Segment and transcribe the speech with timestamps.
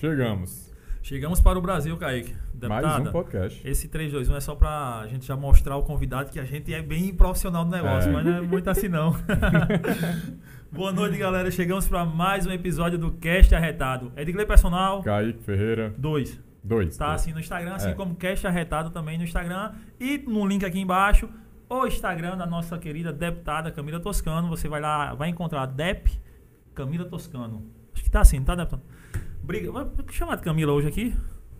[0.00, 0.72] Chegamos.
[1.02, 2.34] Chegamos para o Brasil, Kaique.
[2.62, 3.68] Mais Deputada, um podcast.
[3.68, 7.12] esse 321 é só pra gente já mostrar ao convidado que a gente é bem
[7.14, 8.12] profissional do negócio, É.
[8.12, 9.14] mas não é muito assim não.
[10.72, 11.50] Boa noite, galera.
[11.50, 14.10] Chegamos para mais um episódio do Cast Arretado.
[14.16, 16.40] Edgley Personal Kaique Ferreira, 2.
[16.62, 16.96] dois.
[16.96, 17.20] Tá dois.
[17.20, 17.94] assim no Instagram, assim É.
[17.94, 19.72] como Cast Arretado também no Instagram.
[19.98, 21.28] E no link aqui embaixo,
[21.68, 24.48] o Instagram da nossa querida deputada Camila Toscano.
[24.48, 26.08] Você vai lá, vai encontrar Dep
[26.74, 27.66] Camila Toscano.
[27.94, 28.82] Acho que tá assim, não tá, deputada?
[29.50, 29.90] Briga.
[30.12, 31.12] Chamar de Camila hoje aqui?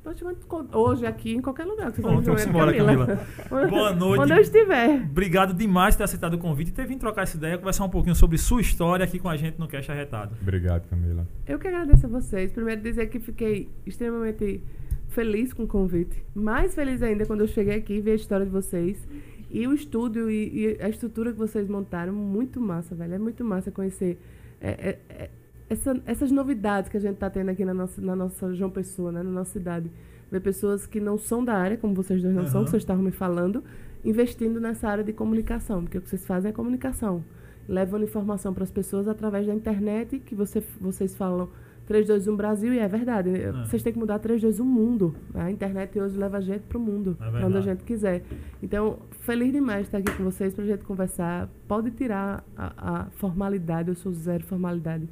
[0.04, 0.38] Tô chamando
[0.72, 1.90] hoje aqui em qualquer lugar.
[1.90, 4.22] que você for vamos embora, Onde- Boa noite.
[4.22, 5.02] Onde eu estiver.
[5.02, 7.90] Obrigado demais por ter aceitado o convite e ter vindo trocar essa ideia, conversar um
[7.90, 10.36] pouquinho sobre sua história aqui com a gente no Cast Arretado.
[10.40, 11.26] Obrigado, Camila.
[11.46, 12.52] Eu que agradeço a vocês.
[12.52, 14.62] Primeiro dizer que fiquei extremamente
[15.08, 16.24] feliz com o convite.
[16.32, 19.04] Mais feliz ainda quando eu cheguei aqui e vi a história de vocês.
[19.50, 23.14] E o estúdio e, e a estrutura que vocês montaram, muito massa, velho.
[23.14, 24.16] É muito massa conhecer
[24.60, 25.30] é, é, é,
[25.70, 29.10] essa- essas novidades que a gente tá tendo aqui na nossa, na nossa João Pessoa,
[29.12, 29.22] né?
[29.22, 29.90] na nossa cidade.
[30.30, 32.64] Ver pessoas que não são da área, como vocês dois não são, Aham.
[32.64, 33.64] que vocês estavam me falando,
[34.04, 35.82] investindo nessa área de comunicação.
[35.82, 37.24] Porque o que vocês fazem é comunicação.
[37.68, 41.48] Levando informação para as pessoas através da internet, que você, vocês falam
[41.86, 43.30] 321 Brasil, e é verdade.
[43.66, 45.14] Vocês têm que mudar 321 mundo.
[45.34, 48.22] A internet hoje leva a gente para o mundo, É onde a gente quiser.
[48.62, 51.48] Então, feliz demais estar aqui com vocês para a gente conversar.
[51.66, 55.08] Pode tirar a, a formalidade, eu sou zero formalidade.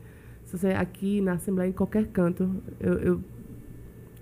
[0.48, 2.48] Se você aqui na Assembleia, em qualquer canto,
[2.80, 3.20] eu, eu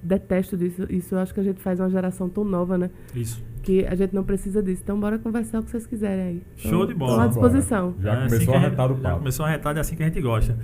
[0.02, 0.84] detesto disso.
[0.90, 2.90] Isso eu acho que a gente faz uma geração tão nova, né?
[3.14, 3.42] Isso.
[3.62, 4.80] Que a gente não precisa disso.
[4.82, 6.42] Então, bora conversar o que vocês quiserem aí.
[6.56, 7.12] Show de bola.
[7.12, 7.94] Estou à disposição.
[8.00, 9.18] Já É assim começou que a gente- arretar o Já papo.
[9.18, 10.56] começou a arretado, é assim que a gente gosta.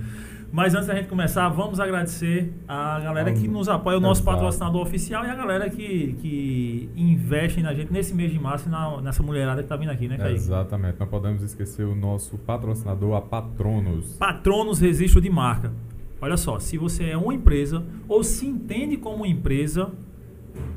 [0.53, 4.37] Mas antes da gente começar, vamos agradecer a galera que nos apoia, o nosso Exato.
[4.37, 9.01] patrocinador oficial e a galera que, que investe na gente nesse mês de março, na,
[9.01, 10.35] nessa mulherada que tá vindo aqui, né, Kaique?
[10.35, 10.99] Exatamente.
[10.99, 14.15] Não podemos esquecer o nosso patrocinador, a Patronos.
[14.17, 15.73] Patronos Registro de Marca.
[16.21, 19.89] Olha só, se você é uma empresa ou se entende como empresa,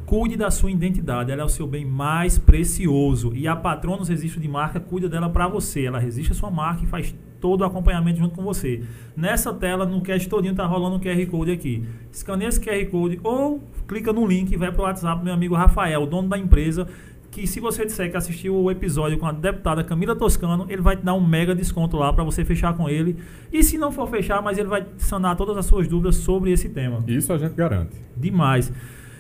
[0.06, 1.30] cuide da sua identidade.
[1.30, 3.34] Ela é o seu bem mais precioso.
[3.34, 5.84] E a Patronos Registro de Marca cuida dela para você.
[5.84, 7.14] Ela registra a sua marca e faz
[7.46, 8.82] todo o acompanhamento junto com você.
[9.16, 11.86] Nessa tela, no cast todinho, tá rolando um QR Code aqui.
[12.10, 15.54] Escaneia esse QR Code ou clica no link e vai pro WhatsApp do meu amigo
[15.54, 16.88] Rafael, o dono da empresa,
[17.30, 20.96] que se você disser que assistiu o episódio com a deputada Camila Toscano, ele vai
[20.96, 23.16] te dar um mega desconto lá para você fechar com ele.
[23.52, 26.68] E se não for fechar, mas ele vai sanar todas as suas dúvidas sobre esse
[26.68, 27.04] tema.
[27.06, 27.94] Isso a gente garante.
[28.16, 28.72] Demais.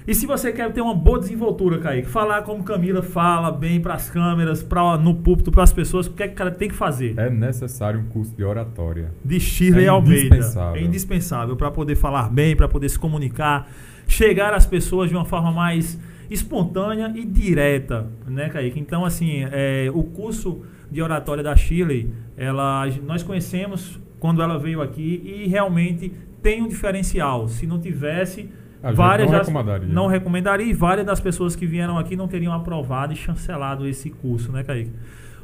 [0.06, 3.94] E se você quer ter uma boa desenvoltura, Kaique, falar como Camila fala bem para
[3.94, 6.68] as câmeras, pra, no púlpito, para as pessoas, o que é que o cara tem
[6.68, 7.14] que fazer?
[7.18, 9.10] É necessário um curso de oratória.
[9.24, 10.26] de Shirley É Almeida.
[10.36, 10.80] indispensável.
[10.80, 13.68] É indispensável para poder falar bem, para poder se comunicar,
[14.06, 15.98] chegar às pessoas de uma forma mais
[16.30, 18.78] espontânea e direta, né, Kaique?
[18.78, 24.80] Então, assim, é, o curso de oratória da Shirley, ela, nós conhecemos quando ela veio
[24.80, 27.48] aqui e realmente tem um diferencial.
[27.48, 28.48] Se não tivesse,
[28.82, 29.88] A várias não das- recomendaria.
[29.88, 34.10] não recomendaria e várias das pessoas que vieram aqui não teriam aprovado e chancelado esse
[34.10, 34.92] curso, né, Kaique?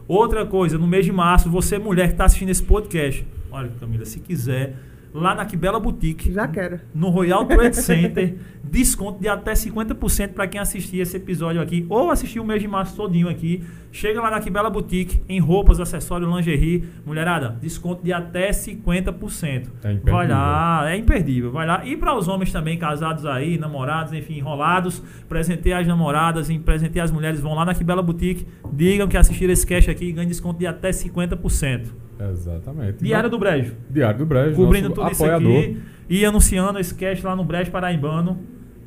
[0.07, 4.05] Outra coisa, no mês de março, você mulher que está assistindo esse podcast, olha, Camila,
[4.05, 4.75] se quiser,
[5.13, 6.81] lá na Quibela Boutique, Já quero.
[6.95, 12.11] no Royal Trade Center, desconto de até 50% para quem assistir esse episódio aqui ou
[12.11, 13.63] assistir o mês de março todinho aqui.
[13.91, 16.85] Chega lá na Quibela Boutique, em roupas, acessórios, lingerie.
[17.05, 19.69] Mulherada, desconto de até 50%.
[19.85, 20.15] É imperdível.
[20.15, 21.53] Vai lá, é imperdível.
[21.53, 21.85] Vai lá.
[21.85, 27.05] E para os homens também, casados aí, namorados, enfim, enrolados, presentear as namoradas, em presentear
[27.05, 30.29] as mulheres, vão lá na Quibela Boutique, digam que assistiram esse cast aqui e ganhem
[30.29, 31.89] desconto de até 50%.
[32.31, 33.03] Exatamente.
[33.03, 35.51] Diário do Brejo Diário do Brejo, cobrindo nosso tudo apoiador.
[35.51, 38.39] isso aqui e anunciando esse cast lá no Brejo Paraibano.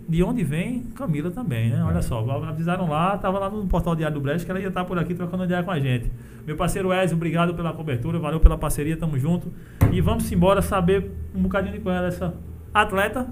[0.08, 1.84] De onde vem Camila também, né?
[1.84, 2.02] Olha É.
[2.04, 5.00] só, avisaram lá, tava lá no portal Diário do Brejo que ela ia estar por
[5.00, 6.12] aqui trocando ideia com a gente.
[6.46, 9.52] Meu parceiro Ezio, obrigado pela cobertura, valeu pela parceria, tamo junto.
[9.92, 12.36] E vamos embora saber um bocadinho de qual é essa
[12.72, 13.28] atleta.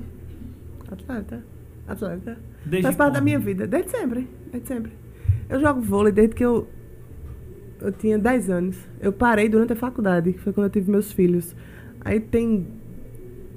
[0.91, 1.43] Atleta.
[1.87, 2.37] Atleta.
[2.65, 4.27] Desde Faz parte da minha vida, desde sempre.
[4.51, 4.91] Desde sempre.
[5.49, 6.67] Eu jogo vôlei desde que eu,
[7.83, 8.77] eu tinha 10 anos.
[9.01, 11.55] Eu parei durante a faculdade, que foi quando eu tive meus filhos.
[12.01, 12.65] Aí tem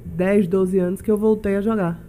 [0.05, 2.01] 10, 12 anos que eu voltei a jogar.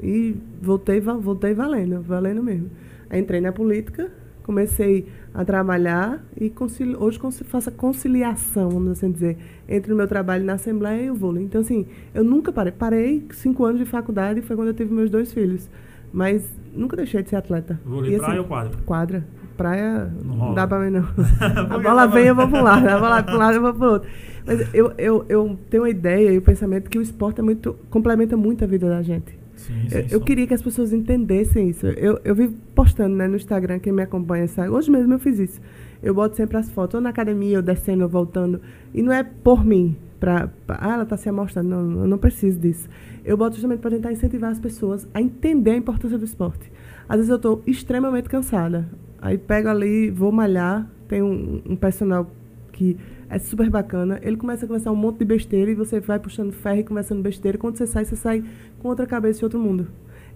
[0.00, 2.70] E voltei, voltei valendo, valendo mesmo.
[3.08, 4.10] Aí entrei na política,
[4.42, 9.36] comecei a trabalhar e concili- hoje faço a conciliação, vamos assim dizer,
[9.68, 11.44] entre o meu trabalho na Assembleia e o vôlei.
[11.44, 12.72] Então, assim, eu nunca parei.
[12.72, 15.68] Parei cinco anos de faculdade, foi quando eu tive meus dois filhos.
[16.12, 17.80] Mas nunca deixei de ser atleta.
[17.84, 18.78] Vôlei E, praia assim, ou quadra?
[18.84, 19.24] Quadra.
[19.56, 21.04] Praia Não não, dá pra mim, não.
[21.70, 22.88] a bola vem, eu vou pra um lado.
[22.88, 24.08] A bola pra um lado, eu vou pro outro.
[24.46, 27.74] Mas eu, eu, eu tenho uma ideia e o pensamento que o esporte é muito,
[27.90, 29.38] complementa muito a vida da gente.
[29.56, 30.24] Sim, Eu, sim, eu só.
[30.24, 31.86] queria que as pessoas entendessem isso.
[31.86, 34.68] Eu, eu vivo postando né, no Instagram, quem me acompanha sabe.
[34.68, 35.60] Hoje mesmo eu fiz isso.
[36.02, 38.60] Eu boto sempre as fotos, ou na academia, ou descendo, ou voltando.
[38.92, 39.96] E não é por mim.
[40.20, 41.68] Pra, pra- ah, ela está se amostrando.
[41.68, 42.88] Não, eu não preciso disso.
[43.24, 46.70] Eu boto justamente para tentar incentivar as pessoas a entender a importância do esporte.
[47.08, 48.86] Às vezes eu estou extremamente cansada.
[49.24, 50.86] Aí pego ali, vou malhar.
[51.08, 52.30] Tem um, um personal
[52.72, 52.94] que
[53.30, 54.18] é super bacana.
[54.22, 57.22] Ele começa a conversar um monte de besteira e você vai puxando ferro e conversando
[57.22, 57.56] besteira.
[57.56, 58.44] Quando você sai, você sai
[58.80, 59.86] com outra cabeça e outro mundo.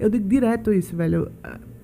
[0.00, 1.30] Eu digo direto isso, velho.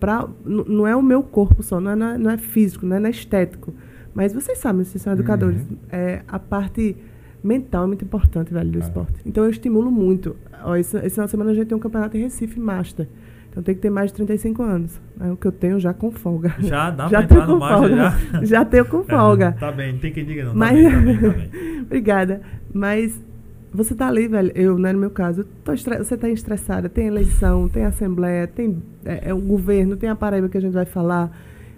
[0.01, 2.97] Pra, não é o meu corpo só, não é, não é, não é físico, não
[2.97, 3.75] é, não é estético.
[4.15, 5.61] Mas vocês sabem, vocês são educadores.
[5.61, 5.77] Uhum.
[5.93, 6.97] É, a parte
[7.43, 8.81] mental é muito importante, velho, do É.
[8.81, 9.13] esporte.
[9.27, 10.37] Então eu estimulo muito.
[10.65, 13.07] Ó, esse, de semana a gente tem um campeonato em Recife Master.
[13.55, 15.01] Então tem que ter mais de 35 anos.
[15.21, 16.53] É o que eu tenho já com folga.
[16.59, 17.97] Já dá já pra entrar no Master, folga.
[17.97, 18.43] já?
[18.45, 19.47] Já tenho com folga.
[19.47, 20.53] É, tá bem, não tem quem diga não.
[20.53, 21.81] Tá Mas- bem, tá bem, tá bem.
[21.87, 22.41] Obrigada.
[22.73, 23.25] Mas
[23.73, 24.51] você tá ali, velho.
[24.57, 26.89] Eu, né, no meu caso, estre- você tá estressada.
[26.89, 30.73] Tem eleição, tem assembleia, tem é, é, o governo, tem a Paraíba que a gente
[30.75, 31.31] vai falar.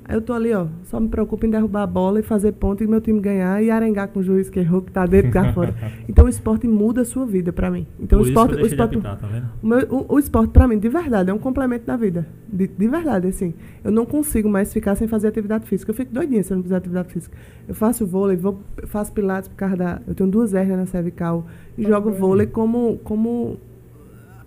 [0.09, 2.85] Aí eu tô ali, ó, só me preocupo em derrubar a bola e fazer ponto
[2.85, 5.35] e meu time ganhar e arengar com o juiz que errou, que tá dentro, que
[5.35, 5.75] tá fora.
[6.09, 7.87] Então o esporte muda a sua vida pra mim.
[7.99, 9.47] Então Por o esporte, o esporte, apitar, tá vendo?
[9.61, 12.25] o, meu- o- o esporte, pra mim, de verdade, é um complemento da vida.
[12.49, 13.53] De, de verdade, assim.
[13.83, 15.91] Eu não consigo mais ficar sem fazer atividade física.
[15.91, 17.37] Eu fico doidinha se eu não fizer atividade física.
[17.67, 20.01] Eu faço vôlei, vou, faço pilates por causa da.
[20.07, 21.47] Eu tenho duas hérnias na cervical.
[21.77, 22.21] E Tá jogo bem.
[22.21, 22.99] vôlei como.
[23.03, 23.59] como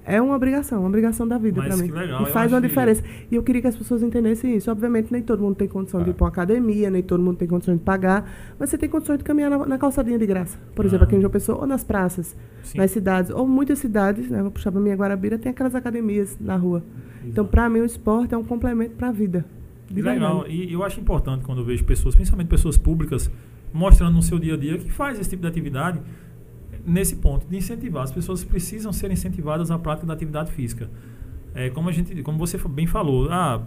[0.09, 1.91] é uma obrigação, uma obrigação da vida Mas pra mim.
[1.91, 3.03] legal, e eu faz uma acho que- diferença.
[3.31, 4.69] E eu queria que as pessoas entendessem isso.
[4.71, 6.11] Obviamente, nem todo mundo tem condição de É.
[6.11, 8.29] ir pra uma academia, nem todo mundo tem condições de pagar,
[8.59, 10.57] mas você tem condições de caminhar na, na calçadinha de graça.
[10.75, 11.07] Por exemplo, Ah.
[11.07, 12.77] aqui em João Pessoa, ou nas praças Sim.
[12.77, 16.55] nas cidades, ou muitas cidades, né, vou puxar para minha Guarabira, tem aquelas academias na
[16.55, 16.83] rua.
[17.19, 17.47] Então, Exato.
[17.49, 19.45] para mim, o esporte é um complemento para a vida.
[19.87, 20.41] De Que legal.
[20.41, 20.63] verdade.
[20.69, 23.29] E eu acho importante quando eu vejo pessoas, principalmente pessoas públicas,
[23.73, 25.99] mostrando no seu dia a dia que faz esse tipo de atividade
[26.85, 28.03] nesse ponto de incentivar.
[28.03, 30.89] As pessoas precisam ser incentivadas à prática da atividade física.
[31.53, 33.61] É, como a gente, como você bem falou, ah,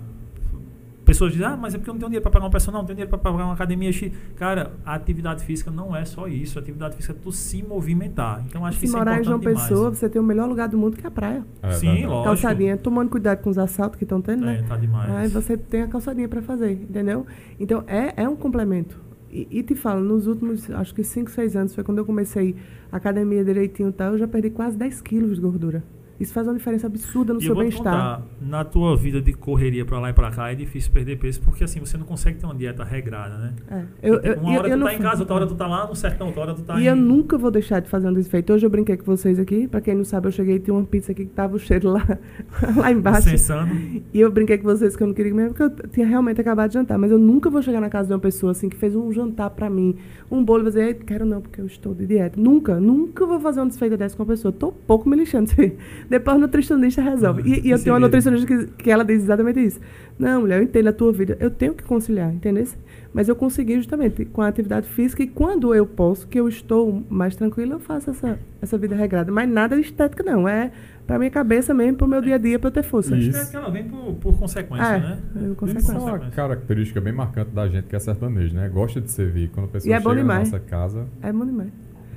[1.04, 2.86] pessoas dizem, ah, mas é porque eu não tenho dinheiro para pagar um personal, não
[2.86, 4.12] tenho dinheiro para pagar uma academia X.
[4.36, 6.58] Cara, a atividade física não é só isso.
[6.58, 8.42] A atividade física é tu se movimentar.
[8.46, 9.68] Então acho que Se isso é morar em importante João demais.
[9.68, 11.44] Pessoa, você tem o melhor lugar do mundo que é a praia.
[11.62, 12.06] É Sim, verdade.
[12.06, 12.24] lógico.
[12.24, 14.60] Calçadinha, tomando cuidado com os assaltos que estão tendo, né?
[14.60, 15.10] É, tá demais.
[15.10, 17.26] Aí você tem a calçadinha para fazer, entendeu?
[17.58, 19.11] Então, é, é um complemento.
[19.32, 22.54] E, te falo, nos últimos, acho que 5, 6 anos, foi quando eu comecei
[22.90, 25.82] a academia direitinho e tal, eu já perdi quase 10 quilos de gordura.
[26.22, 28.22] Isso faz uma diferença absurda no E eu seu bem-estar.
[28.40, 31.64] na tua vida de correria pra lá e pra cá é difícil perder peso, porque
[31.64, 33.52] assim, você não consegue ter uma dieta regrada, né?
[33.70, 33.82] É.
[34.02, 35.86] Eu, eu, uma eu- hora eu tu tá em casa, outra hora tu tá lá
[35.86, 36.86] no sertão, outra hora tu tá E em...
[36.86, 38.52] eu nunca vou deixar de fazer um desfeito.
[38.52, 39.66] Hoje eu brinquei com vocês aqui.
[39.68, 41.90] Pra quem não sabe, eu cheguei e tinha uma pizza aqui que tava o cheiro
[41.90, 42.18] lá,
[42.76, 43.28] lá embaixo.
[43.28, 43.72] Sensando.
[44.12, 46.68] E eu brinquei com vocês que eu não queria comer porque eu tinha realmente acabado
[46.68, 46.98] de jantar.
[46.98, 49.50] Mas eu nunca vou chegar na casa de uma pessoa assim que fez um jantar
[49.50, 49.96] pra mim,
[50.30, 52.40] um bolo e dizer, "Ei, quero não, porque eu estou de dieta.
[52.40, 54.52] Nunca, nunca vou fazer uma desfeita dessa com uma pessoa.
[54.52, 55.50] Tô pouco me lixando.
[56.12, 57.42] Depois o nutricionista resolve.
[57.42, 58.00] Ah, E, e eu tenho uma segredo.
[58.00, 59.80] nutricionista que, que ela diz exatamente isso.
[60.18, 61.36] Não, mulher, eu entendo a tua vida.
[61.40, 62.66] Eu tenho que conciliar, entendeu?
[63.14, 67.02] Mas eu consegui justamente com a atividade física e quando eu posso, que eu estou
[67.10, 69.32] mais tranquila, eu faço essa, essa vida regrada.
[69.32, 70.46] Mas nada de estética, não.
[70.48, 70.70] É
[71.06, 73.16] pra minha cabeça mesmo, pro meu dia a dia, pra eu ter força.
[73.16, 73.36] Isso.
[73.38, 75.18] Acho que ela vem por, por consequência, É, né?
[75.34, 75.92] é, Vem consequência.
[75.96, 78.68] Isso é uma característica bem marcante da gente que é sertanejo, né?
[78.68, 79.48] Gosta de servir.
[79.52, 80.50] Quando a pessoa E é bom chega na demais.
[80.52, 81.70] nossa casa, É bom demais.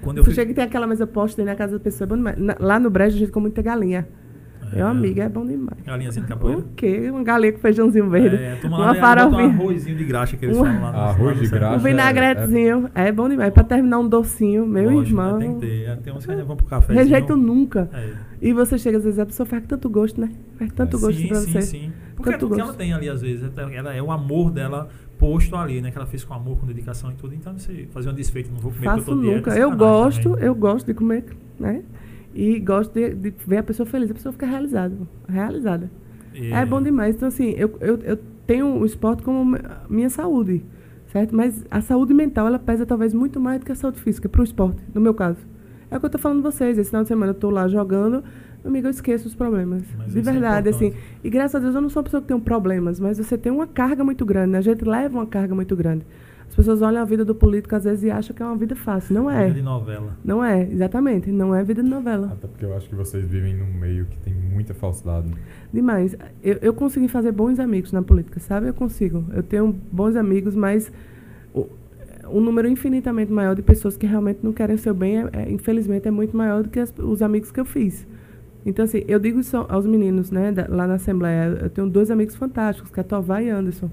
[0.06, 0.36] Quando eu Você fui...
[0.36, 2.38] chega e tem aquela mesa posta aí na casa da pessoa, é bom demais.
[2.38, 4.08] Na- lá no Brejo a gente come muita galinha.
[4.74, 5.78] Meu amigo, é bom demais.
[5.86, 6.60] Galinhazinha de capoeira.
[6.60, 7.10] O quê?
[7.12, 8.36] Uma galinha com feijãozinho verde.
[8.36, 9.44] É, toma uma lá, bota um farofinha.
[9.54, 11.76] arrozinho de graxa que eles Um- falam lá no Arroz de graxa.
[11.76, 12.90] Um vinagretezinho.
[12.96, 13.54] É, bom demais.
[13.54, 15.38] Pra terminar um docinho, meu Lógico, irmão.
[15.38, 15.46] né?
[15.46, 15.84] Tem que ter.
[15.90, 16.94] É, Tem uns que vão pro café.
[16.94, 17.90] Rejeito nunca.
[17.94, 18.10] É.
[18.42, 20.30] E você chega, às vezes, a pessoa faz tanto gosto, né?
[20.58, 21.00] Faz tanto É.
[21.00, 21.62] gosto sim, pra sim, você.
[21.62, 21.92] sim.
[22.16, 24.90] Porque é tudo que ela tem ali, às vezes, é- ela é o amor dela
[25.18, 25.92] posto ali, né?
[25.92, 27.34] Que ela fez com amor, com dedicação e tudo.
[27.36, 29.52] Então, você fazer um desfeito, não vou comer Faço dieta, nunca.
[29.52, 30.46] é Eu sacanagem gosto, também.
[30.46, 31.26] eu gosto de comer,
[31.60, 31.84] né?
[32.34, 34.12] E gosto de, de ver a pessoa feliz.
[34.12, 34.96] A pessoa fica realizada.
[35.28, 35.90] Realizada.
[36.34, 37.16] É bom demais.
[37.16, 40.66] Então, assim, eu, eu, eu tenho o esporte como mi- minha saúde,
[41.08, 41.34] certo?
[41.34, 44.44] Mas a saúde mental, ela pesa talvez muito mais do que a saúde física, pro
[44.44, 45.40] esporte, no meu caso.
[45.90, 46.78] É o que eu tô falando vocês.
[46.78, 48.22] Esse final de semana eu tô lá jogando,
[48.66, 49.84] meu amigo, eu esqueço os problemas.
[49.98, 50.88] Mas de é verdade, assim.
[50.88, 51.20] importante.
[51.24, 53.52] E graças a Deus eu não sou uma pessoa que tem problemas, mas você tem
[53.52, 54.58] uma carga muito grande, né?
[54.58, 56.06] A gente leva uma carga muito grande.
[56.48, 58.76] As pessoas olham a vida do político às vezes e acham que é uma vida
[58.76, 59.14] fácil.
[59.16, 59.46] Não é.
[59.48, 60.16] Vida de novela.
[60.24, 61.30] Não é, exatamente.
[61.32, 62.28] Não é vida de novela.
[62.34, 65.28] até porque eu acho que vocês vivem num meio que tem muita falsidade.
[65.74, 66.16] Demais.
[66.44, 68.68] Eu, eu consegui fazer bons amigos na política, sabe?
[68.68, 69.26] Eu consigo.
[69.34, 70.92] Eu tenho bons amigos, mas
[71.54, 71.66] o,
[72.32, 75.52] um número infinitamente maior de pessoas que realmente não querem o seu bem, é, é,
[75.52, 78.08] infelizmente, é muito maior do que as- os amigos que eu fiz.
[78.66, 81.60] Então, assim, eu digo isso aos meninos, né, da- lá na Assembleia.
[81.64, 83.90] Eu tenho dois amigos fantásticos, que é Tovar e Anderson.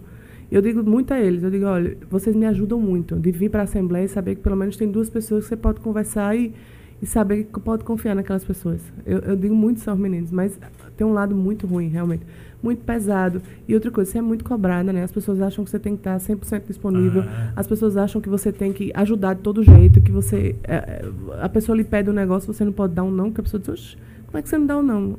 [0.50, 3.60] Eu digo muito a eles, eu digo, olha, vocês me ajudam muito de vir para
[3.60, 6.52] a Assembleia e saber que pelo menos tem duas pessoas que você pode conversar e,
[7.00, 8.80] e saber que pode confiar naquelas pessoas.
[9.06, 10.58] Eu, eu digo muito isso aos meninos, mas
[10.96, 12.22] tem um lado muito ruim, realmente.
[12.62, 13.40] Muito pesado.
[13.66, 15.02] E outra coisa, você é muito cobrada, né?
[15.02, 17.22] As pessoas acham que você tem que estar 100% disponível.
[17.26, 17.52] Ah.
[17.56, 20.54] As pessoas acham que você tem que ajudar de todo jeito, que você...
[20.64, 21.02] é,
[21.40, 23.58] a pessoa lhe pede um negócio, você não pode dar um não, que a pessoa
[23.58, 23.96] diz, "Oxe,
[24.32, 25.18] como é que você não dá um não?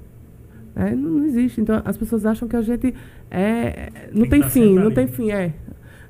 [0.76, 1.62] É, não, não existe.
[1.62, 2.96] Então, as pessoas acham que a gente
[3.30, 3.92] é...
[4.12, 4.96] Não Tem tem, fim, não ali.
[4.96, 5.54] tem fim, é.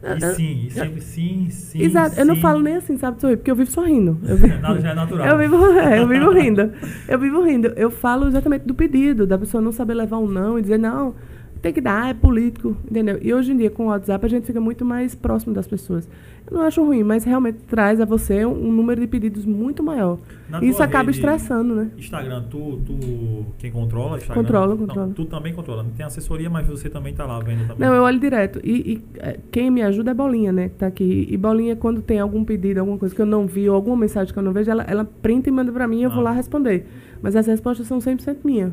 [0.03, 1.81] E sim, e sempre sim, sim.
[1.81, 2.41] Exato, eu não sim.
[2.41, 4.17] falo nem assim, sabe, sorrir, porque eu vivo sorrindo.
[4.25, 5.27] Eu vivo, já é natural.
[5.27, 6.72] eu vivo, é, eu vivo rindo.
[7.07, 7.67] Eu vivo rindo.
[7.75, 11.13] Eu falo exatamente do pedido, da pessoa não saber levar um não e dizer, não,
[11.62, 13.17] tem que dar, é político, entendeu?
[13.22, 16.10] E hoje em dia, com o WhatsApp, a gente fica muito mais próximo das pessoas.
[16.50, 19.81] Eu não acho ruim, mas realmente traz a você um, um número de pedidos muito
[19.81, 20.17] maior.
[20.50, 21.89] Na E isso acaba rede- estressando, né?
[21.97, 24.43] Instagram, tu, tu quem controla Instagram?
[24.43, 25.13] Controlo, Não, controlo.
[25.13, 25.83] tu também controla.
[25.83, 27.77] Não tem assessoria, mas você também tá lá vendo também.
[27.88, 28.59] Não, eu olho direto.
[28.63, 30.69] E, e, é, quem me ajuda é Bolinha, né?
[30.69, 31.27] Que tá aqui.
[31.29, 34.31] E Bolinha, quando tem algum pedido, alguma coisa que eu não vi, ou alguma mensagem
[34.31, 36.23] que eu não vejo, ela, ela printa e manda pra mim e eu vou Ah.
[36.25, 36.85] lá responder.
[37.21, 38.71] Mas as respostas são 100% minhas.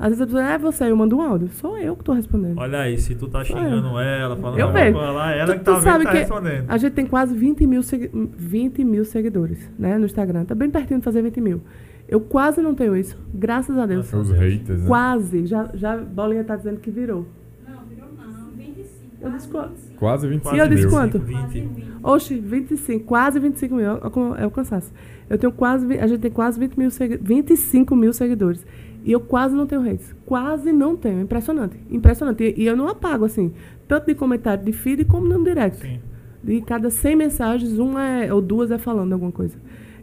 [0.00, 1.48] Às vezes a pessoa, é você, eu mando um áudio.
[1.48, 2.56] Sou eu que tô respondendo.
[2.58, 4.94] Olha aí, se tu tá xingando ela, falando Eu vejo.
[4.96, 6.64] coisa lá, ela Tu- que tu tá vendo sabe tá que respondendo.
[6.68, 9.98] A gente tem quase 20 mil, segui- 20 mil seguidores, né?
[9.98, 10.46] No Instagram.
[10.46, 11.60] Tá bem pertinho de fazer 20 mil.
[12.08, 13.16] Eu quase não tenho isso.
[13.34, 14.10] Graças a Deus.
[14.10, 14.32] Nossa.
[14.32, 14.86] Os haters, né?
[14.88, 15.46] Quase.
[15.46, 17.26] Já, já Bolinha tá dizendo que virou.
[17.68, 18.50] Não, virou não.
[18.56, 18.86] 25.
[19.20, 19.72] Eu disse quanto?
[19.98, 20.90] Quase 25 E eu disse mil.
[20.90, 21.18] quanto?
[21.18, 21.68] 20.
[22.02, 23.84] Oxe, 25, quase 25 mil.
[23.86, 24.90] É o- É cansaço.
[25.28, 28.66] Eu tenho quase, a gente tem quase 20 mil segui- 25 mil seguidores.
[29.04, 30.14] E eu quase não tenho redes.
[30.26, 31.20] Quase não tenho.
[31.20, 31.76] Impressionante.
[31.90, 32.54] Impressionante.
[32.56, 33.52] E, eu não apago, assim,
[33.88, 35.80] tanto de comentário de feed como no direct.
[35.80, 36.00] Sim.
[36.42, 39.58] De cada 100 mensagens, uma é, ou duas é falando alguma coisa.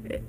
[0.05, 0.21] É,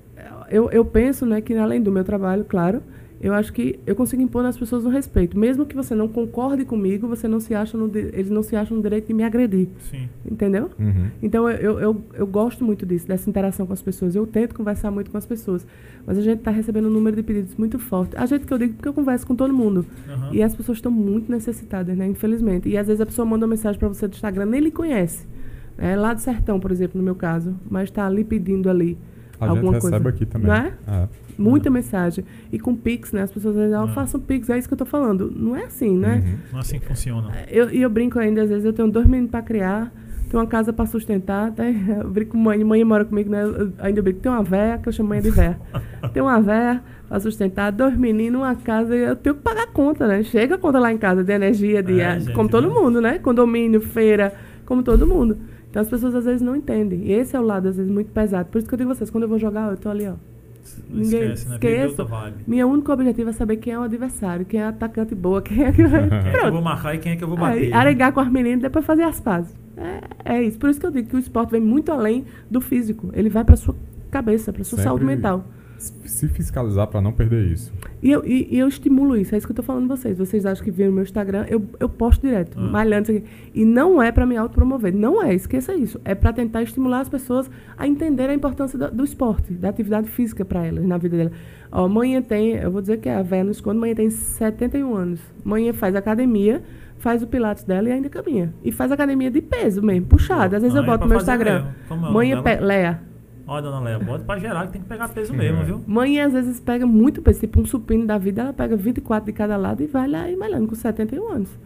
[0.51, 2.83] Eu, eu penso né, que, além do meu trabalho, claro,
[3.21, 5.37] eu acho que eu consigo impor nas pessoas o respeito.
[5.37, 8.77] Mesmo que você não concorde comigo, você não se acha no, eles não se acham
[8.77, 9.69] no direito de me agredir.
[9.91, 10.09] Sim.
[10.25, 10.71] Entendeu?
[10.79, 11.11] Uhum.
[11.21, 14.15] Então, eu, eu, eu, gosto muito disso, dessa interação com as pessoas.
[14.15, 15.67] Eu tento conversar muito com as pessoas.
[16.07, 18.17] Mas a gente está recebendo um número de pedidos muito forte.
[18.17, 19.85] A gente que eu digo porque eu converso com todo mundo.
[20.09, 20.31] Aham.
[20.33, 22.07] E as pessoas estão muito necessitadas, né?
[22.07, 22.69] Infelizmente.
[22.69, 25.27] E às vezes a pessoa manda uma mensagem para você do Instagram, nem lhe conhece.
[25.77, 27.57] É lá do sertão, por exemplo, no meu caso.
[27.69, 28.97] Mas está ali pedindo ali
[29.41, 30.09] A gente alguma recebe coisa.
[30.09, 30.47] aqui também.
[30.49, 30.73] Não é?
[30.87, 31.09] É.
[31.39, 32.25] Muita mensagem.
[32.53, 33.23] E com Pix, né?
[33.23, 33.93] As pessoas dizem, ah, É.
[33.95, 34.51] faça um Pix.
[34.51, 35.33] É isso que eu tô falando.
[35.35, 36.23] Não é assim, né?
[36.27, 36.39] Uhum.
[36.53, 37.33] Não é assim que funciona.
[37.49, 39.93] Eu, e eu brinco ainda, às vezes eu tenho dois meninos para criar,
[40.29, 43.45] tenho uma casa para sustentar, até eu brinco com mãe, mãe mora comigo, né?
[43.45, 45.59] Eu ainda brinco, tem uma véia, que eu chamo mãe de véia.
[46.13, 49.67] tem uma véia para sustentar, dois meninos, uma casa, e eu tenho que pagar a
[49.69, 50.23] conta, né?
[50.25, 52.75] Chega a conta lá em casa de energia, de É, ar, gente, como todo né?
[52.75, 53.19] mundo, né?
[53.21, 54.33] Condomínio, feira,
[54.67, 55.39] como todo mundo.
[55.79, 57.05] Então as pessoas às vezes não entendem.
[57.05, 58.49] E esse é o lado, às vezes, muito pesado.
[58.51, 60.15] Por isso que eu digo a vocês, quando eu vou jogar, eu tô ali, ó.
[60.91, 61.55] Não Ninguém esquece, né?
[61.55, 62.05] Esqueça.
[62.05, 62.37] vibe.
[62.49, 65.71] Minha única objetivo é saber quem é o adversário, quem é atacante boa, quem é
[65.73, 66.09] que vai.
[66.09, 66.53] Quem é que eu Pronto.
[66.53, 67.73] vou marcar e quem é que eu vou É, bater?
[67.73, 69.55] aregar com as meninas e depois fazer as pazes.
[70.25, 70.59] É, é isso.
[70.59, 73.11] Por isso que eu digo que o esporte vem muito além do físico.
[73.15, 73.75] Ele vai para sua
[74.11, 75.45] cabeça, para sua Sempre- saúde mental.
[75.79, 77.73] Se fiscalizar pra não perder isso.
[78.03, 79.35] E eu, e, e eu estimulo isso.
[79.35, 80.19] É isso que eu tô falando vocês.
[80.19, 82.63] Vocês acham que viram no meu Instagram, eu, eu posto direto, Ah.
[82.63, 83.25] malhando isso aqui.
[83.55, 84.93] E não é para me autopromover.
[84.95, 86.01] Não é, esqueça isso.
[86.05, 90.09] É para tentar estimular as pessoas a entender a importância do, do esporte, da atividade
[90.09, 91.33] física para elas, na vida delas.
[91.71, 94.95] Ó, manhã tem, eu vou dizer que é a véia não esconde, manhã tem 71
[94.97, 95.21] anos.
[95.45, 96.63] Manhã faz academia,
[96.99, 98.53] faz o pilates dela e ainda caminha.
[98.65, 100.57] E faz academia de peso mesmo, puxada.
[100.57, 101.67] Às vezes Ah, eu é boto no meu Instagram.
[101.91, 103.01] é Manhã, Leia.
[103.49, 105.37] Olha, dona Léa, bota pra gerar que tem que pegar peso É.
[105.37, 105.81] mesmo, viu?
[105.87, 109.33] Mãe às vezes pega muito peso, tipo um supino da vida, ela pega 24 de
[109.33, 111.59] cada lado e vai lá e malhando com 71 anos.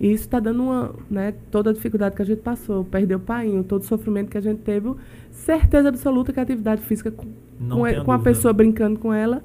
[0.00, 3.20] E isso está dando uma, né, toda a dificuldade que a gente passou, perdeu o
[3.20, 4.94] pai, todo o sofrimento que a gente teve,
[5.30, 7.26] certeza absoluta que a atividade física com,
[7.58, 9.42] com, com a pessoa brincando com ela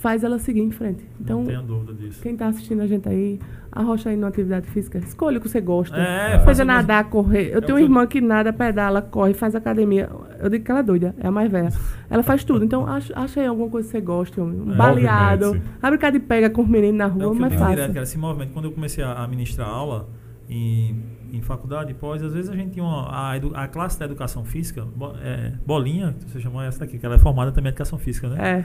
[0.00, 1.04] faz ela seguir em frente.
[1.20, 2.22] Então, não tenha dúvida disso.
[2.22, 3.38] quem está assistindo a gente aí,
[3.78, 5.96] arrocha aí numa atividade física, escolha o que você gosta.
[5.96, 7.50] É, Seja nadar, correr.
[7.52, 10.08] Eu É tenho uma irmã que nada, pedala, corre, faz academia.
[10.40, 11.68] Eu digo que ela é doida, é a mais velha.
[12.10, 12.64] Ela faz tudo.
[12.64, 14.42] Então, acha, acha aí alguma coisa que você gosta.
[14.42, 14.76] Um É.
[14.76, 15.60] baleado.
[15.80, 17.68] Vai brincar de pega com os meninos na É rua, eu mas fácil.
[17.74, 18.52] direto, cara, esse movimento.
[18.52, 20.08] Quando eu comecei a, a ministrar aula
[20.48, 24.44] em, em faculdade, pós, às vezes a gente tinha uma, a, a classe da educação
[24.44, 27.72] física, bo- é, Bolinha, que você chamou essa daqui, que ela é formada também em
[27.72, 28.64] educação física, né?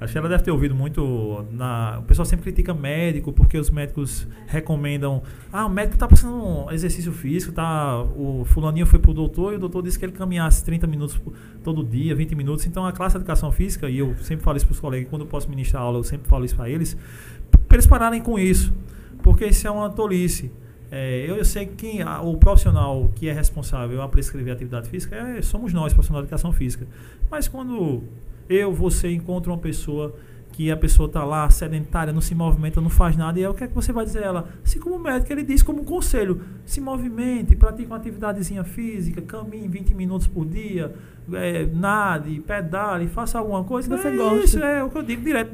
[0.00, 1.46] Acho que ela deve ter ouvido muito.
[1.52, 5.22] Na, o pessoal sempre critica médico, porque os médicos recomendam.
[5.52, 8.02] Ah, o médico tá passando um exercício físico, tá.
[8.02, 11.20] O fulaninho foi pro doutor e o doutor disse que ele caminhasse 30 minutos
[11.62, 12.66] todo dia, 20 minutos.
[12.66, 15.28] Então a classe de educação física, e eu sempre falo isso pros colegas, quando eu
[15.28, 16.96] posso ministrar aula, eu sempre falo isso para eles,
[17.68, 18.72] para eles pararem com isso.
[19.22, 20.50] Porque isso é uma tolice.
[20.96, 24.88] É, eu, eu sei que quem, a- o profissional que é responsável a prescrever atividade
[24.88, 26.86] física é, somos nós, profissionais de educação física.
[27.28, 28.04] Mas quando
[28.48, 30.14] eu, você encontra uma pessoa
[30.52, 33.54] que a pessoa está lá sedentária, não se movimenta, não faz nada, e aí o
[33.54, 34.48] que é que você vai dizer a ela?
[34.64, 39.92] Assim como médico, ele diz como conselho, se movimente, pratique uma atividadezinha física, caminhe 20
[39.94, 40.94] minutos por dia,
[41.32, 43.88] é, nade, pedale, faça alguma coisa.
[43.98, 44.44] Você é gosta.
[44.44, 45.50] Isso é o que eu digo direto.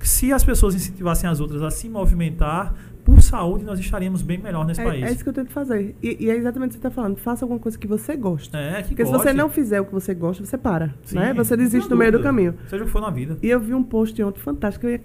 [0.00, 2.74] Se as pessoas incentivassem as outras a se movimentar,
[3.10, 5.04] por saúde, nós estaríamos bem melhor nesse É, país.
[5.04, 5.94] é isso que eu tento fazer.
[6.02, 7.16] E, e é exatamente o que você está falando.
[7.18, 8.56] Faça alguma coisa que você gosta.
[8.58, 9.26] É, que Porque se goste.
[9.28, 10.94] você não fizer o que você gosta, você para.
[11.04, 11.32] Sim, né?
[11.34, 12.54] Você desiste no meio do caminho.
[12.68, 13.36] Seja o que for na vida.
[13.42, 14.86] E eu vi um post ontem fantástico.
[14.86, 15.00] Eu ia,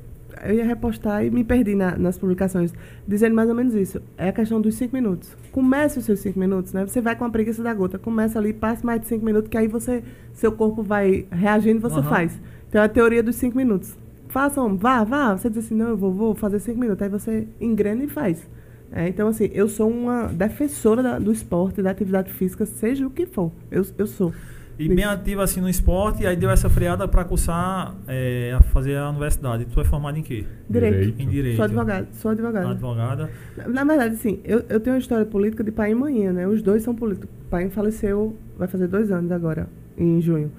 [0.46, 2.74] eu ia repostar e me perdi na- nas publicações.
[3.08, 4.02] Dizendo mais ou menos isso.
[4.18, 5.36] É a questão dos cinco minutos.
[5.52, 6.86] Comece os seus cinco minutos, né?
[6.86, 7.98] Você vai com a preguiça da gota.
[7.98, 11.82] Começa ali, passe mais de cinco minutos, que aí você, seu corpo vai reagindo e
[11.82, 12.10] você Aham.
[12.10, 12.40] faz.
[12.70, 13.96] Então é a teoria dos cinco minutos.
[14.36, 15.38] Façam, vá, vá.
[15.38, 17.01] Você diz assim, não, eu vou, vou fazer cinco minutos.
[17.01, 18.46] Aí você engrena e faz.
[18.92, 23.10] É, então, assim, eu sou uma defensora da- do esporte, da atividade física, seja o
[23.10, 23.50] que for.
[23.72, 24.34] Eu, eu sou.
[24.77, 28.62] E bem ativa assim no esporte, e aí deu essa freada para cursar, é, a
[28.62, 29.68] fazer a universidade.
[29.74, 30.44] Tu é formado em quê?
[30.70, 31.22] Direito.
[31.22, 31.56] Em direito.
[31.56, 32.08] Sou advogada.
[32.12, 32.70] Sou advogada.
[32.72, 33.30] Advogada.
[33.56, 36.46] Na, na verdade, sim, eu, eu tenho uma história política de pai e manhã, né?
[36.46, 37.30] Os dois são políticos.
[37.46, 40.51] O pai faleceu, vai fazer dois anos agora, em junho.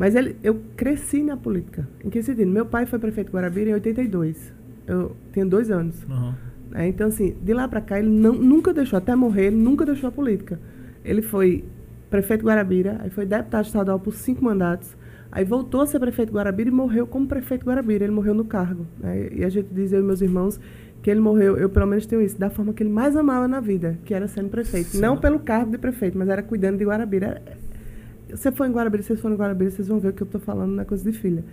[0.00, 1.86] Mas ele, eu cresci na política.
[2.02, 2.50] Em que sentido?
[2.50, 4.50] Meu pai foi prefeito de Guarabira em 82.
[4.86, 6.02] Eu tinha dois anos.
[6.04, 6.32] Uhum.
[6.70, 6.88] né?
[6.88, 10.08] Então, assim, de lá pra cá, ele não, nunca deixou, até morrer, ele nunca deixou
[10.08, 10.58] a política.
[11.04, 11.66] Ele foi
[12.08, 14.96] prefeito de Guarabira, aí foi deputado estadual por cinco mandatos,
[15.30, 18.02] aí voltou a ser prefeito de Guarabira e morreu como prefeito de Guarabira.
[18.02, 18.86] Ele morreu no cargo.
[18.98, 19.28] né?
[19.30, 20.58] E a gente diz, eu e meus irmãos,
[21.02, 23.60] que ele morreu, eu pelo menos tenho isso, da forma que ele mais amava na
[23.60, 24.88] vida, que era sendo prefeito.
[24.88, 25.00] Sim.
[25.02, 27.42] Não pelo cargo de prefeito, mas era cuidando de Guarabira.
[28.36, 30.40] Você for em Guarabira, vocês forem em Guarabira, vocês vão ver o que eu estou
[30.40, 31.44] falando na coisa de filha.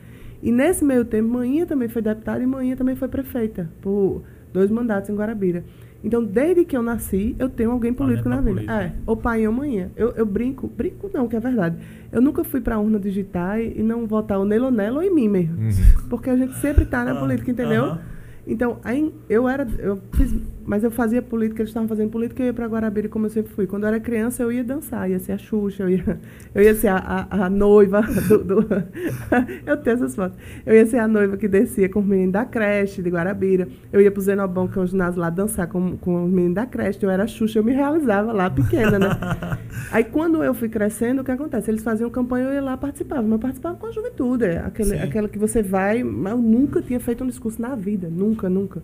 [0.42, 4.22] E nesse meio tempo, Manhinha também foi deputada e Manhinha também foi prefeita, por
[4.54, 5.64] dois mandatos em Guarabira.
[6.04, 8.72] Então, desde que eu nasci, eu tenho alguém político dentro na da vida.
[8.72, 9.90] É, ou pai ou manhã.
[9.96, 11.76] Eu, eu brinco, brinco não, que é verdade.
[12.12, 15.04] Eu nunca fui pra urna digitar e, e não votar ou nele ou nela ou
[15.04, 15.58] em mim mesmo.
[15.60, 15.70] Uhum.
[16.08, 17.98] Porque a gente sempre tá na Ah, política, entendeu?
[18.46, 19.68] Então, aí eu era.
[19.80, 20.34] Eu fiz,
[20.68, 23.52] mas eu fazia política, eles estavam fazendo política, eu ia pra Guarabira como eu sempre
[23.54, 23.66] fui.
[23.66, 26.20] Quando eu era criança, eu ia dançar, ia ser a Xuxa, eu ia,
[26.54, 26.98] eu ia ser a,
[27.32, 28.68] a, a noiva do, do-
[29.66, 30.38] Eu tenho essas fotos.
[30.66, 33.68] Eu ia ser a noiva que descia com os meninos da creche de Guarabira.
[33.92, 36.66] Eu ia pro Zenobão, que é um ginásio lá, dançar com, com os meninos da
[36.66, 37.00] creche.
[37.02, 39.08] Eu era a Xuxa, eu me realizava lá, pequena, né?
[39.92, 41.72] Aí quando eu fui crescendo, o que acontece?
[41.72, 43.22] Eles faziam campanha, eu ia lá participava.
[43.22, 44.44] Mas eu participava com a juventude.
[44.46, 45.00] é Aquele, Sim.
[45.00, 48.10] aquela que você vai, mas eu nunca tinha feito um discurso na vida.
[48.10, 48.82] Nunca, nunca.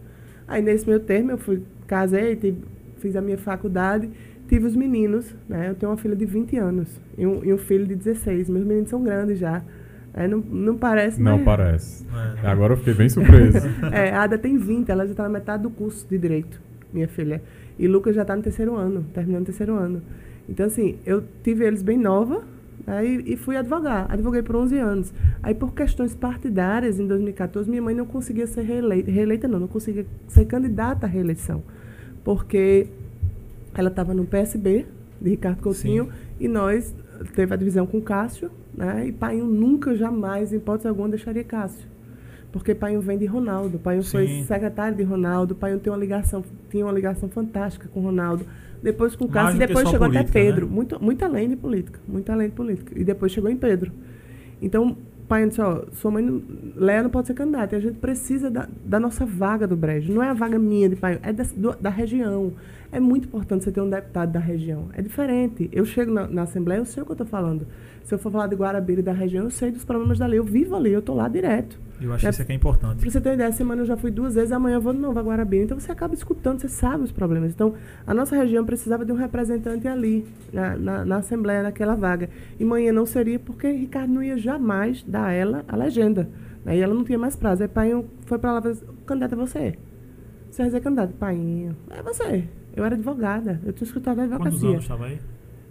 [0.54, 2.60] Aí nesse meu termo eu fui, casei, tive-
[2.98, 4.10] fiz a minha faculdade,
[4.48, 5.70] tive os meninos, né?
[5.70, 8.50] Eu tenho uma filha de 20 anos e um, e um filho de 16.
[8.50, 9.64] Meus meninos são grandes já.
[10.14, 11.44] É, não, não parece, Não mas...
[11.46, 12.06] parece.
[12.44, 12.48] É.
[12.48, 13.58] Agora eu fiquei bem surpreso.
[13.92, 16.62] É, a Ada tem 20, ela já está na metade do curso de Direito,
[16.94, 17.42] minha filha.
[17.80, 20.04] E Lucas já está no terceiro ano, terminando o terceiro ano.
[20.48, 22.44] Então, assim, eu tive eles bem nova
[22.86, 24.08] né, e, fui advogar.
[24.10, 25.14] Advoguei por 11 anos.
[25.42, 29.10] Aí, por questões partidárias, em 2014, minha mãe não conseguia ser reeleita.
[29.10, 31.64] Reeleita não, não conseguia ser candidata à reeleição.
[32.24, 32.88] Porque
[33.74, 34.86] ela estava no PSB,
[35.20, 36.12] de Ricardo Coutinho, Sim.
[36.40, 36.94] e nós
[37.34, 39.08] teve a divisão com Cássio, né?
[39.08, 41.88] E Painho nunca, jamais, em hipótese alguma, deixaria Cássio.
[42.52, 43.80] Porque Painho vem de Ronaldo.
[43.80, 45.56] Painho foi secretário de Ronaldo.
[45.56, 48.46] Painho tem uma ligação, tinha uma ligação fantástica com Ronaldo.
[48.84, 50.66] Depois com Cássio, e depois chegou até política, Pedro.
[50.68, 50.72] né?
[50.76, 52.00] Muito, muito além de política.
[52.08, 52.92] Muito além de política.
[53.00, 53.92] E depois chegou em Pedro.
[54.62, 56.42] Então, Painho disse, ó, sua mãe, não-
[56.76, 57.76] Léa não pode ser candidata.
[57.76, 60.14] E a gente precisa da, da nossa vaga do Brejo.
[60.14, 62.52] Não é a vaga minha de Painho, é da, do- da região.
[62.94, 64.90] É muito importante você ter um deputado da região.
[64.94, 65.68] É diferente.
[65.72, 67.66] Eu chego na, na Assembleia, eu sei o que eu estou falando.
[68.04, 70.38] Se eu for falar de Guarabira e da região, eu sei dos problemas dali.
[70.38, 71.80] Eu vivo ali, eu estou lá direto.
[72.02, 73.00] Eu acho É- que isso aqui é importante.
[73.00, 75.00] Pra você ter uma ideia, semana eu já fui duas vezes, amanhã eu vou de
[75.00, 75.64] novo a Guarabira.
[75.64, 77.52] Então você acaba escutando, você sabe os problemas.
[77.52, 77.74] Então,
[78.06, 82.30] a nossa região precisava de um representante ali, na, na, na Assembleia, naquela vaga.
[82.60, 86.30] E manhã não seria porque Ricardo não ia jamais dar a ela a legenda.
[86.66, 87.64] Aí ela não tinha mais prazo.
[87.64, 87.92] Aí pai
[88.26, 89.74] foi pra lá e falou assim, candidato é você.
[90.52, 91.14] Você vai ser candidato.
[91.14, 92.44] Painho, é você.
[92.76, 94.70] Eu era advogada, eu tinha a Quantos advocacia.
[94.70, 95.20] anos estava aí?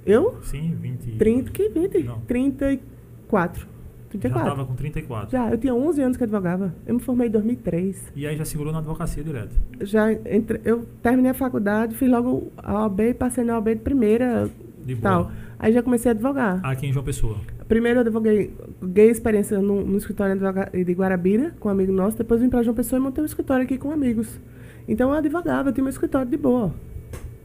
[0.07, 0.39] Eu?
[0.43, 1.17] Sim, 20.
[1.17, 2.03] 30, que 20?
[2.05, 2.21] Não.
[2.21, 3.61] 34.
[3.61, 4.51] Já 34.
[4.51, 5.31] estava com 34.
[5.31, 6.75] Já, eu tinha 11 anos que advogava.
[6.87, 8.13] Eu me formei em 2003.
[8.15, 9.55] E aí já segurou na advocacia direto.
[9.81, 14.51] já entre, eu terminei a faculdade, fiz logo a OAB passei na OAB de primeira
[14.85, 15.03] De boa.
[15.03, 15.33] tal.
[15.59, 16.61] Aí já comecei a advogar.
[16.65, 17.39] Aqui em João Pessoa.
[17.69, 22.19] Primeiro eu advoguei, ganhei experiência no, no escritório de de Guarabira, com um amigo nosso,
[22.19, 24.39] depois vim pra João Pessoa e montei um escritório aqui com amigos.
[24.87, 26.75] Então eu advogava, eu tinha meu escritório de boa.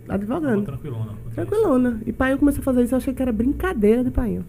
[0.10, 0.64] Advogando.
[0.64, 1.12] tranquilona.
[1.34, 2.02] Tranquilona.
[2.06, 4.42] E pai começou a fazer isso, eu achei que era brincadeira de pai.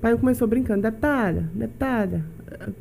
[0.00, 2.24] Pai começou brincando, deputada, deputada,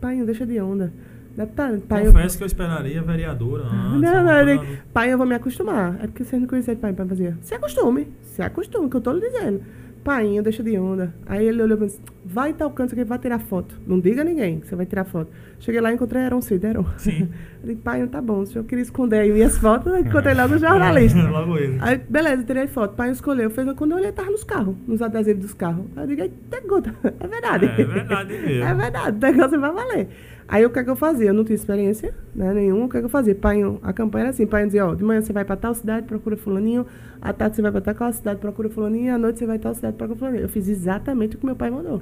[0.02, 0.92] pai, deixa de onda.
[1.38, 2.06] Deputada, pai.
[2.06, 4.02] Confesso que eu esperaria a vereadora antes.
[4.02, 5.98] Não, não, ele- pai, eu vou me acostumar.
[6.02, 7.38] É porque você não conhecia pai, pai fazia.
[7.42, 9.62] Se acostume, se acostume, que eu tô lhe dizendo.
[10.06, 11.16] Pai, deixa de onda.
[11.26, 13.74] Aí ele olhou e disse, vai tal canto que vai tirar foto.
[13.88, 15.32] Não diga a ninguém que você vai tirar foto.
[15.58, 16.86] Cheguei lá e encontrei Aaron Cid, Aaron.
[16.96, 17.28] Sim.
[17.64, 20.48] Eu disse, pai, tá bom, se eu queria esconder aí minhas fotos, eu encontrei lá
[20.48, 21.18] no jornalista.
[21.28, 21.80] Logo ele.
[21.82, 22.94] Aí, beleza, tirei foto.
[22.94, 23.50] Pai escolheu.
[23.50, 25.88] Fez, quando eu olhei, tava nos carros, nos adesivos dos carros.
[25.96, 26.94] Aí eu digo, eita, gota.
[27.20, 27.66] É verdade.
[27.66, 28.64] É verdade mesmo.
[28.64, 30.08] É verdade, o negócio vai valer.
[30.48, 31.30] Aí o que é que eu fazia?
[31.30, 32.86] Eu não tinha experiência né, nenhuma.
[32.86, 33.34] O que é que eu fazia?
[33.34, 36.06] Pai, a campanha era assim: pai dizia, ó, de manhã você vai pra tal cidade,
[36.06, 36.86] procura fulaninho.
[37.22, 39.06] À tarde você vai pra tal cidade, procura fulaninho.
[39.06, 40.44] E à noite você vai pra tal cidade, procura fulaninho.
[40.44, 42.02] Eu fiz exatamente o que meu pai mandou.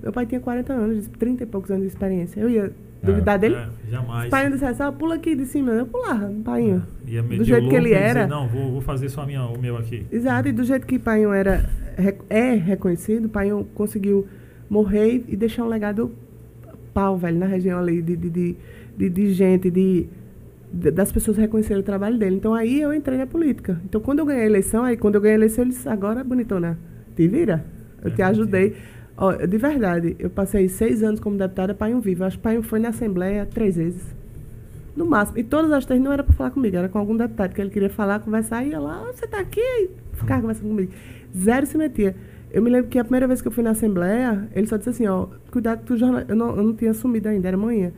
[0.00, 2.40] Meu pai tinha 40 anos, 30 e poucos anos de experiência.
[2.40, 3.56] Eu ia duvidar dele.
[3.56, 4.26] É, jamais.
[4.28, 5.72] O pai dissesse, ah, pula aqui de cima.
[5.72, 6.80] Eu pulava, pai.
[7.06, 8.26] Ia meter do jeito que ele e dizer, era.
[8.26, 10.06] Não, vou, vou fazer só minha, o meu aqui.
[10.10, 11.68] Exato, e do jeito que pai era,
[12.30, 14.26] é reconhecido, pai conseguiu
[14.70, 16.12] morrer e deixar um legado
[16.94, 18.56] pau, velho, na região ali, de, de,
[18.96, 20.06] de, de, gente, de,
[20.72, 22.36] de- das pessoas reconhecerem o trabalho dele.
[22.36, 23.80] Então aí eu entrei na política.
[23.84, 26.22] Então quando eu ganhei a eleição, aí quando eu ganhei a eleição, ele disse, agora,
[26.24, 26.78] bonitona,
[27.16, 27.64] te vira.
[28.04, 28.74] Eu te É, ajudei.
[29.16, 32.24] Ó, de verdade, eu passei seis anos como deputada Pai Vivo.
[32.24, 34.02] Acho que Pai foi na Assembleia três vezes.
[34.96, 35.38] No máximo.
[35.38, 37.70] E todas as três não era para falar comigo, era com algum deputado que ele
[37.70, 40.92] queria falar, conversar, ia lá, "Ah, você tá aqui, e ficava conversando comigo.
[41.36, 42.14] Zero se metia.
[42.52, 44.90] Eu me lembro que a primeira vez que eu fui na Assembleia, ele só disse
[44.90, 46.22] assim, ó, cuidado que o jornal...
[46.28, 47.92] Eu não, eu não tinha assumido ainda, era manhã.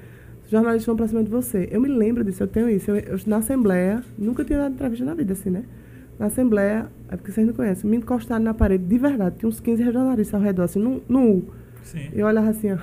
[0.44, 1.68] Os jornalistas vão pra cima de você.
[1.72, 2.90] Eu me lembro disso, eu tenho isso.
[2.90, 5.64] Eu, eu- na Assembleia, nunca tinha dado entrevista na vida, assim, né?
[6.18, 9.58] Na Assembleia, é porque vocês não conhecem, me encostaram na parede, de verdade, tinha uns
[9.58, 11.44] 15 jornalistas ao redor, assim, no, no U.
[11.82, 12.08] Sim.
[12.12, 12.78] Eu olhava assim, ó.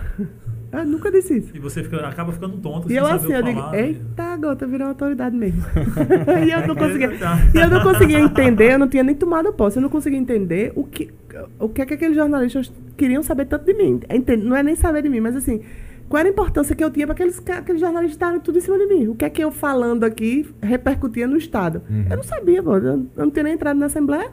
[0.71, 1.51] Eu nunca disse isso.
[1.53, 3.71] E você fica, acaba ficando tonto E eu assim, eu que digo, falar.
[3.73, 3.81] né?
[3.81, 5.61] eita, gota, virou autoridade mesmo.
[6.45, 7.17] e eu não conseguia.
[7.17, 7.37] Tá.
[7.53, 10.71] E eu não conseguia entender, eu não tinha nem tomado posse, eu não conseguia entender
[10.75, 11.11] o que,
[11.59, 13.99] o que é que aqueles jornalistas queriam saber tanto de mim.
[14.09, 14.45] Entende?
[14.45, 15.61] Não é nem saber de mim, mas assim,
[16.07, 18.77] qual era a importância que eu tinha para aqueles, aqueles jornalistas estarem tudo em cima
[18.77, 19.07] de mim?
[19.07, 21.81] O que é que eu falando aqui repercutia no Estado?
[21.89, 22.05] Uhum.
[22.09, 24.29] Eu não sabia, pô, eu, eu não tinha nem entrado na Assembleia.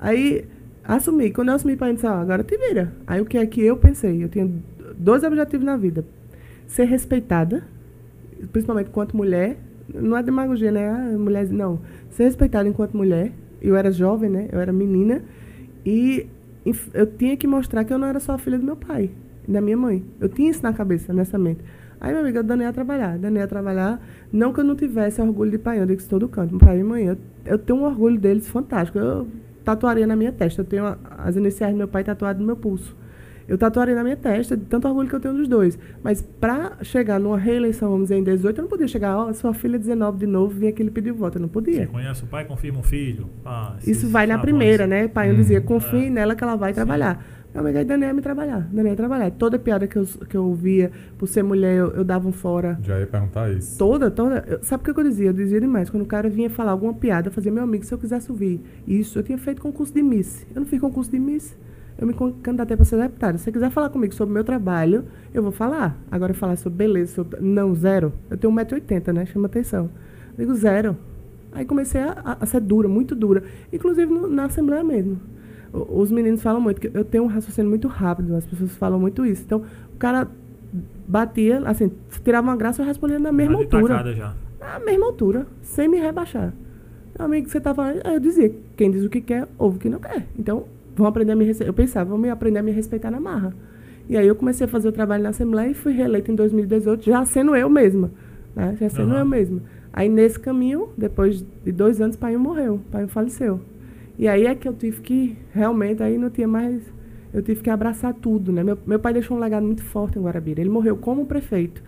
[0.00, 0.44] Aí,
[0.84, 1.30] assumi.
[1.30, 2.92] Quando eu assumi para disse, ó, agora te vira.
[3.06, 4.22] Aí o que é que eu pensei?
[4.22, 4.50] Eu tinha
[5.00, 6.04] dois objetivos na vida.
[6.66, 7.64] Ser respeitada,
[8.52, 9.56] principalmente enquanto mulher.
[9.92, 10.88] Não é demagogia, né?
[10.88, 11.80] Ah, mulher, não.
[12.10, 13.32] Ser respeitada enquanto mulher.
[13.60, 14.48] Eu era jovem, né?
[14.52, 15.22] Eu era menina.
[15.84, 16.26] E
[16.94, 19.10] eu tinha que mostrar que eu não era só a filha do meu pai,
[19.48, 20.04] da minha mãe.
[20.20, 21.60] Eu tinha isso na cabeça, nessa mente.
[22.00, 23.18] Aí, minha amiga, eu danei a trabalhar.
[23.18, 24.00] Danei a trabalhar.
[24.32, 26.56] Não que eu não tivesse orgulho de pai, eu digo todo canto.
[26.58, 28.98] Pai e mãe, eu, eu tenho um orgulho deles fantástico.
[28.98, 29.26] Eu
[29.64, 30.60] tatuaria na minha testa.
[30.60, 30.84] Eu tenho
[31.18, 32.96] as iniciais do meu pai tatuadas no meu pulso.
[33.50, 35.76] Eu tatuaria na minha testa, de tanto orgulho que eu tenho dos dois.
[36.04, 39.52] Mas para chegar numa reeleição, vamos dizer, em 18, eu não podia chegar, ó, sua
[39.52, 41.36] filha 19 de novo, vim aqui lhe pedir voto.
[41.36, 41.86] Eu não Você podia.
[41.88, 43.28] conhece o pai, confirma o filho.
[43.44, 45.08] Ah, Isso vai na primeira, né?
[45.08, 45.36] Pai, eu Hum.
[45.38, 46.10] dizia, confie É.
[46.10, 47.26] nela que ela vai trabalhar.
[47.52, 48.60] Meu amigo, aí Daniel me trabalhar.
[48.72, 49.28] Daniel ia trabalhar.
[49.32, 52.78] Toda piada que eu, que eu ouvia, por ser mulher, eu, eu dava um fora.
[52.84, 53.76] Já ia perguntar isso.
[53.76, 54.44] Toda, toda.
[54.46, 55.30] eu- sabe o que eu dizia?
[55.30, 55.90] Eu dizia demais.
[55.90, 58.60] Quando o cara vinha falar alguma piada, eu fazia, meu amigo, se eu quisesse ouvir
[58.86, 60.46] isso, eu tinha feito concurso de Miss.
[60.54, 61.58] Eu não fiz concurso de Miss.
[62.00, 63.36] Eu me candidatei para ser deputada.
[63.36, 65.98] Se você quiser falar comigo sobre o meu trabalho, eu vou falar.
[66.10, 67.38] Agora, falar sobre beleza, sobre...
[67.40, 68.12] Não, zero.
[68.30, 69.26] Eu tenho 1,80m, né?
[69.26, 69.90] Chama atenção.
[70.38, 70.96] Eu digo zero.
[71.52, 73.42] Aí comecei a, a- ser dura, muito dura.
[73.70, 75.20] Inclusive no- na Assembleia mesmo.
[75.72, 78.98] O- Os meninos falam muito, que eu tenho um raciocínio muito rápido, as pessoas falam
[78.98, 79.42] muito isso.
[79.44, 79.62] Então,
[79.94, 80.26] o cara
[81.06, 81.90] batia, assim,
[82.24, 84.14] tirava uma graça, eu respondia na mesma altura.
[84.14, 84.34] já.
[84.58, 86.52] Na mesma altura, sem me rebaixar.
[87.18, 88.00] Meu amigo, você falando.
[88.04, 90.26] Aí eu dizia, quem diz o que quer, ouve o que não quer.
[90.38, 91.50] Então, vão aprender a me.
[91.60, 93.54] Eu pensava, vamos aprender a me respeitar na marra.
[94.08, 97.04] E aí eu comecei a fazer o trabalho na Assembleia e fui reeleita em 2018,
[97.04, 98.10] já sendo eu mesma.
[98.54, 98.76] Né?
[98.80, 99.20] Já sendo Aham.
[99.20, 99.62] eu mesma.
[99.92, 103.60] Aí nesse caminho, depois de dois anos, o pai morreu, o pai faleceu.
[104.18, 106.82] E aí é que eu tive que, realmente, aí não tinha mais.
[107.32, 108.62] Eu tive que abraçar tudo, né?
[108.62, 110.60] Meu, meu pai deixou um legado muito forte em Guarabira.
[110.60, 111.82] Ele morreu como prefeito.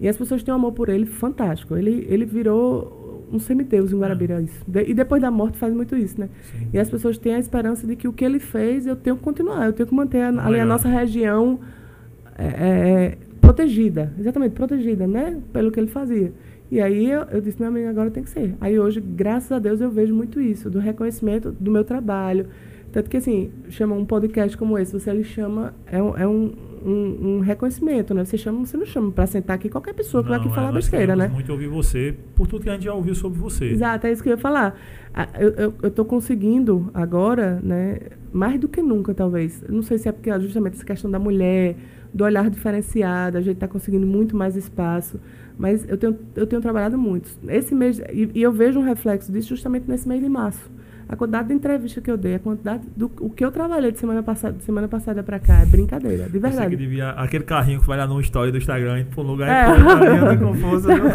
[0.00, 1.76] E as pessoas têm um amor por ele fantástico.
[1.76, 2.99] Ele, ele virou
[3.32, 4.62] um semideus em Guarabira, isso.
[4.66, 6.28] De- e depois da morte faz muito isso, né?
[6.42, 6.68] Sim.
[6.72, 9.22] E as pessoas têm a esperança de que o que ele fez, eu tenho que
[9.22, 9.66] continuar.
[9.66, 11.60] Eu tenho que manter a, ali a nossa região
[12.36, 14.12] é, é, protegida.
[14.18, 15.38] Exatamente, protegida, né?
[15.52, 16.32] Pelo que ele fazia.
[16.70, 18.54] E aí eu, eu disse, meu amigo, agora tem que ser.
[18.60, 22.46] Aí hoje, graças a Deus, eu vejo muito isso, do reconhecimento do meu trabalho.
[22.92, 26.52] Tanto que, assim, chama um podcast como esse, você lhe chama, é um, é um,
[26.84, 28.24] um, um reconhecimento, né?
[28.24, 30.56] Você chama, você não chama para sentar aqui qualquer pessoa que vai aqui Não, é,
[30.56, 31.28] falar besteira, né?
[31.28, 33.66] muito ouvir você por tudo que a gente já ouviu sobre você.
[33.66, 34.78] Exato, é isso que eu ia falar.
[35.14, 37.98] Ah, Eu estou conseguindo agora, né,
[38.32, 39.62] mais do que nunca, talvez.
[39.68, 41.76] Não sei se é porque justamente essa questão da mulher,
[42.12, 45.20] do olhar diferenciado, a gente está conseguindo muito mais espaço.
[45.58, 47.30] Mas eu tenho, eu tenho trabalhado muito.
[47.48, 50.70] Esse mês, e, e eu vejo um reflexo disso justamente nesse mês de março.
[51.12, 53.98] A quantidade de entrevista que eu dei, a quantidade do o que eu trabalhei de
[53.98, 56.76] semana passada, de semana passada para cá, é brincadeira, de Você que verdade.
[56.76, 59.72] devia, aquele carrinho que vai lá no story do Instagram, pra um lugar É.
[59.72, 60.86] e põe o carrinho com força.
[60.94, 61.10] viu?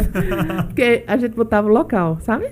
[0.66, 2.48] Porque a gente botava o local, sabe?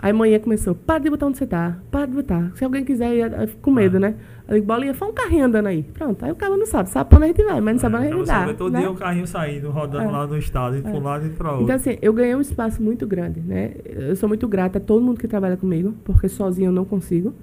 [0.00, 2.52] Aí manhã começou, para de botar onde você tá, para de botar.
[2.54, 4.00] Se alguém quiser eu fico com medo, Ah.
[4.00, 4.14] né?
[4.48, 5.82] Eu digo, bolinha, faz um carrinho andando aí.
[5.82, 7.96] Pronto, aí o cara não sabe, sabe pra onde a gente vai, mas não sabe
[7.96, 8.46] pra onde a Então gente dá.
[8.46, 8.78] vê todo né?
[8.80, 10.10] dia o carrinho saindo, rodando É.
[10.10, 11.64] lá no estado, indo pra um lado e pra outro.
[11.64, 13.72] Então, assim, eu ganhei um espaço muito grande, né?
[13.84, 17.34] Eu sou muito grata a todo mundo que trabalha comigo, porque sozinho eu não consigo.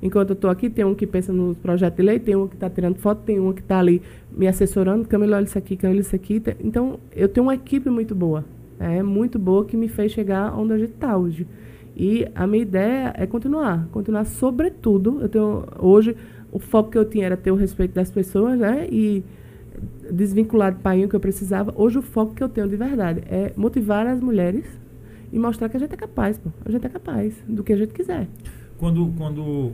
[0.00, 2.54] Enquanto eu estou aqui, tem um que pensa no projeto de lei, tem um que
[2.54, 4.00] está tirando foto, tem um que está ali
[4.30, 6.40] me assessorando, Camila, olha isso aqui, Camila, isso aqui.
[6.62, 8.44] Então, eu tenho uma equipe muito boa,
[8.78, 11.46] é muito boa, que me fez chegar onde a gente está hoje.
[11.96, 15.20] E a minha ideia é continuar, continuar sobretudo.
[15.20, 16.16] Eu tenho, hoje,
[16.50, 18.86] o foco que eu tinha era ter o respeito das pessoas, né?
[18.90, 19.24] E
[20.10, 21.72] desvincular do pai que eu precisava.
[21.76, 24.64] Hoje o foco que eu tenho de verdade é motivar as mulheres
[25.32, 26.50] e mostrar que a gente é capaz, pô.
[26.64, 28.28] A gente é capaz do que a gente quiser.
[28.78, 29.72] Quando, quando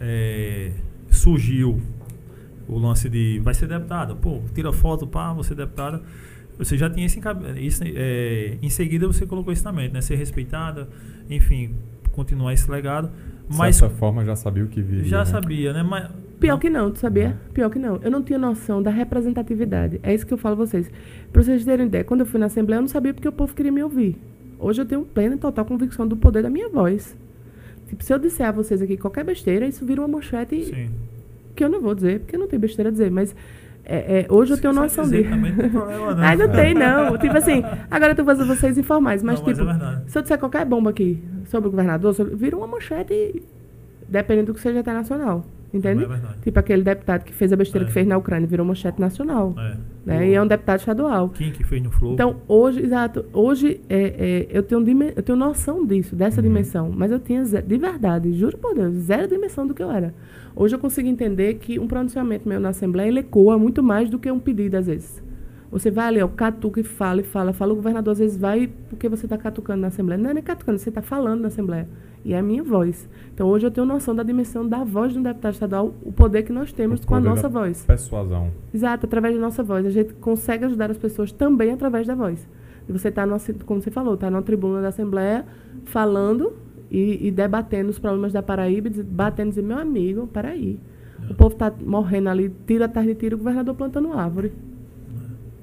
[0.00, 0.72] é,
[1.10, 1.80] surgiu
[2.68, 6.02] o lance de vai ser deputada, pô, tira foto, pá, você deputada.
[6.58, 7.20] Você já tinha esse,
[7.58, 10.00] isso é, em seguida você colocou isso na mente, né?
[10.00, 10.88] Ser respeitada,
[11.28, 11.74] enfim,
[12.12, 13.10] continuar esse legado.
[13.48, 15.04] Mas certa forma, já sabia o que viria.
[15.04, 15.24] já né?
[15.24, 15.82] sabia, né?
[15.82, 17.38] Mas, Pior que não, tu sabia?
[17.52, 17.96] Pior que não.
[18.02, 19.98] Eu não tinha noção da representatividade.
[20.02, 20.90] É isso que eu falo a vocês.
[21.32, 23.54] Pra vocês terem ideia, quando eu fui na Assembleia, eu não sabia porque o povo
[23.54, 24.16] queria me ouvir.
[24.58, 27.16] Hoje eu tenho plena e total convicção do poder da minha voz.
[27.88, 30.90] Tipo, se eu disser a vocês aqui qualquer besteira, isso vira uma manchete sim.
[31.54, 33.34] que eu não vou dizer, porque não tem besteira a dizer, mas
[33.84, 35.28] é, é, hoje eu tenho noção disso.
[35.28, 36.22] também não tem problema, não.
[36.22, 37.18] Ai, não tem, não.
[37.18, 40.22] Tipo assim, agora eu tô fazendo vocês informais, mas Não, mas tipo, é se eu
[40.22, 43.42] disser qualquer bomba aqui sobre o governador, sobre, vira uma manchete,
[44.08, 45.44] dependendo do que seja internacional.
[45.72, 46.04] Entende?
[46.04, 46.08] É.
[46.40, 47.88] Tipo aquele deputado que fez a besteira É.
[47.88, 49.52] que fez na Ucrânia, virou manchete nacional.
[49.58, 49.76] É.
[50.06, 50.28] Né?
[50.28, 51.30] E é um deputado estadual.
[51.30, 52.12] Kim que fez no Flow.
[52.14, 54.80] Então, hoje, exato, hoje é, é, eu, tenho
[55.16, 56.46] eu tenho noção disso, dessa Uhum.
[56.46, 60.14] dimensão, mas eu tinha, de verdade, juro por Deus, zero dimensão do que eu era.
[60.54, 64.16] Hoje eu consigo entender que um pronunciamento meu na Assembleia, ele ecoa muito mais do
[64.16, 65.20] que um pedido, às vezes.
[65.72, 68.70] Você vai ali, ó, catuca e fala e fala, fala, o governador às vezes vai
[68.88, 70.22] porque você está catucando na Assembleia.
[70.22, 71.88] Não é nem catucando, você está falando na Assembleia.
[72.24, 73.08] E é a minha voz.
[73.34, 76.42] Então, hoje eu tenho noção da dimensão da voz de um deputado estadual, o poder
[76.42, 77.84] que nós temos O com a nossa voz.
[77.84, 78.50] Persuasão.
[78.72, 79.84] Exato, através da nossa voz.
[79.84, 82.48] A gente consegue ajudar as pessoas também através da voz.
[82.88, 83.26] E você está,
[83.66, 85.44] como você falou, está na tribuna da Assembleia
[85.84, 86.54] falando
[86.90, 90.78] e, e debatendo os problemas da Paraíba, batendo e dizendo, meu amigo, peraí.
[91.28, 94.52] O povo está morrendo ali, tira atrás de tiro, o governador plantando árvore.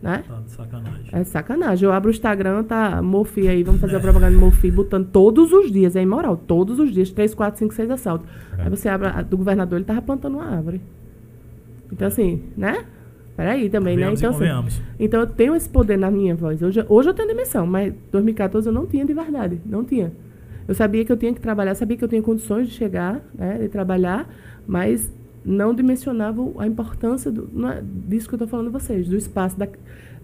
[0.01, 0.23] Né?
[0.27, 1.09] Tá de sacanagem.
[1.11, 1.85] É sacanagem.
[1.87, 5.53] Eu abro o Instagram, tá Mofi aí, vamos fazer a propaganda de Mofi, botando todos
[5.53, 8.27] os dias, é imoral, todos os dias, 3, 4, 5, 6 assaltos.
[8.57, 8.63] É.
[8.63, 10.81] Aí você abre a do governador, ele tava plantando uma árvore.
[11.91, 12.85] Então, assim, né?
[13.35, 14.11] Peraí também, né?
[14.11, 16.61] Então, assim, então eu tenho esse poder na minha voz.
[16.61, 19.61] Hoje, hoje eu tenho dimensão, mas 2014 eu não tinha de verdade.
[19.65, 20.11] Não tinha.
[20.67, 23.57] Eu sabia que eu tinha que trabalhar, sabia que eu tinha condições de chegar, né,
[23.57, 24.29] de trabalhar,
[24.67, 25.11] mas
[25.43, 29.57] não dimensionava a importância do, é disso que eu estou falando a vocês, do espaço,
[29.57, 29.67] da,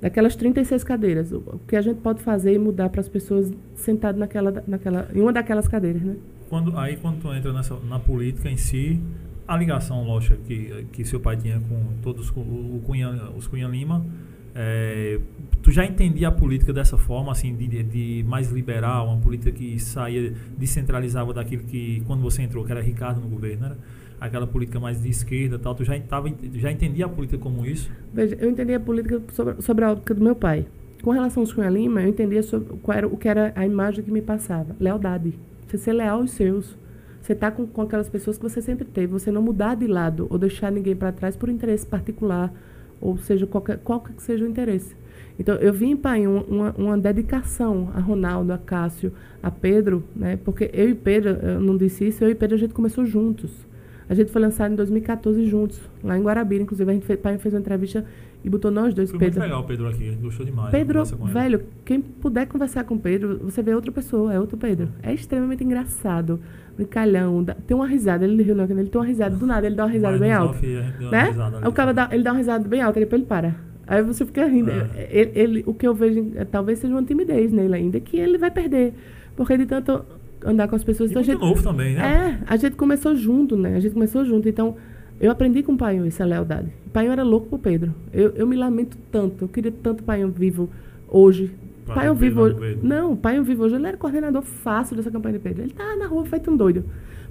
[0.01, 1.31] daquelas 36 cadeiras.
[1.31, 5.21] O, que a gente pode fazer e mudar para as pessoas sentadas naquela, naquela, em
[5.21, 6.15] uma daquelas cadeiras, né?
[6.49, 8.99] Quando, aí quando tu entra nessa, na política em si,
[9.47, 14.05] a ligação lógica que, que seu pai tinha com todos o, Cunha, os Cunha Lima,
[14.53, 15.19] é,
[15.61, 19.79] tu já entendia a política dessa forma, assim, de, de- mais liberal, uma política que
[19.79, 23.77] saía, descentralizava daquilo que, quando você entrou, que era Ricardo no governo, era
[24.19, 27.89] aquela política mais de esquerda tal, tu já, tava, já entendia a política como isso?
[28.13, 30.65] Veja, eu entendi a política sobre, sobre a ótica do meu pai.
[31.03, 34.03] Com relação aos Cunha Lima, eu entendia sobre qual era, o que era a imagem
[34.03, 34.75] que me passava.
[34.79, 35.33] Lealdade.
[35.67, 36.77] Você ser leal aos seus.
[37.21, 39.07] Você estar com, com aquelas pessoas que você sempre teve.
[39.07, 42.51] Você não mudar de lado ou deixar ninguém para trás por interesse particular,
[42.99, 44.95] ou seja, qualquer, qualquer que seja o interesse.
[45.39, 50.03] Então, eu vi em pai uma, uma, uma dedicação a Ronaldo, a Cássio, a Pedro,
[50.15, 50.37] né?
[50.43, 53.66] Porque eu e Pedro, eu não disse isso, eu e Pedro a gente começou juntos.
[54.09, 56.63] A gente foi lançado em 2014 juntos, lá em Guarabira.
[56.63, 58.05] Inclusive, a gente fez, pai fez uma entrevista
[58.43, 59.39] e botou nós dois, Foi Pedro.
[59.39, 60.71] muito legal o Pedro aqui, ele gostou demais.
[60.71, 64.87] Pedro, velho, quem puder conversar com o Pedro, você vê outra pessoa, é outro Pedro.
[65.03, 66.39] É extremamente engraçado,
[66.77, 69.75] brincalhão, dá- tem uma risada, ele riu não, ele tem uma risada, do nada ele
[69.75, 70.57] dá uma risada Mas bem alta.
[71.01, 71.33] uma Né?
[71.67, 73.55] o cara dá, ele dá uma risada bem alta, depois ele para.
[73.85, 74.69] Aí você fica rindo.
[74.71, 75.07] É.
[75.09, 78.37] Ele, ele- o que eu vejo, é, talvez seja uma timidez nele ainda, que ele
[78.37, 78.93] vai perder.
[79.35, 80.03] Porque de tanto
[80.45, 81.09] andar com as pessoas.
[81.09, 82.39] E então muito gente- novo também, né?
[82.41, 83.75] é, a gente começou junto, né?
[83.75, 84.47] A gente começou junto.
[84.47, 84.75] Então,
[85.19, 86.67] eu aprendi com o Painho essa lealdade.
[86.85, 87.93] O Painho era louco pro Pedro.
[88.13, 89.45] Eu, eu me lamento tanto.
[89.45, 90.69] Eu queria tanto o Painho vivo
[91.09, 91.51] hoje.
[91.85, 92.55] Painho ver vivo hoje.
[92.59, 92.79] Pedro.
[92.87, 93.75] Não, o Painho vivo hoje.
[93.75, 95.63] Ele era coordenador fácil dessa campanha de Pedro.
[95.63, 96.83] Ele tá na rua feito um doido.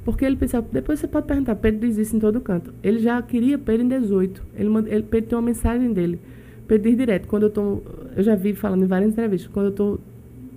[0.04, 2.72] Porque ele pensava, depois você pode perguntar, Pedro diz isso em todo canto.
[2.82, 4.40] Ele já queria Pedro em 18.
[4.56, 6.20] Ele, manda- ele, Pedro tem uma mensagem dele.
[6.66, 7.82] Pedro diz direto, quando eu tô.
[8.16, 9.98] Eu já vi falando em várias entrevistas, quando eu tô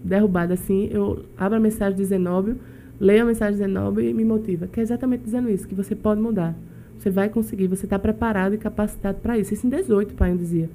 [0.03, 2.57] derrubada assim, eu abro a mensagem de Zenóbio,
[2.99, 4.67] leio a mensagem de Zenóbio e me motiva.
[4.67, 6.55] Que é exatamente dizendo isso, que você pode mudar.
[6.97, 9.53] Você vai conseguir, você está preparado e capacitado para isso.
[9.53, 10.69] Isso em 18, o pai dizia.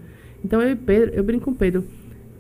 [0.45, 1.85] Então eu e Pedro, eu brinco com Pedro.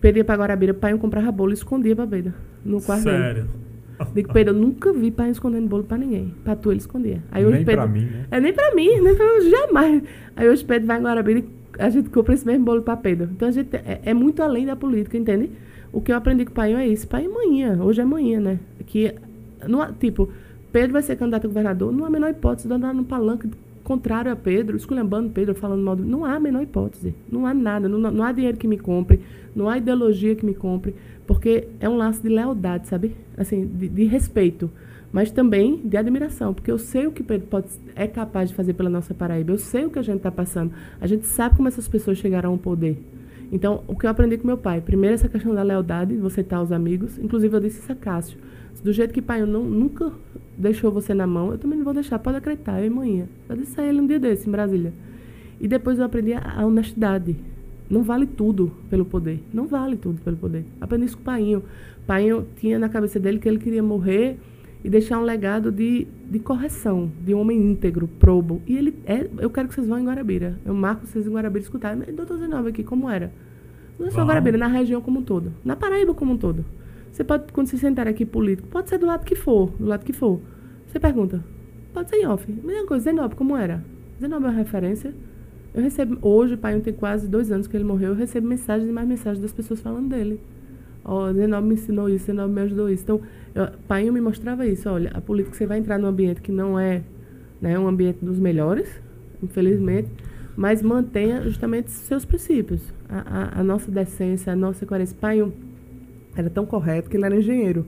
[0.01, 3.17] Pedro ia para Guarabira, o pai comprava bolo e escondia para Pedro, no quarto dele.
[3.17, 3.47] Sério.
[4.13, 6.35] Digo, Pedro, eu nunca vi pai escondendo bolo pra ninguém.
[6.43, 7.23] Pra tu ele escondia.
[7.31, 8.27] Aí hoje Nem Pedro, pra mim, né?
[8.31, 10.03] É nem pra mim, nem pra jamais.
[10.35, 11.45] Aí hoje Pedro vai em Guarabira e
[11.79, 13.31] a gente compra esse mesmo bolo pra Pedro.
[13.33, 15.51] Então a gente é, é muito além da política, entende?
[15.95, 17.07] O que eu aprendi com o pai é isso.
[17.07, 18.59] Pai manhã, hoje é manhã, né?
[18.87, 19.15] Que,
[19.63, 20.29] há- tipo,
[20.73, 23.49] Pedro vai ser candidato a governador, não há a menor hipótese de andar no palanque
[23.85, 26.05] contrário a Pedro, esculhambando Pedro, falando mal do.
[26.05, 27.15] Não há a menor hipótese.
[27.31, 27.89] Não há nada.
[27.89, 29.21] Não, não há dinheiro que me compre,
[29.55, 30.95] não há ideologia que me compre,
[31.29, 33.15] porque é um laço de lealdade, sabe?
[33.37, 34.69] Assim, de, de respeito.
[35.13, 38.73] Mas também de admiração, porque eu sei o que Pedro pode, é capaz de fazer
[38.73, 40.73] pela nossa Paraíba, eu sei o que a gente está passando.
[41.01, 42.99] A gente sabe como essas pessoas chegaram ao poder.
[43.55, 44.81] Então, o que eu aprendi com meu pai?
[44.81, 47.17] Primeiro, essa questão da lealdade, de você estar aos amigos.
[47.19, 48.37] Inclusive, eu disse isso a Cássio.
[48.83, 50.11] Do jeito que pai eu não, nunca
[50.59, 52.19] deixou você na mão, eu também não vou deixar.
[52.19, 53.27] Pode acreditar, eu e manhã.
[53.49, 54.93] Eu disse a ele um dia desse, em Brasília.
[55.61, 57.37] E depois eu aprendi a, a honestidade.
[57.89, 59.41] Não vale tudo pelo poder.
[59.53, 60.65] Não vale tudo pelo poder.
[60.81, 61.63] Aprendi isso com o Painho.
[62.09, 64.37] Painho tinha na cabeça dele que ele queria morrer
[64.83, 68.61] e deixar um legado de, de correção, de um homem íntegro, probo.
[68.67, 69.29] E ele é.
[69.39, 70.59] Eu quero que vocês vão em Guarabira.
[70.67, 72.03] Eu marco vocês em Guarabira escutarem.
[72.13, 73.33] Doutor Zenova aqui, como era?
[73.99, 74.25] Não é só.
[74.25, 75.53] Guarabira, na região como um todo.
[75.65, 76.65] Na Paraíba como um todo.
[77.11, 80.05] Você pode, quando se sentar aqui político, pode ser do lado que for, do lado
[80.05, 80.41] que for.
[80.87, 81.45] Você pergunta,
[81.93, 82.45] pode ser em off.
[82.51, 83.85] Mesma coisa, Zenob, como era?
[84.21, 85.15] Zenob é uma referência.
[85.73, 88.89] Eu recebo, hoje, o pai tem quase dois anos que ele morreu, eu recebo mensagens
[88.89, 90.41] e mais mensagens das pessoas falando dele.
[91.05, 93.03] Ó, Zenob me ensinou isso, Zenob me ajudou isso.
[93.03, 93.21] Então,
[93.55, 96.79] eu, pai me mostrava isso, olha, a política você vai entrar num ambiente que não
[96.79, 97.03] é
[97.61, 98.89] né, um ambiente dos melhores,
[99.43, 100.09] infelizmente,
[100.57, 102.94] mas mantenha justamente seus princípios.
[103.09, 105.17] A, a, a nossa decência, a nossa coerência.
[105.21, 105.41] Pai
[106.37, 107.87] era tão correto que ele era engenheiro.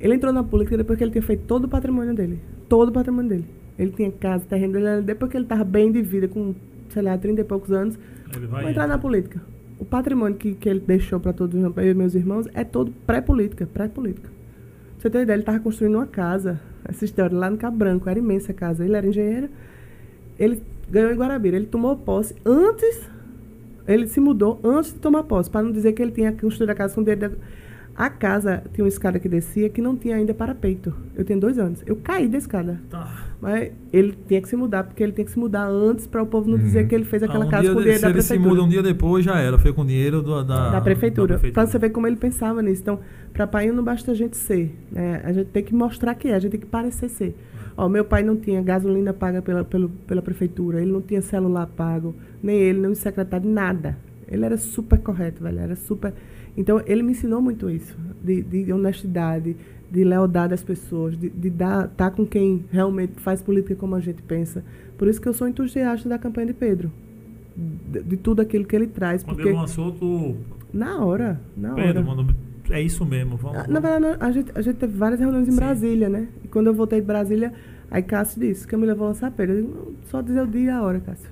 [0.00, 2.40] Ele entrou na política depois que ele tinha feito todo o patrimônio dele.
[2.68, 3.44] Todo o patrimônio dele.
[3.78, 6.54] Ele tinha casa, terreno dele, depois que ele estava bem de vida, com,
[6.88, 7.98] sei lá, 30 e poucos anos,
[8.34, 9.40] Ele vou vai entrar na política.
[9.78, 14.28] O patrimônio que, que ele deixou para todos eu meus irmãos é todo pré-política, pré-política.
[14.28, 18.08] Pra você ter ideia, ele estava construindo uma casa, essa história, lá no Cabo Branco,
[18.08, 18.84] era imensa a casa.
[18.84, 19.48] Ele era engenheiro,
[20.36, 23.08] ele ganhou em Guarabira, ele tomou posse antes,
[23.88, 26.74] ele se mudou antes de tomar posse, para não dizer que ele tinha construído a
[26.74, 27.30] casa com dinheiro.
[27.30, 27.36] da-
[28.00, 30.94] A casa tinha uma escada que descia que não tinha ainda parapeito.
[31.16, 31.82] Eu tenho dois anos.
[31.84, 32.80] Eu caí da escada.
[32.88, 33.26] Tá.
[33.40, 36.26] Mas ele tinha que se mudar, porque ele tinha que se mudar antes para o
[36.26, 36.62] povo não Uhum.
[36.62, 38.28] dizer que ele fez aquela Ah, um casa com de- dinheiro se da ele se
[38.28, 38.54] prefeitura.
[38.54, 39.58] muda um dia depois, já era.
[39.58, 41.38] Foi com dinheiro do- da, da prefeitura.
[41.38, 42.82] da Pra você ver como ele pensava nisso.
[42.82, 43.00] Então,
[43.32, 44.72] para pai não basta a gente ser.
[44.92, 45.20] né?
[45.24, 47.34] A gente tem que mostrar que é, a gente tem que parecer ser.
[47.76, 51.66] Ó, meu pai não tinha gasolina paga pela, pelo, pela prefeitura, ele não tinha celular
[51.66, 53.96] pago, nem ele, nem o secretário, nada.
[54.30, 55.58] Ele era super correto, velho.
[55.58, 56.12] Era super.
[56.56, 59.56] Então, ele me ensinou muito isso, de, de honestidade,
[59.90, 64.00] de lealdade às pessoas, de, de dar, tá com quem realmente faz política como a
[64.00, 64.64] gente pensa.
[64.98, 66.90] Por isso que eu sou entusiasta da campanha de Pedro.
[67.56, 69.22] De, de tudo aquilo que ele traz.
[69.22, 70.36] Quando porque ele lançou, tu.
[70.72, 71.82] na hora, na hora.
[71.82, 72.34] Pedro, mano,
[72.70, 73.36] é isso mesmo.
[73.36, 75.56] Vamos, Ah, Na verdade, a gente, a gente teve várias reuniões em Sim.
[75.56, 76.28] Brasília, né?
[76.44, 77.52] E quando eu voltei de Brasília,
[77.90, 79.54] aí Cássio disse que eu me levou a lançar Pedro.
[79.56, 81.30] Eu digo, "Não, só dizer o dia e a hora, Cássio.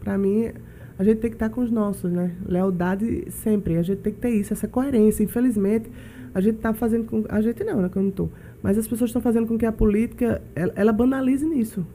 [0.00, 0.50] Pra mim,
[0.98, 2.34] a gente tem que estar com os nossos, né?
[2.46, 3.76] Lealdade sempre.
[3.76, 5.22] A gente tem que ter isso, essa coerência.
[5.22, 5.90] Infelizmente,
[6.34, 7.24] a gente tá fazendo com.
[7.28, 7.88] A gente não, né?
[7.88, 8.28] Que eu não tô.
[8.62, 11.86] Mas as pessoas estão fazendo com que a política ela, ela banalize nisso.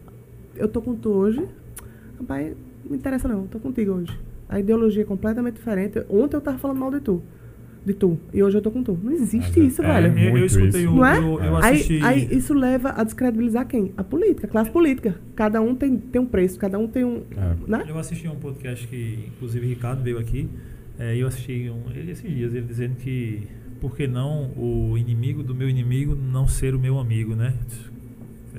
[0.56, 1.46] Eu tô com tu hoje,
[2.20, 4.18] rapaz, não me interessa não, tô contigo hoje.
[4.48, 6.00] A ideologia é completamente diferente.
[6.10, 7.22] Ontem eu tava falando mal de tu.
[7.86, 8.18] De tu.
[8.34, 8.98] E hoje eu tô com tu.
[9.04, 10.38] Não existe Mas isso, é, velho.
[10.38, 10.92] Eu, escutei isso.
[10.92, 10.96] o.
[10.96, 11.18] Não é?
[11.20, 12.00] Eu, eu Aí, assisti.
[12.04, 13.94] aí isso leva a descredibilizar quem?
[13.96, 15.16] A política, a classe política.
[15.36, 17.22] Cada um tem, tem um preço, cada um tem um.
[17.38, 17.56] É.
[17.70, 17.86] Né?
[17.88, 20.50] Eu assisti um podcast que, inclusive, Ricardo veio aqui.
[20.98, 23.44] é, E eu assisti um, ele esses dias, ele dizendo que
[23.80, 27.54] por que não o inimigo do meu inimigo não ser o meu amigo, né?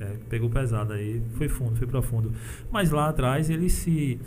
[0.01, 2.31] É, pegou pesado aí, foi fundo, foi profundo.
[2.71, 4.21] Mas lá atrás ele se.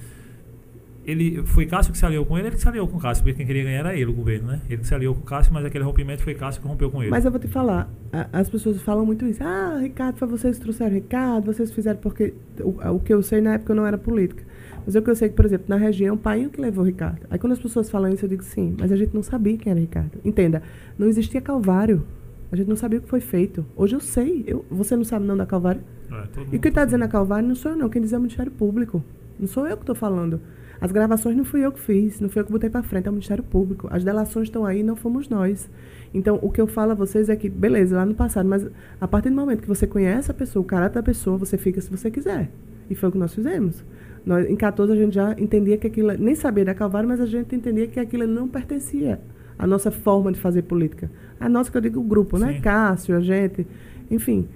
[1.10, 3.24] Ele, foi Cássio que se aliou com ele, ele que se aliou com o Cássio,
[3.24, 4.62] porque quem queria ganhar era ele, o governo, né?
[4.70, 7.02] Ele que se aliou com o Cássio, mas aquele rompimento foi Cássio que rompeu com
[7.02, 7.12] ele.
[7.12, 7.90] Mas eu vou te falar,
[8.32, 9.44] as pessoas falam muito isso.
[9.44, 12.34] Ah, Ricardo, foi vocês que trouxeram Ricardo, vocês fizeram porque.
[12.60, 14.44] O, o que eu sei na época eu não era política.
[14.86, 16.88] Mas o que eu sei que, por exemplo, na região, o pai que levou o
[16.88, 17.20] Ricardo.
[17.30, 19.72] Aí quando as pessoas falam isso, eu digo sim, mas a gente não sabia quem
[19.72, 20.20] era Ricardo.
[20.24, 20.62] Entenda,
[20.98, 22.04] não existia Calvário.
[22.52, 23.66] A gente não sabia o que foi feito.
[23.76, 24.44] Hoje eu sei.
[24.48, 25.82] Eu, você não sabe não da Calvário?
[26.12, 27.90] É, E quem está tá dizendo a Calvário não sou eu, não.
[27.90, 29.04] Quem diz é o Ministério Público.
[29.40, 30.42] Não sou eu que estou falando.
[30.82, 33.10] As gravações não fui eu que fiz, não fui eu que botei para frente, é
[33.10, 33.88] o Ministério Público.
[33.92, 35.70] As delações estão aí, não fomos nós.
[36.14, 38.66] Então, o que eu falo a vocês é que, beleza, lá no passado, mas
[39.00, 41.82] a partir do momento que você conhece a pessoa, o caráter da pessoa, você fica
[41.82, 42.50] se você quiser.
[42.90, 43.84] E foi o que nós fizemos.
[44.26, 47.26] Nós, em 14 a gente já entendia que aquilo, nem sabia da Calvário, mas a
[47.26, 49.20] gente entendia que aquilo não pertencia
[49.58, 51.12] à nossa forma de fazer política.
[51.40, 52.54] A nossa, que eu digo, o grupo, né?
[52.54, 52.62] Sim.
[52.62, 53.68] Cássio, a gente,
[54.10, 54.48] enfim.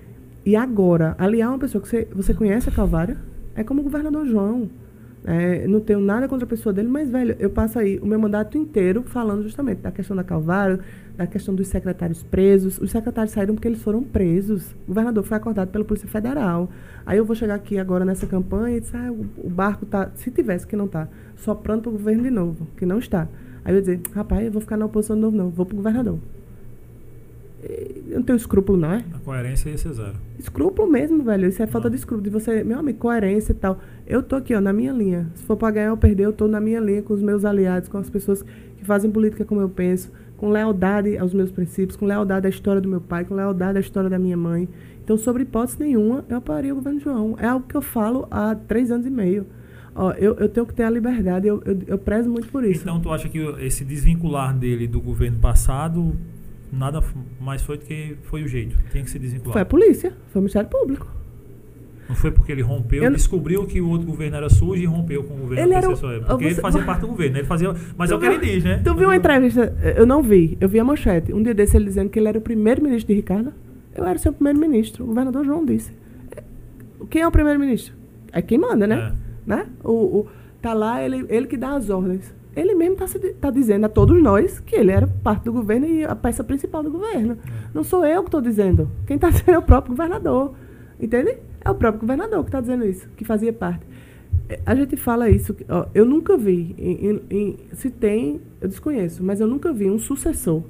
[0.45, 3.17] E agora, aliar uma pessoa que você, você conhece a Calvário,
[3.55, 4.69] é como o governador João.
[5.25, 8.19] É, não tenho nada contra a pessoa dele, mas, velho, eu passo aí o meu
[8.19, 10.79] mandato inteiro falando justamente da questão da Calvário,
[11.15, 12.77] da questão dos secretários presos.
[12.77, 14.71] Os secretários saíram porque eles foram presos.
[14.83, 16.69] O governador foi acordado pela Polícia Federal.
[17.05, 20.11] Aí eu vou chegar aqui agora nessa campanha e dizer, ah, o, o barco tá,
[20.15, 21.07] se tivesse que não tá,
[21.37, 23.27] soprando para o governo de novo, que não está.
[23.63, 25.77] Aí eu dizer, rapaz, eu vou ficar na oposição de novo, não, vou para o
[25.77, 26.19] governador.
[28.09, 29.05] Eu não tenho escrúpulo, não é?
[29.13, 30.15] A coerência ia ser zero.
[30.37, 31.47] Escrúpulo mesmo, velho.
[31.47, 31.91] Isso é falta Não.
[31.91, 32.23] de escrúpulo.
[32.23, 33.79] De você, meu amigo, coerência e tal.
[34.05, 35.29] Eu tô aqui, ó, na minha linha.
[35.35, 37.89] Se for pra ganhar ou perder, eu tô na minha linha com os meus aliados,
[37.89, 38.43] com as pessoas
[38.77, 42.81] que fazem política como eu penso, com lealdade aos meus princípios, com lealdade à história
[42.81, 44.67] do meu pai, com lealdade à história da minha mãe.
[45.03, 47.35] Então, sobre hipótese nenhuma, eu apoiaria o governo João.
[47.39, 49.45] É algo que eu falo há três anos e meio.
[49.95, 52.81] Ó, eu, eu tenho que ter a liberdade, eu, eu, eu prezo muito por isso.
[52.81, 56.15] Então tu acha que esse desvincular dele do governo passado
[56.71, 57.03] nada
[57.39, 58.75] mais foi do que foi o jeito.
[58.91, 59.53] Tinha que se desvincular.
[59.53, 61.07] Foi a polícia, foi o Ministério Público.
[62.09, 65.33] Não foi porque ele rompeu, descobriu que o outro governo era sujo e rompeu com
[65.33, 66.23] o governo Ele era o- antecessor.
[66.25, 67.39] Porque ele você- fazia parte do governo, né?
[67.39, 68.81] ele fazia, mas é o que ele diz, né?
[68.83, 69.73] Tu viu uma entrevista?
[69.95, 71.33] Eu não vi, eu vi a manchete.
[71.33, 73.53] Um dia desse ele dizendo que ele era o primeiro-ministro de Ricardo.
[73.95, 75.03] Eu era o seu primeiro-ministro.
[75.03, 75.91] O governador João disse.
[76.35, 76.43] É,
[77.09, 77.93] Quem é o primeiro-ministro?
[78.31, 79.13] É quem manda, né?
[79.45, 79.65] né?
[79.83, 80.27] O, o-
[80.61, 82.33] tá lá, ele, ele que dá as ordens.
[82.55, 86.03] Ele mesmo está tá dizendo a todos nós que ele era parte do governo e
[86.03, 87.37] a peça principal do governo.
[87.73, 88.89] Não sou eu que estou dizendo.
[89.07, 90.53] Quem está dizendo é o próprio governador.
[90.99, 91.35] Entende?
[91.65, 93.85] É o próprio governador que está dizendo isso, que fazia parte.
[94.49, 99.23] É, A gente fala isso, ó, eu nunca vi, em- em- se tem, eu desconheço,
[99.23, 100.63] mas eu nunca vi um sucessor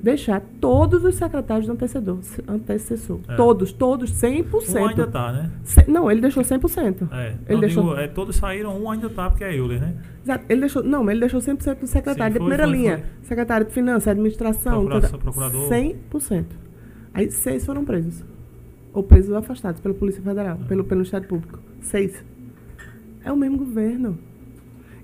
[0.00, 2.18] deixar todos os secretários do antecessor.
[2.46, 3.34] antecessor É.
[3.34, 4.78] Todos, todos, 100%.
[4.80, 5.50] Um ainda tá, né?
[5.88, 7.08] Não, ele deixou 100%.
[7.10, 7.28] É.
[7.46, 9.94] Ele Não, deixou- digo, é, todos saíram, um ainda tá, porque é Euler, né?
[10.22, 10.44] Exato.
[10.48, 12.98] Ele deixou, não, mas ele deixou 100% do secretário Sim, de foi, primeira foi, linha.
[12.98, 13.06] foi.
[13.26, 14.74] Secretário de Finanças, Administração.
[14.80, 15.68] Procuração, toda- procurador.
[15.68, 16.46] 100%.
[17.12, 18.22] Aí seis foram presos.
[18.96, 21.58] Ou presos ou afastados pela Polícia Federal, pelo, pelo Ministério Público.
[21.82, 22.24] Seis.
[23.22, 24.18] É o mesmo governo.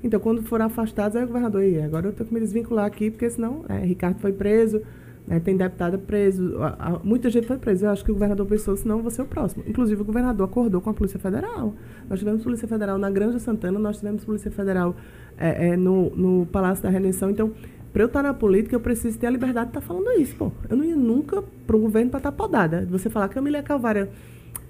[0.03, 3.11] Então, quando foram afastados, aí o governador, "Ih, agora eu tenho que me desvincular aqui,
[3.11, 4.81] porque senão, é, Ricardo foi preso,
[5.29, 7.87] né, tem deputado preso, a- a- muita gente foi presa.
[7.87, 9.63] Eu acho que o governador pensou, senão vou ser o próximo.
[9.69, 11.75] Inclusive, o governador acordou com a Polícia Federal.
[12.09, 14.97] Nós tivemos Polícia Federal na Granja Santana, nós tivemos Polícia Federal
[15.39, 17.31] é, é, no, no Palácio da Redenção.
[17.31, 17.53] Então,
[17.93, 20.51] para eu estar na política, eu preciso ter a liberdade de estar falando isso, pô.
[20.69, 22.87] Eu não ia nunca para o governo para estar podada.
[22.91, 24.09] Você falar que a Camila Calvária,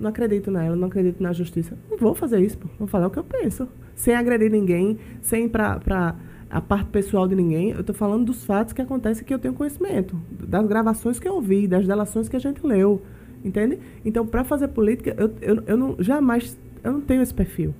[0.01, 1.79] não acredito nela, não acredito na justiça.
[1.89, 2.69] Não vou fazer isso, pô.
[2.79, 3.69] Vou falar o que eu penso.
[3.95, 6.17] Sem agredir ninguém, sem ir para
[6.51, 7.71] a parte pessoal de ninguém.
[7.71, 10.21] Eu estou falando dos fatos que acontecem que eu tenho conhecimento.
[10.29, 13.01] Das gravações que eu ouvi, das delações que a gente leu.
[13.45, 13.79] Entende?
[14.05, 17.73] Então, para fazer política, eu, eu, eu não, jamais, eu não tenho esse perfil.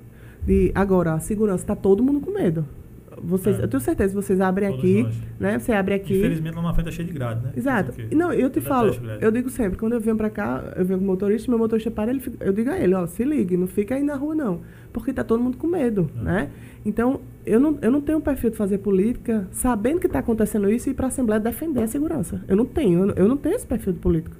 [0.45, 2.65] De, agora, a segurança, está todo mundo com medo.
[3.23, 3.63] Vocês, É.
[3.63, 5.15] Eu tenho certeza que vocês abrem Todos aqui, nós.
[5.39, 5.59] né?
[5.59, 6.17] Você abre aqui.
[6.17, 7.51] Infelizmente lá na frente tá cheio de grade, né?
[7.55, 7.93] Exato.
[8.13, 10.99] Não, eu te Eu falo, eu digo sempre, quando eu venho pra cá, eu venho
[10.99, 13.55] com o motorista, meu motorista para, ele, fica- eu digo a ele, ó, se ligue,
[13.55, 14.61] não fica aí na rua não,
[14.91, 16.21] porque tá todo mundo com medo, É.
[16.23, 16.49] né?
[16.85, 20.69] Então, eu não, eu não tenho um perfil de fazer política sabendo que está acontecendo
[20.69, 22.43] isso e ir para a Assembleia defender a segurança.
[22.47, 24.35] Eu não tenho, eu não, eu não tenho esse perfil de político.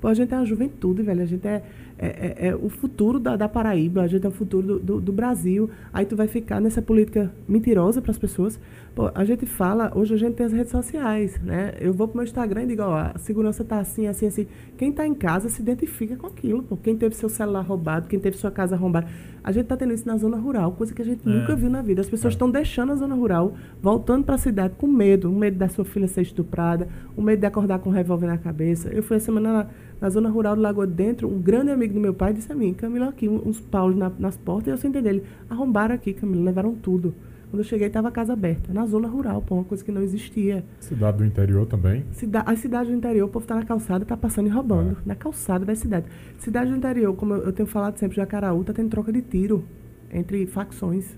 [0.00, 1.22] Pô, a gente é a juventude, velho.
[1.22, 1.62] A gente é,
[2.06, 5.00] é, é- é o futuro da, da Paraíba, a gente é o futuro do, do,
[5.00, 5.70] do Brasil.
[5.92, 8.58] Aí tu vai ficar nessa política mentirosa para as pessoas.
[8.94, 11.72] Pô, a gente fala, hoje a gente tem as redes sociais, né?
[11.80, 14.46] Eu vou pro meu Instagram e digo, ó, a segurança tá assim, assim, assim.
[14.76, 16.76] Quem tá em casa se identifica com aquilo, pô.
[16.76, 19.06] Quem teve seu celular roubado, quem teve sua casa arrombada.
[19.42, 21.30] A gente tá tendo isso na zona rural, coisa que a gente É.
[21.32, 22.00] nunca viu na vida.
[22.02, 22.34] As pessoas É.
[22.34, 25.84] estão deixando a zona rural, voltando para a cidade com medo, o medo da sua
[25.84, 26.86] filha ser estuprada,
[27.16, 28.88] o medo de acordar com um revólver na cabeça.
[28.90, 29.68] Eu fui essa semana
[30.02, 32.50] na, na zona rural do Lagoa de Dentro, um grande amigo do meu pai disse
[32.50, 36.12] a mim, Camila, aqui, uns paulos na- nas portas, e eu sentei dele, arrombaram aqui,
[36.12, 37.14] Camila, levaram tudo.
[37.50, 40.00] Quando eu cheguei, estava a casa aberta, na zona rural, pô, uma coisa que não
[40.02, 40.64] existia.
[40.80, 42.02] Cidade do interior também.
[42.12, 44.92] Cida as cidades do interior, o povo tá na calçada, tá passando e roubando.
[44.92, 44.96] É.
[45.04, 46.06] Na calçada da cidade.
[46.38, 49.64] Cidade do interior, como eu, eu tenho falado sempre, Jacaraú, tá tendo troca de tiro
[50.10, 51.14] entre facções.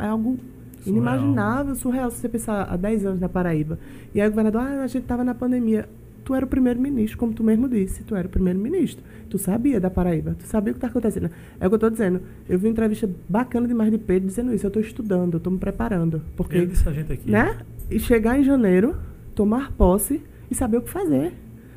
[0.00, 0.36] É algo
[0.80, 0.86] Surreal.
[0.86, 3.78] inimaginável, surreal, se você pensar há 10 anos na Paraíba.
[4.12, 5.88] E aí o governador, ah, a gente tava na pandemia.
[6.24, 9.02] Tu era o primeiro-ministro, como tu mesmo disse, tu era o primeiro-ministro.
[9.28, 11.30] Tu sabia da Paraíba, tu sabia o que está acontecendo.
[11.58, 12.20] É o que eu estou dizendo.
[12.48, 14.64] Eu vi uma entrevista bacana demais de Pedro dizendo isso.
[14.64, 16.22] Eu estou estudando, eu estou me preparando.
[16.36, 17.28] Porque Ele disse a gente aqui.
[17.30, 17.58] né?
[17.90, 18.94] E chegar em janeiro,
[19.34, 21.32] tomar posse e saber o que fazer.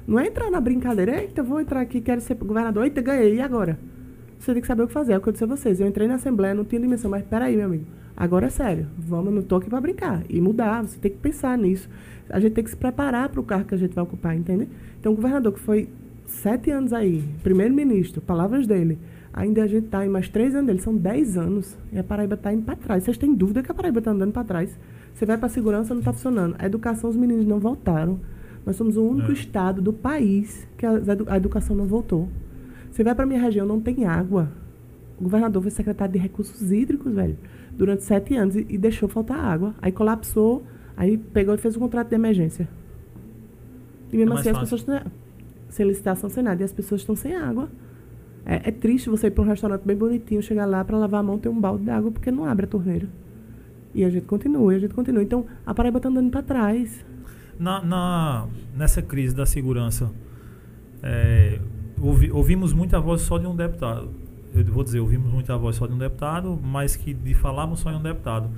[0.07, 3.41] Não é entrar na brincadeira, eita, vou entrar aqui, quero ser governador, eita, ganhei, e
[3.41, 3.79] agora?
[4.37, 5.79] Você tem que saber o que fazer, é o que eu disse a vocês.
[5.79, 7.85] Eu entrei na Assembleia, não tinha dimensão, mas peraí, meu amigo,
[8.15, 10.21] agora é sério, vamos, não tô aqui pra brincar.
[10.29, 11.89] E mudar, você tem que pensar nisso.
[12.29, 14.67] A gente tem que se preparar para o cargo que a gente vai ocupar, entende?
[14.99, 15.89] Então, o governador que foi
[16.25, 18.97] sete anos aí, primeiro-ministro, palavras dele,
[19.31, 22.35] ainda a gente tá em mais três anos dele, são dez anos, e a Paraíba
[22.35, 23.03] tá indo para trás.
[23.03, 24.77] Vocês têm dúvida que a Paraíba tá andando para trás?
[25.13, 26.55] Você vai para a segurança, não está funcionando.
[26.57, 28.19] A educação, os meninos não voltaram.
[28.65, 29.33] Nós somos o único É.
[29.33, 32.27] estado do país que a educação não voltou.
[32.91, 34.49] Você vai para minha região, não tem água.
[35.19, 37.37] O governador foi secretário de recursos hídricos, velho,
[37.77, 39.75] durante sete anos e, e deixou faltar água.
[39.81, 40.63] Aí colapsou,
[40.97, 42.67] aí pegou e fez um contrato de emergência.
[44.11, 45.01] E mesmo É assim as pessoas estão
[45.69, 47.69] sem licitação, sem nada, e as pessoas estão sem água.
[48.45, 51.23] É, é triste você ir para um restaurante bem bonitinho, chegar lá para lavar a
[51.23, 53.07] mão, ter um balde de água porque não abre a torneira.
[53.93, 55.23] E a gente continua, e a gente continua.
[55.23, 57.03] Então, a Paraíba está andando para trás.
[57.59, 60.11] Na, na- nessa crise da segurança,
[61.01, 61.59] é,
[62.01, 64.09] ouvi- ouvimos muita voz só de um deputado.
[64.53, 67.91] Eu vou dizer, ouvimos muita voz só de um deputado, mas que de falavam só
[67.91, 68.49] em um deputado.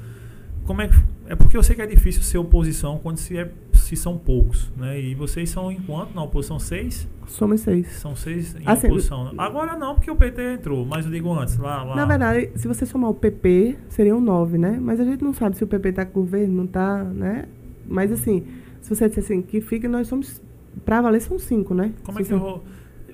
[0.67, 0.95] Como é que
[1.27, 4.71] é porque eu sei que é difícil ser oposição quando se, é, se são poucos,
[4.77, 4.99] né?
[5.01, 7.87] E vocês são enquanto na oposição seis, Somos seis.
[7.93, 9.33] são seis em Assim, oposição.
[9.37, 12.67] Agora não, porque o PT entrou, mas eu digo antes, lá, lá Na verdade, se
[12.67, 14.77] você somar o PP, seriam nove, né?
[14.79, 17.45] Mas a gente não sabe se o PP está com o governo, não está, né?
[17.87, 18.45] Mas assim,
[18.81, 20.41] se você disser assim, que fica, nós somos.
[20.85, 21.93] Pra valer são cinco, né?
[22.03, 22.63] Como é Se que são- ro-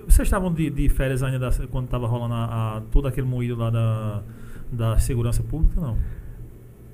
[0.07, 3.55] Vocês estavam de, de férias ainda da- quando estava rolando a, a- todo aquele moído
[3.55, 4.23] lá da,
[4.71, 5.97] da segurança pública, não?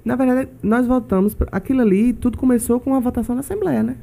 [0.03, 1.33] Na verdade, nós votamos.
[1.33, 3.95] pra- Aquilo ali, tudo começou com a votação na Assembleia, né?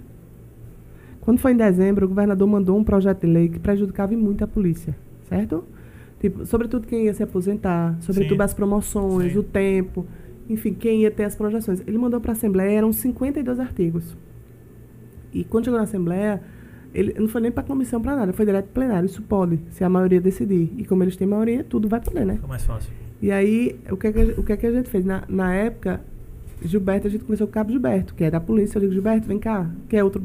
[1.20, 4.46] Quando foi em dezembro, o governador mandou um projeto de lei que prejudicava muito a
[4.46, 4.94] polícia,
[5.28, 5.64] certo?
[6.20, 8.42] Tipo, sobretudo quem ia se aposentar, sobretudo Sim.
[8.44, 9.38] as promoções, Sim.
[9.38, 10.06] o tempo,
[10.48, 11.82] enfim, quem ia ter as projeções.
[11.86, 14.16] Ele mandou para a Assembleia, eram 52 artigos.
[15.32, 16.40] E quando chegou na Assembleia,
[16.94, 19.06] ele não foi nem para a comissão para nada, foi direto para plenário.
[19.06, 20.72] Isso pode, se a maioria decidir.
[20.78, 22.34] E como eles têm maioria, tudo vai poder, né?
[22.36, 22.92] Fica mais fácil.
[23.20, 25.04] E aí, o que é que, a- o que, é que a gente fez?
[25.04, 26.00] Na, na época,
[26.62, 28.76] Gilberto, a gente começou com o Cabo Gilberto, que é da polícia.
[28.78, 30.22] Eu digo, Gilberto, vem cá, que é outro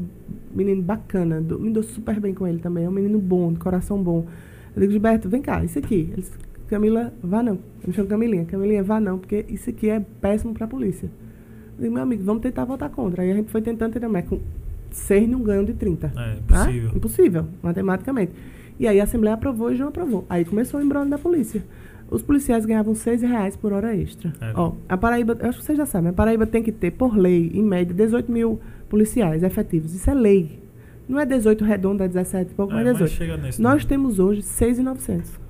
[0.54, 1.40] menino bacana.
[1.40, 2.84] do- me dou super bem com ele também.
[2.84, 4.26] É um menino bom, de coração bom.
[4.74, 6.08] Eu digo, Gilberto, vem cá, isso aqui.
[6.12, 6.32] Ele disse,
[6.68, 7.54] Camila, vá não.
[7.54, 8.44] Eu me chamo Camilinha.
[8.44, 11.06] Camilinha, vá não, porque isso aqui é péssimo para a polícia.
[11.78, 13.22] Eu digo, meu amigo, vamos tentar votar contra.
[13.22, 14.38] Aí a gente foi tentando, tentando, mas com
[14.90, 16.06] seis não ganham de 30.
[16.08, 16.38] É, Tá?
[16.64, 16.90] impossível.
[16.96, 18.32] Impossível, matematicamente.
[18.78, 20.24] E aí a Assembleia aprovou e João aprovou.
[20.28, 21.62] Aí começou o embrolho da polícia.
[22.12, 24.32] Os policiais ganhavam 6 reais por hora extra.
[24.40, 24.52] É.
[24.54, 27.16] Ó, a Paraíba, eu acho que vocês já sabem, a Paraíba tem que ter, por
[27.16, 29.94] lei, em média, 18 mil policiais efetivos.
[29.94, 30.60] Isso é lei.
[31.08, 33.12] Não é 18 redondo, é 17 e pouco, É, mas mas 18.
[33.16, 35.40] chega nesse Nós temos hoje 6,900.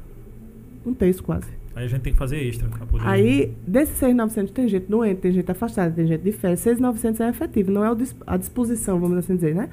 [0.86, 1.48] Um terço quase.
[1.74, 3.06] Aí a gente tem que fazer extra pra poder.
[3.06, 6.60] Aí, desses 6,900 tem gente doente, tem gente afastada, tem gente de férias.
[6.60, 7.96] 6,900 é efetivo, não é
[8.26, 9.68] a disposição, vamos assim dizer, né?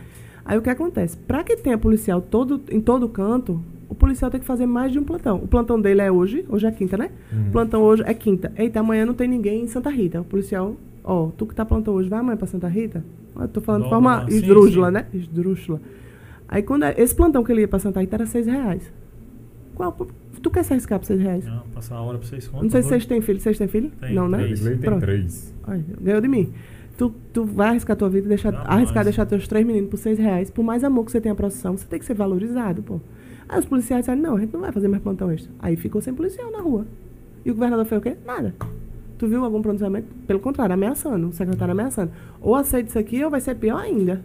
[0.45, 1.17] Aí o que acontece?
[1.17, 4.99] Para que tenha policial todo, em todo canto, o policial tem que fazer mais de
[4.99, 5.37] um plantão.
[5.37, 7.09] O plantão dele é hoje, hoje é quinta, né?
[7.33, 7.47] Uhum.
[7.47, 8.51] O plantão hoje é quinta.
[8.55, 10.21] Eita, amanhã não tem ninguém em Santa Rita.
[10.21, 13.03] O policial, ó, tu que tá plantão hoje, vai amanhã pra Santa Rita?
[13.37, 14.93] Eu tô falando de forma esdrúxula, sim.
[14.93, 15.05] né?
[15.13, 15.81] Esdrúxula.
[16.47, 18.91] Aí quando é- esse plantão que ele ia pra Santa Rita era 6 reais.
[19.75, 19.91] Qual,
[20.41, 21.45] tu quer se arriscar por 6 reais?
[21.45, 23.39] Não, passar a hora pra vocês Não sei se vocês têm filho.
[23.39, 23.91] Vocês têm filho?
[23.99, 24.53] Tem, não, né?
[24.53, 24.99] tem Pronto.
[24.99, 25.53] três.
[25.67, 26.51] Olha, ganhou de mim.
[26.97, 30.49] Tu, tu vai arriscar tua vida, deixar, arriscar deixar teus três meninos por seis reais.
[30.49, 32.99] Por mais amor que você tenha à profissão, você tem que ser valorizado, pô.
[33.49, 35.51] Aí os policiais disseram, não, a gente não vai fazer mais plantão extra.
[35.59, 36.85] Aí ficou sem policial na rua.
[37.43, 38.15] E o governador fez o quê?
[38.25, 38.53] Nada.
[39.17, 40.07] Tu viu algum pronunciamento?
[40.27, 42.11] Pelo contrário, ameaçando, o secretário ameaçando.
[42.39, 44.21] Ou aceita isso aqui ou vai ser pior ainda.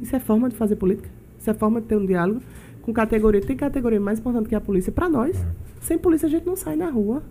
[0.00, 1.08] Isso é forma de fazer política.
[1.38, 2.40] Isso é forma de ter um diálogo
[2.82, 3.40] com categoria.
[3.40, 5.42] Tem categoria mais importante que a polícia para nós.
[5.80, 7.22] Sem polícia a gente não sai na rua.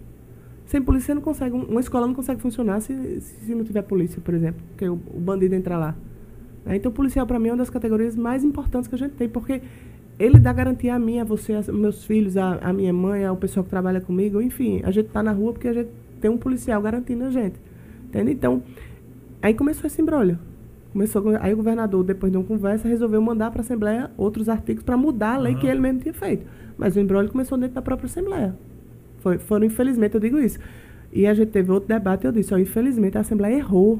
[0.65, 1.55] Sem polícia não consegue.
[1.55, 4.61] um- Uma escola não consegue funcionar se, se não tiver polícia, por exemplo.
[4.69, 5.95] Porque o, o bandido entra lá.
[6.67, 9.61] Então, policial, para mim, é uma das categorias mais importantes que a gente tem, porque
[10.19, 13.37] ele dá garantia a mim, a você, aos meus filhos, a, a minha mãe, ao
[13.37, 14.41] pessoal que trabalha comigo.
[14.41, 15.89] Enfim, a gente está na rua porque a gente
[16.19, 17.55] tem um policial garantindo a gente.
[18.05, 18.31] Entende?
[18.31, 18.61] Então,
[19.41, 20.37] aí começou esse embrólio.
[20.91, 24.49] Começou, com- aí o governador, depois de uma conversa, resolveu mandar para a Assembleia outros
[24.49, 25.61] artigos para mudar a lei Aham.
[25.61, 26.45] que ele mesmo tinha feito.
[26.77, 28.55] Mas o embrólio começou dentro da própria Assembleia.
[29.19, 30.59] Foi, foram, infelizmente, eu digo isso.
[31.13, 33.99] E a gente teve outro debate e eu disse, ó, infelizmente a Assembleia errou.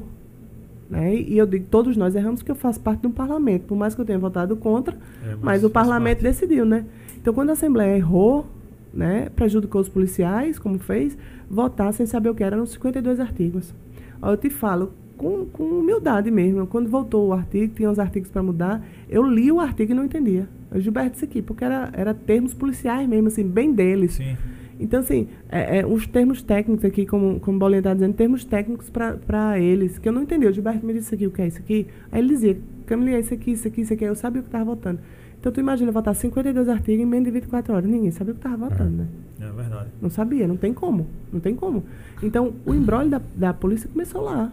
[0.90, 1.14] Né?
[1.14, 3.62] E eu digo, todos nós erramos porque eu faço parte de um parlamento.
[3.66, 6.34] Por mais que eu tenha votado contra, É, mas, o faz parlamento parte.
[6.34, 6.84] decidiu, né?
[7.20, 8.44] Então, quando a Assembleia errou,
[8.92, 11.16] né, prejudicou os policiais, como fez,
[11.48, 13.72] votar sem saber o que era, eram 52 artigos.
[14.20, 18.42] Eu te falo, com, com humildade mesmo, quando voltou o artigo, tinha os artigos para
[18.42, 20.48] mudar, eu li o artigo e não entendia.
[20.72, 24.14] Eu, Gilberto, isso aqui, porque era, era termos policiais mesmo, assim, bem deles.
[24.14, 24.36] Sim.
[24.80, 28.44] Então, assim, é, é, os termos técnicos aqui, como, como o Bolinha está dizendo, termos
[28.44, 30.46] técnicos para eles, que eu não entendi.
[30.46, 31.86] O Gilberto me disse isso aqui, o que é isso aqui?
[32.10, 34.04] Aí ele dizia, Camila, é isso aqui, isso aqui, isso aqui.
[34.04, 35.00] Eu sabia o que estava votando.
[35.38, 37.88] Então, tu imagina votar 52 artigos em menos de 24 horas.
[37.88, 39.06] Ninguém sabia o que estava votando, né?
[39.40, 39.88] É verdade.
[40.00, 41.06] Não sabia, não tem como.
[41.30, 41.84] Não tem como.
[42.22, 44.52] Então, o embrólio da, da polícia começou lá.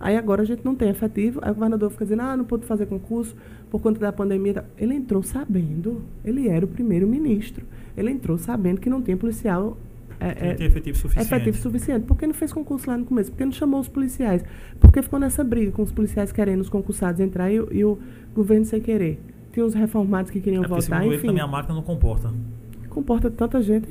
[0.00, 1.38] Aí agora a gente não tem efetivo.
[1.42, 3.36] Aí o governador fica dizendo, ah, não pude fazer concurso
[3.70, 4.64] por conta da pandemia.
[4.78, 6.00] Ele entrou sabendo.
[6.24, 7.66] Ele era o primeiro-ministro.
[7.96, 9.76] Ele entrou sabendo que não tinha policial
[10.18, 11.26] é, é, efetivo suficiente.
[11.26, 12.06] efetivo suficiente.
[12.06, 13.30] Por que não fez concurso lá no começo?
[13.30, 14.42] Por que não chamou os policiais?
[14.78, 17.84] Por que ficou nessa briga com os policiais querendo os concursados entrar e, o- e
[17.84, 17.98] o
[18.34, 19.20] governo sem querer?
[19.52, 21.26] Tinha os reformados que queriam É votar, segundo ele enfim.
[21.28, 22.32] também a máquina não comporta.
[22.88, 23.88] Comporta tanta gente.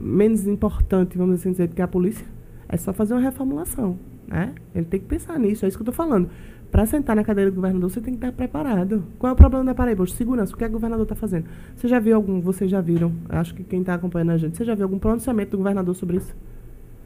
[0.00, 2.26] menos importante, vamos assim dizer, do que a polícia,
[2.68, 3.96] é só fazer uma reformulação.
[4.32, 4.54] Né?
[4.74, 6.30] Ele tem que pensar nisso, é isso que eu estou falando.
[6.70, 9.04] Para sentar na cadeira do governador, você tem que estar preparado.
[9.18, 10.02] Qual é o problema da Paraíba?
[10.02, 10.54] Hoje, segurança.
[10.54, 11.44] O que, é que o governador está fazendo?
[11.76, 14.64] Você já viu algum, vocês já viram, acho que quem está acompanhando a gente, você
[14.64, 16.34] já viu algum pronunciamento do governador sobre isso?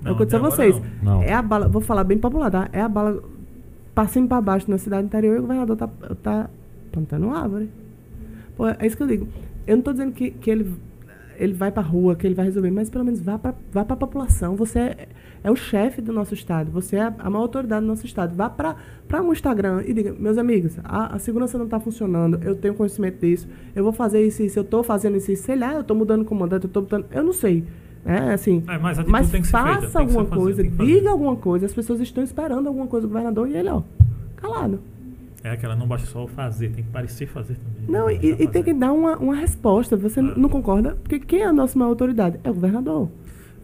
[0.05, 0.81] é o que eu disse a vocês.
[1.03, 1.17] não.
[1.17, 1.23] Não.
[1.23, 2.69] É a bala, vou falar bem popular, tá?
[2.73, 3.21] É a bala
[3.97, 5.89] e pra baixo na cidade interior e o governador tá,
[6.23, 6.51] tá
[6.93, 7.69] plantando árvore.
[8.57, 9.27] Pô, é isso que eu digo.
[9.67, 10.75] Eu não tô dizendo que, que ele,
[11.39, 13.97] ele vai pra rua, que ele vai resolver, mas pelo menos vá pra, vá pra
[13.97, 14.57] população.
[14.57, 15.09] Você é,
[15.45, 18.35] é o chefe do nosso estado, você é a, a maior autoridade do nosso estado.
[18.35, 18.77] Vá pra
[19.23, 23.21] um Instagram e diga, meus amigos, a, a segurança não tá funcionando, eu tenho conhecimento
[23.21, 26.23] disso, eu vou fazer isso isso, eu tô fazendo isso sei lá, eu tô mudando
[26.23, 27.07] o comandante, eu tô botando.
[27.11, 27.65] Eu não sei.
[28.05, 28.63] É assim.
[28.69, 31.67] É, mas a Mas feita, faça ser alguma fazer, coisa, diga alguma coisa.
[31.67, 33.83] As pessoas estão esperando alguma coisa do governador e ele, ó,
[34.37, 34.79] calado.
[35.47, 37.89] É aquela não basta só fazer, tem que parecer fazer também.
[37.89, 39.97] Não, e, Tá e tem que dar uma, uma resposta.
[39.97, 40.23] Você É.
[40.23, 40.97] não concorda?
[40.97, 42.41] Porque quem é a nossa maior autoridade?
[42.43, 43.09] É o governador.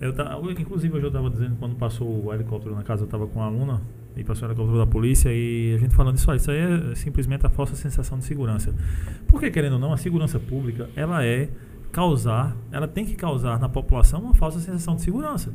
[0.00, 3.26] Eu eu, inclusive, hoje eu estava dizendo, quando passou o helicóptero na casa, eu estava
[3.26, 3.82] com uma aluna
[4.16, 7.44] e passou o helicóptero da polícia e a gente falando isso, isso aí é simplesmente
[7.46, 8.72] a falsa sensação de segurança.
[9.26, 11.48] Porque, querendo ou não, a segurança pública, ela é
[11.90, 15.52] causar, ela tem que causar na população uma falsa sensação de segurança.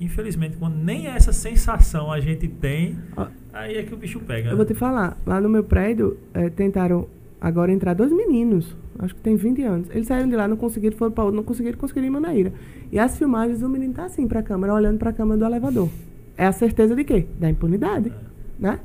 [0.00, 4.50] Infelizmente, quando nem essa sensação a gente tem, Ó, aí é que o bicho pega.
[4.50, 7.06] Eu vou te falar, lá no meu prédio, eh, tentaram
[7.40, 9.88] agora entrar dois meninos, acho que tem 20 anos.
[9.90, 12.52] Eles saíram de lá, não conseguiram, foram para outro, não conseguiram, conseguiram em Manaíra.
[12.92, 15.88] E as filmagens, o menino tá assim pra câmera, olhando pra câmera do elevador.
[16.36, 17.26] É a certeza de quê?
[17.38, 18.12] Da impunidade,
[18.58, 18.78] né?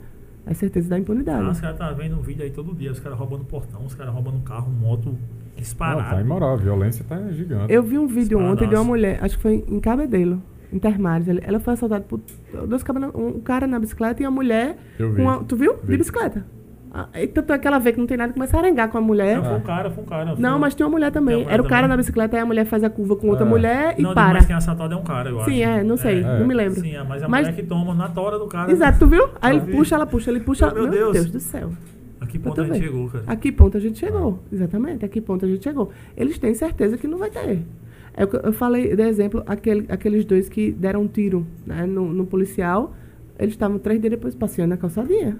[0.47, 1.45] É a certeza da impunidade.
[1.45, 3.93] Ah, os caras tá vendo um vídeo aí todo dia, os caras roubando portão, os
[3.93, 6.09] caras roubando carro, moto, Ah, disparado.
[6.15, 7.71] tá imoral, a violência tá gigante.
[7.71, 8.53] Eu vi um vídeo Disparadaço.
[8.55, 10.41] ontem de uma mulher, acho que foi em Cabedelo,
[10.73, 11.27] em Termares.
[11.27, 12.19] Ela- foi assaltada por
[12.67, 15.21] dois cabra- um cara na bicicleta e a mulher Eu vi.
[15.21, 15.75] com a, Tu viu?
[15.83, 15.91] Vi.
[15.91, 16.45] De bicicleta.
[16.95, 18.99] Ah, e tanto é que ela vê que não tem nada, começa a arengar com
[18.99, 19.37] a mulher.
[19.37, 20.35] Não, foi um cara, foi um cara.
[20.37, 21.33] Não, foi- mas tinha uma mulher também.
[21.33, 21.89] Tem uma mulher Era o cara também.
[21.89, 23.49] na bicicleta, aí a mulher faz a curva com outra É.
[23.49, 24.33] mulher e não, para.
[24.35, 25.49] Mas quem é assaltado é um cara, eu acho.
[25.49, 26.39] Sim, é, não sei, É.
[26.39, 26.79] não me lembro.
[26.81, 28.71] Sim, é, mas a Mas- mulher que toma na tora do cara.
[28.71, 29.27] Exato, tu viu?
[29.41, 29.71] Aí ele vi.
[29.71, 30.71] puxa, ela puxa, ele puxa.
[30.71, 31.13] Meu Meu, Deus.
[31.13, 31.31] Deus.
[31.31, 31.71] do céu.
[32.21, 33.23] A que ponto a gente chegou, cara?
[33.27, 34.39] A que ponto a gente chegou?
[34.51, 35.89] Exatamente, a que ponto a gente chegou.
[36.15, 37.63] Eles têm certeza que não vai ter.
[38.15, 41.85] É o que eu falei, de exemplo, aquele, aqueles dois que deram um tiro né,
[41.85, 42.93] no, no policial,
[43.39, 45.37] eles estavam três dias depois passeando na calçadinha.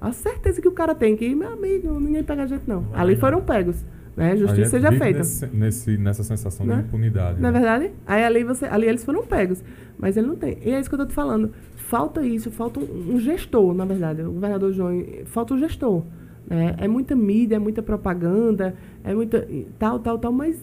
[0.00, 2.86] A certeza que o cara tem que, meu amigo, ninguém pega a gente não.
[2.94, 3.84] Ali foram pegos.
[4.16, 4.32] Né?
[4.32, 5.18] A Justiça seja feita.
[5.18, 6.76] Nesse, nesse- nessa sensação Né?
[6.76, 7.40] de impunidade.
[7.40, 7.58] Não é né?
[7.58, 7.90] verdade?
[8.06, 9.62] Aí ali, você, ali eles foram pegos.
[9.98, 10.56] Mas ele não tem.
[10.64, 11.52] E é isso que eu tô te falando.
[11.76, 14.22] Falta isso, falta um, um gestor, na verdade.
[14.22, 16.02] O governador João, falta um gestor.
[16.48, 16.74] né?
[16.78, 18.74] É muita mídia, é muita propaganda,
[19.04, 19.46] é muita
[19.78, 20.56] tal, tal, tal, mas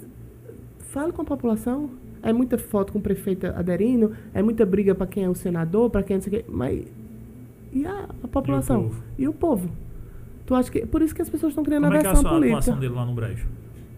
[0.97, 1.89] fale com a população.
[2.23, 5.89] É muita foto com o prefeito aderindo, é muita briga para quem é o senador,
[5.89, 6.45] para quem é não sei o quê.
[6.49, 6.83] Mas
[7.71, 8.91] e a, a população?
[9.17, 9.69] E o povo?
[10.45, 12.11] Tu acha que por isso que as pessoas estão criando Como é que é a
[12.11, 12.59] aversão sua política?
[12.59, 13.45] atuação dele lá no brejo?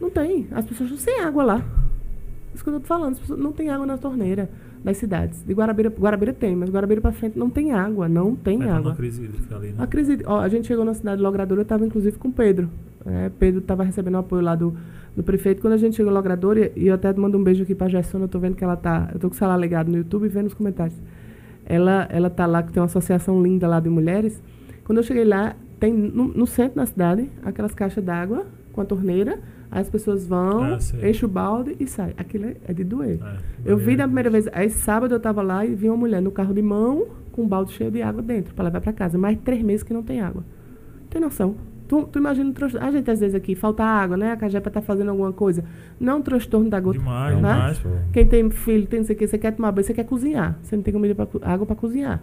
[0.01, 0.47] Não tem.
[0.51, 1.65] As pessoas estão sem água lá.
[2.53, 3.13] Isso que eu tô te falando.
[3.13, 4.49] As pessoas não tem água na torneira
[4.83, 5.43] das cidades.
[5.43, 8.09] De Guarabira, Guarabira tem, mas Guarabira pra frente não tem água.
[8.09, 8.89] Não tem Vai pra água.
[8.91, 9.75] uma crise hídrica ali, né?
[9.77, 12.33] A crise, ó, a gente chegou na cidade de Logradora, eu estava inclusive com o
[12.33, 12.69] Pedro.
[13.05, 13.31] né?
[13.39, 14.75] Pedro estava recebendo o apoio lá do,
[15.19, 15.61] do prefeito.
[15.61, 18.23] Quando a gente chegou em Logradora, e eu até mando um beijo aqui pra Gessona,
[18.23, 19.09] eu tô vendo que ela tá.
[19.13, 20.97] Eu tô com o celular ligado no YouTube e vendo os comentários.
[21.65, 24.41] Ela, ela tá lá, que tem uma associação linda lá de mulheres.
[24.85, 28.85] Quando eu cheguei lá, tem no, no centro da cidade aquelas caixas d'água com a
[28.85, 29.39] torneira.
[29.69, 30.77] Aí as pessoas vão, Ah,
[31.25, 32.13] o balde e saem.
[32.17, 33.19] Aquilo é, é de doer.
[33.21, 33.37] É,
[33.71, 34.47] Eu vi da primeira vez.
[34.53, 37.47] Aí sábado eu tava lá e vi uma mulher no carro de mão com um
[37.47, 39.17] balde cheio de água dentro para levar para casa.
[39.17, 40.45] Mais três meses que não tem água.
[41.09, 41.55] Tem noção?
[41.89, 42.87] Tu, tu imagina transtorno.
[42.87, 44.31] A gente às vezes aqui falta água, né?
[44.31, 45.65] A Cajepa tá fazendo alguma coisa.
[45.99, 46.99] Não um transtorno da gota.
[46.99, 47.51] Demais, né?
[47.51, 47.81] demais.
[48.13, 50.55] Quem tem filho, tem não sei o que, você quer tomar banho, você quer cozinhar.
[50.61, 52.21] Você não tem comida pra, água para cozinhar.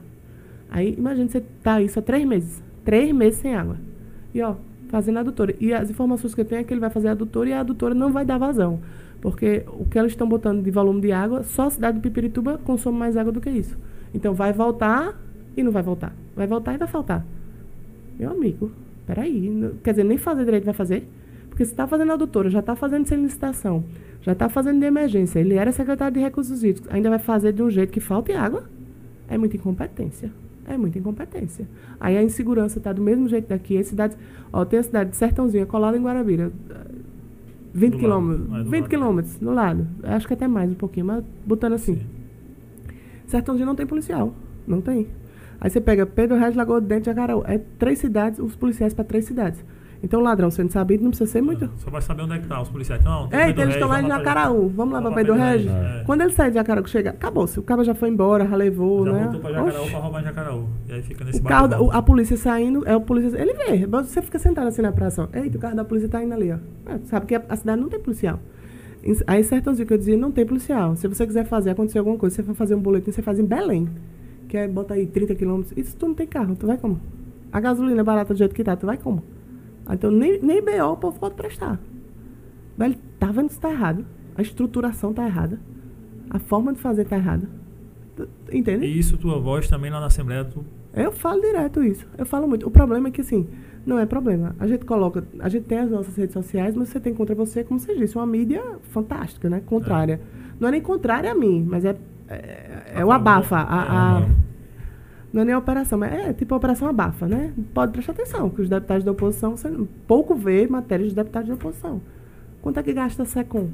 [0.71, 2.63] Aí imagina você tá isso há três meses.
[2.85, 3.77] Três meses sem água.
[4.33, 4.55] E ó,
[4.89, 5.53] fazendo a adutora.
[5.59, 7.59] E as informações que eu tenho é que ele vai fazer a adutora e a
[7.59, 8.79] adutora não vai dar vazão.
[9.21, 12.57] Porque o que eles estão botando de volume de água, só a cidade de Pipirituba
[12.59, 13.77] consome mais água do que isso.
[14.15, 15.21] Então vai voltar
[15.57, 16.15] e não vai voltar.
[16.37, 17.25] Vai voltar e vai faltar.
[18.17, 18.71] Meu amigo,
[19.07, 19.73] peraí.
[19.83, 21.09] Quer dizer, nem fazer direito vai fazer.
[21.49, 23.83] Porque se está fazendo a adutora, já está fazendo sem licitação,
[24.21, 27.63] já está fazendo de emergência, ele era secretário de recursos hídricos, ainda vai fazer de
[27.63, 28.65] um jeito que falte água?
[29.27, 30.31] É muita incompetência.
[30.69, 31.67] É muita incompetência.
[31.99, 33.79] Aí a insegurança está do mesmo jeito daqui.
[33.79, 34.19] As cidades,
[34.53, 36.53] ó, tem a cidade de Sertãozinho, colada em Guarabira.
[37.73, 38.01] 20 Do lado.
[38.01, 38.47] quilômetros.
[38.47, 38.91] É, do 20 lado.
[38.91, 39.87] quilômetros do lado.
[40.03, 41.95] Acho que até mais um pouquinho, mas botando assim.
[41.97, 42.07] Sim.
[43.27, 44.35] Sertãozinho não tem policial.
[44.67, 45.07] Não tem.
[45.61, 47.43] Aí você pega Pedro Reis, Lagoa do Dente Jacaraú.
[47.47, 49.65] É três cidades, os policiais para três cidades.
[50.03, 51.71] Então, ladrão sendo sabido, não precisa ser muito.
[51.79, 53.03] Só vai saber onde é que tá os policiais.
[53.03, 54.69] Não, Pedro eles estão lá em Jacaraú.
[54.69, 55.71] Vamos lá para Pedro Regis.
[55.71, 56.03] É.
[56.05, 57.59] Quando ele sai de Jacaraú, chega, acabou-se.
[57.59, 59.23] O cara já foi embora, já levou, Já né?
[59.25, 59.91] voltou pra Jacaraú Oxi.
[59.91, 60.69] pra roubar Jacaraú.
[60.87, 63.37] E aí fica nesse O carro, da- a polícia saindo, é o polícia.
[63.39, 65.23] Ele vê, você fica sentado assim na praça.
[65.33, 65.37] ó.
[65.37, 66.59] Eita, o carro da polícia tá indo ali, ó.
[66.93, 68.39] É, sabe que a, a cidade não tem policial.
[69.27, 70.95] Aí, Sertãozinho, que eu dizia, não tem policial.
[70.97, 73.45] Se você quiser fazer, acontecer alguma coisa, você for fazer um boletim, você faz em
[73.45, 73.89] Belém.
[74.49, 75.77] Que é, bota aí 30 quilômetros.
[75.77, 77.01] Isso tu não tem carro, tu vai como?
[77.53, 79.23] A gasolina é barata do jeito que tá, tu vai como?
[79.85, 81.81] Ah, Então, nem, nem BO o povo pode prestar.
[82.77, 84.05] Velho, tá vendo se tá errado.
[84.35, 85.59] A estruturação tá errada.
[86.29, 87.49] A forma de fazer tá errada.
[88.53, 88.87] Entende?
[88.87, 92.07] E isso, tua voz também lá na Assembleia, tu Eu falo direto isso.
[92.17, 92.67] Eu falo muito.
[92.67, 93.47] O problema é que, assim,
[93.85, 94.57] não é problema.
[94.59, 95.25] A gente coloca.
[95.39, 98.17] A gente tem as nossas redes sociais, mas você tem contra você, como você disse,
[98.17, 99.63] uma mídia fantástica, né?
[99.65, 100.21] Contrária.
[100.59, 101.97] Não é nem contrária a mim, mas é.
[102.29, 103.57] É, é o abafa.
[103.57, 104.27] A, a-
[105.33, 107.53] não é nem a operação, mas é tipo a operação abafa, né?
[107.75, 109.71] Pode prestar atenção, que os deputados da oposição, você
[110.07, 112.01] pouco vê matérias dos deputados da oposição.
[112.63, 113.69] Quanto é que gasta a SECOM?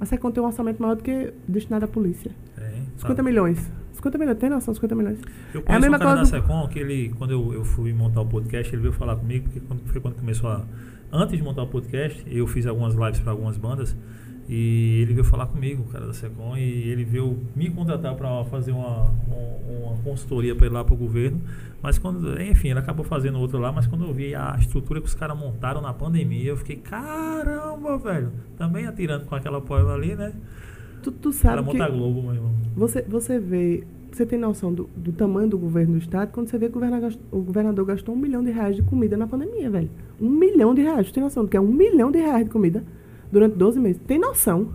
[0.00, 2.30] A SECOM tem um orçamento maior do que destinado à polícia.
[2.56, 3.70] é, 50 milhões.
[3.94, 4.72] 50 milhões, tem noção?
[4.74, 5.18] 50 milhões.
[5.52, 7.52] Eu É a conheço mesma um cara da coisa do- Secom que ele, quando eu,
[7.54, 10.64] eu fui montar o podcast, ele veio falar comigo, porque quando, foi quando começou a.
[11.10, 13.96] Antes de montar o podcast, eu fiz algumas lives para algumas bandas.
[14.48, 18.44] E ele veio falar comigo, o cara da Secom, e ele veio me contratar para
[18.46, 21.38] fazer uma, um- uma consultoria para ir lá para o governo.
[21.82, 25.06] Mas quando, enfim, ele acabou fazendo outra lá, mas quando eu vi a estrutura que
[25.06, 30.14] os caras montaram na pandemia, eu fiquei, caramba, velho, também atirando com aquela poema ali,
[30.16, 30.32] né?
[31.02, 31.72] Tu, tu sabe que...
[31.78, 32.50] montar Globo, meu irmão.
[32.76, 36.58] Você, você vê, você tem noção do, do tamanho do governo do estado quando você
[36.58, 39.26] vê que o governador, gast- o governador gastou um milhão de reais de comida na
[39.26, 39.90] pandemia, velho.
[40.20, 41.06] Um milhão de reais.
[41.08, 42.82] Tu tem noção do que é um milhão de reais de comida
[43.30, 44.00] durante 12 meses?
[44.06, 44.70] Tem noção?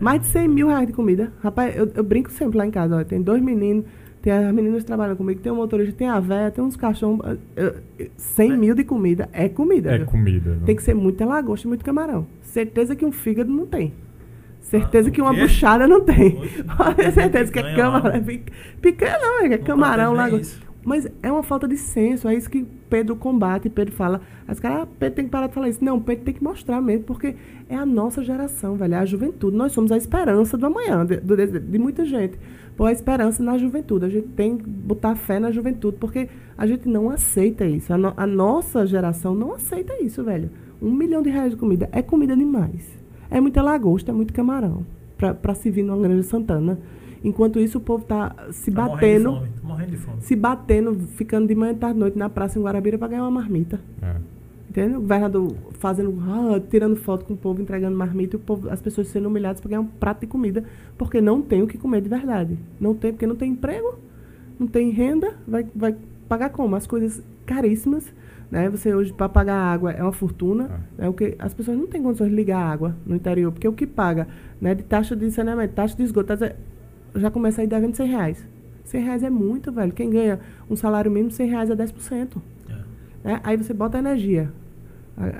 [0.00, 1.32] Mais de 100 mil reais de comida.
[1.42, 2.96] Rapaz, eu, eu brinco sempre lá em casa.
[2.98, 3.84] Ó, tem dois meninos,
[4.20, 7.20] tem as meninas que trabalham comigo, tem um motorista, tem a véia, tem uns cachorros.
[7.56, 9.92] eh, eh, 100 mil de comida é comida.
[9.92, 10.06] É viu?
[10.06, 10.50] comida.
[10.50, 10.62] né?
[10.66, 12.26] Tem que ser muita lagosta e muito camarão.
[12.42, 13.92] Certeza que um fígado não tem.
[14.60, 16.40] Certeza Ah, que uma buchada não tem.
[16.76, 18.22] Pode ter certeza que é camarão.
[18.24, 20.64] Pic- Picanha não, é, é Não camarão, lagosta.
[20.82, 23.68] Mas é uma falta de senso, é isso que Pedro combate.
[23.68, 24.20] Pedro fala.
[24.46, 25.84] As caras, ah, Pedro tem que parar de falar isso.
[25.84, 27.34] Não, Pedro tem que mostrar mesmo, porque
[27.68, 29.56] é a nossa geração, velho, é a juventude.
[29.56, 32.38] Nós somos a esperança do amanhã, de, de- de muita gente.
[32.76, 34.04] Pô, a esperança na juventude.
[34.04, 37.92] A gente tem que botar fé na juventude, porque a gente não aceita isso.
[37.92, 40.48] A, no- a nossa geração não aceita isso, velho.
[40.80, 42.96] Um milhão de reais de comida é comida demais.
[43.28, 44.86] É muita lagosta, é muito camarão.
[45.42, 46.78] Pra se vir numa Grande Santana.
[47.24, 49.60] Enquanto isso, o povo tá se Tá batendo morrendo de fome.
[49.62, 50.16] Tô morrendo de fome.
[50.20, 53.80] se batendo, ficando de manhã, tarde, noite na praça em Guarabira pra ganhar uma marmita.
[54.02, 54.16] É.
[54.68, 54.98] Entendeu?
[54.98, 58.82] O governador fazendo, ah, tirando foto com o povo, entregando marmita, e o povo, as
[58.82, 60.64] pessoas sendo humilhadas para ganhar um prato de comida,
[60.98, 62.58] porque não tem o que comer de verdade.
[62.80, 63.94] Não tem, porque não tem emprego,
[64.58, 65.94] não tem renda, vai, vai
[66.28, 66.74] pagar como?
[66.76, 68.12] As coisas caríssimas.
[68.50, 68.68] Né?
[68.68, 70.82] Você hoje, para pagar água, é uma fortuna.
[70.98, 71.08] É.
[71.08, 73.86] o que, as pessoas não têm condições de ligar água no interior, porque o que
[73.86, 74.28] paga
[74.60, 76.54] né, de taxa de saneamento, taxa de esgoto, taxa-
[77.16, 78.48] já começa a ir devendo 100 reais.
[78.84, 79.92] 100 reais é muito, velho.
[79.92, 82.36] Quem ganha um salário mínimo, 100 reais é 10%.
[82.68, 82.72] É.
[83.28, 83.40] né?
[83.42, 84.52] Aí você bota a energia.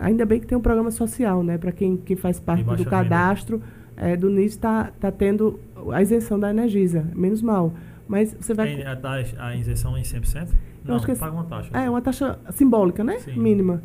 [0.01, 1.59] Ainda bem que tem um programa social, né?
[1.59, 3.61] Para quem, quem faz parte do cadastro
[3.97, 5.59] é, do NIS, está tá tendo
[5.93, 7.05] a isenção da Energisa.
[7.15, 7.73] Menos mal.
[8.07, 8.83] Mas você vai.
[8.83, 10.49] A, taxa- a isenção em 100%?
[10.85, 11.71] Não, acho que é- paga uma taxa.
[11.73, 13.19] É uma taxa simbólica, né?
[13.19, 13.37] Sim.
[13.39, 13.83] Mínima.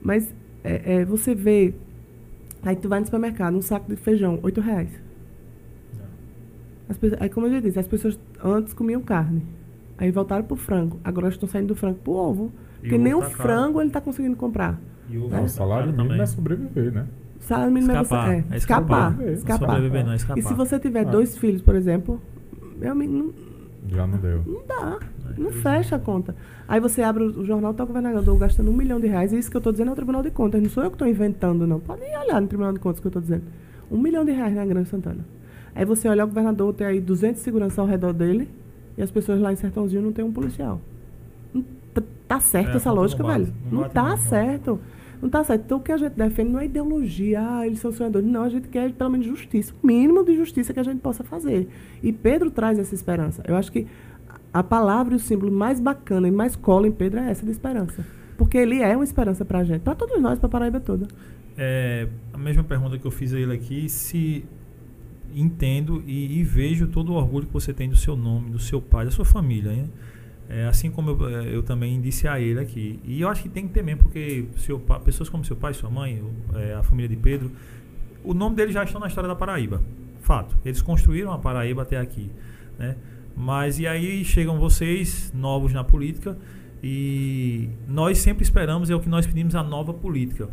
[0.00, 0.34] Mas
[0.64, 1.74] é, é, você vê.
[2.62, 4.88] Aí tu vai no supermercado, um saco de feijão, 8 reais.
[6.88, 9.42] Pessoas, aí, como eu já disse, as pessoas antes comiam carne.
[9.98, 10.98] Aí voltaram pro frango.
[11.02, 12.52] Agora estão saindo do frango pro ovo.
[12.78, 13.42] E Porque nem o tá caro.
[13.42, 14.78] frango ele tá conseguindo comprar.
[15.10, 15.40] E o É.
[15.40, 16.20] O salário caro mínimo também.
[16.22, 17.06] é sobreviver, né?
[17.40, 18.04] O salário mínimo é você.
[18.04, 18.30] Escapar.
[18.30, 19.10] É, É escapar.
[19.12, 19.32] escapar.
[19.32, 19.58] escapar.
[19.68, 20.38] Sobreviver não, é escapar.
[20.38, 21.10] E se você tiver Ah.
[21.10, 22.20] dois filhos, por exemplo,
[22.76, 23.32] meu amigo, não,
[23.88, 24.42] Já não deu.
[24.46, 24.98] não dá.
[25.36, 26.34] É, Não fecha a conta.
[26.68, 29.32] Aí você abre o jornal, tá o governador gastando um milhão de reais.
[29.32, 30.62] E isso que eu tô dizendo é o Tribunal de Contas.
[30.62, 31.80] Não sou eu que estou inventando, não.
[31.80, 33.42] Pode ir olhar no Tribunal de Contas que eu tô dizendo.
[33.90, 35.24] Um milhão de reais na Grande Santana.
[35.76, 38.48] Aí você olha o governador, tem aí 200 segurança ao redor dele.
[38.96, 40.80] E as pessoas lá em Sertãozinho não tem um policial.
[41.52, 41.62] Não
[41.92, 43.44] tá, tá certo É, essa a lógica, bate.
[43.44, 43.54] velho.
[43.70, 44.80] Não Não, tá certo.
[45.20, 45.62] Não tá certo.
[45.66, 48.26] Então o que a gente defende não é ideologia, ah, eles são sonhadores.
[48.26, 49.74] Não, a gente quer pelo menos justiça.
[49.82, 51.68] O mínimo de justiça que a gente possa fazer.
[52.02, 53.42] E Pedro traz essa esperança.
[53.46, 53.86] Eu acho que
[54.52, 57.50] a palavra e o símbolo mais bacana e mais cola em Pedro é essa de
[57.50, 58.02] esperança.
[58.38, 59.80] Porque ele é uma esperança pra gente.
[59.80, 61.06] Pra todos nós, pra Paraíba toda.
[61.56, 64.44] É, a mesma pergunta que eu fiz a ele aqui, se
[65.34, 68.80] entendo e, e vejo todo o orgulho que você tem do seu nome, do seu
[68.80, 69.90] pai, da sua família, hein?
[70.48, 73.00] É, assim como eu, é, eu também disse a ele aqui.
[73.04, 75.90] E eu acho que tem que ter mesmo, porque seu pessoas como seu pai, sua
[75.90, 76.22] mãe,
[76.54, 77.50] é, a família de Pedro,
[78.22, 79.82] o nome deles já estão na história da Paraíba.
[80.20, 80.56] Fato.
[80.64, 82.30] Eles construíram a Paraíba até aqui.
[82.78, 82.96] Né?
[83.36, 86.36] Mas e aí chegam vocês, novos na política,
[86.82, 90.48] e nós sempre esperamos, é o que nós pedimos, a nova política.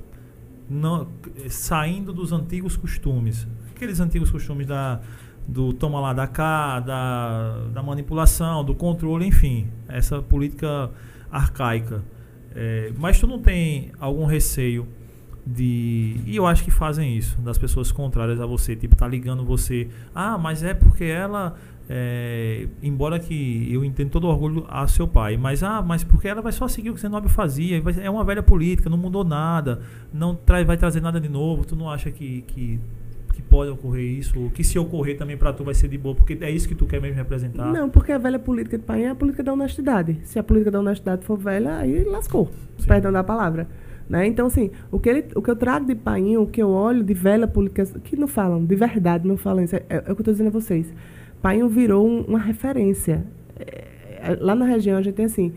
[0.69, 1.07] Não,
[1.49, 3.47] saindo dos antigos costumes.
[3.83, 5.01] Aqueles antigos costumes da,
[5.45, 9.67] do toma lá da cá, da, da manipulação, do controle, enfim.
[9.89, 10.89] Essa política
[11.29, 12.01] arcaica.
[12.55, 14.87] É, mas tu não tem algum receio
[15.45, 16.15] de.
[16.25, 18.73] E eu acho que fazem isso, das pessoas contrárias a você.
[18.73, 19.89] Tipo, tá ligando você.
[20.15, 21.57] Ah, mas é porque ela.
[21.89, 26.29] é, embora que eu entendo todo o orgulho a seu pai, mas ah, mas porque
[26.29, 29.81] ela vai só seguir o que Zenobio fazia, é uma velha política, não mudou nada,
[30.13, 31.65] não traz, vai trazer nada de novo.
[31.65, 32.79] Tu não acha que, que
[33.53, 34.39] pode ocorrer isso?
[34.41, 36.73] Ou que se ocorrer também pra tu vai ser de boa, porque é isso que
[36.73, 37.71] tu quer mesmo representar?
[37.71, 40.17] Não, porque a velha política de pai é a política da honestidade.
[40.23, 42.49] Se a política da honestidade for velha, aí lascou.
[42.79, 42.87] Sim.
[42.87, 43.67] Perdão da palavra.
[44.09, 44.25] Né?
[44.27, 47.03] Então, assim, o que, ele- o que eu trago de painho, o que eu olho
[47.03, 50.09] de velha política, que não falam, de verdade não falam isso, é, é o que
[50.09, 50.91] eu estou dizendo a vocês.
[51.41, 53.23] Painho virou um- uma referência.
[53.59, 53.83] É,
[54.31, 55.53] é, lá na região a gente tem assim,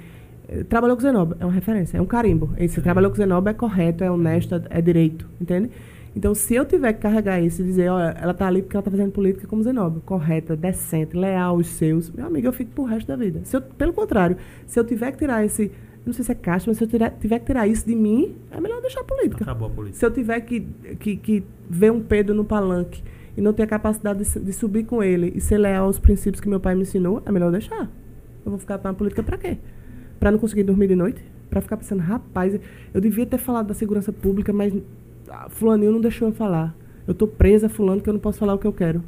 [0.48, 2.50] eh, trabalhou com Zenoba, é uma referência, é um carimbo.
[2.58, 5.70] Esse trabalhou com Zenoba é correto, é honesto, é, é direito, entende?
[6.16, 8.82] Então, se eu tiver que carregar isso e dizer, olha, ela tá ali porque ela
[8.82, 12.84] tá fazendo política como Zenoba, correta, decente, leal aos seus, meu amigo, eu fico pro
[12.84, 13.42] resto da vida.
[13.44, 15.70] Se eu, pelo contrário, se eu tiver que tirar esse,
[16.06, 18.34] não sei se é caixa, mas se eu tiver, tiver que tirar isso de mim,
[18.50, 19.44] é melhor deixar a política.
[19.44, 19.98] Acabou a política.
[19.98, 20.66] Se eu tiver que,
[20.98, 23.02] que, que ver um Pedro no palanque
[23.36, 26.40] e não ter a capacidade de, de subir com ele e ser leal aos princípios
[26.40, 27.90] que meu pai me ensinou, é melhor deixar.
[28.42, 29.58] Eu vou ficar na política pra quê?
[30.18, 31.22] Pra não conseguir dormir de noite?
[31.50, 32.58] Pra ficar pensando, rapaz,
[32.94, 34.72] eu devia ter falado da segurança pública, mas
[35.30, 36.74] ah, fulaninho não deixou eu falar.
[37.06, 39.02] Eu tô presa fulano que eu não posso falar o que eu quero.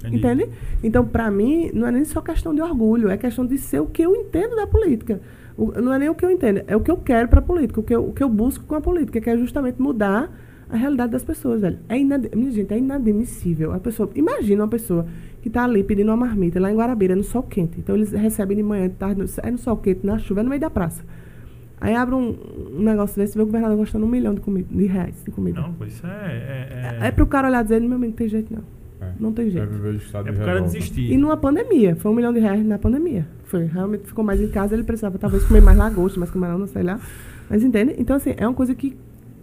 [0.00, 0.16] Entendi.
[0.18, 0.48] Entende?
[0.82, 3.86] Então, pra mim, não é nem só questão de orgulho, é questão de ser o
[3.86, 5.20] que eu entendo da política.
[5.56, 7.80] O- não é nem o que eu entendo, é o que eu quero pra política,
[7.80, 10.30] o que eu, o que eu busco com a política, que é justamente mudar
[10.68, 11.78] a realidade das pessoas, velho.
[11.88, 12.28] É inad...
[12.34, 13.72] Minha gente, é inadmissível.
[13.72, 15.06] A pessoa, imagina uma pessoa
[15.42, 17.78] que tá ali pedindo uma marmita lá em Guarabira, no sol quente.
[17.78, 20.42] Então, eles recebem de manhã, de tarde, no- é no sol quente, na chuva, é
[20.42, 21.02] no meio da praça.
[21.80, 22.34] Aí abre um,
[22.78, 25.30] um negócio desse e vê o governador gastando um milhão de, comida, de reais de
[25.30, 25.60] comida.
[25.60, 26.10] Não, pois isso é.
[26.10, 28.62] É, É, é pro cara olhar e dizer, meu amigo, não tem jeito não.
[29.00, 29.12] É.
[29.20, 29.64] Não tem jeito.
[29.64, 29.66] É
[30.22, 31.12] de pro cara desistir.
[31.12, 33.26] E numa pandemia, foi um milhão de reais na pandemia.
[33.44, 36.66] Foi, realmente ficou mais em casa, ele precisava talvez comer mais lagosta, mais camarão, não
[36.66, 36.98] sei lá.
[37.48, 37.94] Mas entende?
[37.98, 38.96] Então, assim, é uma coisa que,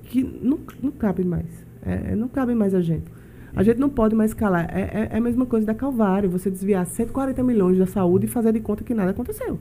[0.03, 1.45] que não, não cabe mais.
[1.85, 3.05] É, não cabe mais a gente.
[3.55, 4.67] A gente não pode mais calar.
[4.75, 8.27] É, é, é a mesma coisa da Calvário, você desviar 140 milhões da saúde e
[8.27, 9.59] fazer de conta que nada aconteceu.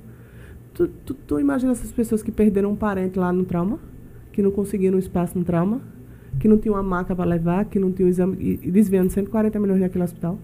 [0.75, 3.79] Tu, tu, tu imagina essas pessoas que perderam um parente lá no trauma,
[4.33, 5.81] que não conseguiram espaço no trauma,
[6.41, 9.59] que não tinham uma maca para levar, que não tinham exame, e, e desviando 140
[9.61, 10.39] milhões daquele hospital.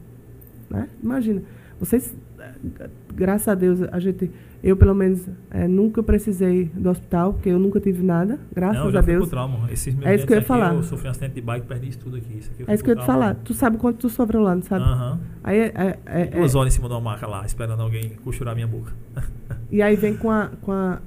[0.68, 0.88] Né?
[1.02, 1.42] Imagina.
[1.80, 4.30] Vocês, eh, graças a Deus, a gente,
[4.62, 8.86] eu pelo menos eh, nunca precisei do hospital, porque eu nunca tive nada, graças não,
[8.86, 9.28] eu já a fui Deus.
[9.28, 9.70] trauma.
[9.70, 10.74] Esses meus É isso que eu ia falar.
[10.74, 12.38] Eu sofri um acidente de bike, perdi isso tudo aqui.
[12.38, 13.34] Isso aqui É fui isso que eu ia te falar.
[13.36, 14.84] Tu sabe quanto tu sofreu lá, não sabe?
[14.84, 15.20] Aham.
[15.44, 18.10] Aí, é, é- é- Duas é- horas em cima de uma maca lá, esperando alguém
[18.24, 18.92] costurar minha boca.
[19.70, 20.50] e aí vem com a.
[20.62, 21.00] Com a,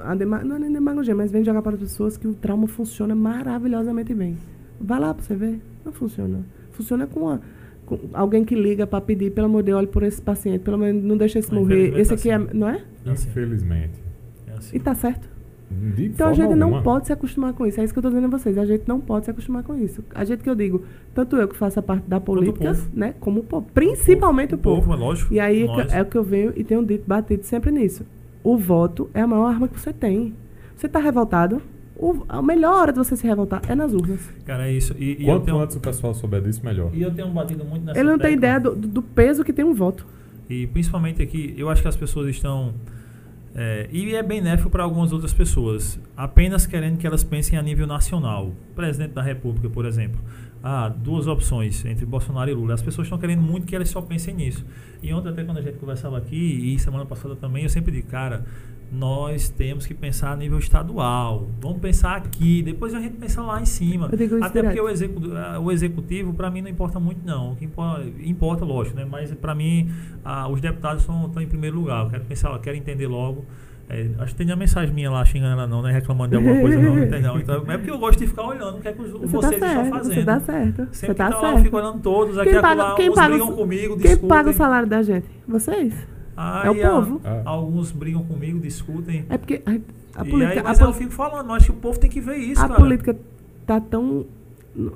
[0.00, 3.14] a não é nem demagogia, mas vem jogar para as pessoas que o trauma funciona
[3.14, 4.36] maravilhosamente bem.
[4.80, 5.60] Vai lá pra você ver.
[5.84, 6.40] Não funciona.
[6.72, 7.38] Funciona com, a,
[8.12, 11.02] alguém que liga para pedir, pelo amor de Deus, olhe por esse paciente, pelo menos
[11.02, 11.98] não deixa esse morrer.
[11.98, 12.38] Esse tá aqui é.
[12.38, 12.82] Não é?
[13.06, 13.28] Assim.
[13.28, 14.02] Infelizmente.
[14.46, 14.76] É assim.
[14.76, 15.30] E tá certo.
[15.70, 16.82] De Então a gente não alguma.
[16.82, 17.80] pode se acostumar com isso.
[17.80, 18.58] É isso que eu tô dizendo a vocês.
[18.58, 20.04] A gente não pode se acostumar com isso.
[20.14, 20.82] A gente que eu digo,
[21.14, 22.90] tanto eu que faço a parte da política, povo.
[22.92, 23.14] né?
[23.18, 23.66] Como o povo.
[23.72, 24.92] Principalmente o povo.
[24.92, 25.32] é lógico.
[25.32, 25.92] E aí é, nós.
[25.92, 28.04] é o que eu venho e tenho dito, batido sempre nisso.
[28.44, 30.34] O voto é a maior arma que você tem.
[30.76, 31.62] Você tá revoltado,
[31.96, 34.20] o- a melhor hora de você se revoltar é nas urnas.
[34.44, 34.94] Cara, é isso.
[34.98, 36.90] E, e Quanto tenho, antes o pessoal souber disso, melhor.
[36.94, 38.36] e eu tenho batido muito nessa Ele não tem tecla.
[38.36, 40.06] ideia do, do- do peso que tem um voto.
[40.50, 42.74] E principalmente aqui, eu acho que as pessoas estão.
[43.54, 47.86] é, e é benéfico para algumas outras pessoas, apenas querendo que elas pensem a nível
[47.86, 48.52] nacional.
[48.74, 50.18] Presidente da República, por exemplo.
[50.64, 52.72] Ah, duas opções entre Bolsonaro e Lula.
[52.74, 54.64] As pessoas estão querendo muito que elas só pensem nisso.
[55.02, 56.36] E ontem, até quando a gente conversava aqui,
[56.74, 58.44] e semana passada também, eu sempre digo, cara,
[58.92, 61.48] nós temos que pensar a nível estadual.
[61.60, 64.10] Vamos pensar aqui, depois a gente pensa lá em cima.
[64.42, 67.52] Até porque o, execu ah, o executivo, para mim, não importa muito, não.
[67.52, 69.06] O que importa, importa lógico, né?
[69.10, 69.90] Mas para mim,
[70.24, 72.04] ah, os deputados estão em primeiro lugar.
[72.04, 73.44] Eu quero pensar, eu quero entender logo.
[73.88, 75.90] É, acho que tem uma mensagem minha lá xingando ela, não, né?
[75.92, 77.38] Reclamando de alguma coisa, não, não.
[77.38, 79.60] Então, é porque eu gosto de ficar olhando o que é que os- Você vocês
[79.60, 80.14] tá estão certo, fazendo.
[80.14, 80.76] você tá certo.
[80.76, 81.62] Sempre Você que tá tá lá, eu certo.
[81.64, 84.50] fico olhando todos, aqui Quem e acolá, paga, quem paga, brigam o- comigo, quem paga
[84.50, 85.26] o salário da gente?
[85.48, 85.92] Vocês.
[86.36, 87.20] Aí, É o a- povo.
[87.24, 87.42] Ah.
[87.44, 89.24] Alguns brigam comigo, discutem.
[89.28, 90.52] É porque a, a e política.
[90.52, 92.36] aí, a mas poli- eu fico falando, eu acho que o povo tem que ver
[92.36, 92.80] isso, a cara.
[92.80, 93.16] política
[93.66, 94.24] tá tão.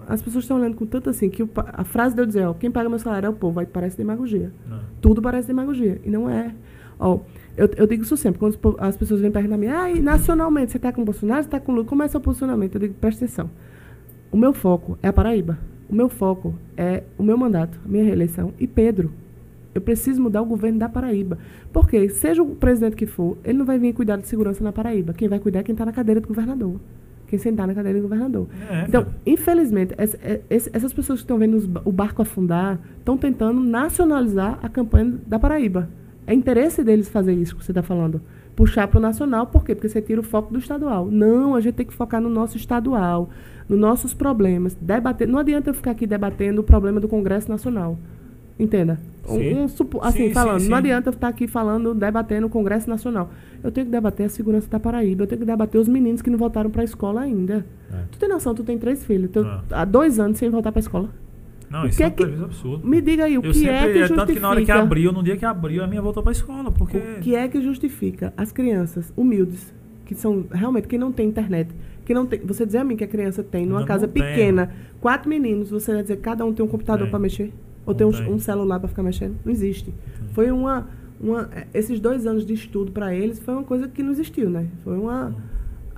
[0.08, 2.54] As pessoas estão olhando com tanto assim que o a frase de eu dizer, ó,
[2.54, 4.50] quem paga meu salário é o povo, aí parece demagogia.
[4.66, 4.80] Não.
[5.02, 6.00] Tudo parece demagogia.
[6.02, 6.54] E não é.
[6.98, 7.18] Ó,
[7.58, 10.72] eu, eu digo isso sempre, quando as pessoas vêm perguntar a mim, ah, e nacionalmente,
[10.72, 12.76] você tá com o Bolsonaro, você tá com o Lula, como é seu posicionamento?
[12.76, 13.50] Eu digo, presta atenção.
[14.32, 15.58] O meu foco é a Paraíba.
[15.90, 19.12] O meu foco é o meu mandato, a minha reeleição e Pedro.
[19.76, 21.36] Eu preciso mudar o governo da Paraíba.
[21.72, 25.12] Porque, seja o presidente que for, ele não vai vir cuidar de segurança na Paraíba.
[25.12, 26.80] Quem vai cuidar é quem está na cadeira do governador.
[27.28, 28.46] Quem sentar na cadeira do governador.
[28.70, 33.16] É, Então, infelizmente, essa- é- essas pessoas que estão vendo os o barco afundar estão
[33.18, 35.88] tentando nacionalizar a campanha da Paraíba.
[36.26, 38.20] É interesse deles fazer isso que você está falando.
[38.54, 39.74] puxar para o nacional, por quê?
[39.74, 41.10] Porque você tira o foco do estadual.
[41.10, 43.28] Não, a gente tem que focar no nosso estadual,
[43.68, 44.74] nos nossos problemas.
[44.80, 47.98] Debater, não adianta eu ficar aqui debatendo o problema do Congresso Nacional.
[48.58, 48.98] Entenda?
[49.26, 49.54] Sim.
[49.54, 52.50] Um, um supo- assim, Sim, falando, sim, não adianta eu estar aqui falando, debatendo o
[52.50, 53.28] Congresso Nacional.
[53.62, 56.30] Eu tenho que debater a segurança da Paraíba, eu tenho que debater os meninos que
[56.30, 57.66] não voltaram para a escola ainda.
[57.92, 57.96] É.
[58.12, 59.62] Tu tem noção, tu tem três filhos, tu, Ah.
[59.72, 61.10] há dois anos sem voltar para a escola.
[61.68, 62.86] Não, O isso que é é um que- absurdo.
[62.86, 64.14] Me diga aí, o eu que sempre, é que justifica?
[64.20, 66.70] tanto que na hora que abriu, no dia que abriu, a minha voltou pra escola,
[66.70, 66.96] porque...
[66.96, 69.74] O que é que justifica as crianças humildes,
[70.06, 73.02] que são realmente quem não tem internet, que não tem, você dizer a mim que
[73.02, 76.44] a criança tem numa Não, casa não pequena, quatro meninos, você vai dizer que cada
[76.44, 77.10] um tem um computador Tem.
[77.10, 77.52] para mexer
[77.86, 79.36] ou Não tem um, um celular para ficar mexendo?
[79.44, 79.94] Não existe.
[80.32, 80.86] Foi uma
[81.18, 84.66] uma esses dois anos de estudo para eles foi uma coisa que não existiu, né?
[84.84, 85.34] Foi uma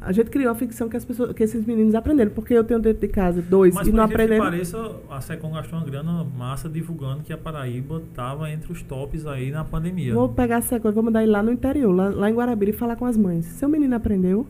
[0.00, 2.78] a gente criou a ficção que as pessoas, que esses meninos aprenderam, porque eu tenho
[2.78, 4.44] dentro de casa dois Mas e não aprenderam.
[4.44, 4.78] pareça,
[5.10, 9.50] a Secom gastou uma grana massa divulgando que a Paraíba estava entre os tops aí
[9.50, 10.14] na pandemia.
[10.14, 12.74] Vou pegar essa coisa, vou mandar ele lá no interior, lá, lá em Guarabira, e
[12.74, 13.44] falar com as mães.
[13.44, 14.46] Seu menino aprendeu,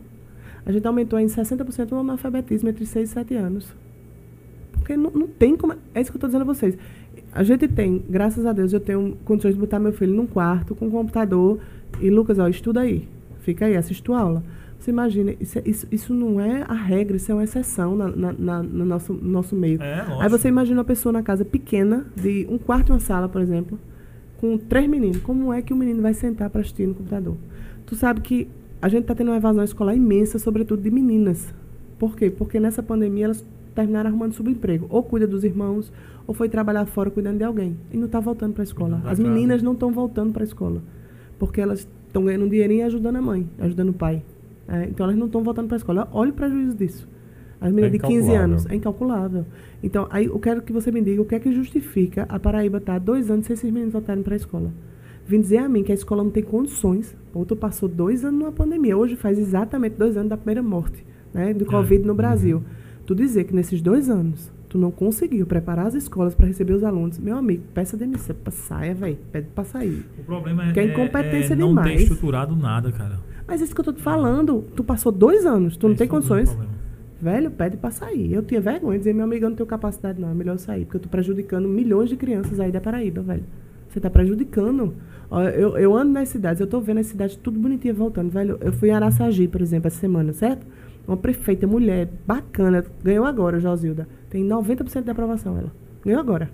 [0.65, 3.73] a gente aumentou em 60% o analfabetismo entre 6 e 7 anos.
[4.73, 5.73] Porque não, não tem como.
[5.95, 6.77] É isso que eu estou dizendo a vocês.
[7.33, 10.73] A gente tem, graças a Deus, eu tenho condições de botar meu filho num quarto
[10.75, 11.59] com um computador
[12.01, 13.07] e, Lucas, ó, estuda aí.
[13.41, 14.43] Fica aí, assiste tua aula.
[14.79, 18.07] Você imagina, isso, é- isso, isso não é a regra, isso é uma exceção na,
[18.07, 19.81] na- na- no nosso, no nosso meio.
[19.81, 20.05] É.
[20.21, 23.41] Aí você imagina uma pessoa na casa pequena, de um quarto e uma sala, por
[23.41, 23.77] exemplo,
[24.37, 25.17] com três meninos.
[25.17, 27.35] Como é que o menino vai sentar para assistir no computador?
[27.85, 28.47] Tu sabe que
[28.81, 31.53] a gente está tendo uma evasão escolar imensa, sobretudo de meninas.
[31.99, 32.29] Por quê?
[32.29, 33.45] Porque nessa pandemia elas
[33.79, 34.87] terminaram arrumando subemprego.
[34.89, 35.91] Ou cuida dos irmãos,
[36.27, 37.77] ou foi trabalhar fora cuidando de alguém.
[37.91, 38.97] E não está voltando para a escola.
[38.97, 40.81] Da As meninas não estão voltando para a escola.
[41.37, 44.21] Porque elas estão ganhando um dinheirinho e ajudando a mãe, ajudando o pai.
[44.67, 46.07] É, então elas não estão voltando para a escola.
[46.11, 47.07] Olha o prejuízo disso.
[47.61, 48.43] As meninas de 15 incalculável.
[48.43, 48.65] anos.
[48.65, 49.45] É incalculável.
[49.81, 52.77] Então, aí eu quero que você me diga o que é que justifica a Paraíba
[52.77, 54.71] estar há dois anos sem esses meninos voltarem para a escola.
[55.25, 57.15] Vim dizer a mim que a escola não tem condições.
[57.47, 58.97] Tu passou dois anos numa pandemia.
[58.97, 62.63] Hoje faz exatamente dois anos da primeira morte né, do Covid no Brasil.
[63.09, 66.83] Tu dizer que nesses dois anos tu não conseguiu preparar as escolas para receber os
[66.83, 68.35] alunos, meu amigo, peça demissão.
[68.51, 69.17] Saia, velho.
[69.31, 70.05] Pede para sair.
[70.19, 71.87] O problema é, Que é é- incompetência é não demais.
[71.95, 73.19] ter estruturado nada, cara.
[73.47, 76.05] Mas isso que eu tô te falando, tu passou dois anos, tu não Esse tem
[76.05, 76.55] é grande condições.
[77.19, 78.31] Velho, pede pra sair.
[78.31, 80.29] Eu tinha vergonha de dizer, meu amigo, eu não tenho capacidade, não.
[80.29, 83.43] É melhor eu sair, porque eu tô prejudicando milhões de crianças aí da Paraíba, velho.
[83.89, 84.93] Você tá prejudicando.
[85.57, 88.59] Eu, eu ando nas cidades, eu tô vendo as cidades tudo bonitinha voltando, velho.
[88.61, 90.63] Eu fui em Araçagi, por exemplo, essa semana, certo?
[91.09, 94.07] Uma prefeita, mulher, bacana, ganhou agora, Josilda.
[94.29, 95.71] Tem 90% de aprovação, ela.
[96.05, 96.49] Ganhou agora.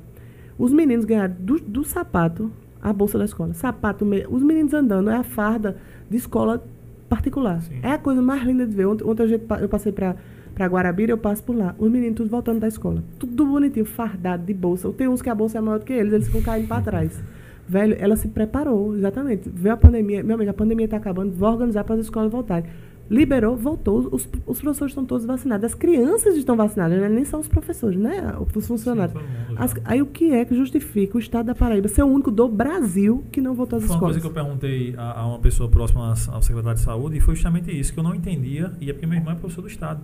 [0.57, 2.49] Os meninos ganharam do, do sapato
[2.81, 3.53] a bolsa da escola.
[3.53, 5.75] Sapato, me- os meninos andando, é a farda
[6.09, 6.63] de escola
[7.09, 7.61] particular.
[7.63, 7.79] Sim.
[7.83, 8.85] É a coisa mais linda de ver.
[8.85, 10.15] Ontem, ontem eu passei pra,
[10.53, 11.75] pra Guarabira, eu passo por lá.
[11.77, 13.03] Os meninos tudo voltando da escola.
[13.19, 14.89] Tudo bonitinho, fardado, de bolsa.
[14.93, 17.21] Tem uns que a bolsa é maior do que eles, eles ficam caindo pra trás.
[17.67, 19.49] Velho, ela se preparou, exatamente.
[19.49, 22.69] Veio a pandemia, meu amigo, a pandemia tá acabando, vou organizar para as escolas voltarem.
[23.07, 25.63] Liberou, voltou, os, os professores estão todos vacinados.
[25.63, 27.07] As crianças estão vacinadas, né?
[27.07, 28.33] nem são os professores, né?
[28.55, 29.15] Os funcionários.
[29.15, 29.55] Sim.
[29.57, 32.47] As- aí o que é que justifica o estado da Paraíba ser o único do
[32.47, 34.15] Brasil que não voltou às Foi uma escolas?
[34.15, 37.35] coisa que eu perguntei a, a uma pessoa próxima ao secretário de saúde e foi
[37.35, 40.01] justamente isso, que eu não entendia, e é porque meu irmão é professor do Estado.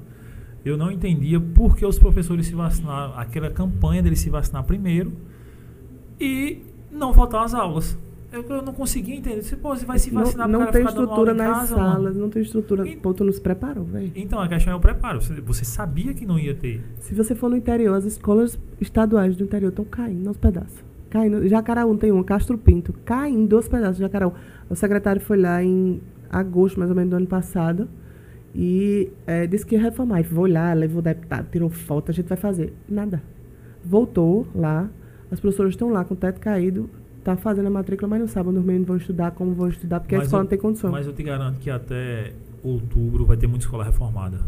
[0.64, 5.12] Eu não entendia por que os professores se vacinaram, aquela campanha deles se vacinar primeiro
[6.20, 6.60] e
[6.92, 7.98] não faltar às aulas.
[8.32, 9.42] Eu, eu não conseguia entender.
[9.42, 12.42] Disse, Pô, você vai se vacinar não, não tem estrutura nas casa, salas, não tem
[12.42, 12.88] estrutura.
[12.88, 14.12] E- Pô, tu não se preparou, velho.
[14.16, 15.22] Então, a questão é o preparo.
[15.22, 16.82] Você, você sabia que não ia ter.
[17.00, 20.82] Se você for no interior, as escolas estaduais do interior estão caindo aos pedaços.
[21.10, 21.46] Caindo.
[21.48, 24.32] Jacaraú tem uma, Castro Pinto, caindo aos pedaços Jacaraú.
[24.70, 27.90] O secretário foi lá em agosto, mais ou menos, do ano passado,
[28.56, 30.22] e eh, disse que ia reformar.
[30.22, 32.74] E foi lá, levou o deputado, tirou foto, a gente vai fazer.
[32.88, 33.22] Nada.
[33.84, 34.90] Voltou lá,
[35.30, 36.90] as professoras estão lá com o teto caído,
[37.24, 40.00] tá fazendo a matrícula, mas não sabem onde os meninos vão estudar, como vão estudar,
[40.00, 40.92] porque a Mas escola eu- não tem condição.
[40.92, 44.40] Mas eu te garanto que até outubro vai ter muita escola reformada.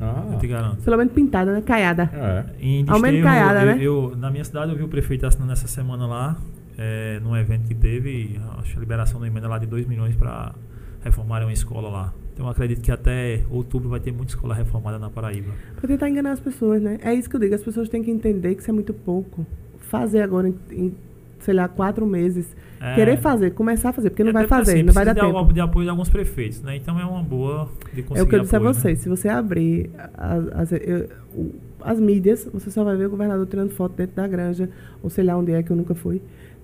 [0.00, 0.82] Ah, Eu te garanto.
[0.82, 1.60] Pelo menos pintada, né?
[1.62, 2.10] Caiada.
[2.12, 2.44] é.
[2.60, 3.78] Em Ao menos caiada, eu, né?
[3.80, 6.36] eu- na minha cidade eu vi o prefeito assinando essa semana lá,
[6.76, 10.16] é, num evento que teve, acho que a liberação da emenda lá de 2 milhões
[10.16, 10.54] para
[11.04, 12.12] reformarem uma escola lá.
[12.34, 15.52] Então eu acredito que até outubro vai ter muita escola reformada na Paraíba.
[15.76, 16.98] Pra tentar enganar as pessoas, né?
[17.02, 17.54] É isso que eu digo.
[17.54, 19.46] As pessoas têm que entender que isso é muito pouco.
[19.78, 20.94] Fazer agora em, em,
[21.42, 22.56] sei lá, quatro meses.
[22.80, 25.04] É, Querer fazer, começar a fazer, porque não até vai porque, fazer, assim, não vai
[25.04, 25.36] dar de, tempo.
[25.36, 26.74] al- de apoio de alguns prefeitos, né?
[26.76, 28.80] Então é uma boa de conseguir É o que eu disse apoio, a né?
[28.80, 28.98] vocês.
[28.98, 30.80] Se você abrir as, as,
[31.80, 34.68] as mídias, você só vai ver o governador tirando foto dentro da granja,
[35.02, 36.20] ou sei lá onde é que eu nunca fui,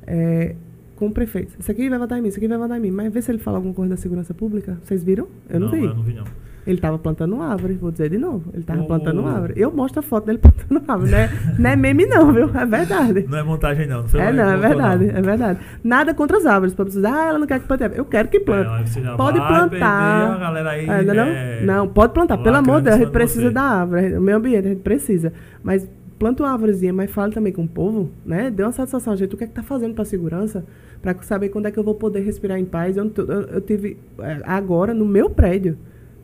[0.07, 0.57] é,
[0.97, 1.55] com o prefeito.
[1.59, 2.91] Isso aqui vai votar em mim, isso aqui vai votar em mim.
[2.91, 4.77] Mas vê se ele fala alguma coisa da segurança pública.
[4.83, 5.29] Vocês viram?
[5.49, 5.85] Eu não, vi.
[5.85, 6.25] Eu não vi não.
[6.69, 8.51] Ele estava plantando uma árvore, vou dizer de novo.
[8.53, 9.55] Ele estava O- plantando uma árvore.
[9.57, 11.11] Eu mostro a foto dele plantando árvore.
[11.11, 12.51] Não é, não é meme, não, viu?
[12.55, 13.27] É verdade.
[13.29, 14.05] Não é montagem, não.
[14.13, 15.17] não É, não, é verdade, não.
[15.19, 15.61] é verdade.
[15.83, 16.75] Nada contra as árvores.
[16.75, 17.83] Pra precisar, ah, ela não quer que plante.
[17.97, 18.99] Eu quero que plante.
[18.99, 20.35] É, Pode plantar.
[20.35, 20.87] a galera aí.
[20.89, 22.39] É, não, é, não, pode plantar.
[22.39, 23.51] Pelo amor de Deus, a gente precisa você.
[23.55, 24.15] da árvore.
[24.17, 25.33] O meio ambiente, a gente precisa.
[25.63, 25.89] Mas
[26.19, 28.51] planta uma árvorezinha, mas fala também com o povo, né?
[28.51, 29.17] Dê uma satisfação.
[29.17, 30.65] Gente, o que é que tá fazendo para segurança?
[31.01, 32.97] Para saber quando é que eu vou poder respirar em paz.
[32.97, 35.79] Eu, eu, eu tive é, agora no meu prédio.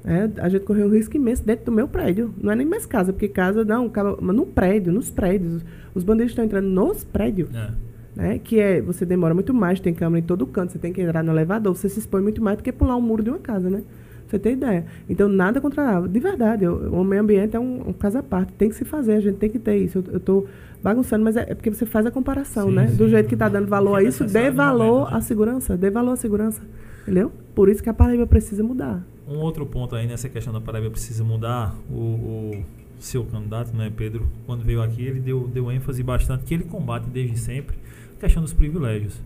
[0.05, 0.31] Né?
[0.39, 2.33] a gente correu um risco imenso dentro do meu prédio.
[2.41, 3.91] Não é nem mais casa, porque casa não,
[4.21, 5.65] mas no prédio, nos prédios.
[5.95, 7.71] Os bandidos estão entrando nos prédios É.
[8.15, 8.39] né?
[8.39, 11.23] Que é, você demora muito mais, tem câmera em todo canto, você tem que entrar
[11.23, 13.71] no elevador, você se expõe muito mais do que pular um muro de uma casa,
[13.71, 13.83] né?
[14.27, 14.85] Você tem ideia.
[15.09, 16.01] Então, nada contra.
[16.01, 18.53] De verdade, o, o meio ambiente é um, um caso à parte.
[18.55, 19.99] Tem que se fazer, a gente tem que ter isso.
[19.99, 20.47] Eu, eu tô
[20.83, 22.89] bagunçando, mas é, é porque você faz a comparação, Sim, né?
[22.89, 22.97] sim.
[22.97, 25.19] Do jeito que está dando valor a é isso, dê valor momento, né?
[25.19, 25.77] à segurança.
[25.77, 26.63] Dê valor à segurança.
[27.03, 27.31] Entendeu?
[27.55, 29.03] Por isso que a Paraíba precisa mudar.
[29.27, 31.75] Um outro ponto aí nessa questão da Paraíba precisa mudar.
[31.91, 32.65] O, o
[32.99, 37.09] seu candidato, né, Pedro, quando veio aqui, ele deu, deu ênfase bastante que ele combate
[37.09, 37.77] desde sempre
[38.17, 39.21] a questão dos privilégios.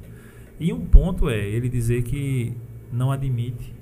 [0.58, 2.52] E um ponto é ele dizer que
[2.92, 3.72] não admite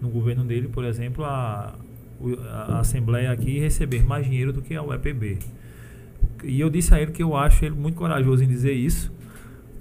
[0.00, 1.74] no governo dele, por exemplo, a,
[2.48, 5.38] a Assembleia aqui receber mais dinheiro do que a UEPB.
[6.44, 9.12] E eu disse a ele que eu acho ele muito corajoso em dizer isso,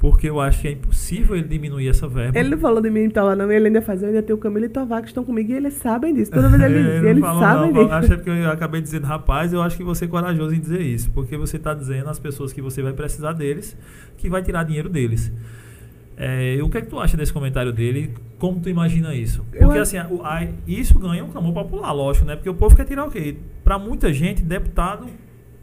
[0.02, 2.38] porque eu acho que é impossível ele diminuir essa verba.
[2.40, 3.52] Ele não falou de mim então lá, não.
[3.52, 5.76] Ele ainda faz, eu ainda tenho o Camilo e Tovar que estão comigo e eles
[5.76, 6.32] sabem disso.
[6.32, 7.94] Toda vez ele diz, não eles sabem não, disso.
[7.94, 11.12] Acho que eu acabei dizendo, rapaz, eu acho que você é corajoso em dizer isso.
[11.12, 13.78] Porque você está dizendo às pessoas que você vai precisar deles,
[14.18, 15.32] que vai tirar dinheiro deles.
[16.18, 18.12] É, o que é que tu acha desse comentário dele?
[18.40, 19.46] Como tu imagina isso?
[19.54, 22.36] Eu Porque acho- assim, o- a- isso ganha um clamor popular, lógico, né?
[22.36, 23.36] Porque o povo quer tirar o quê?
[23.64, 25.06] Pra muita gente, deputado,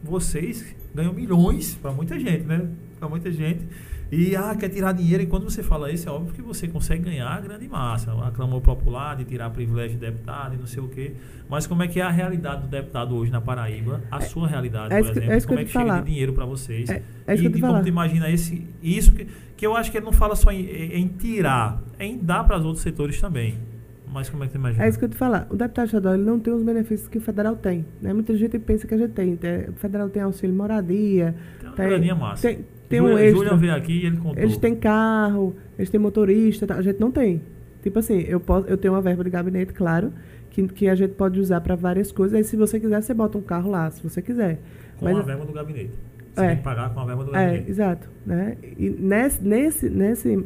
[0.03, 0.65] vocês
[0.95, 2.67] ganham milhões, pra muita gente, né?
[3.01, 3.67] Pra muita gente.
[4.11, 7.05] E ah, quer tirar dinheiro, e quando você fala isso, é óbvio que você consegue
[7.05, 8.11] ganhar a grande massa.
[8.27, 11.13] A clamor popular de tirar privilégio de deputado e não sei o quê.
[11.49, 14.01] Mas como é que é a realidade do deputado hoje na Paraíba?
[14.11, 15.33] A sua realidade, é por que- exemplo.
[15.33, 16.01] é isso que como é que te chega falar.
[16.01, 16.89] de dinheiro pra vocês?
[16.89, 17.83] É- é isso que e eu como falar.
[17.83, 21.07] tu imagina esse, isso que, que eu acho que ele não fala só em, em
[21.09, 23.57] tirar, é em dar para os outros setores também.
[24.11, 24.85] Mas como é que tu imagina?
[24.85, 25.47] É isso que eu te falar.
[25.51, 27.85] O deputado estadual ele não tem os benefícios que o federal tem.
[28.01, 28.15] Né?
[28.15, 29.35] Muita gente pensa que a gente tem.
[29.69, 32.49] O federal tem auxílio moradia, Tem uma tem- graninha massa.
[32.49, 33.37] tem, tem Júlia, um extra.
[33.37, 34.43] Júlia veio aqui e ele contou.
[34.43, 36.77] Eles têm carro, eles têm motorista, tá?
[36.77, 37.41] a gente não tem.
[37.83, 40.13] Tipo assim, eu, posso, eu tenho uma verba de gabinete, claro,
[40.51, 42.37] que, que a gente pode usar para várias coisas.
[42.37, 44.59] Aí, se você quiser, você bota um carro lá, se você quiser.
[44.99, 45.91] com Mas- a verba do gabinete.
[46.35, 46.49] Você É.
[46.49, 47.71] tem que pagar com a verba do É, gabinete.
[47.71, 48.09] exato.
[48.27, 48.57] Né?
[48.79, 50.45] E nesse, nesse, nesse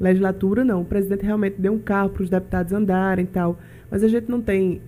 [0.00, 0.82] legislatura, não.
[0.82, 3.58] O presidente realmente deu um carro para os deputados andarem e tal.
[3.90, 4.80] Mas a gente não tem,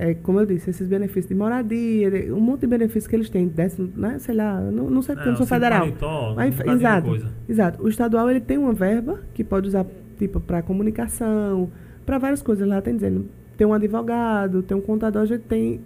[0.00, 3.48] é, como eu disse, esses benefícios de moradia, um monte de benefícios que eles têm.
[3.48, 4.16] Décimo, né?
[4.20, 5.80] Sei lá, não, não sei porque eu não sou auxílio federal.
[5.80, 7.82] paletó, Mas, um exato, exato.
[7.82, 9.84] O estadual ele tem uma verba que pode usar
[10.16, 11.68] tipo para comunicação,
[12.06, 12.66] para várias coisas.
[12.66, 13.26] Lá tem dizendo,
[13.56, 15.80] tem um advogado, tem um contador, a gente tem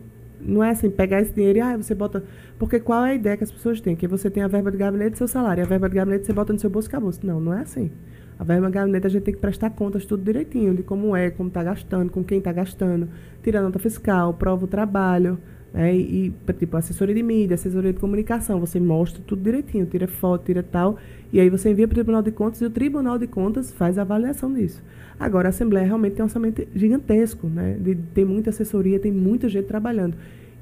[0.44, 2.22] não é assim, pegar esse dinheiro e ah, você bota.
[2.58, 3.96] Porque qual é a ideia que as pessoas têm?
[3.96, 5.62] Que você tem a verba de gabinete e seu salário.
[5.62, 7.12] A verba de gabinete você bota no seu bolso e acabou.
[7.22, 7.90] Não, não é assim.
[8.38, 11.48] A verba gabinete a gente tem que prestar contas tudo direitinho, de como é, como
[11.48, 13.08] está gastando, com quem está gastando,
[13.42, 15.38] tira nota fiscal, prova o trabalho,
[15.72, 15.94] né?
[15.94, 20.62] E, tipo, assessoria de mídia, assessoria de comunicação, você mostra tudo direitinho, tira foto, tira
[20.62, 20.98] tal,
[21.32, 23.96] e aí você envia para o Tribunal de Contas e o Tribunal de Contas faz
[23.98, 24.82] a avaliação disso.
[25.18, 27.76] Agora, a Assembleia realmente tem um orçamento gigantesco, né?
[27.80, 30.14] De, tem muita assessoria, tem muita gente trabalhando.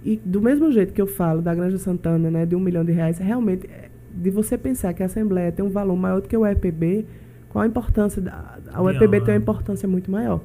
[0.05, 2.93] E do mesmo jeito que eu falo da Granja Santana, né, de um milhão de
[2.93, 6.37] reais, realmente, é de você pensar que a Assembleia tem um valor maior do que
[6.37, 7.07] o EPB,
[7.51, 8.23] qual a importância?
[8.23, 10.41] Da, a UEPB tem uma importância muito maior.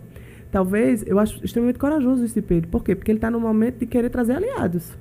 [0.51, 2.69] Talvez, eu acho extremamente corajoso esse Pedro.
[2.69, 2.95] Por quê?
[2.95, 4.91] Porque ele está no momento de querer trazer aliados.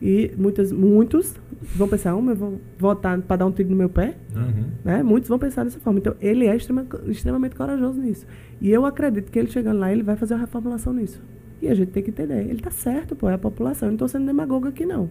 [0.00, 1.36] E muitas, muitos
[1.76, 4.16] vão pensar, oh, eu vou votar para dar um tiro no meu pé.
[4.34, 4.64] Uhum.
[4.84, 5.02] Né?
[5.02, 6.00] Muitos vão pensar dessa forma.
[6.00, 8.26] Então, ele é extrema, extremamente corajoso nisso.
[8.60, 11.22] E eu acredito que ele chegando lá, ele vai fazer uma reformulação nisso.
[11.60, 12.40] E a gente tem que entender.
[12.40, 13.86] Ele está certo, pô, é a população.
[13.86, 15.08] Eu não estou sendo demagogo aqui, não.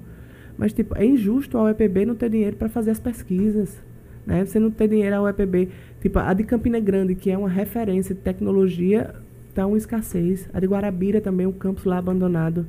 [0.57, 3.81] Mas, tipo, é injusto a UEPB não ter dinheiro para fazer as pesquisas.
[4.25, 4.45] Né?
[4.45, 5.69] Você não ter dinheiro a UEPB.
[6.01, 9.13] Tipo, a de Campina Grande, que é uma referência de tecnologia,
[9.49, 10.49] está uma escassez.
[10.51, 12.65] A de Guarabira também, um campus lá abandonado.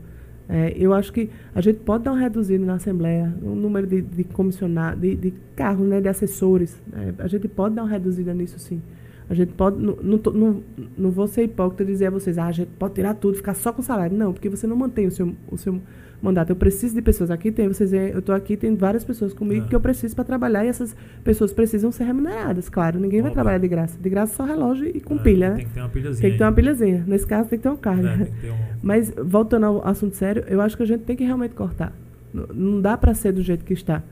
[0.49, 4.03] É, eu acho que a gente pode dar uma reduzida na Assembleia, o número de,
[4.03, 6.81] de comissionados, de, de carros, né, de assessores.
[6.89, 7.15] né?
[7.19, 8.83] A gente pode dar uma reduzida nisso, sim.
[9.31, 9.81] A gente pode.
[9.81, 10.63] Não, não, não,
[10.99, 13.55] não vou ser hipócrita e dizer a vocês, ah, a gente pode tirar tudo, ficar
[13.55, 14.15] só com salário.
[14.15, 15.81] Não, porque você não mantém o seu, o seu
[16.23, 16.51] mandato.
[16.51, 19.67] Eu preciso de pessoas aqui, tem, vocês veem, eu estou aqui, tem várias pessoas comigo
[19.67, 19.69] É.
[19.69, 20.95] que eu preciso para trabalhar e essas
[21.25, 22.99] pessoas precisam ser remuneradas, claro.
[23.01, 23.35] Ninguém vai Óbvio.
[23.35, 23.99] trabalhar de graça.
[24.01, 25.57] De graça só relógio e com É, pilha, né?
[25.57, 26.23] Tem que ter uma pilhazinha.
[26.23, 27.05] Tem que ter uma pilhazinha.
[27.07, 27.69] Nesse caso, tem que ter.
[27.69, 31.01] É, tem que ter um- Mas, voltando ao assunto sério, eu acho que a gente
[31.03, 31.93] tem que realmente cortar.
[32.33, 34.03] Não dá para ser do jeito que está.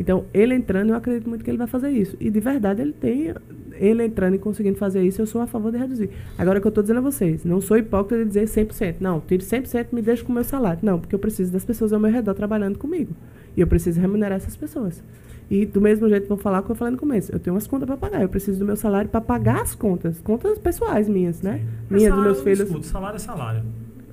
[0.00, 2.16] Então, ele entrando, eu acredito muito que ele vai fazer isso.
[2.18, 3.34] E, de verdade, ele tem...
[3.74, 6.08] ele entrando e conseguindo fazer isso, eu sou a favor de reduzir.
[6.38, 8.94] Agora, o que eu estou dizendo a vocês, não sou hipócrita de dizer 100%.
[8.98, 10.80] Não, tire 100% e me deixe com o meu salário.
[10.82, 13.14] Não, porque eu preciso das pessoas ao meu redor trabalhando comigo.
[13.54, 15.04] E eu preciso remunerar essas pessoas.
[15.50, 17.30] E do mesmo jeito, vou falar o que eu falei no começo.
[17.30, 18.22] Eu tenho umas contas para pagar.
[18.22, 20.18] Eu preciso do meu salário para pagar as contas.
[20.22, 21.62] Contas pessoais minhas, né?
[21.90, 22.60] Minhas, dos meus filhos.
[22.60, 23.62] escuta, salário é salário.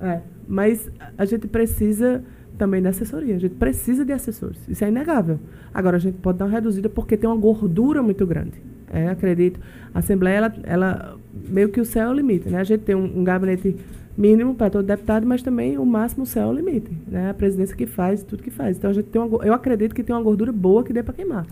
[0.02, 2.22] É, mas a gente precisa
[2.58, 3.36] também da assessoria.
[3.36, 4.58] A gente precisa de assessores.
[4.68, 5.38] Isso é inegável.
[5.72, 8.54] Agora, a gente pode dar uma reduzida porque tem uma gordura muito grande.
[8.92, 9.60] É, acredito.
[9.94, 11.16] A Assembleia, ela, ela
[11.48, 12.48] meio que o céu é o limite.
[12.48, 12.58] Né?
[12.58, 13.76] A gente tem um, um gabinete
[14.16, 16.90] mínimo para todo deputado, mas também o máximo o céu é o limite.
[17.06, 17.30] Né?
[17.30, 18.76] A presidência que faz, tudo que faz.
[18.78, 21.14] Então, a gente tem uma, eu acredito que tem uma gordura boa que dê para
[21.14, 21.46] queimar.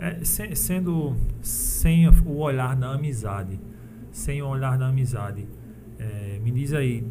[0.00, 3.58] É, se- sendo sem o olhar da amizade,
[4.10, 5.46] sem o olhar da amizade,
[5.98, 7.04] é, me diz aí,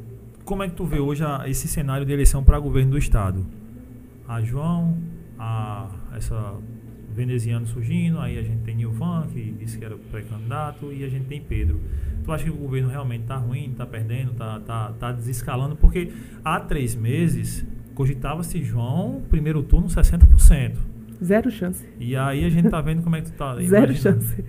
[0.48, 3.46] como é que tu vê hoje a- esse cenário de eleição para governo do estado?
[4.26, 4.98] A João,
[5.38, 6.56] a essa
[7.14, 11.26] veneziano surgindo, aí a gente tem Nilvan, que disse que era pré-candidato, e a gente
[11.26, 11.82] tem Pedro.
[12.24, 15.76] Tu acha que o governo realmente está ruim, está perdendo, está tá, tá desescalando?
[15.76, 16.12] Porque
[16.46, 20.78] há três meses cogitava-se João, primeiro turno, 60%.
[21.24, 21.84] Zero chance.
[22.00, 23.56] E aí a gente tá vendo como é que tu tá.
[23.62, 24.44] Zero chance.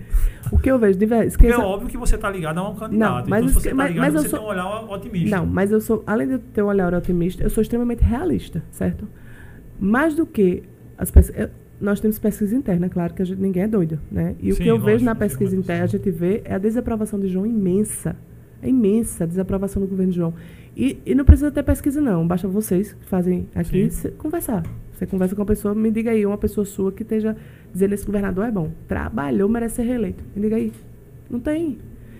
[0.51, 0.97] O que eu vejo,
[1.31, 3.29] Porque é óbvio que você tá ligado a um candidato.
[3.29, 5.35] mas então, se você tá mas- ligado, mas eu você sou- tem um olhar otimista.
[5.37, 8.63] Não, mas eu sou, além de eu ter um olhar otimista, eu sou extremamente realista,
[8.71, 9.07] certo?
[9.79, 10.63] Mais do que
[10.97, 11.49] as pesquisas.
[11.81, 14.35] Nós temos pesquisa interna, claro que gente, ninguém é doido, né?
[14.41, 16.53] E o Sim, que eu lógico, vejo na não pesquisa interna, a gente vê é
[16.55, 18.15] a desaprovação de João imensa.
[18.61, 20.33] É imensa a desaprovação do governo de João.
[20.75, 22.27] E, e não precisa ter pesquisa, não.
[22.27, 24.63] Basta vocês que fazem aqui se- conversar.
[24.99, 27.33] Você conversa com uma pessoa, me diga aí, uma pessoa sua que esteja
[27.71, 28.69] dizendo esse governador é bom.
[28.85, 30.21] Trabalhou, merece ser reeleito.
[30.35, 30.73] Me diga aí.
[31.29, 31.77] Não tem.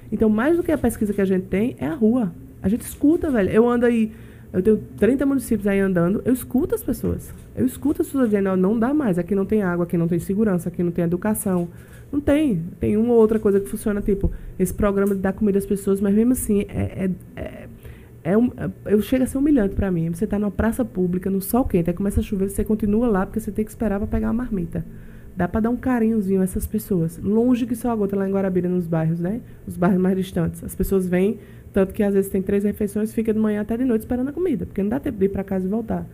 [0.10, 2.32] Então, mais do que a pesquisa que a gente tem, é a rua.
[2.62, 3.50] A gente escuta, velho.
[3.50, 4.14] Eu ando aí,
[4.54, 7.34] eu tenho 30 municípios aí andando, eu escuto as pessoas.
[7.54, 10.18] Eu escuto as pessoas dizendo, "Não, dá mais, aqui não tem água, aqui não tem
[10.18, 11.68] segurança, aqui não tem educação.
[12.10, 12.64] Não tem.
[12.80, 16.00] Tem uma ou outra coisa que funciona, tipo, esse programa de dar comida às pessoas,
[16.00, 17.68] mas mesmo assim, é, é, é,
[18.24, 20.10] é um, é- eu chega a ser humilhante pra mim.
[20.12, 23.26] Você tá numa praça pública, no sol quente, aí começa a chover, você continua lá
[23.26, 24.86] porque você tem que esperar pra pegar a marmita.
[25.36, 27.18] Dá pra dar um carinhozinho a essas pessoas.
[27.24, 29.40] Longe que só a gota lá em Guarabira, nos bairros, né?
[29.66, 30.62] Os bairros mais distantes.
[30.64, 31.40] As pessoas vêm,
[31.72, 34.34] tanto que às vezes tem três refeições, fica de manhã até de noite esperando a
[34.34, 36.06] comida, porque não dá tempo de ir pra casa e voltar.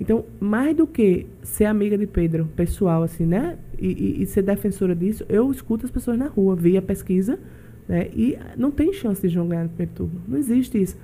[0.00, 3.58] Então, mais do que ser amiga de Pedro, pessoal, assim, né?
[3.78, 7.38] E, e- e ser defensora disso, eu escuto as pessoas na rua, vi a pesquisa,
[7.86, 8.08] né?
[8.16, 10.22] E não tem chance de João ganhar no primeiro turno.
[10.26, 10.96] Não existe isso.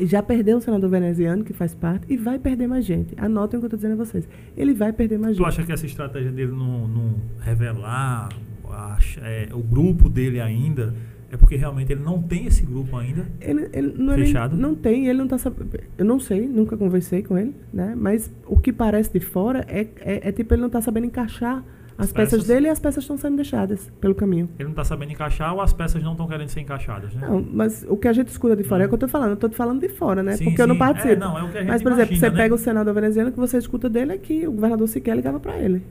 [0.00, 3.14] Já perdeu o senador veneziano, que faz parte, e vai perder mais gente.
[3.16, 4.28] Anotem o que eu estou dizendo a vocês.
[4.56, 5.48] Ele vai perder mais Tu gente.
[5.48, 8.28] acha que essa estratégia dele não, não revelar
[8.70, 10.94] a- é, o grupo dele ainda
[11.30, 13.26] é porque realmente ele não tem esse grupo ainda?
[13.40, 14.56] Ele, ele não, é Fechado?
[14.56, 15.70] não tem, ele não tá sabendo.
[15.98, 17.94] Eu não sei, nunca conversei com ele, né?
[17.96, 21.62] Mas o que parece de fora é, é, é tipo ele não tá sabendo encaixar
[21.98, 22.46] as, As peças, peças.
[22.46, 24.48] dele e as peças estão sendo deixadas pelo caminho.
[24.58, 27.26] Ele não tá sabendo encaixar ou as peças não estão querendo ser encaixadas, né?
[27.28, 29.36] Não, mas o que a gente escuta de fora é o que eu tô falando.
[29.42, 30.36] Eu te falando de fora, né?
[30.36, 30.78] Sim, Porque eu não sim.
[30.78, 31.12] participo.
[31.12, 32.42] É, não, é o que a gente mas, por exemplo, imagina, você né?
[32.42, 35.40] pega o senador veneziano, o que você escuta dele é que o governador sequer ligava
[35.40, 35.82] para ele.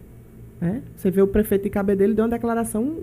[0.60, 0.82] Né?
[0.96, 3.00] Você vê o prefeito de Cabedelo deu uma declaração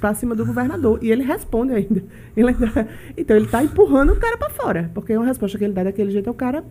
[0.00, 0.98] para cima do governador.
[1.02, 2.02] E ele responde ainda.
[2.36, 4.90] Ele ainda- então ele tá empurrando o cara para fora.
[4.94, 6.64] Porque uma resposta que ele dá daquele jeito é o cara.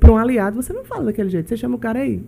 [0.00, 1.48] para um aliado, você não fala daquele jeito.
[1.48, 2.20] Você chama o cara aí.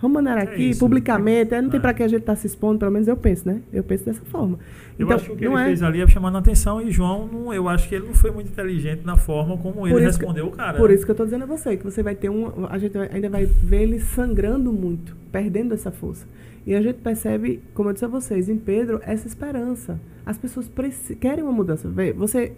[0.00, 0.80] Vamos mandar É aqui, isso.
[0.80, 1.52] publicamente.
[1.54, 1.80] É, não tem É.
[1.80, 3.60] para que a gente tá se expondo, pelo menos eu penso, né?
[3.72, 4.58] Eu penso dessa forma.
[4.98, 5.66] Eu então, acho que o que não ele é.
[5.66, 8.30] fez ali é chamando a atenção e João, não, eu acho que ele não foi
[8.30, 10.78] muito inteligente na forma como ele isso que- respondeu o cara.
[10.78, 10.94] Por né?
[10.94, 12.66] isso que eu tô dizendo a você, que você vai ter um.
[12.68, 16.26] A gente ainda vai ver ele sangrando muito, perdendo essa força.
[16.66, 19.98] E a gente percebe, como eu disse a vocês, em Pedro, essa esperança.
[20.26, 20.70] As pessoas
[21.18, 21.88] querem uma mudança.
[22.16, 22.52] Você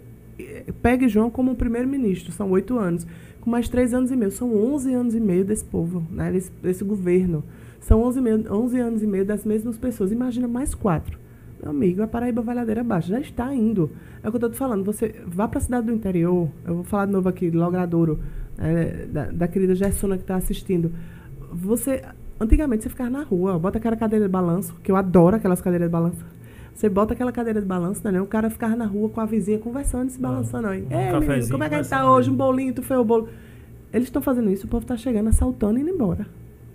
[0.82, 3.06] pegue João como um primeiro-ministro, são oito anos.
[3.40, 6.50] Com mais três anos e meio, são onze anos e meio desse povo, né, desse,
[6.62, 7.42] desse governo.
[7.82, 10.12] São 11, meio, 11 anos e meio das mesmas pessoas.
[10.12, 11.18] Imagina mais quatro.
[11.60, 13.08] Meu amigo, a Paraíba vai ladeira abaixo.
[13.08, 13.90] Já está indo.
[14.22, 14.84] É o que eu estou te falando.
[14.84, 16.48] Você vá para a cidade do interior.
[16.64, 18.20] Eu vou falar de novo aqui, Logradouro,
[18.58, 20.92] é, da, da querida Gessona que está assistindo.
[21.52, 22.02] Você,
[22.40, 23.58] antigamente, você ficava na rua.
[23.58, 26.24] Bota aquela cadeira de balanço, que eu adoro aquelas cadeiras de balanço.
[26.74, 28.20] Você bota aquela cadeira de balanço, né?
[28.20, 30.82] O cara ficava na rua com a vizinha conversando, se balançando aí.
[30.82, 32.30] um Ei, menino, como é que a gente tá hoje?
[32.30, 33.28] Um bolinho, tu fez o bolo.
[33.92, 36.26] Eles estão fazendo isso, o povo está chegando, assaltando e indo embora.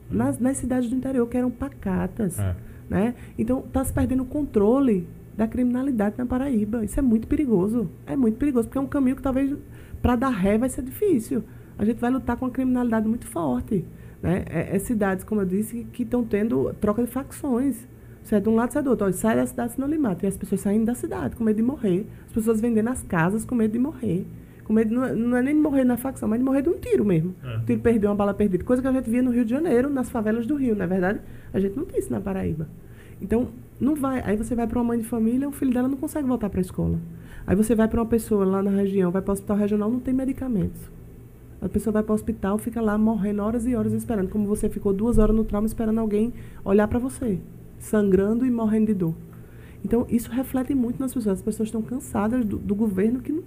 [0.09, 2.55] Nas, nas cidades do interior, que eram pacatas É.
[2.89, 3.15] né?
[3.37, 6.85] Então está se perdendo o controle da criminalidade na Paraíba.
[6.85, 7.89] Isso é muito perigoso.
[8.05, 9.55] É muito perigoso, porque é um caminho que talvez
[10.01, 11.43] para dar ré vai ser difícil.
[11.77, 13.83] A gente vai lutar com uma criminalidade muito forte.
[14.21, 14.45] Né?
[14.49, 17.87] É, é cidades, como eu disse, que estão tendo troca de facções.
[18.27, 19.05] Você é de um lado, você é do outro.
[19.05, 20.25] Olha, sai da cidade, senão lhe mata.
[20.25, 22.05] E as pessoas saindo da cidade com medo de morrer.
[22.27, 24.25] As pessoas vendendo as casas com medo de morrer.
[24.65, 26.67] Com medo, não, é- não é nem de morrer na facção, mas de morrer de
[26.67, 27.33] um tiro mesmo.
[27.41, 27.55] É.
[27.57, 28.65] Um tiro perdido, uma bala perdida.
[28.65, 30.87] Coisa que a gente via no Rio de Janeiro, nas favelas do Rio, não é
[30.87, 31.21] verdade?
[31.53, 32.67] A gente não tem isso na Paraíba.
[33.21, 33.47] Então,
[33.79, 34.21] não vai.
[34.25, 36.59] Aí você vai para uma mãe de família, o filho dela não consegue voltar para
[36.59, 36.99] a escola.
[37.47, 40.01] Aí você vai para uma pessoa lá na região, vai para o hospital regional, não
[40.01, 40.81] tem medicamentos.
[41.61, 44.67] A pessoa vai para o hospital, fica lá morrendo horas e horas esperando, como você
[44.69, 46.33] ficou duas horas no trauma esperando alguém
[46.65, 47.39] olhar para você,
[47.79, 49.15] sangrando e morrendo de dor.
[49.83, 51.37] Então, isso reflete muito nas pessoas.
[51.37, 53.43] As pessoas estão cansadas do, do governo que não,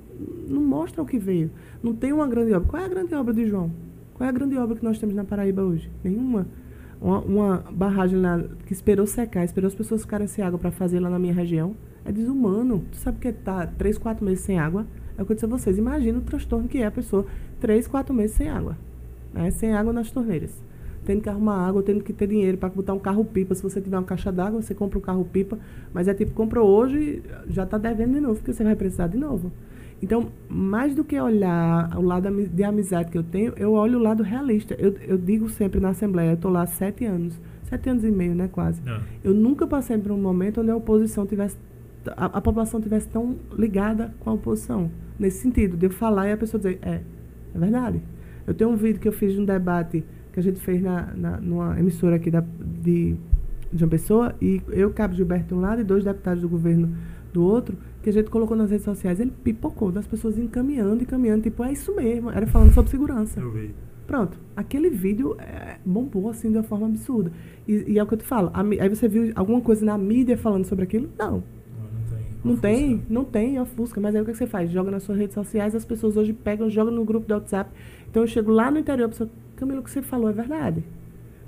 [0.48, 1.50] não mostra o que veio.
[1.82, 2.68] Não tem uma grande obra.
[2.68, 3.70] Qual é a grande obra de João?
[4.14, 5.90] Qual é a grande obra que nós temos na Paraíba hoje?
[6.04, 6.46] Nenhuma.
[7.00, 11.00] Uma, uma barragem lá que esperou secar, esperou as pessoas ficarem sem água para fazer
[11.00, 11.74] lá na minha região.
[12.04, 12.84] É desumano.
[12.90, 14.86] Tu sabe que é tá três, quatro meses sem água?
[15.16, 15.78] É o que eu disse a vocês.
[15.78, 17.26] Imagina o transtorno que é a pessoa
[17.60, 18.76] três, quatro meses sem água.
[19.32, 19.50] Né?
[19.50, 20.52] Sem água nas torneiras.
[21.04, 23.54] Tendo que arrumar água, tendo que ter dinheiro para botar um carro-pipa.
[23.54, 25.58] Se você tiver uma caixa d'água, você compra um carro-pipa.
[25.92, 29.16] Mas é tipo, comprou hoje, já está devendo de novo, porque você vai precisar de
[29.16, 29.50] novo.
[30.02, 34.02] Então, mais do que olhar o lado de amizade que eu tenho, eu olho o
[34.02, 34.74] lado realista.
[34.78, 38.34] Eu, eu digo sempre na Assembleia, eu estou lá sete anos, sete anos e meio,
[38.34, 38.80] né, quase.
[38.88, 39.00] É.
[39.22, 41.56] Eu nunca passei por um momento onde a oposição tivesse,
[42.16, 44.90] a, a população tivesse tão ligada com a oposição.
[45.18, 47.02] Nesse sentido, de eu falar e a pessoa dizer, é,
[47.54, 48.00] é verdade.
[48.46, 50.02] Eu tenho um vídeo que eu fiz de um debate
[50.32, 52.42] que a gente fez na, na, numa emissora aqui da,
[52.82, 53.16] de,
[53.72, 56.94] uma pessoa, e eu, Cabo Gilberto, de um lado, e dois deputados do governo
[57.32, 61.42] do outro, que a gente colocou nas redes sociais, ele pipocou das pessoas encaminhando, encaminhando,
[61.42, 63.40] tipo, é isso mesmo, era falando sobre segurança.
[63.40, 63.74] Eu vi.
[64.10, 67.30] Pronto, aquele vídeo é, bombou assim de uma forma absurda.
[67.68, 69.96] E, e é o que eu te falo, a, aí você viu alguma coisa na
[69.96, 71.08] mídia falando sobre aquilo?
[71.16, 71.44] Não.
[71.78, 72.26] Não, não tem.
[72.42, 74.00] Não tem, não tem, ofusca.
[74.00, 74.68] Mas aí o que, que você faz?
[74.68, 77.70] Joga nas suas redes sociais, as pessoas hoje pegam, jogam no grupo do WhatsApp.
[78.10, 79.30] Então eu chego lá no interior, a pessoa,
[79.60, 80.82] Camilo, o que você falou é verdade.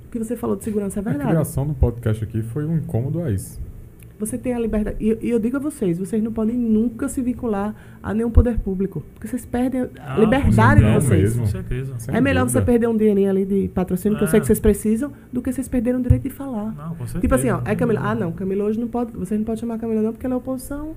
[0.06, 1.30] O que você falou de segurança é A verdade.
[1.30, 3.60] criação do podcast aqui foi um incômodo a isso.
[4.18, 4.96] Você tem a liberdade.
[5.00, 8.56] E, e eu digo a vocês, vocês não podem nunca se vincular a nenhum poder
[8.60, 9.02] público.
[9.14, 11.22] Porque vocês perdem a Ah, liberdade de vocês.
[11.22, 11.42] mesmo.
[11.42, 11.94] Com certeza.
[11.98, 12.60] Sem é melhor dúvida.
[12.60, 14.40] você perder um dinheirinho ali de patrocínio, que eu sei É.
[14.42, 16.66] que vocês precisam, do que vocês perderem o direito de falar.
[16.72, 17.20] Não, com certeza.
[17.20, 17.98] Tipo assim, ó, é Camila.
[18.00, 18.12] dúvida.
[18.12, 19.10] Ah, não, Camila hoje não pode.
[19.12, 20.94] Vocês não podem chamar a Camila não, porque ela é oposição.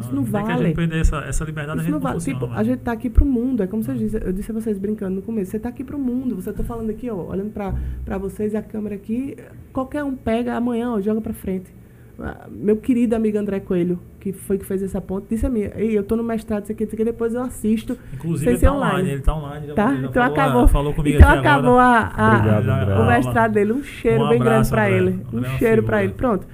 [0.00, 0.64] Isso não tem que a vale.
[0.66, 2.14] gente perder essa, essa liberdade, a Isso gente não não vale.
[2.14, 2.58] funciona, Tipo, né?
[2.58, 3.62] a gente tá aqui pro mundo.
[3.62, 5.50] É como você disse, eu disse a vocês brincando no começo.
[5.50, 6.34] Você tá aqui pro mundo.
[6.36, 7.74] Você tá falando aqui, ó, olhando pra,
[8.04, 9.36] pra vocês e a câmera aqui.
[9.72, 11.72] Qualquer um pega amanhã, ó, joga pra frente.
[12.20, 15.62] Ah, Meu querido amigo André Coelho, que foi que fez essa ponte, disse a mim,
[15.74, 17.98] Ei, eu tô no mestrado, isso aqui, isso aqui, depois eu assisto.
[18.14, 18.92] Inclusive, ele tá online.
[18.92, 19.10] online.
[19.10, 19.66] Ele tá online.
[19.66, 19.88] já- Tá?
[19.94, 20.68] já Então falou, acabou.
[20.68, 23.72] Falou comigo então acabou a, a- Obrigado, o mestrado dele.
[23.72, 24.96] Um cheiro Um bem grande abraço, pra André.
[24.98, 25.20] ele.
[25.32, 26.04] É Um cheiro pra figura.
[26.04, 26.12] ele.
[26.12, 26.46] Pronto.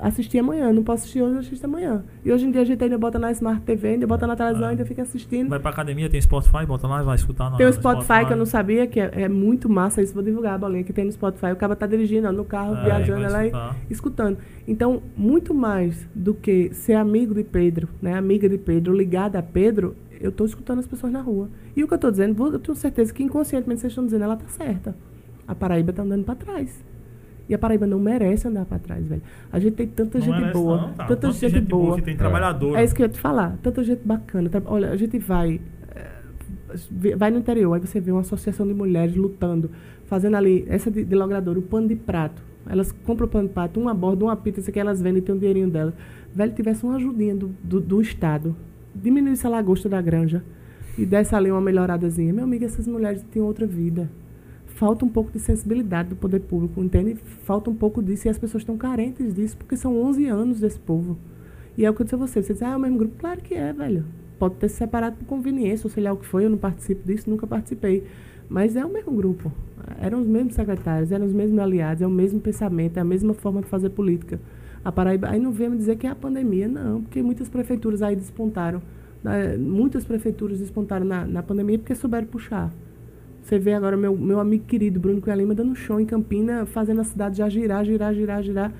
[0.00, 0.72] Assisti amanhã.
[0.72, 2.04] Não posso assistir hoje, eu assisto amanhã.
[2.24, 4.66] E hoje em dia a gente ainda bota na Smart TV, ainda bota na televisão,
[4.66, 4.70] Ah.
[4.70, 5.48] ainda fica assistindo.
[5.48, 7.56] Vai pra academia, tem Spotify, bota lá, vai escutar.
[7.56, 10.14] Tem o no Spotify, que eu não sabia, que é, é muito massa isso.
[10.14, 11.52] Vou divulgar a bolinha que tem no Spotify.
[11.52, 13.76] O cara tá dirigindo ó, no carro, É, viajando vai lá e escutar.
[13.90, 14.38] escutando.
[14.66, 19.42] Então, muito mais do que ser amigo de Pedro, né, amiga de Pedro, ligada a
[19.42, 21.48] Pedro, eu tô escutando as pessoas na rua.
[21.76, 24.36] E o que eu tô dizendo, eu tenho certeza que inconscientemente vocês estão dizendo, ela
[24.36, 24.94] tá certa.
[25.46, 26.84] A Paraíba tá andando para trás.
[27.48, 29.22] E a Paraíba não merece andar para trás, velho.
[29.50, 31.04] A gente tem tanta Não gente merece boa, não, tá.
[31.06, 31.96] tanta Tanto de gente, boa.
[31.96, 32.16] que tem É.
[32.16, 32.76] trabalhador.
[32.76, 33.56] É isso que eu ia te falar.
[33.62, 34.50] Tanta gente bacana.
[34.66, 35.60] Olha, a gente vai.
[35.94, 39.70] eh, Vai no interior, aí você vê uma associação de mulheres lutando,
[40.04, 42.42] fazendo ali, essa de, de logradora, o pano de prato.
[42.68, 45.22] Elas compram o pano de prato, uma borda, uma pizza, isso aqui elas vendem e
[45.22, 45.94] tem um dinheirinho delas.
[46.34, 48.54] Velho, tivesse uma ajudinha do, do, do Estado,
[48.94, 50.44] diminuísse a lagosta da granja
[50.98, 52.30] e desse ali uma melhoradazinha.
[52.34, 54.10] Meu amigo, essas mulheres têm outra vida.
[54.78, 57.16] Falta um pouco de sensibilidade do poder público, entende?
[57.42, 60.78] Falta um pouco disso e as pessoas estão carentes disso, porque são 11 anos desse
[60.78, 61.18] povo.
[61.76, 62.40] E é o que eu disse a você.
[62.40, 63.16] Você diz, ah, é o mesmo grupo?
[63.18, 64.04] Claro que é, velho.
[64.38, 67.04] Pode ter se separado por conveniência, ou sei lá o que foi, eu não participo
[67.04, 68.04] disso, nunca participei.
[68.48, 69.50] Mas é o mesmo grupo.
[70.00, 73.34] Eram os mesmos secretários, eram os mesmos aliados, é o mesmo pensamento, é a mesma
[73.34, 74.40] forma de fazer política.
[74.84, 78.00] A Paraíba, aí não vem me dizer que é a pandemia, não, porque muitas prefeituras
[78.00, 78.80] aí despontaram.
[79.24, 82.72] né, muitas prefeituras despontaram na, na pandemia porque souberam puxar.
[83.48, 87.00] Você vê agora meu, meu amigo querido Bruno Cunha Lima dando show em Campina, fazendo
[87.00, 88.70] a cidade já girar, girar, girar, girar.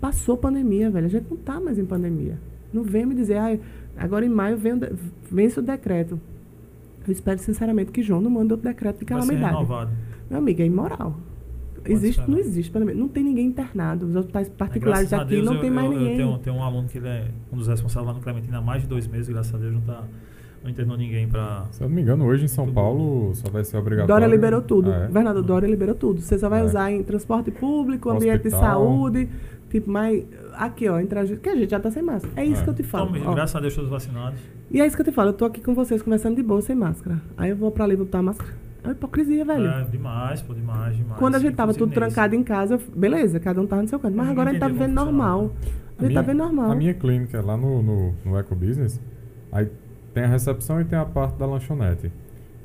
[0.00, 1.06] Passou pandemia, velho.
[1.06, 2.36] A gente não tá mais em pandemia.
[2.72, 3.56] Não vem me dizer, ah,
[3.96, 4.80] agora em maio vem
[5.30, 6.20] vence o decreto.
[7.06, 9.54] Eu espero sinceramente que João não mande outro decreto de Vai ser calamidade.
[9.54, 9.90] renovado.
[10.28, 11.16] Meu amigo, é imoral.
[11.84, 13.00] Existe, ser, não existe, pelo menos.
[13.00, 14.06] Não tem ninguém internado.
[14.06, 16.10] Os hospitais Mas, particulares aqui Deus, não eu- tem mais eu, ninguém.
[16.14, 18.60] Eu tenho, tenho um aluno que ele é um dos responsáveis lá no Clementina há
[18.60, 20.02] mais de dois meses, graças a Deus, não, tá,
[20.62, 21.66] não internou ninguém pra.
[21.70, 24.08] Se eu não me engano, hoje em São Paulo só vai ser obrigatório.
[24.14, 24.90] Dória liberou tudo.
[24.90, 25.06] Ah, é?
[25.06, 26.20] Governador Dória liberou tudo.
[26.20, 26.64] Você só vai É.
[26.64, 29.28] usar em transporte público, ambiente de saúde.
[29.70, 30.24] Tipo, mas
[30.54, 32.32] aqui, ó, entre a gente, que a gente já tá sem máscara.
[32.36, 32.64] É isso É.
[32.64, 33.16] que eu te falo.
[33.16, 34.38] Então, graças a Deus, todos vacinados.
[34.70, 35.30] E é isso que eu te falo.
[35.30, 37.20] Eu tô aqui com vocês conversando de boa, sem máscara.
[37.36, 38.52] Aí eu vou pra ali botar a máscara.
[38.82, 39.66] É uma hipocrisia, velho.
[39.66, 41.18] É, demais, pô, demais, demais.
[41.18, 41.94] Quando a gente tava tudo nesse.
[42.00, 44.16] trancado em casa, eu- beleza, cada um tava no seu canto.
[44.16, 45.50] Mas agora a gente tá vivendo normal.
[45.98, 46.70] A A gente tá vivendo normal.
[46.70, 49.00] A minha clínica é lá no, no, no Eco Business,
[49.50, 49.66] aí
[50.16, 52.10] tem a recepção e tem a parte da lanchonete.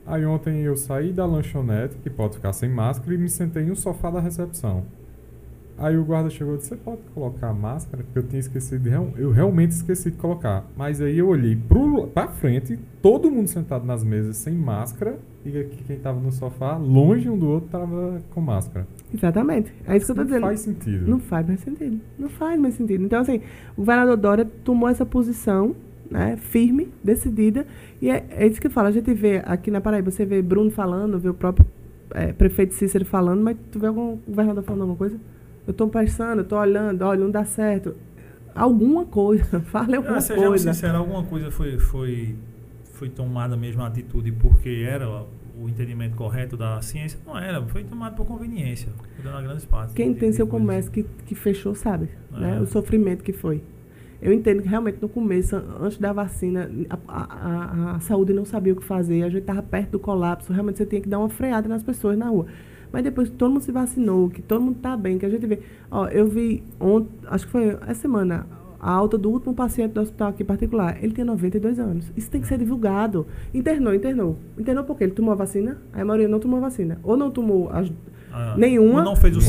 [0.07, 3.75] Aí ontem eu saí da lanchonete, que pode ficar sem máscara, e me sentei um
[3.75, 4.85] sofá da recepção.
[5.77, 8.03] Aí o guarda chegou e disse, você pode colocar a máscara?
[8.05, 10.65] Porque eu tinha esquecido, de eu realmente esqueci de colocar.
[10.77, 15.59] Mas aí eu olhei pro, pra frente, todo mundo sentado nas mesas sem máscara, e
[15.59, 18.87] aqui quem tava no sofá, longe um do outro, tava com máscara.
[19.13, 19.73] Exatamente.
[19.85, 20.43] É isso que eu tô não dizendo.
[20.43, 21.09] faz sentido.
[21.09, 21.99] Não faz mais sentido.
[22.17, 23.03] Não faz mais sentido.
[23.03, 23.41] Então, assim,
[23.75, 25.75] o governador Dória tomou essa posição,
[26.11, 27.65] né, firme, decidida,
[28.01, 28.89] e é, é isso que eu falo.
[28.89, 31.65] A gente vê aqui na Paraíba, você vê Bruno falando, vê o próprio
[32.13, 35.17] eh, prefeito Cícero falando, mas tu vê algum governador falando alguma coisa?
[35.65, 37.95] Eu tô pensando, eu tô olhando, olha, não dá certo.
[38.53, 40.73] Alguma coisa, fale alguma Ah, sejamos coisa.
[40.73, 42.35] sinceros, alguma coisa foi, foi,
[42.93, 45.07] foi tomada mesmo a atitude porque era
[45.57, 47.17] o entendimento correto da ciência?
[47.25, 48.89] Não era, foi tomado por conveniência,
[49.23, 49.93] dando a grandes partes.
[49.95, 50.67] Quem tem seu coisas.
[50.67, 52.57] comércio que, que fechou sabe, né?
[52.57, 52.59] É.
[52.59, 53.63] O sofrimento que foi.
[54.21, 58.45] Eu entendo que realmente no começo, an- antes da vacina, a, a- a- saúde não
[58.45, 61.19] sabia o que fazer, a gente estava perto do colapso, realmente você tinha que dar
[61.19, 62.45] uma freada nas pessoas na rua.
[62.91, 65.45] Mas depois que todo mundo se vacinou, que todo mundo está bem, que a gente
[65.47, 65.59] vê.
[65.89, 68.45] Ó, eu vi ontem, acho que foi essa semana,
[68.79, 70.97] a alta do último paciente do hospital aqui particular.
[71.01, 72.11] Ele tem 92 anos.
[72.17, 73.25] Isso tem que ser divulgado.
[73.53, 74.37] Internou, internou.
[74.57, 76.99] Internou porque ele tomou a vacina, aí a maioria não tomou a vacina.
[77.03, 77.91] Ou não tomou as
[78.33, 79.03] Ah, nenhuma,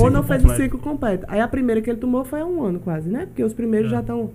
[0.04, 1.24] ou não fez o ciclo completo.
[1.28, 3.26] Aí a primeira que ele tomou foi há um ano quase, né?
[3.26, 3.94] Porque os primeiros É.
[3.94, 4.30] já estão.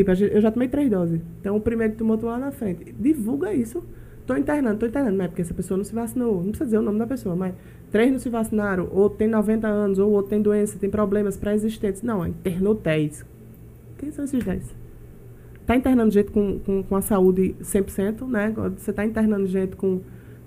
[0.00, 1.20] Tipo, eu já tomei três doses.
[1.40, 2.94] Então o primeiro que tomou, tô lá na frente.
[2.98, 3.84] Divulga isso.
[4.26, 5.18] Tô internando, tô internando.
[5.18, 6.36] Não é porque essa pessoa não se vacinou.
[6.36, 7.54] Não precisa dizer o nome da pessoa, mas
[7.90, 12.00] três não se vacinaram, ou tem 90 anos, ou outro tem doença, tem problemas pré-existentes.
[12.00, 13.26] Não, internou 10.
[13.98, 14.74] Quem são esses 10?
[15.66, 18.54] Tá internando gente com, com, com a saúde 100%, né?
[18.78, 20.00] Você tá internando gente com,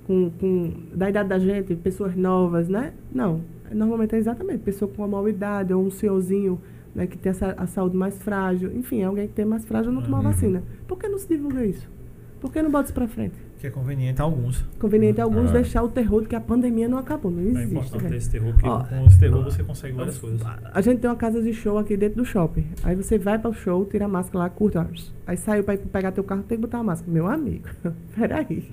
[0.07, 0.73] com, com.
[0.95, 2.93] da idade da gente, pessoas novas, né?
[3.13, 3.41] Não.
[3.71, 6.59] Normalmente é exatamente pessoa com uma morbidade, ou um senhorzinho
[6.95, 8.71] né, que tem a, a saúde mais frágil.
[8.75, 10.23] Enfim, alguém que tem mais frágil não tomar Uhum.
[10.23, 10.63] vacina.
[10.87, 11.89] Por que não se divulga isso?
[12.39, 13.35] Por que não bota isso pra frente?
[13.57, 14.61] Que é conveniente a alguns.
[14.77, 15.53] Conveniente alguns Ah.
[15.53, 17.31] deixar o terror de que a pandemia não acabou.
[17.31, 17.65] Não É existe.
[17.71, 18.15] importante ter velho.
[18.17, 20.41] esse terror, porque Ó, com esse terror você consegue várias coisas.
[20.73, 22.65] A gente tem uma casa de show aqui dentro do shopping.
[22.83, 24.85] Aí você vai para o show, tira a máscara lá, curta.
[25.25, 27.09] Aí saiu para pegar teu carro, tem que botar a máscara.
[27.09, 27.69] Meu amigo,
[28.13, 28.69] peraí.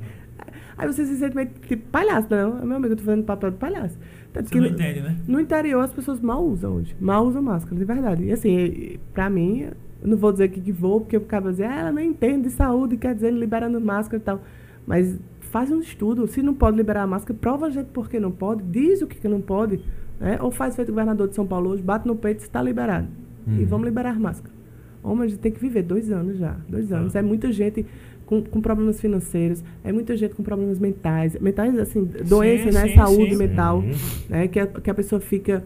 [0.81, 2.65] Aí você se sente meio tipo palhaço, não.
[2.65, 3.99] Meu amigo, eu tô fazendo papel de palhaço.
[4.33, 5.17] Tanto Você que não no- entende, né?
[5.29, 6.97] no interior as pessoas mal usam hoje.
[7.01, 8.25] Mal usam máscara, de verdade.
[8.25, 9.63] E assim, e- pra mim,
[10.03, 12.45] eu não vou dizer que, que vou, porque eu ficava dizendo, ah, ela não entende
[12.49, 14.41] de saúde, quer dizer, liberando máscara e tal.
[14.87, 16.27] Mas faz um estudo.
[16.29, 19.07] Se não pode liberar a máscara, prova a gente por que não pode, diz o
[19.07, 19.81] que, que não pode.
[20.19, 20.39] Né?
[20.41, 23.09] Ou faz feito o governador de São Paulo hoje, bate no peito e está liberado.
[23.47, 23.67] E Uhum.
[23.67, 24.55] vamos liberar máscara.
[25.03, 26.57] Homem, a gente tem que viver dois anos já.
[26.69, 26.99] Dois Ah.
[26.99, 27.15] anos.
[27.15, 27.87] É muita gente
[28.31, 31.37] com, com problemas financeiros, é muita gente com problemas mentais.
[31.41, 32.89] Mentais, assim, doença, né?
[32.91, 33.37] sim, Saúde sim.
[33.37, 34.25] mental Sim.
[34.31, 34.47] né?
[34.47, 35.65] Que a, que a pessoa fica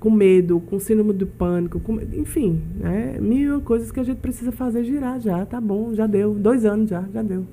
[0.00, 3.16] com medo, com síndrome do pânico, com- enfim, né?
[3.20, 6.34] Mil coisas que a gente precisa fazer girar já, tá bom, já deu.
[6.34, 7.46] Dois anos já, já deu.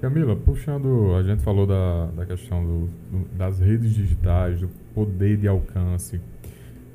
[0.00, 5.36] Camila, puxando, a gente falou da, da questão do- do- das redes digitais, do poder
[5.38, 6.20] de alcance,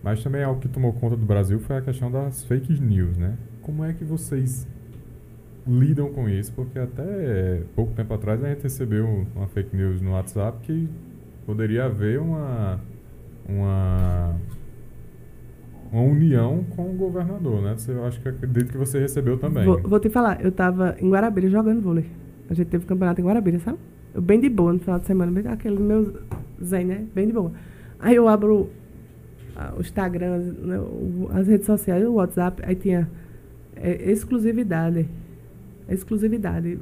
[0.03, 3.35] mas também algo que tomou conta do Brasil foi a questão das fake news, né?
[3.61, 4.67] Como é que vocês
[5.67, 6.51] lidam com isso?
[6.53, 10.87] Porque até pouco tempo atrás a gente recebeu uma fake news no WhatsApp que
[11.45, 12.79] poderia haver uma
[13.47, 14.35] uma
[15.91, 17.75] uma união com o governador, né?
[17.77, 19.63] Você, eu acho que acredito que você recebeu também.
[19.63, 22.05] Vou, vou te falar, eu tava em Guarabira jogando vôlei.
[22.49, 23.77] A gente teve campeonato em Guarabira, sabe?
[24.13, 26.13] Eu bem de boa no final de semana, bem, aquele meu
[26.61, 27.05] zen, né?
[27.13, 27.51] Bem de boa.
[27.99, 28.69] Aí eu abro
[29.55, 30.77] ah, o Instagram, né,
[31.33, 33.09] as redes sociais, o WhatsApp, aí tinha
[33.75, 35.07] é, exclusividade.
[35.89, 36.77] Exclusividade.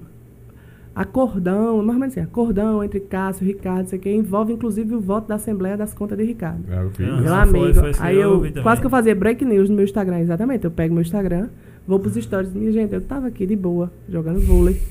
[0.95, 4.99] Acordão, mais ou menos assim, acordão entre Cássio e Ricardo, isso aqui, envolve inclusive o
[5.02, 6.64] voto da Assembleia das Contas de Ricardo.
[6.72, 7.03] É, eu vi.
[7.03, 9.84] Ah, Meu foi- amigo, aí eu eu quase que eu fazia break news no meu
[9.84, 10.64] Instagram, exatamente.
[10.64, 11.49] Eu pego meu Instagram,
[11.86, 14.82] vou pros stories, minha gente, eu tava aqui de boa, jogando vôlei,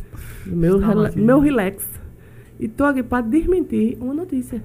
[0.45, 1.19] no meu, rela- aqui.
[1.19, 1.89] meu relax.
[2.61, 4.63] E tô aqui pra desmentir uma notícia.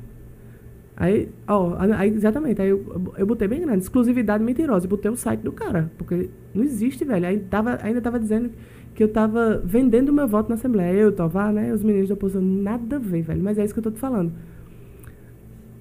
[0.97, 5.15] Aí, ó, aí, exatamente, aí eu, eu botei bem grande, exclusividade mentirosa, eu botei o
[5.15, 7.26] site do cara, porque não existe, velho.
[7.26, 8.49] Aí tava, ainda tava dizendo
[8.95, 10.94] que eu tava vendendo meu voto na Assembleia.
[10.94, 13.80] Eu, Tovar, né, os meninos da oposição, nada a ver, velho, mas é isso que
[13.80, 14.32] eu tô te falando.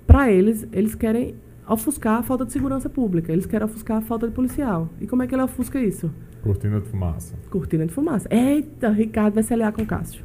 [0.07, 1.35] Pra eles, eles querem
[1.69, 4.89] ofuscar a falta de segurança pública, eles querem ofuscar a falta de policial.
[5.01, 6.11] E como é que ele ofusca isso?
[6.43, 7.35] Cortina de fumaça.
[7.51, 8.29] Cortina de fumaça.
[8.31, 10.25] Eita, Ricardo vai se aliar com o Cássio.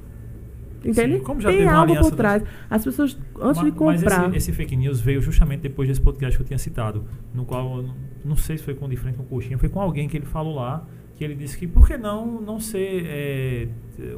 [0.86, 1.18] Entende?
[1.18, 2.44] Sim, como já Tem algo por trás.
[2.70, 4.20] As pessoas, antes Ma- de comprar.
[4.24, 7.46] Mas esse, esse fake news veio justamente depois desse podcast que eu tinha citado, no
[7.46, 9.80] qual, não, não sei se foi com o de frente com o Coxinha, foi com
[9.80, 10.86] alguém que ele falou lá,
[11.28, 13.68] que ele disse que por que não não ser é,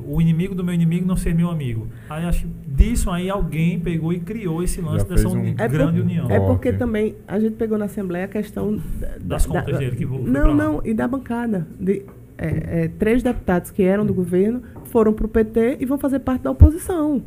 [0.06, 1.88] o inimigo do meu inimigo não ser meu amigo?
[2.10, 5.56] Aí acho que disso aí alguém pegou e criou esse lance Já dessa um- uni-
[5.57, 6.30] É grande por- união.
[6.32, 9.80] É porque também a gente pegou na Assembleia a questão da- Das da- contas da-
[9.80, 11.68] dele que vo- foi Não, não, e da bancada.
[11.80, 12.03] De,
[12.38, 16.41] é, é, três deputados que eram do governo foram pro PT e vão fazer parte
[16.44, 17.22] da oposição.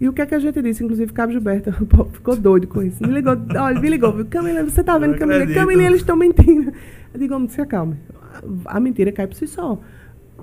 [0.00, 0.82] E o que é que a gente disse?
[0.82, 1.68] Inclusive, Cabo Gilberto
[2.00, 3.02] o ficou doido com isso.
[3.06, 4.24] Me ligou, olha, me ligou, viu?
[4.24, 5.46] Camila, você tá vendo Camila?
[5.46, 6.72] Camila, eles estão mentindo.
[7.12, 7.96] Eu digo, homem, se acalme.
[8.64, 9.78] A mentira cai por si só.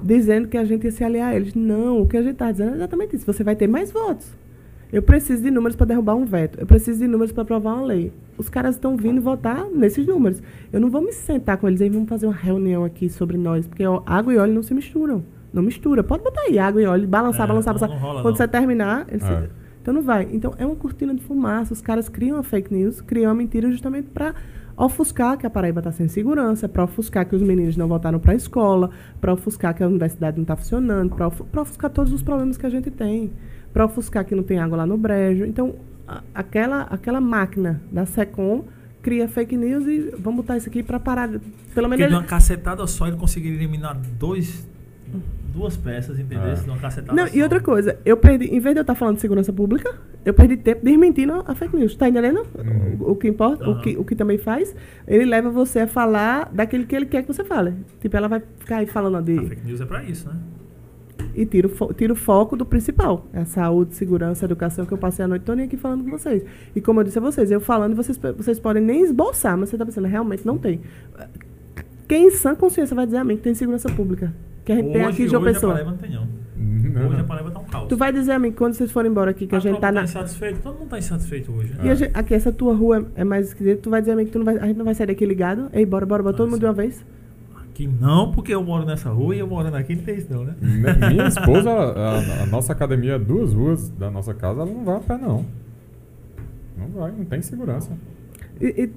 [0.04, 1.56] Dizendo que a gente ia se aliar a eles.
[1.56, 3.26] Não, o que a gente está dizendo é exatamente isso.
[3.26, 4.36] Você vai ter mais votos.
[4.94, 6.60] Eu preciso de números para derrubar um veto.
[6.60, 8.14] Eu preciso de números para aprovar uma lei.
[8.38, 10.42] Os caras estão vindo votar nesses números.
[10.72, 13.68] Eu não vou me sentar com eles e vamos fazer uma reunião aqui sobre nós,
[13.68, 15.24] porque ó, água e óleo não se misturam.
[15.52, 16.04] Não mistura.
[16.04, 17.90] Pode botar aí água e óleo, balançar, É, balançar, não- balançar.
[18.02, 18.38] não rola, Quando não.
[18.38, 19.50] você terminar, eles se- É.
[19.82, 20.28] então não vai.
[20.32, 21.74] Então é uma cortina de fumaça.
[21.74, 24.36] Os caras criam a fake news, criam a mentira justamente para
[24.78, 28.34] ofuscar que a Paraíba está sem segurança, para ofuscar que os meninos não voltaram para
[28.34, 32.58] a escola, para ofuscar que a universidade não está funcionando, para ofuscar todos os problemas
[32.58, 33.32] que a gente tem,
[33.74, 35.46] para ofuscar que não tem água lá no brejo.
[35.46, 35.76] Então
[36.08, 38.66] a- aquela aquela máquina da Secom
[39.02, 41.28] cria fake news e vamos botar isso aqui para parar.
[41.30, 41.42] Pelo
[41.74, 44.68] Porque menos de uma cacetada só ele conseguiria eliminar dois,
[45.58, 46.54] duas peças, entendeu?
[46.54, 49.16] De uma cacetada Não, e outra coisa, eu perdi, em vez de eu estar falando
[49.16, 51.96] de segurança pública, eu perdi tempo desmentindo a fake news.
[51.96, 52.46] Tá entendendo?
[52.58, 52.98] Uhum.
[53.08, 53.82] O, o que importa, o, Aham.
[53.82, 54.76] que, o que também faz,
[55.08, 57.74] ele leva você a falar daquele que ele quer que você fale.
[58.00, 59.38] Tipo, ela vai ficar aí falando A de.
[59.48, 60.36] fake news é pra isso, né?
[61.36, 63.28] E tira o, fo- tira o foco do principal.
[63.34, 66.44] É a saúde, segurança, educação, que eu passei a noite toda aqui falando com vocês.
[66.76, 69.78] E como eu disse a vocês, eu falando, vocês, vocês podem nem esboçar, mas você
[69.78, 70.82] tá pensando, realmente não tem.
[72.08, 74.34] Quem em sã consciência vai dizer a mim que tem segurança pública?
[74.68, 75.74] Que a gente tem aqui em João hoje a Pessoa.
[75.74, 76.28] Paraíba não tem, não.
[76.58, 77.24] Não, Hoje a.
[77.24, 77.88] Paraíba tá um caos.
[77.88, 79.92] Tu vai dizer a mim quando vocês forem embora aqui, que a, gente tropa tá
[79.94, 80.04] na.
[80.04, 80.60] insatisfeito.
[80.60, 81.74] Todo mundo tá insatisfeito hoje.
[81.74, 81.80] né?
[81.86, 84.26] E a gente- aqui, essa tua rua é mais esquisita, tu vai dizer a mim
[84.26, 85.70] que tu não vai, a gente não vai sair daqui ligado?
[85.74, 87.06] Ei, bora, bora, bora, todo Ah, mundo de uma vez?
[87.70, 90.44] Aqui não, porque eu moro nessa rua e eu morando aqui não tem isso não,
[90.44, 90.56] né?
[90.60, 94.84] Mi- Minha esposa, a, a nossa academia, é duas ruas da nossa casa, ela não
[94.84, 95.46] vai a pé, não.
[96.78, 97.92] Não vai, não tem segurança.
[98.60, 98.92] E, e-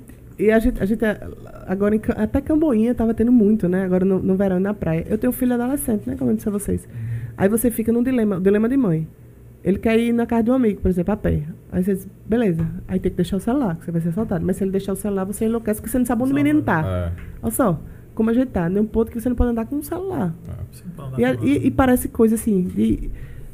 [0.46, 1.20] e a gente, a gente é-
[1.66, 3.84] agora em até Camboinha tava tendo muito, né?
[3.84, 5.04] Agora no, no verão e na praia.
[5.08, 6.16] Eu tenho um filho adolescente, né?
[6.18, 6.88] Como eu disse a vocês.
[7.36, 9.06] Aí você fica num dilema, o dilema de mãe.
[9.62, 11.42] Ele quer ir na casa de um amigo, por exemplo, a pé.
[11.70, 14.44] Aí você diz, beleza, aí tem que deixar o celular, que você vai ser assaltado.
[14.44, 16.62] Mas se ele deixar o celular, você enlouquece, porque você não sabe onde o menino
[16.62, 16.82] tá.
[16.82, 17.12] É,
[17.42, 17.78] Olha só,
[18.14, 20.32] como a gente tá, num ponto que você não pode andar com um celular.
[20.48, 21.20] é.
[21.20, 23.10] E, a- e- e parece coisa assim, de,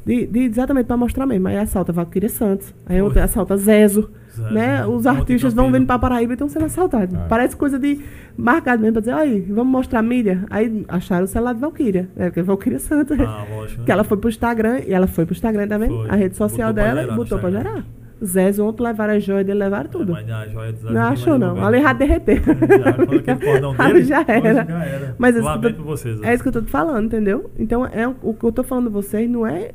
[0.06, 1.48] de, de exatamente para mostrar mesmo.
[1.48, 4.86] Aí assalta Valquíria Santos, aí outra assalta Zezo, Zezo, né?
[4.86, 7.14] Os artistas vão vindo para Paraíba e estão sendo assaltados.
[7.14, 7.26] É.
[7.28, 8.00] Parece coisa de
[8.36, 10.44] marcado mesmo, para dizer, aí, vamos mostrar a mídia.
[10.50, 12.26] Aí acharam o celular de Valquíria, né?
[12.26, 13.18] Porque é Valquíria Santos.
[13.20, 13.84] Ah, lógico.
[13.84, 16.08] Que ela foi pro Instagram, e ela foi pro Instagram também, Foi.
[16.10, 17.72] a rede social Botou dela, e botou pra Instagram.
[17.72, 17.84] gerar.
[18.24, 20.12] Zezo ontem levaram a joia dele, levaram tudo.
[20.12, 21.62] Mas a joia dos Não achou, não.
[21.64, 22.36] Ali já derreteu.
[23.78, 24.64] Ali dele, já era.
[24.64, 25.14] já era.
[25.18, 26.22] Mas é isso que eu Lamento tô- por vocês.
[26.22, 27.50] É isso que eu tô te falando, entendeu?
[27.58, 29.72] Então, é, o que eu tô falando a vocês não é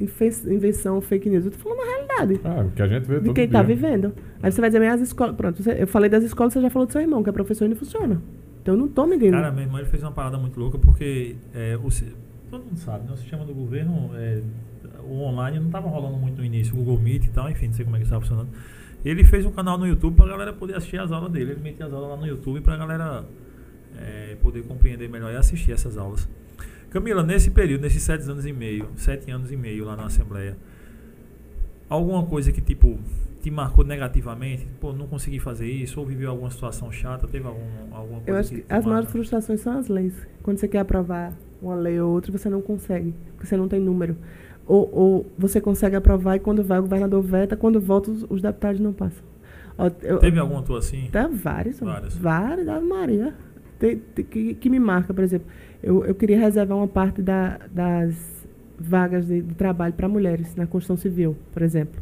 [0.00, 1.44] infe- invenção, fake news.
[1.44, 2.40] Eu tô falando a realidade.
[2.44, 3.58] Ah, o que a gente vê De quem dia.
[3.58, 4.12] tá vivendo.
[4.42, 5.36] Aí você vai dizer, mas as escolas.
[5.36, 7.66] Pronto, você- eu falei das escolas, você já falou do seu irmão, que é professor
[7.66, 8.20] e não funciona.
[8.62, 9.32] Então eu não tô medindo.
[9.32, 11.88] Cara, meu irmão ele fez uma parada muito louca porque é, o,
[12.50, 13.12] todo mundo sabe, né?
[13.12, 14.40] o sistema do governo, é,
[15.04, 17.74] o online não estava rolando muito no início, o Google Meet e tal, enfim, não
[17.74, 18.50] sei como é que estava funcionando.
[19.04, 21.52] Ele fez um canal no YouTube pra galera poder assistir as aulas dele.
[21.52, 23.24] Ele metia as aulas lá no YouTube pra galera
[23.98, 26.28] é, poder compreender melhor e assistir essas aulas.
[26.90, 30.56] Camila, nesse período, nesses sete anos e meio, sete anos e meio lá na Assembleia,
[31.88, 32.98] alguma coisa que tipo
[33.40, 34.66] te marcou negativamente?
[34.80, 37.60] Pô, não consegui fazer isso, ou viveu alguma situação chata, teve algum,
[37.90, 40.14] alguma coisa Eu acho que te as maiores frustrações são as leis.
[40.42, 43.80] Quando você quer aprovar uma lei ou outra, você não consegue, porque você não tem
[43.80, 44.16] número.
[44.66, 48.40] Ou, ou você consegue aprovar e quando vai o governador veta, quando volta os, os
[48.40, 49.24] deputados não passam.
[49.76, 51.08] Ó, eu- Teve alguma tua assim?
[51.10, 51.80] Tem vários.
[51.80, 52.16] Vários.
[52.16, 53.34] vários, Ave Maria.
[53.78, 55.46] Tem, tem- que, que me marca, por exemplo.
[55.82, 58.14] Eu, eu queria reservar uma parte da- das
[58.78, 62.00] vagas de, de trabalho para mulheres na construção civil, por exemplo.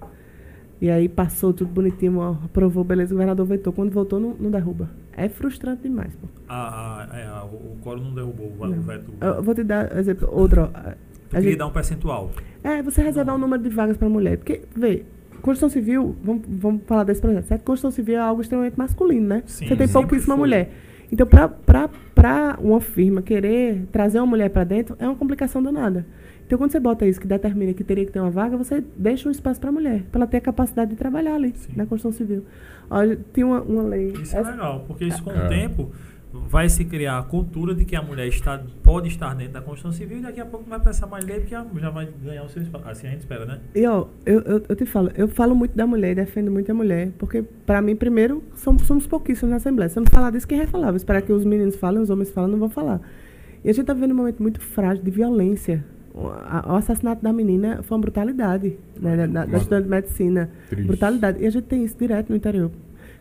[0.80, 3.72] E aí passou tudo bonitinho, ó, aprovou, beleza, o governador vetou.
[3.72, 4.88] Quando voltou, não, não derruba.
[5.14, 6.26] É frustrante demais, pô.
[6.48, 9.12] A, a, é, a- o o Coro não derrubou o veto.
[9.20, 10.62] Eu vou te dar exemplo, outro.
[10.74, 10.92] ó.
[11.30, 12.30] Tu A queria gente- dar um percentual.
[12.62, 14.36] é, você reservar um número de vagas para mulher.
[14.36, 15.04] Porque, vê,
[15.40, 17.62] construção civil, vamos, vamos falar desse projeto, certo?
[17.62, 19.42] Construção civil é algo extremamente masculino, né?
[19.46, 20.44] Sim, você tem pouquíssima foi.
[20.46, 20.70] mulher.
[21.12, 26.04] Então, para uma firma querer trazer uma mulher para dentro, é uma complicação danada.
[26.46, 29.28] Então, quando você bota isso, que determina que teria que ter uma vaga, você deixa
[29.28, 31.72] um espaço para a mulher, para ela ter a capacidade de trabalhar ali, Sim.
[31.76, 32.44] na construção civil.
[32.90, 34.12] Olha, tem uma, uma lei.
[34.20, 35.46] Isso é essa- legal, porque isso com É.
[35.46, 35.90] o tempo
[36.32, 39.90] vai se criar a cultura de que a mulher está, pode estar dentro da construção
[39.92, 42.44] civil e daqui a pouco não vai precisar mais lei porque a- já vai ganhar
[42.44, 42.88] o seu espaço.
[42.88, 43.58] Assim a gente espera, né?
[43.74, 46.74] E ó, eu, eu, eu te falo, eu falo muito da mulher, defendo muito a
[46.74, 49.88] mulher, porque para mim, primeiro, somos, somos pouquíssimos na Assembleia.
[49.88, 50.86] Se eu não falar disso, quem vai falar?
[50.88, 53.00] Vou esperar que os meninos falem, os homens falem, não vão falar.
[53.64, 55.84] E a gente tá vivendo um momento muito frágil de violência.
[56.14, 59.90] O, a- o assassinato da menina foi uma brutalidade, né, da, da, da estudante de
[59.90, 60.50] medicina.
[60.68, 60.86] Triste.
[60.86, 61.42] Brutalidade.
[61.42, 62.70] E a gente tem isso direto no interior.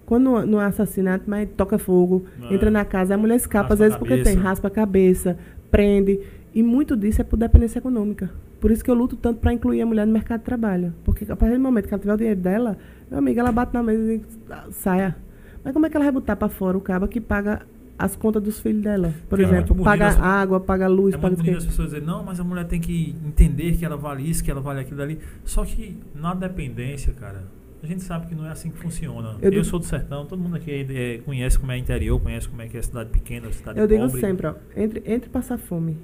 [0.10, 2.52] Quando não, é assassinato, mas toca fogo, Ah.
[2.52, 5.38] entra na casa, a mulher escapa, às vezes porque tem, raspa a cabeça,
[5.70, 6.20] prende.
[6.52, 8.32] E muito disso é por dependência econômica.
[8.60, 10.96] Por isso que eu luto tanto para incluir a mulher no mercado de trabalho.
[11.04, 12.76] Porque a partir do momento que ela tiver o dinheiro dela,
[13.08, 15.16] meu amigo, ela bate na mesa e diz, "Ah, saia.
[15.64, 17.62] Mas como é que ela vai botar para fora o cabo que paga
[17.96, 19.14] as contas dos filhos dela?
[19.30, 22.24] Por é exemplo, paga essa- água, paga luz, É paga muito as pessoas dizerem, não,
[22.24, 25.20] mas a mulher tem que entender que ela vale isso, que ela vale aquilo ali.
[25.46, 27.44] Só que na dependência, cara,
[27.82, 29.36] a gente sabe que não é assim que funciona.
[29.42, 32.48] Eu Eu, digo- sou do sertão, todo mundo aqui é, conhece como é interior, conhece
[32.50, 34.20] como é que é cidade pequena, cidade Eu digo pobre.
[34.22, 35.98] sempre, ó, entre, entre passar fome,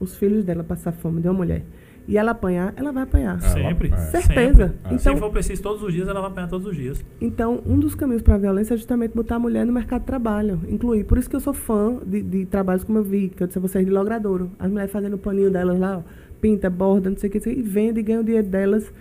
[0.00, 1.62] os filhos dela passar fome de uma mulher,
[2.06, 3.40] e ela apanhar, ela vai apanhar.
[3.40, 3.88] Sempre.
[3.92, 3.96] é.
[3.96, 4.68] Certeza.
[4.68, 4.94] Sempre.
[4.94, 4.98] É.
[4.98, 7.02] Se Então, for preciso todos os dias, ela vai apanhar todos os dias.
[7.20, 10.06] Então, um dos caminhos para a violência é justamente botar a mulher no mercado de
[10.06, 11.04] trabalho, incluir.
[11.04, 13.58] Por isso que eu sou fã de, de trabalhos como eu vi, que eu disse
[13.58, 14.50] a vocês, de logradouro.
[14.58, 16.02] As mulheres fazendo o paninho delas lá, ó,
[16.42, 18.92] pinta, borda, não sei o que, e vende e ganha o dinheiro delas.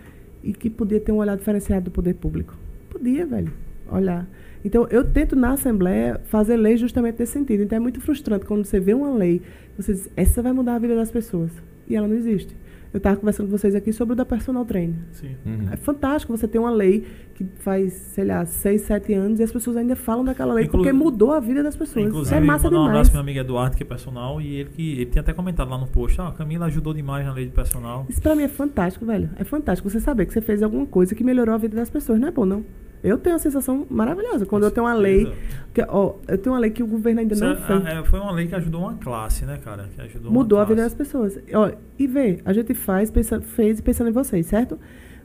[0.44, 2.56] E que podia ter um olhar diferenciado do poder público.
[2.90, 3.52] Podia, velho,
[3.90, 4.28] olhar.
[4.64, 7.64] Então, eu tento na Assembleia fazer lei justamente nesse sentido.
[7.64, 9.42] Então, é muito frustrante quando você vê uma lei,
[9.78, 11.52] você diz, essa vai mudar a vida das pessoas.
[11.88, 12.56] E ela não existe.
[12.94, 14.96] Eu estava conversando com vocês aqui sobre o da personal trainer.
[15.14, 15.36] Sim.
[15.44, 15.68] Uhum.
[15.72, 17.04] É fantástico você ter uma lei
[17.34, 20.78] que faz, sei lá, seis, sete anos e as pessoas ainda falam daquela lei Inclu-
[20.80, 22.06] porque mudou a vida das pessoas.
[22.06, 22.90] Inclusive, Isso é massa mandar um demais.
[22.92, 25.70] abraço pro meu amigo Eduardo, que é personal, e ele que ele tinha até comentado
[25.72, 28.06] lá no post, ah, a Camila ajudou demais na lei de personal.
[28.08, 29.28] Isso pra mim é fantástico, velho.
[29.38, 32.20] É fantástico você saber que você fez alguma coisa que melhorou a vida das pessoas.
[32.20, 32.64] Não é bom, não.
[33.04, 35.32] Eu tenho uma sensação maravilhosa quando eu tenho uma lei.
[35.74, 37.86] Que, ó, eu tenho uma lei que o governo ainda Isso não é- fez.
[37.86, 39.90] é, foi uma lei que ajudou uma classe, né, cara?
[39.94, 41.38] Que ajudou uma Mudou a vida das pessoas.
[41.54, 44.80] Ó, e vê, a gente faz, pensa, fez pensando em vocês, certo?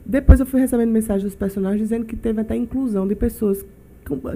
[0.05, 3.65] Depois eu fui recebendo mensagens dos personagens dizendo que teve até inclusão de pessoas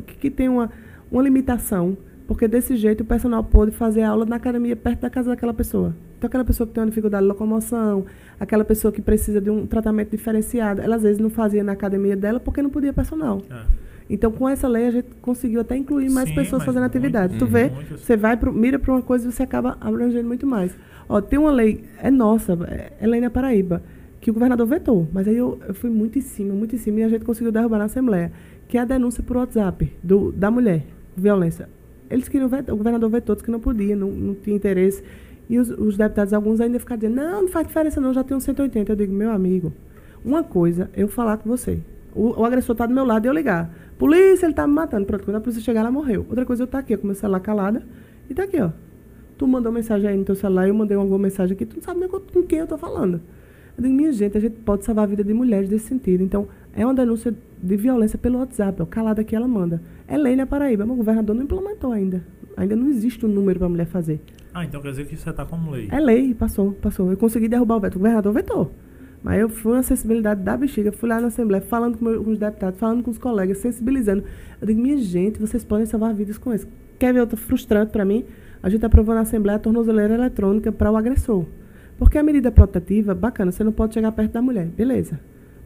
[0.05, 0.69] que, que tem uma,
[1.11, 1.97] uma limitação,
[2.27, 5.95] porque desse jeito o personal pôde fazer aula na academia perto da casa daquela pessoa.
[6.17, 8.05] Então aquela pessoa que tem uma dificuldade de locomoção,
[8.39, 12.15] aquela pessoa que precisa de um tratamento diferenciado, ela às vezes não fazia na academia
[12.15, 13.41] dela porque não podia personal.
[13.49, 13.63] É.
[14.09, 17.37] Então com essa lei a gente conseguiu até incluir mais Sim, pessoas fazendo muito, atividade.
[17.37, 17.51] Tu uhum.
[17.51, 18.01] vê, Muitas.
[18.01, 20.75] você vai pro, mira para uma coisa e você acaba abrangendo muito mais.
[21.09, 23.81] Ó, tem uma lei, é nossa, é, é lei na Paraíba,
[24.21, 27.01] que o governador vetou, mas aí eu, eu fui muito em cima, muito em cima,
[27.01, 28.31] e a gente conseguiu derrubar na Assembleia,
[28.69, 30.85] que é a denúncia por WhatsApp do, da mulher,
[31.15, 31.67] violência.
[32.13, 35.03] Eles queriam vetar, o governador vetou, disse que não podia, não, não tinha interesse.
[35.49, 38.43] E os, os deputados, alguns ainda ficaram dizendo, não, não faz diferença não, já uns
[38.43, 38.91] 180.
[38.91, 39.73] Eu digo, meu amigo,
[40.23, 41.79] uma coisa, eu falar com você,
[42.15, 45.05] o, o agressor está do meu lado e eu ligar, polícia, ele tá me matando,
[45.05, 46.25] pronto, quando a polícia chegar, ela morreu.
[46.29, 47.83] Outra coisa, eu estar aqui, com meu celular calada,
[48.29, 48.69] e tá aqui, ó.
[49.35, 51.99] Tu mandou mensagem aí no teu celular, eu mandei alguma mensagem aqui, tu não sabe
[51.99, 53.19] nem com, quem eu tô falando.
[53.75, 56.23] Eu digo, minha gente, a gente pode salvar a vida de mulheres desse sentido.
[56.23, 59.81] Então, é uma denúncia de violência pelo WhatsApp, ó, calada aqui ela manda.
[60.13, 62.23] É lei na Paraíba, mas o governador não implementou ainda.
[62.55, 64.21] Ainda não existe um número para mulher fazer.
[64.53, 65.87] Ah, então quer dizer que você tá como lei.
[65.91, 67.09] É lei, passou, passou.
[67.09, 67.95] Eu consegui derrubar o veto.
[67.95, 68.71] O governador vetou.
[69.23, 72.31] Mas eu fui uma sensibilidade da bexiga, fui lá na Assembleia, falando com, meu- com
[72.31, 74.23] os deputados, falando com os colegas, sensibilizando.
[74.61, 76.67] Eu digo, minha gente, vocês podem salvar vidas com isso.
[76.99, 78.25] Quer ver outra frustrante para mim?
[78.61, 81.45] A gente aprovou na Assembleia a tornozeleira eletrônica para o agressor.
[81.97, 84.67] Porque a medida protetiva, bacana, você não pode chegar perto da mulher.
[84.67, 85.19] Beleza.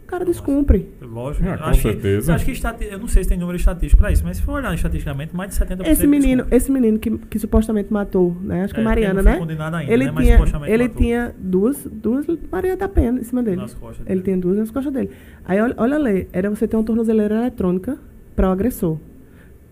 [0.07, 0.87] O cara descumpre.
[1.01, 1.49] Lógico.
[1.49, 2.33] Ah, com acho que- certeza.
[2.33, 4.53] acho que estati- eu não sei se tem número estatístico pra isso, mas se for
[4.53, 6.55] olhar estatisticamente, mais de 70% Esse menino, descumpre.
[6.57, 8.63] esse menino que, que supostamente matou, né?
[8.63, 9.77] Acho que é É, Mariana, ele não né?
[9.77, 10.11] ainda, ele né?
[10.11, 11.01] Mas tinha, supostamente ele matou.
[11.01, 13.57] tinha duas, duas Maria da Pena em cima dele.
[13.57, 14.21] Nas costas Ele dele.
[14.23, 15.09] tinha duas nas costas dele.
[15.43, 17.97] Aí olha, olha a lei, era você ter uma tornozeleira eletrônica
[18.33, 18.97] para o agressor.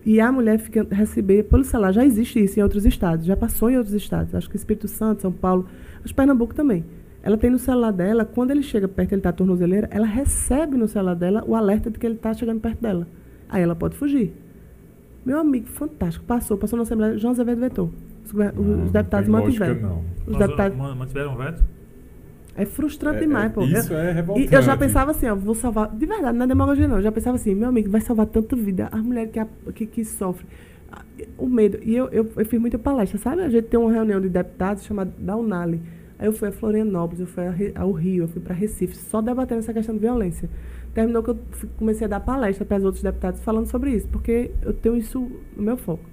[0.04, 1.92] E a mulher fica receber pelo celular.
[1.92, 4.34] Já existe isso em outros estados, já passou em outros estados.
[4.34, 6.84] Acho que Espírito Santo, São Paulo, acho que Pernambuco também.
[7.26, 10.86] Ela tem no celular dela, quando ele chega perto, ele tá tornozeleira, ela recebe no
[10.86, 13.04] celular dela o alerta de que ele está chegando perto dela.
[13.48, 14.32] Aí ela pode fugir.
[15.24, 16.24] Meu amigo, fantástico.
[16.24, 17.90] Passou, passou na Assembleia, João Azevedo vetou.
[18.24, 19.74] Os, Não, os deputados não mantiveram.
[19.80, 19.98] não.
[20.24, 20.78] Os Mas, deputados.
[20.78, 21.64] man- Mantiveram o veto?
[22.54, 23.62] É frustrante É- demais, é- pô.
[23.64, 24.54] Isso Eu- é e revoltante.
[24.54, 25.90] eu já pensava assim, ó, vou salvar.
[25.94, 26.96] De verdade, não é demagogia, não.
[26.96, 28.88] Eu já pensava assim, meu amigo, vai salvar tanta vida.
[28.92, 30.46] A mulher que, a- que, que sofre.
[30.92, 31.02] Ah,
[31.36, 31.78] O medo.
[31.82, 33.42] E eu, eu, eu fiz muita palestra, sabe?
[33.42, 35.80] A gente tem uma reunião de deputados chamada da Unali.
[36.18, 37.44] Aí eu fui a Florianópolis, eu fui
[37.74, 40.48] ao Rio, eu fui para Recife, só debatendo essa questão de violência.
[40.94, 41.38] Terminou que eu
[41.78, 45.30] comecei a dar palestra para os outros deputados falando sobre isso, porque eu tenho isso
[45.56, 46.04] no meu foco.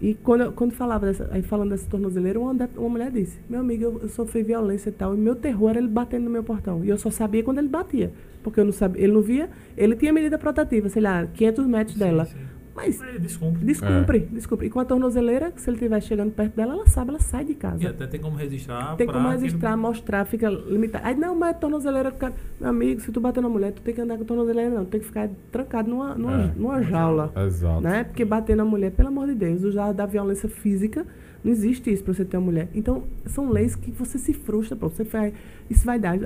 [0.00, 3.60] E quando, eu- quando falava dessa, aí falando dessa tornozeleira, uma, uma mulher disse: Meu
[3.60, 6.42] amigo, eu, eu sofri violência e tal, e meu terror era ele batendo no meu
[6.44, 6.84] portão.
[6.84, 8.12] E eu só sabia quando ele batia.
[8.42, 11.96] Porque eu não sabia, ele não via, ele tinha medida protetiva, sei lá, 500 metros
[11.96, 12.24] dela.
[12.26, 12.44] Sim, sim.
[12.74, 13.64] Mas descumpre.
[13.64, 14.66] descumpre, descumpre.
[14.66, 17.52] E com a tornozeleira, se ele estiver chegando perto dela, ela sabe, ela sai de
[17.52, 17.88] E casa.
[17.88, 18.96] até tem como registrar.
[18.96, 21.06] Tem como registrar, mostrar, fica limitado.
[21.06, 24.00] Aí não, mas tornozeleira, cara, meu amigo, se tu bater na mulher, tu tem que
[24.00, 24.84] andar com tornozeleira, não.
[24.84, 26.50] Tu tem que ficar trancado numa, numa, É.
[26.56, 27.32] numa jaula.
[27.46, 27.80] Exato.
[27.80, 28.04] Né?
[28.04, 31.06] Porque bater na mulher, pelo amor de Deus, usar da violência física,
[31.44, 32.68] não existe isso pra você ter uma mulher.
[32.74, 34.88] Então, são leis que você se frustra, pô.
[34.88, 35.34] Você vai,
[35.68, 36.18] isso vai dar.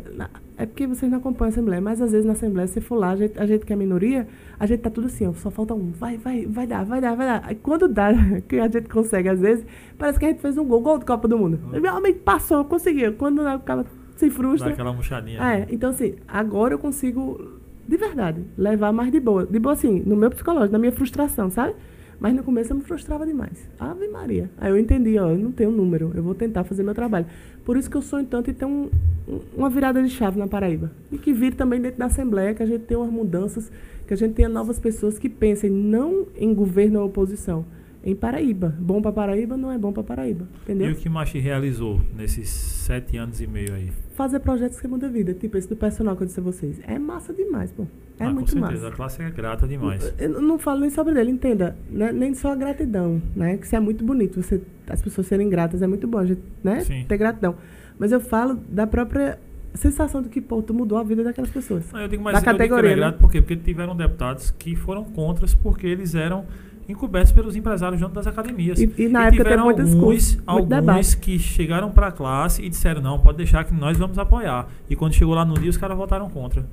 [0.57, 3.11] É porque vocês não acompanham a Assembleia, mas às vezes na Assembleia, se for lá,
[3.11, 4.29] a gente, a gente que é minoria,
[4.61, 5.91] a gente tá tudo assim, ó, só falta um.
[5.91, 7.43] Vai, vai, vai dar, vai dar, vai dar.
[7.45, 8.13] Aí quando dá,
[8.47, 9.67] que a gente consegue, às vezes,
[9.99, 11.59] parece que a gente fez um gol, gol de Copa do Mundo.
[11.81, 13.15] Meu amigo passou, conseguiu.
[13.15, 13.85] Quando o cara
[14.15, 14.69] se frustra.
[14.69, 15.43] Dá aquela murchadinha.
[15.43, 17.59] É, então assim, agora eu consigo,
[17.89, 19.45] de verdade, levar mais de boa.
[19.45, 21.75] De boa assim, no meu psicológico, na minha frustração, sabe?
[22.21, 23.69] Mas no começo eu me frustrava demais.
[23.79, 24.51] Ave Maria.
[24.59, 27.27] Aí eu entendi, ó, eu não tenho número, eu vou tentar fazer meu trabalho.
[27.65, 28.89] Por isso que eu sonho tanto em ter um,
[29.29, 30.91] um- uma virada de chave na Paraíba.
[31.13, 33.71] E que vire também dentro da Assembleia, que a gente tenha umas mudanças,
[34.07, 37.65] que a gente tenha novas pessoas que pensem não em governo ou oposição,
[38.11, 38.75] em Paraíba.
[38.79, 40.93] Bom para Paraíba não é bom para Paraíba, E entendeu?
[40.93, 43.91] o que te realizou nesses sete anos e meio aí?
[44.15, 46.81] Fazer projetos que mudam a vida, tipo esse do personal que eu disse a vocês.
[46.87, 47.87] É massa demais, pô.
[48.19, 48.89] É Ah, muito com certeza, massa.
[48.89, 50.13] a classe é grata demais.
[50.19, 51.77] Eu não falo nem sobre ele, entenda.
[51.89, 52.11] Né?
[52.11, 53.57] Nem só a gratidão, né?
[53.57, 54.43] Que isso é muito bonito.
[54.43, 56.81] Você, as pessoas serem gratas é muito bom, a gente, né?
[56.81, 57.05] Sim.
[57.07, 57.55] Ter gratidão.
[57.99, 59.39] Mas eu falo da própria
[59.75, 61.85] sensação de que, pô, tu mudou a vida daquelas pessoas.
[61.93, 63.01] Não, eu digo mais Da eu digo que categoria, é né?
[63.03, 63.41] grato por quê?
[63.41, 66.45] Porque tiveram deputados que foram contras porque eles eram
[66.89, 68.81] encobertos pelos empresários junto das academias.
[68.81, 71.17] E, e na época teve tiveram alguns, muito alguns debate.
[71.19, 74.69] que chegaram para a classe e disseram, não, pode deixar que nós vamos apoiar.
[74.89, 76.67] E quando chegou lá no dia, os caras votaram contra.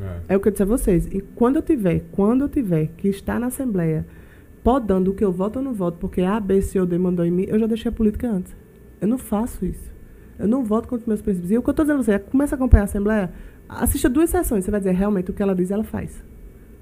[0.00, 0.34] É.
[0.34, 1.06] É o que eu disse a vocês.
[1.06, 4.06] E quando eu tiver, quando eu tiver que estar na Assembleia
[4.62, 7.24] podando o que eu voto ou não voto, porque A, B, C ou D mandou
[7.24, 8.54] em mim, eu já deixei a política antes.
[9.00, 9.90] Eu não faço isso.
[10.38, 11.50] Eu não voto contra os meus princípios.
[11.50, 13.32] E o que eu estou dizendo a você é, começa a acompanhar a Assembleia,
[13.68, 16.22] assista duas sessões, você vai dizer realmente o que ela diz, ela faz.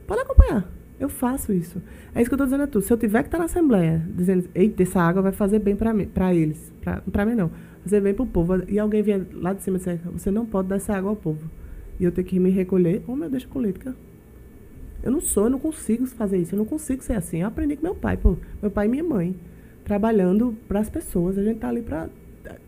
[0.07, 0.76] Pode acompanhar.
[0.99, 1.81] Eu faço isso.
[2.15, 2.81] É isso que eu estou dizendo a tu.
[2.81, 6.35] Se eu tiver que estar na Assembleia, dizendo, eita, essa água vai fazer bem para
[6.35, 6.73] eles,
[7.13, 7.51] para mim não,
[7.83, 10.47] fazer bem para o povo, e alguém vier lá de cima e disser, você não
[10.47, 11.51] pode dar essa água ao povo,
[12.01, 13.95] e eu ter que me recolher, ou meu, deixa a política.
[15.03, 17.43] Eu não sou, eu não consigo fazer isso, eu não consigo ser assim.
[17.43, 19.37] Eu aprendi com meu pai, pô, meu pai e minha mãe,
[19.85, 21.39] trabalhando para as pessoas.
[21.39, 22.09] A gente tá ali para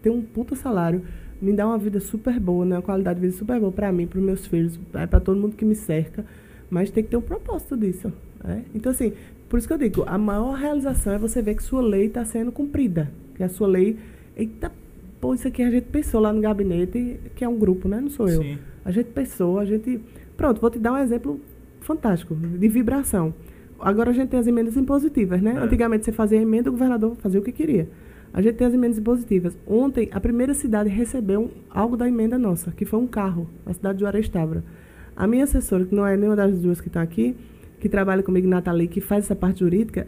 [0.00, 1.02] ter um puta salário,
[1.42, 2.76] me dar uma vida super boa, né?
[2.76, 5.64] Uma qualidade de vida super boa para mim, para meus filhos, para todo mundo que
[5.64, 6.24] me cerca.
[6.70, 8.12] Mas tem que ter um propósito disso.
[8.44, 8.64] né?
[8.74, 9.12] Então, assim,
[9.48, 12.24] por isso que eu digo, a maior realização é você ver que sua lei está
[12.24, 13.10] sendo cumprida.
[13.34, 13.96] Que a sua lei.
[14.36, 14.70] Eita,
[15.20, 18.00] pô, isso aqui a gente pensou lá no gabinete, que é um grupo, né?
[18.00, 18.42] Não sou eu.
[18.42, 18.58] Sim.
[18.84, 20.00] A gente pensou, a gente.
[20.36, 21.40] Pronto, vou te dar um exemplo
[21.80, 23.32] fantástico, de vibração.
[23.80, 25.54] Agora a gente tem as emendas impositivas, né?
[25.56, 25.58] É.
[25.58, 27.88] Antigamente você fazia a emenda, o governador fazia o que queria.
[28.32, 29.56] A gente tem as emendas impositivas.
[29.66, 33.98] Ontem, a primeira cidade recebeu algo da emenda nossa, que foi um carro, a cidade
[33.98, 34.62] de Juarez Távora.
[35.18, 37.34] A minha assessora, que não é nenhuma das duas que estão aqui,
[37.80, 40.06] que trabalha comigo, Nathalie, que faz essa parte jurídica,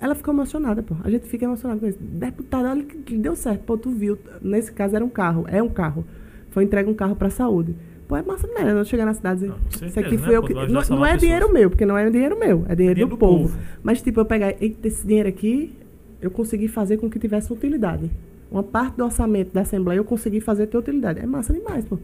[0.00, 0.96] ela ficou emocionada, pô.
[1.04, 1.98] A gente fica emocionado com isso.
[2.00, 3.60] Deputada, olha que, que deu certo.
[3.64, 4.18] Pô, tu viu.
[4.40, 5.44] Nesse caso era um carro.
[5.46, 6.06] É um carro.
[6.50, 7.74] Foi entregue um carro pra saúde.
[8.08, 8.66] Pô, é massa demais.
[8.66, 10.22] Eu chegar na cidade e dizer, com isso certeza, aqui né?
[10.22, 10.54] foi eu Pô, que...
[10.54, 11.20] Não, ajudar não é pessoas.
[11.20, 12.64] dinheiro meu, porque não é dinheiro meu.
[12.66, 13.42] É dinheiro, Dinheiro do, do povo.
[13.48, 13.58] povo.
[13.82, 14.54] Mas, tipo, eu pegar...
[14.58, 15.74] Eita, esse dinheiro aqui,
[16.20, 18.10] eu consegui fazer com que tivesse utilidade.
[18.50, 21.20] Uma parte do orçamento da Assembleia eu consegui fazer ter utilidade.
[21.20, 21.98] É massa demais, pô.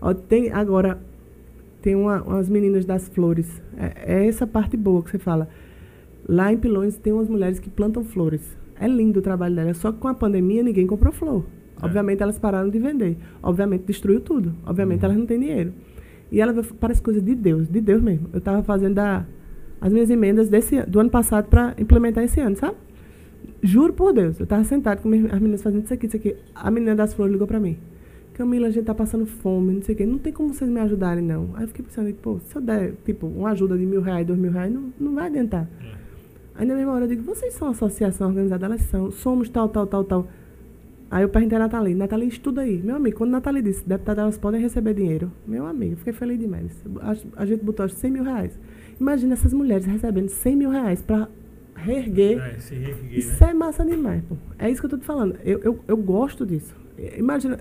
[0.00, 0.98] Ó, tem agora...
[1.82, 3.60] Tem uma, umas meninas das flores.
[3.76, 5.48] É, é essa parte boa que você fala.
[6.28, 8.56] Lá em Pilões tem umas mulheres que plantam flores.
[8.78, 9.78] É lindo o trabalho delas.
[9.78, 11.44] Só que com a pandemia ninguém comprou flor.
[11.80, 11.86] É.
[11.86, 13.16] Obviamente elas pararam de vender.
[13.42, 14.54] Obviamente destruiu tudo.
[14.66, 15.72] Obviamente elas não têm dinheiro.
[16.30, 18.28] E ela parece coisa de Deus, de Deus mesmo.
[18.32, 19.26] Eu estava fazendo a-
[19.80, 22.76] as minhas emendas desse, do ano passado para implementar esse ano, sabe?
[23.62, 24.38] Juro por Deus.
[24.38, 26.36] Eu estava sentado com as meninas fazendo isso aqui, isso aqui.
[26.54, 27.78] A menina das flores ligou para mim.
[28.34, 30.06] Camila, a gente tá passando fome, não sei o quê.
[30.06, 31.50] Não tem como vocês me ajudarem, não.
[31.54, 34.38] Aí eu fiquei pensando, pô, se eu der, tipo, uma ajuda de mil reais, dois
[34.38, 35.68] mil reais, não, não vai adiantar.
[35.82, 36.00] É.
[36.54, 38.66] Aí na mesma hora eu digo, vocês são associação organizada?
[38.66, 40.28] Elas são, somos tal, tal, tal, tal.
[41.10, 42.80] Aí eu perguntei a Nathalie, Nathalie, estuda aí.
[42.80, 46.38] Meu amigo, quando a Nathalie disse, deputadas elas podem receber dinheiro, meu amigo, fiquei feliz
[46.38, 46.84] demais.
[47.00, 48.58] A, a gente botou acho, 100 mil reais.
[49.00, 51.28] Imagina essas mulheres recebendo 100 mil reais para
[51.74, 52.38] reerguer.
[52.38, 53.50] É, se reerguer, Isso né?
[53.50, 54.36] é massa demais, pô.
[54.58, 55.36] É isso que eu tô te falando.
[55.42, 56.76] Eu, eu, eu gosto disso.
[57.16, 57.58] Imagina.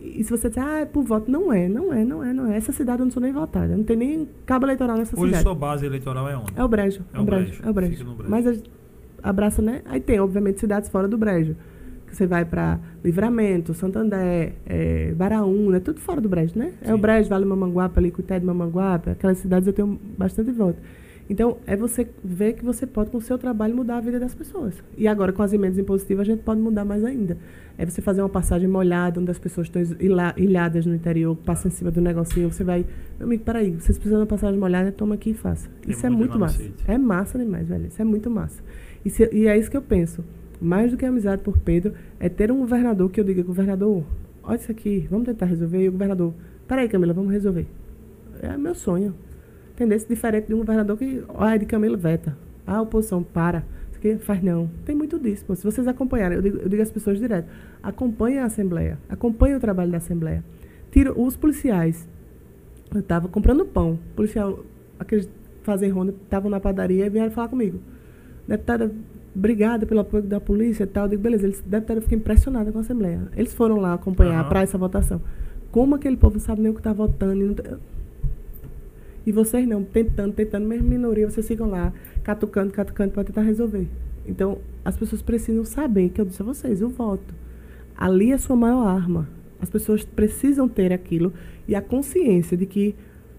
[0.00, 1.30] E se você disser, ah, é por voto.
[1.30, 2.56] Não é, não é, não é, não é.
[2.56, 3.76] Essa cidade eu não sou nem votada.
[3.76, 5.42] Não tem nem cabo eleitoral nessa Hoje cidade.
[5.42, 6.52] sua base eleitoral é onde?
[6.54, 7.04] É o Brejo.
[7.12, 7.62] É o Brejo.
[7.64, 8.04] É o Brejo.
[8.04, 8.30] Brejo.
[8.30, 9.82] Mas a abraça, né?
[9.86, 11.56] Aí tem, obviamente, cidades fora do Brejo.
[12.06, 16.72] Que você vai para Livramento, Santander, é, Baraúna, tudo fora do Brejo, né?
[16.80, 17.02] É o Sim.
[17.02, 19.10] Brejo, Vale Mamanguape, ali, Cuité de Mamanguape.
[19.10, 20.78] Aquelas cidades eu tenho bastante volta.
[21.30, 24.34] Então, é você ver que você pode, com o seu trabalho, mudar a vida das
[24.34, 24.74] pessoas.
[24.96, 27.36] E agora, com as emendas impositivas, a gente pode mudar mais ainda.
[27.76, 31.68] É você fazer uma passagem molhada, onde as pessoas estão ilha- ilhadas no interior, passa
[31.68, 32.84] em cima do negocinho, você vai...
[33.18, 35.68] Meu amigo, peraí, vocês precisam de uma passagem molhada, toma aqui e faça.
[35.82, 36.62] Tem isso é muito massa.
[36.86, 37.86] É massa demais, velho.
[37.88, 38.62] Isso é muito massa.
[39.04, 40.24] E, se- e é isso que eu penso.
[40.60, 44.02] Mais do que amizade por Pedro, é ter um governador que eu diga, governador,
[44.42, 45.84] olha isso aqui, vamos tentar resolver.
[45.84, 46.32] E o governador,
[46.66, 47.66] peraí, Camila, vamos resolver.
[48.42, 49.14] É meu sonho.
[49.78, 49.96] Entendeu?
[50.08, 52.36] Diferente de um governador que, olha, de Camila, veta.
[52.66, 53.64] A oposição, para.
[53.94, 54.68] Aqui faz não.
[54.84, 55.54] Tem muito disso, pô.
[55.54, 57.48] Se vocês acompanharem, eu digo, eu digo às pessoas direto,
[57.80, 60.42] acompanhem a Assembleia, acompanhem o trabalho da Assembleia.
[60.90, 62.08] Tira os policiais.
[62.92, 63.92] Eu estava comprando pão.
[63.92, 64.64] O policial,
[64.98, 65.32] aqueles que
[65.62, 67.78] fazem ronda, estavam na padaria e vieram falar comigo.
[68.48, 68.90] Deputada,
[69.34, 71.04] obrigada pelo apoio da polícia e tal.
[71.04, 71.46] Eu digo, beleza.
[71.46, 73.28] Eles, deputada, eu fiquei impressionada com a Assembleia.
[73.36, 74.48] Eles foram lá acompanhar Aham.
[74.48, 75.20] para essa votação.
[75.70, 77.56] Como aquele povo não sabe nem o que está votando?
[79.28, 81.92] E, vocês não, tentando, tentando, mesmo minoria, vocês ficam lá,
[82.22, 83.86] catucando, catucando para tentar resolver.
[84.26, 87.34] Então, as pessoas precisam saber, que eu disse a vocês, o voto.
[87.96, 89.28] Ali é a sua maior arma.
[89.60, 91.32] As pessoas precisam ter aquilo
[91.66, 92.94] e a consciência de que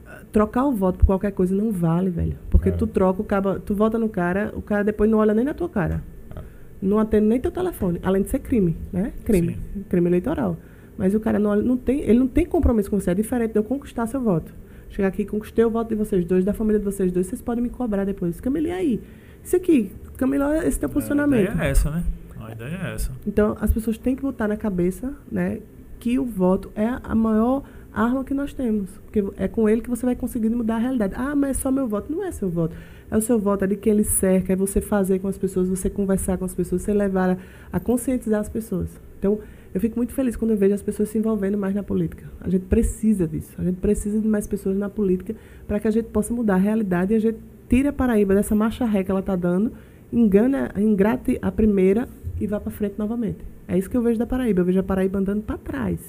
[0.06, 2.38] ah, trocar o voto por qualquer coisa não vale, velho.
[2.52, 2.72] Porque É.
[2.72, 5.54] tu troca o cara, tu vota no cara, o cara depois não olha nem na
[5.56, 6.04] tua cara.
[6.36, 6.40] É.
[6.82, 9.14] Não atende nem teu telefone, além de ser crime, né?
[9.26, 9.58] Crime,
[9.90, 10.58] crime eleitoral.
[10.98, 13.58] Mas o cara não, não tem, ele não tem compromisso com você, é diferente de
[13.60, 14.54] eu conquistar seu voto.
[14.90, 17.64] Chegar aqui, conquistei o voto de vocês dois, da família de vocês dois, vocês podem
[17.64, 18.40] me cobrar depois.
[18.42, 19.02] Camila, e aí?
[19.44, 21.50] Isso aqui, Camila, esse teu posicionamento.
[21.50, 22.04] A ideia é essa, né?
[22.40, 23.12] A ideia é essa.
[23.26, 25.60] Então, as pessoas têm que botar na cabeça, né,
[26.00, 27.64] que o voto é a maior
[27.94, 28.90] arma que nós temos.
[29.06, 31.14] Porque é com ele que você vai conseguir mudar a realidade.
[31.16, 32.12] Ah, mas é só meu voto.
[32.12, 32.76] Não é seu voto.
[33.12, 35.68] É o seu voto, é de quem ele cerca, é você fazer com as pessoas,
[35.68, 37.38] você conversar com as pessoas, você levar a,
[37.74, 38.90] a conscientizar as pessoas.
[39.18, 39.40] Então,
[39.74, 42.26] eu fico muito feliz quando eu vejo as pessoas se envolvendo mais na política.
[42.42, 43.54] A gente precisa disso.
[43.58, 45.36] A gente precisa de mais pessoas na política
[45.68, 47.38] para que a gente possa mudar a realidade e a gente
[47.68, 49.72] tire a Paraíba dessa marcha ré que ela está dando,
[50.12, 52.10] engana, ingrate a primeira
[52.40, 53.38] e vá para frente novamente.
[53.68, 54.62] É isso que eu vejo da Paraíba.
[54.62, 56.00] Eu vejo a Paraíba andando para trás.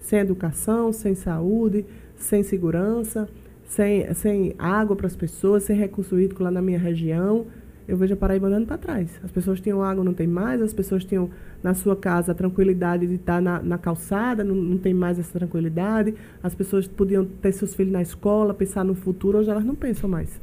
[0.00, 3.28] Sem educação, sem saúde, sem segurança,
[3.64, 7.46] sem, sem água para as pessoas, sem recurso hídrico lá na minha região.
[7.88, 9.20] Eu vejo a Paraíba andando para trás.
[9.22, 10.60] As pessoas tinham água, não tem mais.
[10.60, 11.30] As pessoas tinham
[11.62, 15.38] na sua casa a tranquilidade de estar na, na calçada, não, não tem mais essa
[15.38, 16.14] tranquilidade.
[16.42, 19.38] As pessoas podiam ter seus filhos na escola, pensar no futuro.
[19.38, 20.40] Hoje elas não pensam mais.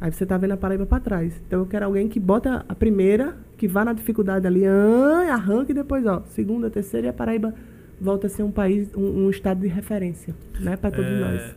[0.00, 1.38] Aí você está vendo a Paraíba para trás.
[1.46, 5.74] Então eu quero alguém que bota a primeira, que vá na dificuldade ali, arranca e
[5.74, 7.54] depois, ó, segunda, terceira e a Paraíba
[8.00, 11.56] volta a ser um país, um, um estado de referência, né, para todos É, nós.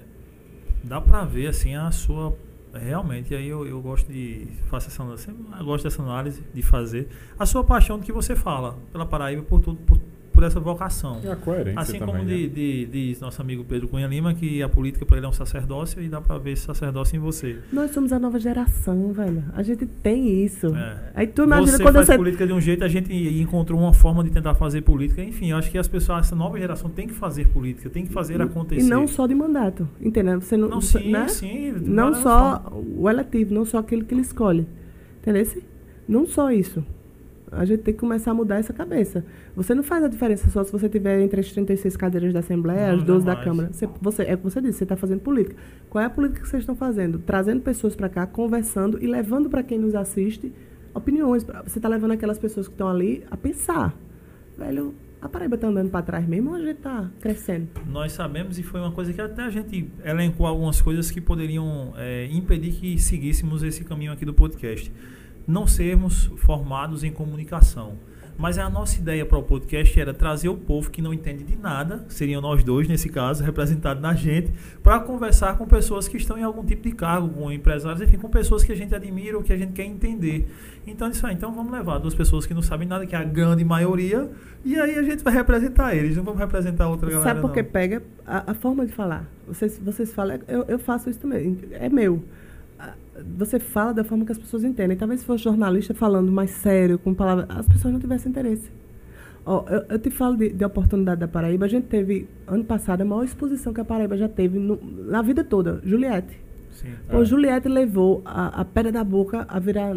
[0.84, 2.36] Dá pra ver assim a sua.
[2.74, 4.48] Realmente, aí eu, eu gosto de.
[4.66, 5.04] Faço essa,
[5.64, 7.08] gosto dessa análise de fazer.
[7.38, 10.00] A sua paixão do que você fala pela Paraíba por tudo, por,
[10.44, 11.20] por essa vocação.
[11.24, 12.36] E a coerência Assim também, como né?
[12.36, 15.34] de- de- diz nosso amigo Pedro Cunha Lima, que a política para ele é um
[15.34, 17.58] sacerdócio e dá pra ver esse sacerdócio em você.
[17.72, 19.44] Nós somos a nova geração, velho.
[19.54, 20.68] A gente tem isso.
[20.76, 21.12] É.
[21.16, 22.18] Aí tu imagina você quando faz você.
[22.18, 25.24] política de um jeito, a gente encontrou uma forma de tentar fazer política.
[25.24, 28.12] Enfim, eu acho que as pessoas, essa nova geração tem que fazer política, tem que
[28.12, 28.86] fazer acontecer.
[28.86, 30.42] E não só de mandato, entendeu?
[30.42, 31.28] Você não, Não, sim, né?
[31.28, 31.72] sim.
[31.82, 34.68] Não só o eletivo, não só aquele que ele escolhe.
[35.22, 35.46] Entendeu?
[36.08, 36.84] Não só isso.
[37.58, 39.26] A gente tem que começar a mudar essa cabeça.
[39.56, 42.88] Você não faz a diferença só se você tiver entre as 36 cadeiras da Assembleia,
[42.88, 43.36] Não, as 12 da.
[43.36, 43.70] Câmara.
[43.72, 45.56] Você, você, é o que você disse, você está fazendo política.
[45.90, 47.20] Qual é a política que vocês estão fazendo?
[47.20, 50.54] Trazendo pessoas para cá, conversando e levando para quem nos assiste
[50.94, 51.44] opiniões.
[51.44, 53.96] Você está levando aquelas pessoas que estão ali a pensar.
[54.58, 54.94] Velho,
[55.24, 57.70] a Paraíba está andando para trás mesmo ou a gente está crescendo?
[57.88, 61.94] Nós sabemos e foi uma coisa que até a gente elencou algumas coisas que poderiam
[61.96, 64.92] é, impedir que seguíssemos esse caminho aqui do podcast.
[65.48, 67.98] Não sermos formados em comunicação.
[68.38, 71.56] Mas a nossa ideia para o podcast era trazer o povo que não entende de
[71.56, 74.52] nada, seriam nós dois nesse caso, representado na gente,
[74.82, 78.30] para conversar com pessoas que estão em algum tipo de cargo, com empresários, enfim, com
[78.30, 80.50] pessoas que a gente admira ou que a gente quer entender.
[80.86, 81.34] Então, isso aí.
[81.36, 84.30] Então, vamos levar duas pessoas que não sabem nada, que é a grande maioria,
[84.66, 87.30] e aí a gente vai representar eles, não vamos representar outra galera.
[87.30, 89.30] Sabe por que pega a, a forma de falar?
[89.48, 92.24] Vocês, vocês falam, eu, eu faço isso também, é meu.
[93.38, 94.98] Você fala da forma que as pessoas entendem.
[94.98, 98.72] Talvez se fosse jornalista falando mais sério, com palavras, as pessoas não tivessem interesse.
[99.46, 101.66] Ó, eu, eu te falo de, de oportunidade da Paraíba.
[101.66, 105.22] A gente teve, ano passado, a maior exposição que a Paraíba já teve no- na
[105.22, 105.80] vida toda.
[105.84, 106.40] Juliette.
[106.72, 106.88] Sim.
[107.10, 107.26] Pô, É.
[107.26, 109.96] Juliette levou a, a pedra da boca a virar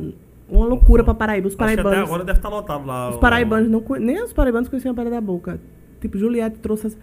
[0.49, 1.47] uma loucura para Paraíba.
[1.49, 2.09] Os Acho que até paraibanos.
[2.11, 3.11] agora deve estar lotado lá.
[3.11, 5.59] Os paraibanos não nem os paraibanos conheciam a Pedra da Boca.
[6.01, 6.99] Tipo, Juliette trouxe as...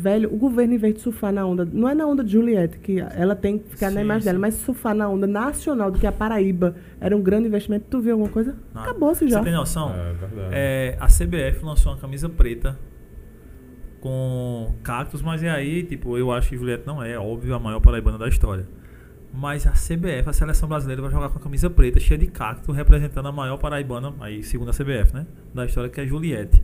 [0.00, 2.78] Velho, o governo, em vez de surfar na onda, não é na onda de Juliette,
[2.78, 4.40] que ela tem que ficar na Sim, imagem dela, sim.
[4.40, 7.86] mas surfar na onda nacional do que a Paraíba era um grande investimento.
[7.90, 8.56] Tu viu alguma coisa?
[8.72, 9.38] Acabou-se já.
[9.38, 9.92] Você tem noção?
[9.92, 10.50] É verdade.
[10.52, 12.78] É, a CBF lançou uma camisa preta
[14.00, 17.80] com cactos, mas é aí, tipo, eu acho que Juliette não é, óbvio, a maior
[17.80, 18.68] paraibana da história.
[19.34, 22.70] Mas a CBF, a seleção brasileira, vai jogar com a camisa preta, cheia de cacto,
[22.70, 25.26] representando a maior paraibana, aí, segundo a CBF, né?
[25.52, 26.62] Da história, que é Juliette.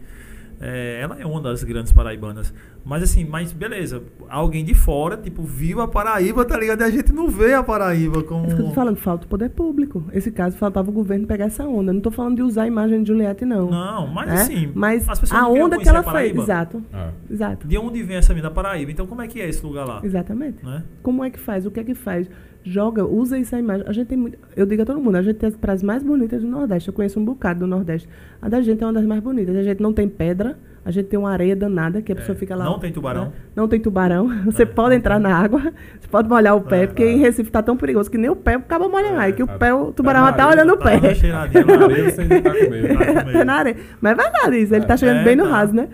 [0.66, 2.54] É, ela é uma das grandes paraibanas.
[2.82, 4.02] Mas assim, mas beleza.
[4.30, 6.80] Alguém de fora, tipo, viu a Paraíba, tá ligado?
[6.80, 8.44] E a gente não vê a Paraíba como.
[8.44, 10.02] É isso que eu tô falando, falta o poder público.
[10.10, 11.92] Esse caso, faltava o governo pegar essa onda.
[11.92, 13.70] Não tô falando de usar a imagem de Juliette, não.
[13.70, 14.34] Não, mas né?
[14.34, 14.72] assim.
[14.74, 16.34] Mas as pessoas a onda que ela a fez.
[16.34, 17.08] Exato, É.
[17.30, 17.68] exato.
[17.68, 18.90] De onde vem essa mina da Paraíba?
[18.90, 20.00] Então, como é que é esse lugar lá?
[20.02, 20.64] Exatamente.
[20.64, 20.82] Né?
[21.02, 21.66] Como é que faz?
[21.66, 22.26] O que é que faz?
[22.66, 23.84] Joga, usa essa imagem.
[23.86, 24.38] A gente tem muito.
[24.56, 26.88] Eu digo a todo mundo, a gente tem as praias mais bonitas do Nordeste.
[26.88, 28.08] Eu conheço um bocado do Nordeste.
[28.40, 29.54] A da gente é uma das mais bonitas.
[29.54, 32.38] A gente não tem pedra, a gente tem uma areia danada, que a pessoa É,
[32.38, 32.64] fica lá.
[32.64, 33.26] não tem tubarão.
[33.26, 33.32] né?
[33.54, 34.28] Não tem tubarão.
[34.46, 35.60] Você É, pode entrar na água,
[36.00, 37.12] você pode molhar o pé, É, porque é.
[37.12, 39.34] em Recife tá tão perigoso que nem o pé acaba molhando mais.
[39.34, 39.58] Que o é.
[39.58, 41.14] pé, o tubarão já tá areia, olhando o Tá uma pé.
[41.14, 42.88] cheiradinha Na areia você ainda tá com medo.
[42.88, 43.28] Tá com medo.
[43.28, 43.76] Até na areia.
[44.00, 44.88] Mas é verdade isso, ele É.
[44.88, 45.50] tá chegando É, bem no tá.
[45.50, 45.88] raso, né?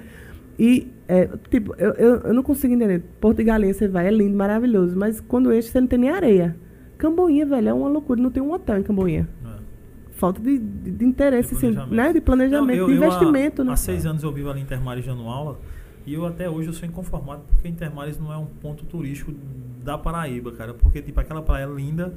[0.56, 3.02] E, é, tipo, eu, eu, eu não consigo entender.
[3.20, 6.10] Porto de Galinha você vai, é lindo, maravilhoso, mas quando enche você não tem nem
[6.10, 6.56] areia.
[6.98, 8.20] Camboinha, velho, é uma loucura.
[8.20, 9.28] Não tem um hotel em Camboinha.
[9.46, 9.60] É.
[10.12, 12.12] Falta de, de, de interesse, De assim, né?
[12.12, 13.72] De planejamento, Não, eu- de eu há- investimento, né?
[13.72, 15.58] Há seis anos eu vivo ali em Intermares dando aula
[16.06, 19.32] e eu até hoje eu sou inconformado porque Intermares não é um ponto turístico
[19.82, 20.74] da Paraíba, cara.
[20.74, 22.12] Porque, tipo, aquela praia é linda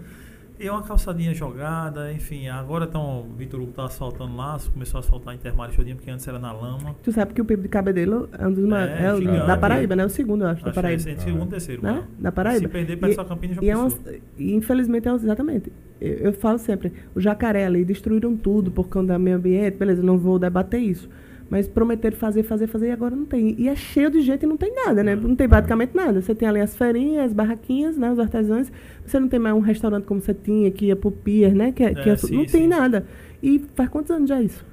[0.68, 2.48] é uma calçadinha jogada, enfim.
[2.48, 3.26] Agora estão.
[3.38, 6.96] Vitor Hugo tá asfaltando lá, começou a asfaltar Intermares todinho porque antes era na lama.
[7.04, 8.94] Tu sabe que o PIB de Cabedelo é um dos maiores.
[9.00, 9.48] É, É, gigante.
[9.48, 10.06] da Paraíba, né?
[10.06, 11.10] O segundo, eu acho, da Acho que é Paraíba.
[11.10, 11.82] entre segundo terceiro.
[11.84, 12.04] Né?
[12.20, 12.60] Da Paraíba.
[12.62, 15.72] Se perder, perde só Campina e E, é e infelizmente é uns- exatamente.
[16.02, 20.02] Eu, eu falo sempre, o jacaré ali destruíram tudo por conta do meio ambiente, beleza,
[20.04, 21.10] não vou debater isso.
[21.54, 23.54] Mas prometeram fazer, fazer, fazer e agora não tem.
[23.60, 25.16] E é cheio de gente e não tem nada, né?
[25.16, 26.20] Não tem praticamente nada.
[26.20, 28.12] Você tem ali as feirinhas, as barraquinhas, né?
[28.12, 28.72] Os artesãos.
[29.06, 31.72] Você não tem mais um restaurante como você tinha, que ia pro pier, né?
[31.72, 32.68] Que, é- que É, é- sim, não tem sim.
[32.68, 33.06] nada.
[33.44, 34.66] E faz quantos anos já isso?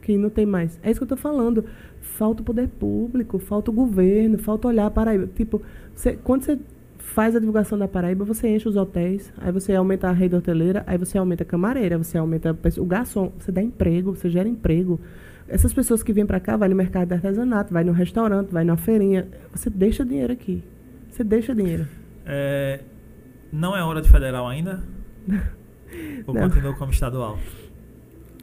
[0.00, 0.80] Que não tem mais.
[0.82, 1.62] É isso que eu tô falando.
[2.00, 5.28] Falta o poder público, falta o governo, falta olhar para Paraíba.
[5.36, 5.60] Tipo,
[5.94, 6.58] você, quando você
[6.96, 10.84] faz a divulgação da Paraíba, você enche os hotéis, aí você aumenta a rede hoteleira,
[10.86, 14.98] aí você aumenta a camareira, você aumenta o garçom, você dá emprego, você gera emprego.
[15.48, 18.64] Essas pessoas que vêm para cá, vai no mercado de artesanato, vai no restaurante, vai
[18.64, 20.62] na feirinha, você deixa dinheiro aqui.
[21.10, 21.86] Você deixa dinheiro.
[22.26, 22.80] É,
[23.52, 24.82] não é hora de federal ainda?
[26.26, 27.38] Ou continua como estadual?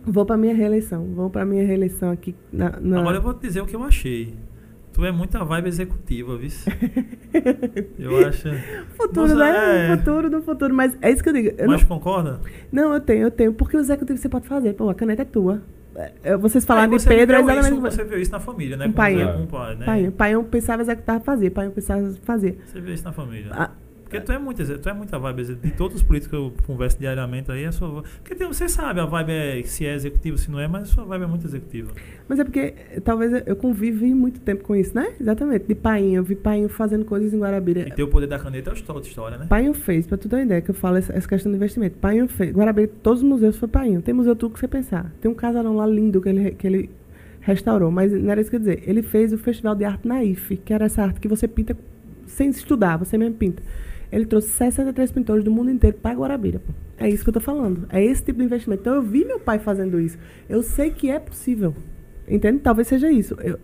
[0.05, 3.41] Vou para minha reeleição, vou para minha reeleição aqui na, na- Agora eu vou te
[3.41, 4.33] dizer o que eu achei.
[4.93, 6.49] Tu é muita vibe executiva, viu?
[7.97, 8.49] Eu acho.
[8.97, 9.87] futuro, Nossa, né?
[9.93, 9.97] é.
[9.97, 11.49] Futuro do futuro, mas é isso que eu digo.
[11.57, 12.41] Eu Mas não, concorda?
[12.71, 15.25] não, eu tenho, eu tenho, porque o executivo você pode fazer, pô, a caneta é
[15.25, 15.61] tua.
[16.01, 18.77] É, é, vocês falaram de Pedro, é viveu exatamente isso, Você viu isso na família,
[18.77, 18.85] né?
[18.87, 19.33] Com- pai.
[19.37, 19.85] Com o pai, né?
[19.85, 22.59] Pai, pai eu pensava executar fazer, pai eu pensava fazer.
[22.65, 23.51] Você viu isso na família.
[23.51, 23.69] Ah,
[24.11, 25.55] Porque tu é, muito, tu é muita vibe.
[25.55, 28.03] De todos os políticos que eu converso diariamente aí, a sua.
[28.21, 30.85] Porque tem- você sabe, a vibe é se é executiva, se não é, mas a
[30.87, 31.91] sua vibe é muito executiva.
[32.27, 32.73] mas é porque
[33.05, 35.13] talvez eu- convivi muito tempo com isso, né?
[35.19, 35.65] Exatamente.
[35.65, 37.87] De painho, eu vi painho fazendo coisas em Guarabira.
[37.87, 39.45] E ter o poder da caneta é outra história, né?
[39.47, 41.97] Painho fez, pra tu ter uma ideia, que eu falo essa, questão de investimento.
[41.97, 42.51] Painho fez.
[42.53, 44.01] Guarabira, todos os museus foi Painho.
[44.01, 45.09] Tem museu tudo que você pensar.
[45.21, 46.89] Tem um casarão lá lindo que ele, que ele
[47.39, 48.89] restaurou, mas não era isso que eu ia dizer.
[48.89, 51.75] Ele fez o Festival de Arte Naif, que era essa arte que você pinta
[52.27, 53.61] sem estudar, você mesmo pinta.
[54.11, 56.59] Ele trouxe 63 pintores do mundo inteiro para Guarabira.
[56.59, 56.73] Pô.
[56.97, 57.87] É isso que eu tô falando.
[57.89, 58.81] É esse tipo de investimento.
[58.81, 60.17] Então eu vi meu pai fazendo isso.
[60.49, 61.73] Eu sei que é possível.
[62.27, 62.59] Entende?
[62.59, 63.35] Talvez seja isso.
[63.41, 63.57] Eu,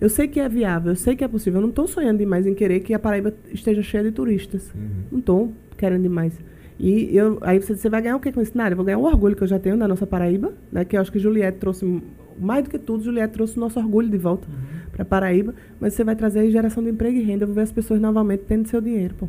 [0.00, 1.58] eu sei que é viável, eu sei que é possível.
[1.58, 4.70] Eu não estou sonhando demais em querer que a Paraíba esteja cheia de turistas.
[4.74, 4.90] Uhum.
[5.12, 6.38] Não estou querendo demais.
[6.78, 8.74] E eu, aí você, você vai ganhar o que com esse cenário?
[8.74, 10.84] Eu vou ganhar o orgulho que eu já tenho da nossa Paraíba, né?
[10.84, 12.02] Que eu acho que Juliette trouxe,
[12.38, 14.46] mais do que tudo, Juliette trouxe o nosso orgulho de volta
[14.92, 15.54] para Paraíba.
[15.80, 17.44] Mas você vai trazer geração de emprego e renda.
[17.44, 19.28] Eu vou ver as pessoas novamente tendo seu dinheiro, pô.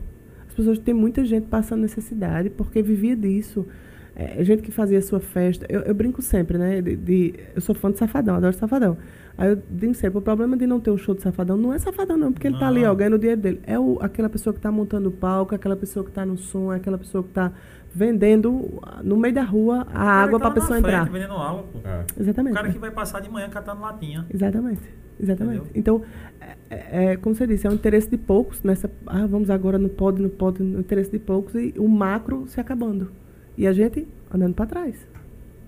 [0.56, 3.68] As pessoas, tem muita gente passando necessidade porque vivia disso.
[4.16, 5.66] É, gente que fazia sua festa.
[5.68, 6.82] Eu, eu brinco sempre, né?
[6.82, 8.98] De, de- eu sou fã de Safadão, adoro Safadão.
[9.38, 11.78] Aí eu digo sempre, o problema de não ter o show de Safadão não é
[11.78, 13.60] Safadão, não, porque ele tá ali, ó, ganhando o dinheiro dele.
[13.68, 16.72] É o, aquela pessoa que tá montando o palco, aquela pessoa que tá no som,
[16.72, 17.52] é aquela pessoa que tá
[17.94, 20.86] vendendo ah, no meio da rua a O água que tá pra lá pessoa frente
[20.88, 21.12] entrar.
[21.12, 21.80] vendendo água, pô.
[21.84, 22.06] É.
[22.18, 22.54] O Exatamente.
[22.54, 22.74] cara né?
[22.74, 24.26] que vai passar de manhã catando latinha.
[24.34, 24.82] Exatamente.
[25.20, 25.58] Exatamente.
[25.60, 25.72] Entendeu?
[25.76, 26.02] Então,
[26.42, 28.90] é, é- é, como você disse, é um interesse de poucos nessa.
[29.06, 32.60] Ah, vamos agora no pode, no pode, no interesse de poucos e o macro se
[32.60, 33.10] acabando.
[33.58, 34.96] E a gente andando para trás,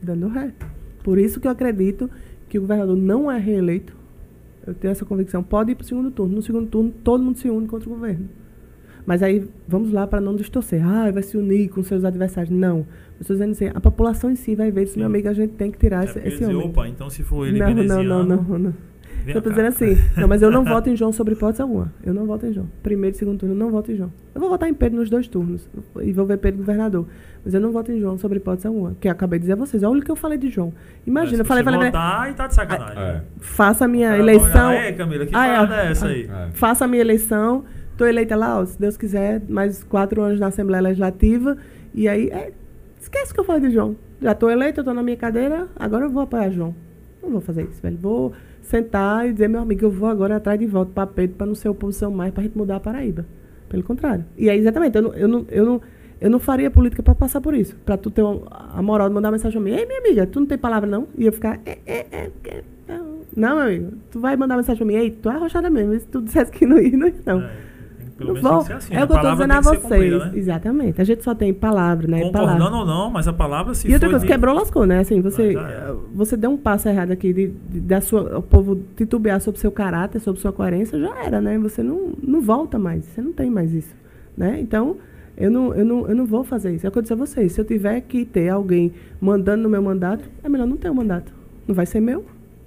[0.01, 0.51] dando ré.
[1.03, 2.09] Por isso que eu acredito
[2.49, 3.95] que o governador não é reeleito.
[4.65, 5.41] Eu tenho essa convicção.
[5.41, 6.35] Pode ir para o segundo turno.
[6.35, 8.27] No segundo turno, todo mundo se une contra o governo.
[9.05, 10.85] Mas aí, vamos lá para não distorcer.
[10.85, 12.53] Ah, vai se unir com seus adversários.
[12.53, 12.79] Não.
[12.79, 14.99] Eu estou dizendo assim, a população em si vai ver Sim.
[14.99, 16.57] meu amigo, a gente tem que tirar É esse, esse homem.
[16.67, 18.73] opa, então se for ele não, não, não, não, não.
[19.35, 21.91] Eu tô dizendo assim, não, mas eu não voto em João sobre hipótese alguma.
[22.03, 22.67] Eu não voto em João.
[22.81, 24.11] Primeiro e segundo turno, eu não voto em João.
[24.33, 25.69] Eu vou votar em Pedro nos dois turnos.
[26.01, 27.05] E vou ver Pedro governador.
[27.43, 28.95] Mas eu não voto em João sobre hipótese alguma.
[28.99, 29.83] Que eu acabei de dizer a vocês.
[29.83, 30.73] Olha o que eu falei de João.
[31.05, 32.97] Imagina, É, eu falei, falei, votar, e tá de sacanagem.
[33.01, 33.13] É.
[33.13, 33.23] né?
[33.39, 34.69] faça a minha eleição.
[34.69, 36.23] olhar, Ei, Camila, que Ah, é, parada é essa aí?
[36.23, 36.49] É.
[36.53, 37.63] Faça a minha eleição.
[37.95, 41.57] Tô eleita lá, ó, se Deus quiser, mais quatro anos na Assembleia Legislativa.
[41.95, 42.51] E aí, é,
[42.99, 43.95] esquece o que eu falei de João.
[44.21, 46.75] Já tô eleita, eu tô na minha cadeira, agora eu vou apoiar João.
[47.23, 47.97] Não vou fazer isso, velho.
[47.97, 48.33] Vou
[48.67, 51.55] sentar e dizer, meu amigo, eu vou agora atrás de volta para Pedro para não
[51.55, 53.25] ser oposição mais, para a gente mudar a Paraíba.
[53.69, 54.25] Pelo contrário.
[54.37, 55.81] E aí, exatamente, eu não, eu não, eu não,
[56.19, 57.75] eu não faria política para passar por isso.
[57.85, 59.77] Para tu ter a moral de mandar mensagem pra mim.
[59.77, 61.07] Ei, minha amiga, tu não tem palavra não?
[61.17, 62.99] E eu ficar, é, é, é, é, é.
[63.35, 65.97] Não, meu amigo, tu vai mandar mensagem pra mim, ei, tu é arrochada mesmo.
[65.99, 67.41] Se tu dissesse que não ia, não ia, não.
[67.41, 67.51] É,
[68.17, 68.59] pelo menos tem vou.
[68.61, 69.03] que ser assim, é né?
[69.03, 69.81] o que eu palavra dizendo a tem vocês.
[70.13, 70.31] cumprida, né?
[70.37, 71.01] Exatamente.
[71.01, 72.21] A gente só tem palavra, né?
[72.21, 72.77] Concordando palavra.
[72.79, 74.99] ou não, mas a palavra se E outra coisa, dita- quebrou, lascou, né?
[74.99, 75.93] Assim, você, é.
[76.13, 79.71] você deu um passo errado aqui de, de, da sua, o povo titubear sobre seu
[79.71, 81.57] caráter, sobre sua coerência, já era, né?
[81.59, 83.95] Você não, não volta mais, você não tem mais isso,
[84.35, 84.59] né?
[84.59, 84.97] Então,
[85.37, 86.85] eu não, eu, não, eu não vou fazer isso.
[86.85, 87.51] É o que eu disse a vocês.
[87.51, 88.91] Se eu tiver que ter alguém
[89.21, 91.31] mandando no meu mandato, é melhor não ter o mandato.
[91.67, 92.25] Não vai ser meu,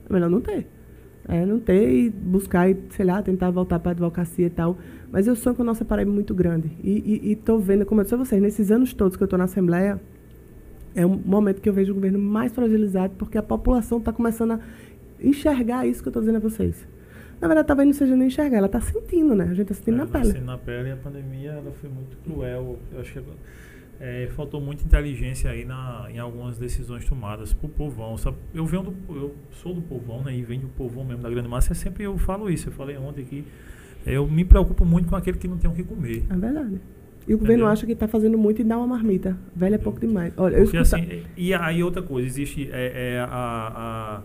[0.08, 0.66] é melhor não ter.
[1.32, 4.76] É, não ter e buscar e, sei lá, tentar voltar para a advocacia e tal.
[5.12, 6.70] Mas eu sonho com a nossa Paraíba muito grande.
[6.82, 9.44] E estou vendo, como eu disse a vocês, nesses anos todos que eu estou na
[9.44, 10.00] Assembleia,
[10.94, 14.52] é um momento que eu vejo o governo mais fragilizado, porque a população está começando
[14.54, 14.60] a
[15.22, 16.86] enxergar isso que eu estou dizendo a vocês.
[17.40, 19.44] Na verdade, talvez não seja nem enxergar, ela está sentindo, né?
[19.44, 20.32] A gente está sentindo É, na vai pele.
[20.34, 22.76] sendo na pele e a pandemia ela foi muito cruel.
[22.92, 23.18] Eu acho que
[24.00, 28.16] é, faltou muita inteligência aí na, em algumas decisões tomadas por povão.
[28.16, 28.38] Sabe?
[28.54, 30.34] Eu venho do, eu sou do povão, né?
[30.34, 31.72] E venho do povão mesmo da grande massa.
[31.72, 32.68] É sempre eu falo isso.
[32.68, 33.44] Eu falei ontem que
[34.06, 36.24] eu me preocupo muito com aquele que não tem o que comer.
[36.30, 36.80] É verdade.
[37.28, 39.36] E o governo acha que está fazendo muito e dá uma marmita.
[39.54, 40.32] Velho é pouco demais.
[40.36, 40.80] Olha, eu escuta...
[40.80, 44.22] assim, e aí outra coisa, existe é, é a, a,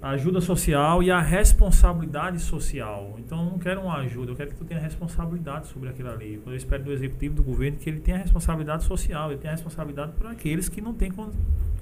[0.00, 3.16] a ajuda social e a responsabilidade social.
[3.18, 6.40] Então eu não quero uma ajuda, eu quero que tu tenha responsabilidade sobre aquilo ali.
[6.46, 10.26] Eu espero do executivo, do governo, que ele tenha responsabilidade social, ele tenha responsabilidade por
[10.28, 11.12] aqueles que não têm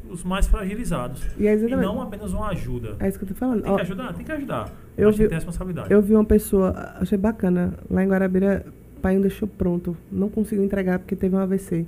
[0.08, 1.22] os mais fragilizados.
[1.36, 2.96] E é E não apenas uma ajuda.
[3.00, 3.62] É isso que eu tô falando.
[3.62, 4.12] Tem Ó, que ajudar?
[4.14, 4.72] Tem que ajudar.
[4.96, 5.92] Eu tem vi- que ter responsabilidade.
[5.92, 8.64] Eu vi uma pessoa, achei bacana, lá em Guarabira,
[8.96, 11.84] o pai não deixou pronto, não conseguiu entregar porque teve um AVC.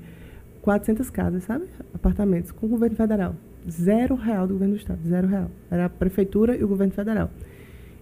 [0.61, 1.65] 400 casas, sabe?
[1.95, 3.35] Apartamentos, com o governo federal.
[3.71, 5.51] Zero real do governo do estado, zero real.
[5.71, 7.31] Era a prefeitura e o governo federal.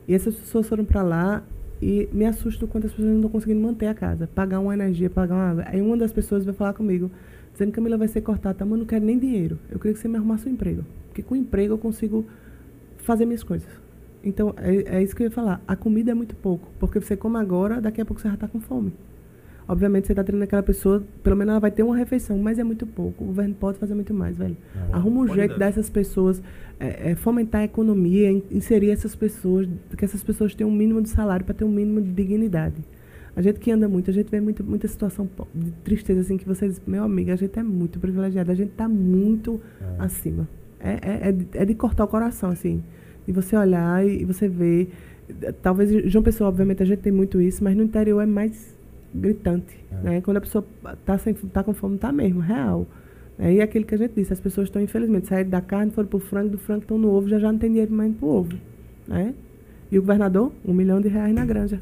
[0.07, 1.43] E essas pessoas foram para lá
[1.81, 4.73] e me assusta o quanto as pessoas não estão conseguindo manter a casa, pagar uma
[4.73, 5.65] energia, pagar uma água.
[5.67, 7.11] Aí uma das pessoas veio falar comigo,
[7.53, 8.65] dizendo que Camila vai ser cortada, tá?
[8.65, 9.59] mas eu não quero nem dinheiro.
[9.71, 10.85] Eu queria que você me arrumasse um emprego.
[11.09, 12.25] Porque com emprego eu consigo
[12.99, 13.69] fazer minhas coisas.
[14.23, 15.61] Então, é, é isso que eu ia falar.
[15.67, 16.69] A comida é muito pouco.
[16.79, 18.93] Porque você come agora, daqui a pouco você já está com fome.
[19.69, 22.63] Obviamente, você está treinando aquela pessoa, pelo menos ela vai ter uma refeição, mas é
[22.65, 23.25] muito pouco.
[23.25, 24.57] O governo pode fazer muito mais, velho.
[24.91, 24.93] É.
[24.95, 25.67] Arruma um jeito dar.
[25.67, 26.41] dessas pessoas,
[26.79, 31.03] é, é, fomentar a economia, in- inserir essas pessoas, que essas pessoas tenham um mínimo
[31.03, 32.77] de salário para ter um mínimo de dignidade.
[33.35, 36.47] A gente que anda muito, a gente vê muita, muita situação de tristeza, assim, que
[36.47, 40.03] vocês, meu amigo, a gente é muito privilegiado, a gente está muito É.
[40.05, 40.49] acima.
[40.79, 42.83] É, é, é, de, é de cortar o coração, assim.
[43.27, 44.91] E você olhar e, e você ver.
[45.61, 48.76] Talvez João Pessoa, obviamente, a gente tem muito isso, mas no interior é mais
[49.21, 49.79] gritante.
[49.91, 49.95] É.
[50.03, 50.21] Né?
[50.21, 51.19] Quando a pessoa está
[51.53, 52.87] tá com fome, tá mesmo, real.
[53.39, 56.09] É, e aquilo que a gente disse, as pessoas estão, infelizmente, saíram da carne, foram
[56.09, 58.59] pro frango, do frango estão no ovo, já já não tem dinheiro mais pro ovo.
[59.07, 59.35] Né?
[59.91, 61.81] E o governador, um milhão de reais na granja.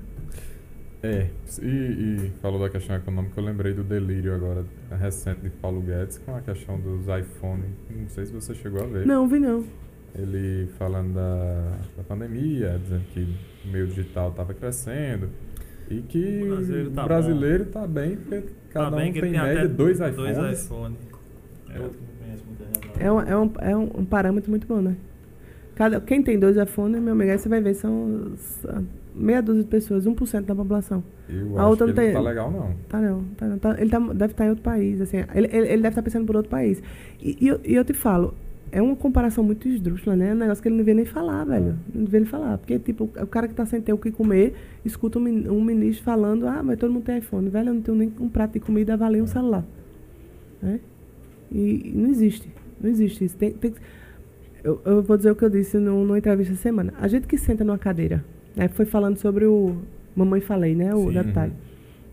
[1.02, 1.28] É,
[1.62, 6.18] e, e falou da questão econômica, eu lembrei do delírio agora, recente de Paulo Guedes,
[6.18, 7.62] com a questão dos iPhone.
[7.90, 9.06] Não sei se você chegou a ver.
[9.06, 9.64] Não, vi não.
[10.14, 13.28] Ele falando da, da pandemia, dizendo que
[13.64, 15.28] o meio digital estava crescendo
[15.90, 19.20] e que O brasileiro tá o brasileiro está bem, porque cada Tá bem um que
[19.20, 20.36] tem tem média até dois iPhones.
[20.36, 20.98] Dois iPhones.
[21.74, 23.02] É outro que não conhece muita gente.
[23.02, 24.96] É um, é um, é um, parâmetro muito bom, né?
[25.74, 28.32] Cada, quem tem dois iPhones, meu amigo, aí você vai ver, são
[29.14, 31.02] meia dúzia de pessoas, 1% da população.
[31.28, 32.74] Eu A acho outra que não ele tem- não tá legal, não.
[32.88, 33.58] Tá não, tá não.
[33.58, 35.18] Tá- ele tá- deve estar em outro país, assim.
[35.34, 36.82] Ele, ele, ele deve estar pensando por outro país.
[37.20, 38.34] E, e eu, e eu te falo,
[38.76, 40.30] é uma comparação muito esdrúxula, né?
[40.30, 41.76] É um negócio que ele não devia nem falar, velho.
[41.94, 42.58] Não devia nem falar.
[42.58, 46.04] Porque, tipo, o cara que tá sem ter o que comer, escuta um, min- ministro
[46.04, 47.48] falando, ah, mas todo mundo tem iPhone.
[47.48, 49.64] Velho, eu não tenho nem um prato de comida, avalia um celular.
[50.60, 50.80] Né?
[51.52, 52.48] E, e não existe.
[52.80, 53.36] Não existe isso.
[53.36, 53.80] Tem, tem que-
[54.64, 56.92] eu, eu vou dizer o que eu disse no, numa entrevista essa semana.
[57.00, 58.24] A gente que senta numa cadeira,
[58.56, 58.66] né?
[58.68, 59.76] Foi falando sobre o
[60.16, 60.94] Mamãe Falei, né?
[60.94, 61.12] O Sim.
[61.22, 61.52] detalhe.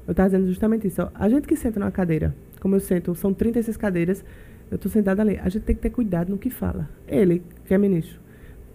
[0.07, 1.01] Eu estava dizendo justamente isso.
[1.01, 1.09] ó.
[1.15, 4.23] A gente que senta numa cadeira, como eu sento, são 36 cadeiras,
[4.72, 5.38] eu estou sentada ali.
[5.38, 6.89] A gente tem que ter cuidado no que fala.
[7.07, 8.19] Ele, que é ministro.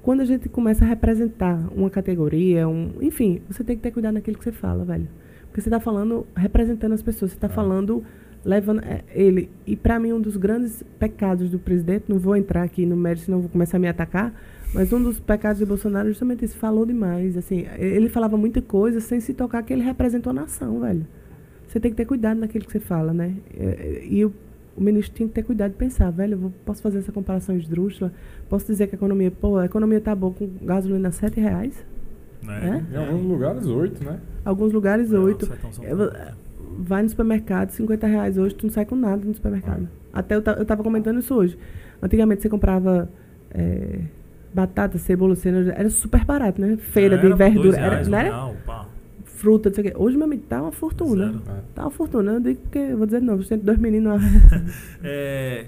[0.03, 4.15] Quando a gente começa a representar uma categoria, um, enfim, você tem que ter cuidado
[4.15, 5.09] naquilo que você fala, velho.
[5.49, 7.51] Porque você está falando, representando as pessoas, você está Ah.
[7.51, 8.05] falando,
[8.45, 9.51] levando é, ele.
[9.67, 13.25] E para mim, um dos grandes pecados do presidente, não vou entrar aqui no mérito,
[13.25, 14.33] senão vou começar a me atacar,
[14.73, 17.37] mas um dos pecados de Bolsonaro é justamente isso, falou demais.
[17.37, 21.07] Assim, ele falava muita coisa sem se tocar que ele representou a nação, velho.
[21.67, 23.35] Você tem que ter cuidado naquilo que você fala, né?
[23.59, 24.33] É, E o,
[24.77, 28.13] o ministro tinha que ter cuidado de pensar, velho, posso fazer essa comparação esdrúxula?
[28.49, 31.85] Posso dizer que a economia, pô, a economia tá boa com gasolina a 7 reais?
[32.43, 32.85] Né?
[32.93, 34.19] Em alguns lugares, oito, né?
[34.45, 35.47] Alguns lugares, Não, 8.
[35.47, 36.13] Sertão São Eu- Paulo.
[36.79, 39.89] Vai no supermercado, 50 reais hoje, tu não sai com nada no supermercado.
[40.13, 41.57] Até eu, eu tava comentando isso hoje.
[42.03, 43.09] Antigamente você comprava
[43.51, 44.01] é,
[44.53, 46.77] batata, cebola, cenoura, era super barato, né?
[46.77, 47.79] Feira de verdura.
[47.79, 48.29] Era, reais, não um era?
[48.29, 48.87] real, pá.
[49.37, 49.93] Fruta, não sei o quê.
[49.97, 51.27] Hoje, meu amigo, tá uma fortuna.
[51.27, 51.43] Zero.
[51.47, 51.63] É.
[51.75, 52.33] Tá uma fortuna.
[52.33, 54.21] Eu digo porque, eu vou dizer de novo, tem dois meninos.
[55.09, 55.67] É,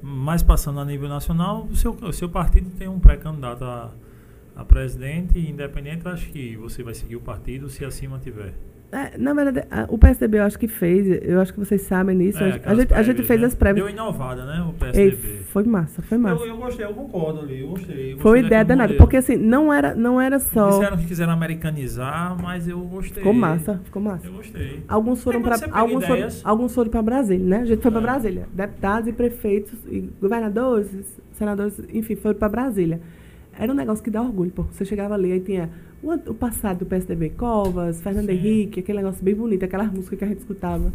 [0.00, 3.92] mas passando a nível nacional, o seu, o seu partido tem um pré-candidato a,
[4.56, 8.54] a presidente, independente, acho que você vai seguir o partido se acima tiver.
[8.90, 12.16] É, na verdade, a- o PSDB eu acho que fez, eu acho que vocês sabem
[12.16, 12.42] disso.
[12.42, 13.46] É, a, gente, a gente fez né?
[13.46, 13.84] as prévias.
[13.84, 14.62] Deu inovada, né?
[14.62, 15.38] O Ei, PSDB.
[15.52, 16.42] foi massa, foi massa.
[16.42, 18.14] Eu, eu gostei, eu concordo ali, eu gostei.
[18.14, 18.94] eu foi ideia danada.
[18.94, 20.70] Porque assim, não era, não era só.
[20.70, 23.18] Disseram que quiseram americanizar, mas eu gostei.
[23.22, 24.26] Ficou massa, ficou massa.
[24.26, 24.82] Eu gostei.
[24.88, 27.56] Alguns foram para alguns foram, alguns foram para Brasília, né?
[27.58, 28.02] A gente foi para É.
[28.04, 28.48] Brasília.
[28.54, 30.88] Deputados e prefeitos e governadores,
[31.32, 33.00] senadores, enfim, foram para Brasília.
[33.60, 34.62] era um negócio que dá orgulho, pô.
[34.70, 35.68] Você chegava ali, aí tinha
[36.02, 38.32] o, passado do PSDB, Covas, Fernando Sim.
[38.32, 40.92] Henrique, aquele negócio bem bonito, aquelas músicas que a gente escutava,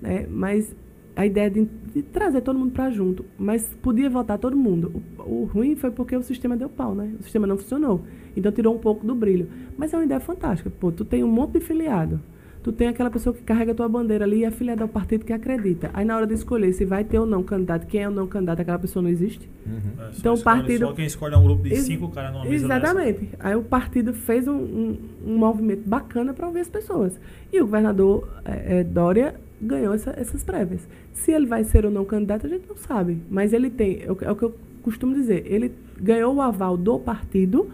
[0.00, 0.26] né?
[0.28, 0.74] Mas
[1.14, 5.02] a ideia de, de trazer todo mundo pra junto, mas podia votar todo mundo.
[5.18, 7.14] O, o ruim foi porque o sistema deu pau, né?
[7.20, 8.02] O sistema não funcionou.
[8.36, 9.48] Então tirou um pouco do brilho.
[9.76, 10.70] Mas é uma ideia fantástica.
[10.70, 12.20] Pô, tu tem um monte de filiado.
[12.62, 15.24] Tu tem aquela pessoa que carrega a tua bandeira ali e é filiada ao partido
[15.24, 15.90] que acredita.
[15.92, 18.26] Aí na hora de escolher se vai ter ou não candidato, quem é ou não
[18.28, 19.50] candidato, aquela pessoa não existe.
[19.66, 19.78] Uhum.
[19.98, 22.32] É, só Então, o partido- Só quem escolhe é um grupo de Ex- cinco caras
[22.32, 23.28] numa mesa Exatamente.
[23.40, 27.18] Aí o partido fez um, um, um movimento bacana para ouvir as pessoas.
[27.52, 30.86] E o governador eh, eh, Dória ganhou essa- essas prévias.
[31.12, 33.18] Se ele vai ser ou não candidato, a gente não sabe.
[33.28, 36.40] Mas ele tem, é o, que- é o que eu costumo dizer, ele ganhou o
[36.40, 37.68] aval do partido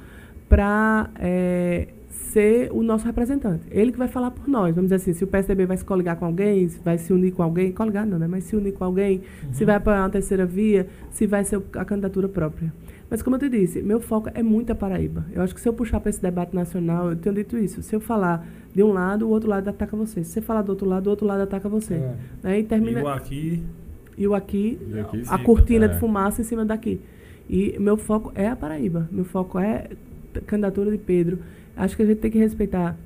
[0.48, 1.10] para
[2.28, 3.64] ser o nosso representante.
[3.70, 4.74] Ele que vai falar por nós.
[4.74, 7.32] Vamos dizer assim, se o PSDB vai se coligar com alguém, se vai se unir
[7.32, 8.26] com alguém, coligar não, né?
[8.26, 9.22] Mas se unir com alguém,
[9.52, 12.72] se vai apoiar uma terceira via, se vai ser a candidatura própria.
[13.10, 15.24] Mas como eu te disse, meu foco é muito a Paraíba.
[15.32, 17.82] Eu acho que se eu puxar para esse debate nacional, eu tenho dito isso.
[17.82, 20.22] Se eu falar de um lado, o outro lado ataca você.
[20.22, 21.94] Se você falar do outro lado, o outro lado ataca você.
[21.94, 22.14] É.
[22.42, 22.58] Né?
[22.60, 23.62] E termina E o aqui.
[24.18, 25.88] e o aqui, E aqui a sim, cortina é.
[25.88, 27.00] de fumaça em cima daqui.
[27.48, 29.08] E meu foco é a Paraíba.
[29.10, 29.88] Meu foco é
[30.36, 31.38] a candidatura de Pedro.
[31.78, 32.96] Acho que a gente tem que respeitar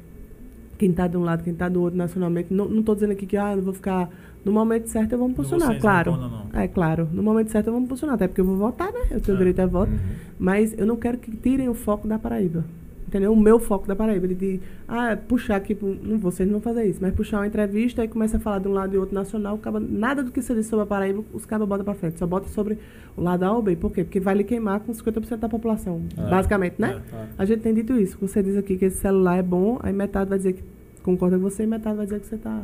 [0.79, 2.53] quem está de um lado, quem está do outro nacionalmente.
[2.53, 4.09] Não estou dizendo aqui que ah, vou ficar.
[4.45, 6.13] No momento certo eu vou me posicionar, claro.
[6.13, 6.61] não, não, não.
[6.61, 7.09] É claro.
[7.13, 9.03] No momento certo eu vou me posicionar, até porque eu vou votar, né?
[9.11, 9.39] Eu tenho É.
[9.39, 9.93] direito a voto.
[9.93, 9.99] Uhum.
[10.39, 12.65] Mas eu não quero que tirem o foco da Paraíba.
[13.13, 13.31] Entendeu?
[13.31, 14.27] O meu foco da Paraíba.
[14.27, 15.77] De, de ah, puxar aqui.
[16.03, 18.69] Não, vocês não vão fazer isso, mas puxar uma entrevista e começa a falar de
[18.69, 19.57] um lado e outro nacional.
[19.57, 22.19] acaba- nada do que você disse sobre a Paraíba, os cabos botam pra frente.
[22.19, 22.79] Só bota sobre
[23.15, 23.77] o lado A ou B.
[23.77, 24.03] Por quê?
[24.03, 26.01] Porque vai lhe queimar com 50% da população.
[26.17, 26.31] É.
[26.31, 27.03] Basicamente, né?
[27.13, 27.27] É.
[27.37, 28.17] A gente tem dito isso.
[28.19, 30.63] Você diz aqui que esse celular é bom, aí metade vai dizer que
[31.03, 32.63] concorda com você e metade vai dizer que você tá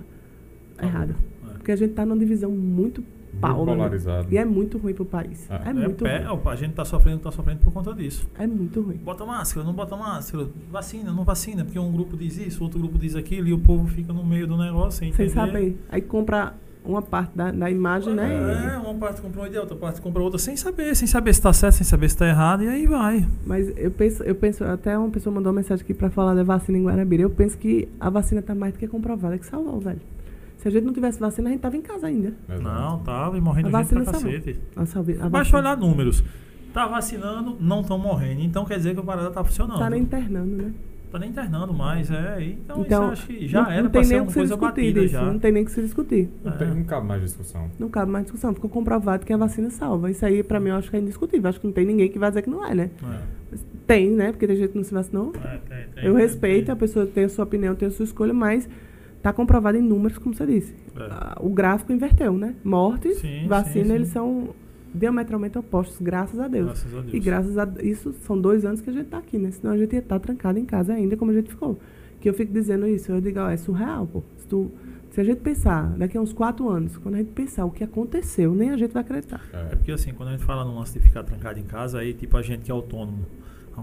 [0.83, 1.15] errado.
[1.47, 1.53] É.
[1.59, 3.05] Porque a gente tá numa divisão muito
[3.41, 3.77] pau, Muito né?
[3.77, 4.29] polarizado.
[4.31, 5.47] E é muito ruim pro país.
[5.51, 5.63] Ah.
[5.67, 6.41] É É muito pé- ruim.
[6.47, 8.29] a gente tá sofrendo, tá sofrendo por conta disso.
[8.39, 8.97] É muito ruim.
[8.97, 12.99] Bota máscara, não bota máscara, vacina, não vacina, porque um grupo diz isso, outro grupo
[12.99, 15.47] diz aquilo, e o povo fica no meio do negócio sem Sem entender.
[15.47, 15.79] saber.
[15.91, 16.55] Aí compra
[16.85, 18.73] uma parte da, da imagem, né?
[18.75, 21.43] É, uma parte compra uma ideia, outra parte compra outra, sem saber, sem saber se
[21.43, 23.27] tá certo, sem saber se tá errado, e aí vai.
[23.45, 26.43] Mas eu penso, eu penso, até uma pessoa mandou uma mensagem aqui pra falar da
[26.43, 27.23] vacina em Guarabira.
[27.25, 30.01] Eu penso que a vacina tá mais do que comprovada, que salvou, velho.
[30.71, 32.35] Se a gente não tivesse vacina, a gente tava em casa ainda.
[32.63, 34.57] Não, tava e morrendo A gente pra cacete.
[35.31, 36.23] Basta olhar números.
[36.73, 38.43] Tá vacinando, não estão morrendo.
[38.43, 39.79] Então quer dizer que a parada tá funcionando.
[39.79, 40.73] tá nem internando, né?
[41.11, 42.43] Tá nem internando mais, é.
[42.43, 44.57] Então, Então, isso eu acho que já não, era não pra ser o uma coisa
[44.59, 45.13] batida disso.
[45.15, 45.23] já.
[45.25, 46.29] Não tem nem o que se discutir.
[46.45, 47.71] Não, tem, não cabe mais discussão.
[47.79, 48.53] Não cabe mais discussão.
[48.53, 50.11] Ficou comprovado que a vacina salva.
[50.11, 51.49] Isso aí, pra mim, eu acho que é indiscutível.
[51.49, 52.91] Acho que não tem ninguém que vai dizer que não é, né?
[53.03, 53.57] É.
[53.87, 54.33] Tem, né?
[54.33, 55.33] Porque tem gente que não se vacinou.
[55.43, 56.73] É, tem- tem- Eu tem- respeito, tem.
[56.75, 58.69] a pessoa tem a sua opinião, tem a sua escolha, mas
[59.23, 60.75] tá comprovado em números, como você disse.
[60.97, 61.03] É.
[61.11, 62.55] Ah, O gráfico inverteu, né?
[62.65, 63.95] Mortes, Sim, vacina, sim, sim.
[63.95, 64.49] eles são
[64.95, 66.67] diametralmente opostos, graças a Deus.
[66.67, 67.15] Graças a Deus.
[67.15, 69.51] E graças a isso, são dois anos que a gente tá aqui, né?
[69.51, 71.79] Senão a gente ia estar trancado em casa ainda, como a gente ficou.
[72.21, 74.23] Que eu fico dizendo isso, eu digo, ó, é surreal, pô.
[74.39, 74.71] Se, tu,
[75.11, 77.85] se a gente pensar, daqui a uns quatro anos, quando a gente pensar o que
[77.85, 79.41] aconteceu, nem a gente vai acreditar.
[79.53, 79.65] É É.
[79.77, 82.37] porque assim, quando a gente fala no lance de ficar trancado em casa, aí tipo
[82.37, 83.25] a gente que é autônomo,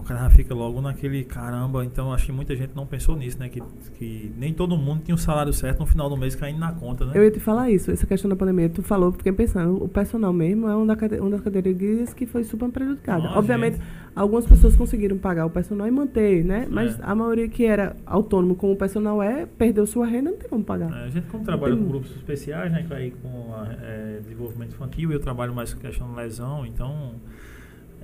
[0.00, 3.48] o cara fica logo naquele caramba, então acho que muita gente não pensou nisso, né?
[3.48, 3.62] Que,
[3.98, 7.04] que nem todo mundo tinha o salário certo no final do mês caindo na conta,
[7.06, 7.12] né?
[7.14, 10.32] Eu ia te falar isso, essa questão da pandemia, tu falou, fiquei pensando, o personal
[10.32, 13.22] mesmo é uma, da, uma das categorias que foi super prejudicada.
[13.24, 13.86] Nossa, Obviamente, gente.
[14.14, 16.66] algumas pessoas conseguiram pagar o personal e manter, né?
[16.70, 17.02] Mas É.
[17.02, 20.64] a maioria que era autônomo, como o personal é, perdeu sua renda, não tem como
[20.64, 20.90] pagar.
[21.02, 22.84] É, a gente como trabalha tem- com grupos especiais, né?
[22.86, 27.12] que Aí com a, é, desenvolvimento infantil, eu trabalho mais com questão de lesão, então
[27.14, 27.45] é,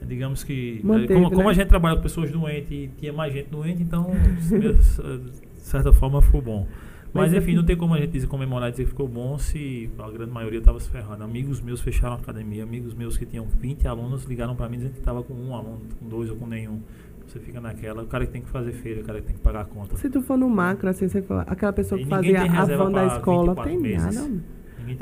[0.07, 1.51] digamos que Manteve, como, como né?
[1.51, 4.11] a gente trabalha com pessoas doentes e tinha mais gente doente, então
[4.51, 6.66] de certa forma ficou bom.
[7.15, 9.07] Mas, Mas é enfim, não tem como a gente dizer, comemorar e dizer que ficou
[9.07, 11.23] bom se a grande maioria estava se ferrando.
[11.23, 14.93] Amigos meus fecharam a academia, amigos meus que tinham 20 alunos ligaram para mim dizendo
[14.95, 16.81] que estava com um aluno, com dois ou com nenhum.
[17.27, 19.43] Você fica naquela, o cara que tem que fazer feira, o cara que tem que
[19.43, 19.97] pagar a conta.
[19.97, 23.07] Se tu for no macro, assim, você for, aquela pessoa que fazia a van da
[23.07, 24.15] escola, 24 tem meses.
[24.15, 24.43] nada.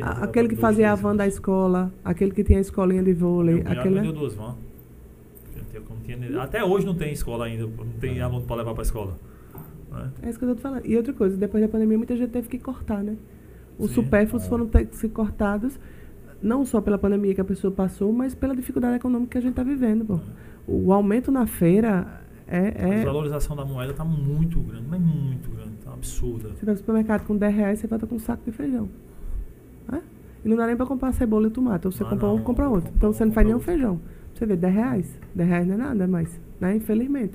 [0.03, 1.03] A- Aquele que fazia a meses.
[1.03, 3.95] van da escola, aquele que tinha a escolinha de vôlei, aquele...
[3.97, 4.57] vendeu duas vans.
[5.75, 9.17] Eu tinha- Até hoje não tem escola ainda, não tem aluno para levar para escola.
[9.91, 10.11] né?
[10.23, 10.85] É isso que eu te falando.
[10.87, 13.17] E outra coisa, depois da pandemia, muita gente teve que cortar, né?
[13.79, 13.97] Os Sim.
[14.05, 14.49] supérfluos É.
[14.49, 15.79] foram ter que ser cortados,
[16.43, 19.51] não só pela pandemia que a pessoa passou, mas pela dificuldade econômica que a gente
[19.51, 20.21] está vivendo, pô.
[20.69, 22.75] O aumento na feira A é...
[22.77, 26.51] é desvalorização da moeda está muito grande, mas muito grande, tá absurda.
[26.51, 28.89] você vai no supermercado com 10 reais, você volta com um saco de feijão.
[29.93, 29.99] É?
[30.45, 31.87] E não dá nem para comprar cebola e tomate.
[31.87, 32.93] Ou você Ah, compra um, não, compra outro.
[32.97, 34.01] Então um, você não faz nenhum feijão.
[34.41, 35.19] Você vê, 10 reais.
[35.35, 36.75] 10 reais não é nada mais, né?
[36.75, 37.35] Infelizmente.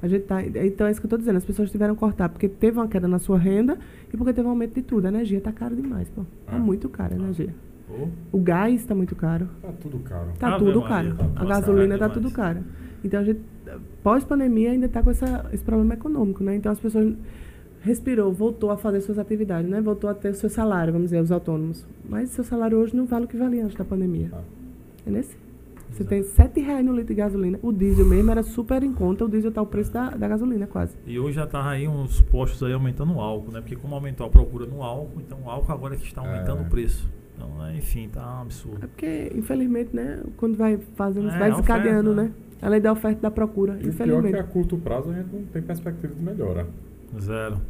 [0.00, 1.36] A gente tá, então é isso que eu estou dizendo.
[1.36, 3.76] As pessoas tiveram que cortar porque teve uma queda na sua renda
[4.12, 5.06] e porque teve um aumento de tudo.
[5.06, 6.22] A energia está cara demais, pô.
[6.46, 6.58] Tá Ah.
[6.58, 7.52] muito cara a energia.
[7.88, 9.48] Pô, O gás está muito caro.
[9.60, 10.28] Tá tudo caro.
[10.38, 11.16] Tá Ave tudo Maria, caro.
[11.16, 12.62] tá a nossa, gasolina caro tá tudo cara.
[13.02, 13.40] Então a gente,
[14.02, 16.54] pós-pandemia, ainda está com essa, esse problema econômico, né?
[16.54, 17.14] Então as pessoas
[17.80, 19.80] respirou, voltou a fazer suas atividades, né?
[19.80, 21.86] Voltou a ter o seu salário, vamos dizer, os autônomos.
[22.08, 24.30] Mas seu salário hoje não vale o que valia antes da pandemia.
[24.32, 24.40] Ah.
[25.06, 25.36] É nesse?
[25.94, 27.58] Você tem 7 reais no litro de gasolina.
[27.62, 29.24] O diesel mesmo era super em conta.
[29.24, 30.96] O diesel tá o preço da, da gasolina, quase.
[31.06, 33.60] E hoje já tá aí uns postos aí aumentando o álcool, né?
[33.60, 36.62] Porque como aumentou a procura no álcool, então o álcool agora é que está aumentando
[36.62, 36.66] É.
[36.66, 37.08] o preço.
[37.36, 38.80] Então, é, enfim, tá um É absurdo.
[38.88, 40.20] porque, infelizmente, né?
[40.36, 42.34] Quando vai fazendo, É, vai desencadeando, oferta, né?
[42.62, 44.34] A lei da oferta e da procura, E o pior é infelizmente.
[44.34, 46.66] que a curto prazo a gente não tem perspectiva de melhora.
[47.20, 47.60] Zero.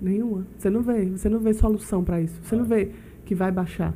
[0.00, 0.46] Nenhuma.
[0.56, 2.38] Você não vê, você não vê solução para isso.
[2.42, 2.68] Você não É.
[2.68, 2.90] vê
[3.24, 3.94] que vai baixar.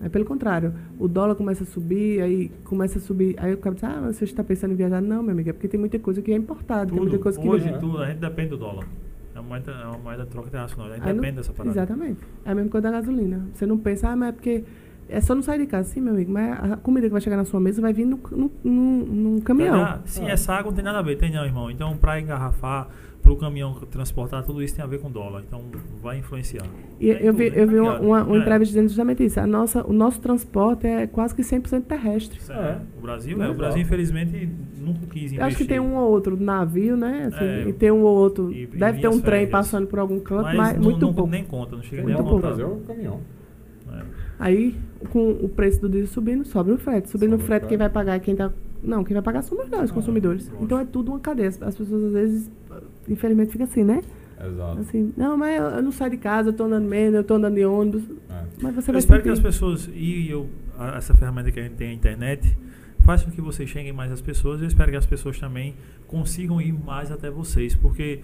[0.00, 3.74] É pelo contrário, o dólar começa a subir, aí começa a subir, aí o cara
[3.74, 5.00] diz, ah, mas você está pensando em viajar?
[5.00, 7.48] Não, meu amigo, é porque tem muita coisa que é importada, tem muita coisa que
[7.48, 8.86] hoje vem- tudo, a gente depende do dólar.
[9.34, 11.52] É uma moeda, é uma moeda de troca internacional, a gente Aí não- depende dessa
[11.52, 11.74] parada.
[11.74, 12.20] Exatamente.
[12.44, 13.46] É a mesma coisa da gasolina.
[13.52, 14.64] Você não pensa, ah, mas é porque
[15.08, 15.88] é só não sair de casa.
[15.88, 18.18] Sim, meu amigo, mas a comida que vai chegar na sua mesa vai vir num
[18.30, 18.72] no, no,
[19.06, 19.82] num caminhão.
[19.82, 20.30] Ah, sim, Ah.
[20.30, 21.70] essa água não tem nada a ver, tem não, irmão.
[21.70, 22.88] Então, para engarrafar,
[23.28, 25.42] para o caminhão transportar, tudo isso tem a ver com dólar.
[25.46, 25.60] Então,
[26.02, 26.64] vai influenciar.
[26.98, 28.40] E eu vi, eu vi uma, uma, uma É.
[28.40, 29.38] entrevista dizendo justamente isso.
[29.38, 32.38] A nossa, o nosso transporte é quase que 100% terrestre.
[32.38, 32.56] Isso É.
[32.56, 32.78] é.
[32.96, 33.54] O Brasil, é, o.
[33.54, 34.48] Brasil infelizmente
[34.80, 35.40] nunca quis investir.
[35.40, 37.30] Eu acho que tem um ou outro navio, né?
[37.32, 37.68] Assim, É.
[37.68, 38.50] e tem um ou outro.
[38.50, 41.12] E- e deve ter um trem passando por algum canto, mas, mas, não- muito não-
[41.12, 41.30] pouco.
[41.30, 42.46] nem conta, não chega Quem nem a Muito contar.
[42.48, 43.20] trazer é o caminhão.
[43.92, 44.02] É.
[44.38, 44.74] Aí,
[45.10, 47.10] com o preço do diesel subindo, sobe o frete.
[47.10, 48.50] Subindo Sobe o frete, quem vai pagar é quem tá.
[48.80, 50.44] Não, quem vai pagar somos nós, Ah, consumidores.
[50.46, 50.64] lógico.
[50.64, 51.48] Então é tudo uma cadeia.
[51.48, 52.50] As pessoas às vezes,
[53.08, 54.00] infelizmente, fica assim, né?
[54.44, 54.80] Exato.
[54.80, 57.34] Assim, não, mas eu, eu não saio de casa, eu tô andando menos, eu tô
[57.34, 58.02] andando de ônibus.
[58.30, 58.44] É.
[58.62, 59.38] Mas você Eu vai espero que sentir.
[59.38, 60.48] as pessoas, e eu,
[60.78, 62.56] a- essa ferramenta que a gente tem, a internet,
[63.00, 64.60] faça com que vocês cheguem mais às pessoas.
[64.60, 65.74] Eu espero que as pessoas também
[66.06, 68.20] consigam ir mais até vocês, porque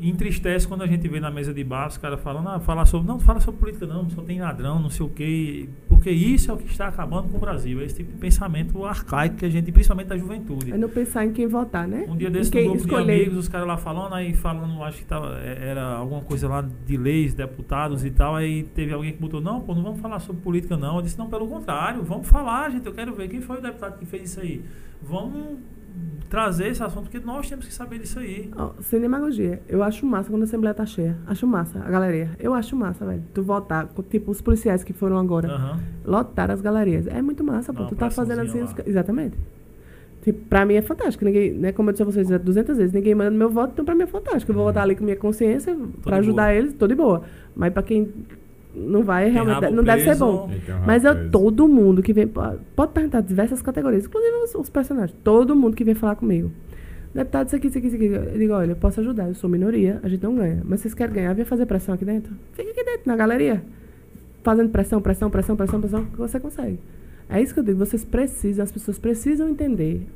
[0.00, 3.08] entristece quando a gente vê na mesa de bar os caras falando, ah, falar sobre,
[3.08, 6.54] não, fala sobre política não, só tem ladrão, não sei o quê, porque isso é
[6.54, 9.48] o que está acabando com o Brasil, é esse tipo de pensamento arcaico que a
[9.48, 10.72] gente, principalmente da juventude.
[10.72, 12.04] É não pensar em quem votar, né?
[12.08, 13.04] Um dia desse, no grupo escolher.
[13.04, 16.46] de amigos, os caras lá falando, aí falando, acho que tava, é, era alguma coisa
[16.46, 20.00] lá de leis, deputados e tal, aí teve alguém que botou, não, pô, não vamos
[20.00, 20.96] falar sobre política não.
[20.96, 23.98] Eu disse, não, pelo contrário, vamos falar, gente, eu quero ver quem foi o deputado
[23.98, 24.62] que fez isso aí.
[25.02, 25.58] Vamos
[26.28, 28.50] trazer esse assunto, porque nós temos que saber disso aí.
[28.56, 29.62] Ó, sem demagogia.
[29.68, 31.16] Eu acho massa quando a Assembleia tá cheia.
[31.26, 32.30] Acho massa, a galeria.
[32.38, 33.22] Eu acho massa, velho.
[33.32, 35.48] Tu votar, tipo os policiais que foram agora.
[35.48, 35.80] Aham.
[36.04, 37.06] Lotar as galerias.
[37.06, 37.82] É muito massa, pô.
[37.82, 38.62] uma Tu tá fazendo assim.
[38.62, 39.36] os Exatamente.
[40.22, 41.24] Tipo, pra mim é fantástico.
[41.24, 43.94] Ninguém, né, como eu disse a vocês 200 vezes, ninguém manda meu voto, então pra
[43.94, 44.50] mim é fantástico.
[44.50, 44.70] Eu vou Uhum.
[44.70, 46.54] votar ali com minha consciência pra de ajudar boa.
[46.54, 47.22] eles, tô de boa.
[47.54, 48.12] Mas pra quem
[48.76, 50.50] não vai, realmente não deve ser bom.
[50.86, 52.28] Mas eu, todo mundo que vem.
[52.28, 55.16] Pode perguntar diversas categorias, inclusive os, os personagens.
[55.24, 56.50] Todo mundo que vem falar comigo.
[57.14, 58.04] Deputado, isso aqui, isso aqui, isso aqui.
[58.06, 60.62] Eu digo, olha, eu posso ajudar, eu sou minoria, a gente não ganha.
[60.64, 62.34] Mas vocês querem ganhar, vem fazer pressão aqui dentro?
[62.52, 63.64] Fica aqui dentro, na galeria.
[64.42, 66.78] Fazendo pressão, pressão, pressão, pressão, pressão, que você consegue.
[67.28, 70.06] É isso que eu digo, vocês precisam, as pessoas precisam entender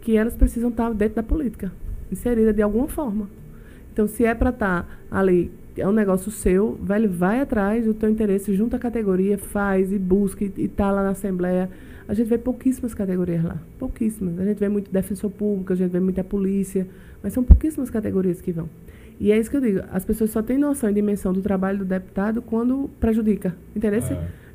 [0.00, 1.70] que elas precisam estar dentro da política,
[2.10, 3.28] inserida de alguma forma.
[3.92, 8.08] Então, se é para estar ali, é um negócio seu, velho, vai atrás do teu
[8.08, 11.70] interesse, junta a categoria, faz e busca e, e tá lá na Assembleia.
[12.06, 14.38] A gente vê pouquíssimas categorias lá, pouquíssimas.
[14.38, 16.86] A gente vê muito defensor público, a gente vê muita polícia,
[17.22, 18.68] mas são pouquíssimas categorias que vão.
[19.18, 21.78] E é isso que eu digo, as pessoas só têm noção e dimensão do trabalho
[21.78, 24.00] do deputado quando prejudica, entendeu?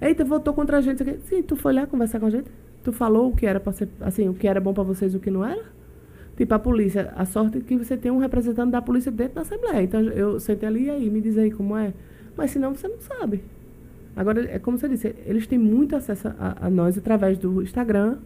[0.01, 0.07] É.
[0.07, 1.03] Eita, votou contra a gente.
[1.25, 2.49] Sim, tu foi lá conversar com a gente?
[2.83, 5.17] Tu falou o que era para ser, assim, o que era bom para vocês e
[5.17, 5.63] o que não era?
[6.37, 9.41] Tipo, a polícia, a sorte é que você tem um representante da polícia dentro da
[9.41, 9.81] Assembleia.
[9.81, 11.93] Então, eu sentei ali e aí, me diz aí como é.
[12.35, 13.41] Mas senão você não sabe.
[14.15, 18.17] Agora, é como você disse, eles têm muito acesso a, a nós através do Instagram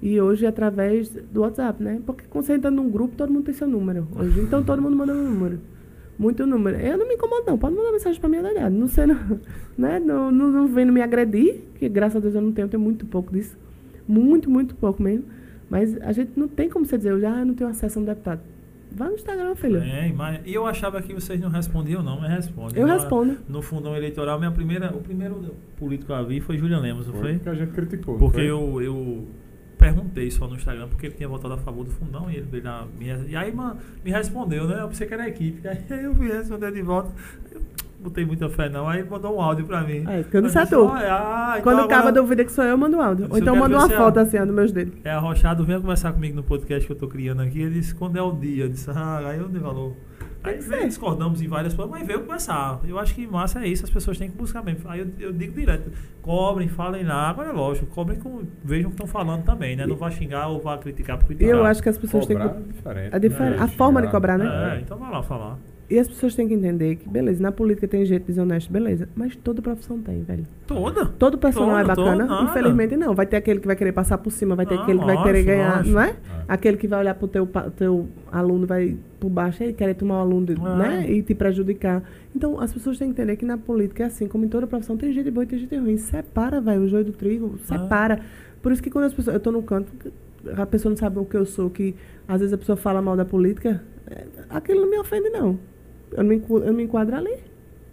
[0.00, 2.00] e hoje através do WhatsApp, né?
[2.04, 4.08] Porque entra num grupo, todo mundo tem seu número.
[4.16, 5.60] Hoje, então, todo mundo manda um número.
[6.18, 6.76] Muito número.
[6.78, 7.56] Eu não me incomodo, não.
[7.56, 8.70] Pode mandar mensagem pra mim, olhada.
[8.70, 9.40] Não sei, não,
[9.78, 10.00] né?
[10.00, 12.82] Não, não, não vem me agredir, que graças a Deus eu não tenho, eu tenho
[12.82, 13.56] muito pouco disso.
[14.06, 15.24] Muito, muito pouco mesmo.
[15.72, 18.04] Mas a gente não tem como você dizer, eu já não tenho acesso a um
[18.04, 18.42] deputado.
[18.94, 19.78] Vai no Instagram, filho.
[19.78, 22.78] É, mas, e eu achava que vocês não respondiam, não, mas respondem.
[22.78, 23.38] Eu Na- respondo.
[23.48, 27.14] No fundão eleitoral, minha primeira, o primeiro político que eu vi foi Julian Lemos, não
[27.14, 27.22] foi?
[27.22, 28.18] Foi que a gente criticou.
[28.18, 28.50] Porque foi?
[28.50, 29.26] eu, eu
[29.78, 32.64] perguntei só no Instagram porque ele tinha votado a favor do fundão e ele veio
[32.64, 33.24] na minha.
[33.26, 34.82] E aí mano, me respondeu, né?
[34.82, 35.66] Eu pensei que era a equipe.
[35.66, 37.10] Aí eu fui responder de volta.
[38.00, 38.88] Botei muita fé não.
[38.88, 40.04] Aí mandou um áudio pra mim.
[40.08, 40.88] É, que eu a disse, tu.
[40.88, 43.28] "Ah, ah, então Quando agora acaba vídeo que sou eu, eu mando áudio.
[43.30, 44.94] Ou então eu mando uma se é- foto assim, ó, dos meus dedos.
[45.04, 47.60] É arrochado, venha conversar comigo no podcast que eu tô criando aqui.
[47.62, 48.64] Ele disse, quando é o dia?
[48.64, 49.94] Eu disse, ah, aí eu dei valor.
[50.42, 50.88] Aí veio, ser.
[50.88, 52.80] discordamos em várias coisas, mas veio conversar.
[52.88, 54.80] Eu acho que massa é isso, as pessoas têm que buscar mesmo.
[54.90, 57.30] Aí eu, eu digo direto, cobrem, falem lá.
[57.30, 59.86] Agora é lógico, cobrem com, vejam o que estão falando também, né?
[59.86, 61.54] Não vá xingar ou vá criticar por E criticar.
[61.56, 62.58] eu acho que as pessoas têm Cobrar que.
[62.58, 63.14] é diferente.
[63.14, 64.74] A, difer- É, a forma de cobrar, né?
[64.78, 65.56] É, então vai lá falar.
[65.92, 69.06] E as pessoas têm que entender que, beleza, na política tem gente desonesto, beleza.
[69.14, 70.44] Mas toda profissão tem, velho.
[70.66, 71.04] Toda.
[71.04, 72.26] Todo profissional é bacana?
[72.26, 72.44] toda.
[72.44, 73.14] Infelizmente não.
[73.14, 75.22] Vai ter aquele que vai querer passar por cima, vai ter Não, aquele que vai
[75.22, 76.10] querer ganhar, não é?
[76.10, 76.14] É.
[76.48, 77.46] Aquele que vai olhar pro teu,
[77.76, 80.76] teu aluno, vai por baixo e querer tomar o aluno, de- É.
[80.76, 81.10] né?
[81.10, 82.02] E te prejudicar.
[82.34, 84.96] Então, as pessoas têm que entender que na política é assim, como em toda profissão,
[84.96, 85.98] tem gente boa e tem gente ruim.
[85.98, 87.66] Separa, velho, o joio do trigo, É.
[87.78, 88.18] separa.
[88.62, 89.34] Por isso que quando as pessoas.
[89.34, 89.92] Eu tô no canto,
[90.56, 91.94] a pessoa não sabe o que eu sou, que
[92.26, 95.58] às vezes a pessoa fala mal da política, é, aquilo não me ofende, não.
[96.16, 97.34] Eu não me, eu não me enquadro ali.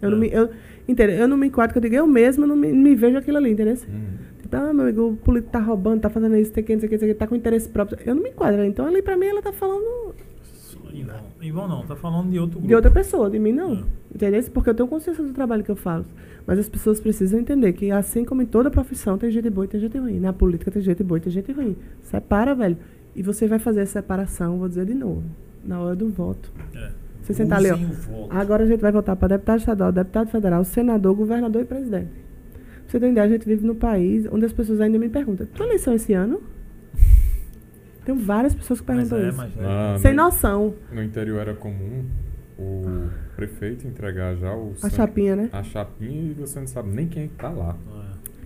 [0.02, 0.20] Eu, não É.
[0.20, 0.50] me, eu,
[0.88, 1.16] entendeu?
[1.16, 3.38] eu não me enquadro, que eu digo, eu mesma não me, não me vejo aquilo
[3.38, 3.74] ali, entendeu?
[3.88, 4.16] Hum.
[4.40, 6.88] Tipo, ah, meu amigo, o político tá roubando, tá fazendo isso, tem que, não sei
[6.88, 7.98] o que, não tá com interesse próprio.
[8.04, 8.64] Eu não me enquadro.
[8.64, 10.14] Então, ali pra mim, ela tá falando.
[11.40, 12.68] Ivon não, tá falando de outro grupo.
[12.68, 13.74] de outra pessoa, de mim não.
[13.74, 13.84] É.
[14.14, 14.42] Entendeu?
[14.52, 16.06] Porque eu tenho consciência do trabalho que eu faço.
[16.46, 19.68] Mas as pessoas precisam entender que, assim como em toda profissão, tem gente boa e
[19.68, 20.18] tem gente ruim.
[20.18, 21.76] Na política tem gente boa e tem gente ruim.
[22.02, 22.76] Separa, velho.
[23.14, 25.22] E você vai fazer essa separação, vou dizer de novo,
[25.64, 26.52] na hora do voto.
[26.74, 26.90] É.
[27.34, 28.26] Você sentar ali, ó.
[28.30, 32.08] Agora a gente vai votar para deputado estadual, deputado federal, senador, governador e presidente.
[32.10, 35.08] Pra você ter uma ideia, a gente vive num país onde as pessoas ainda me
[35.08, 36.40] perguntam: tua eleição esse ano?
[38.04, 39.36] Tem várias pessoas que Mas perguntam é, isso.
[39.36, 39.62] mas é.
[39.62, 40.74] Na- Sem no, noção.
[40.92, 42.04] no interior era comum
[42.58, 45.48] o prefeito entregar já o A sangue- chapinha, né?
[45.52, 47.76] a chapinha e você não sabe nem quem é que tá lá.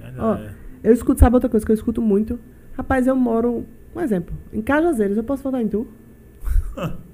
[0.02, 0.50] É, ainda Ó, é.
[0.82, 2.38] Eu escuto, sabe outra coisa que eu escuto muito?
[2.76, 5.86] Rapaz, eu moro, um exemplo, em Cajazeiras, eu posso votar em tu?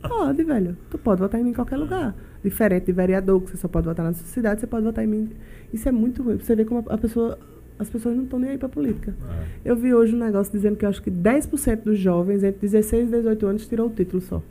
[0.02, 0.76] Pode, velho.
[0.90, 2.14] Tu pode votar em mim em qualquer lugar.
[2.42, 5.06] Diferente de vereador, que você só pode votar na sua cidade, você pode votar em
[5.06, 5.30] mim.
[5.72, 6.38] Isso é muito ruim.
[6.38, 7.38] Você vê como a pessoa,
[7.78, 9.14] as pessoas não estão nem aí pra política.
[9.64, 9.70] É.
[9.70, 13.08] Eu vi hoje um negócio dizendo que eu acho que 10% dos jovens entre 16
[13.08, 14.42] e 18 anos tirou o título só.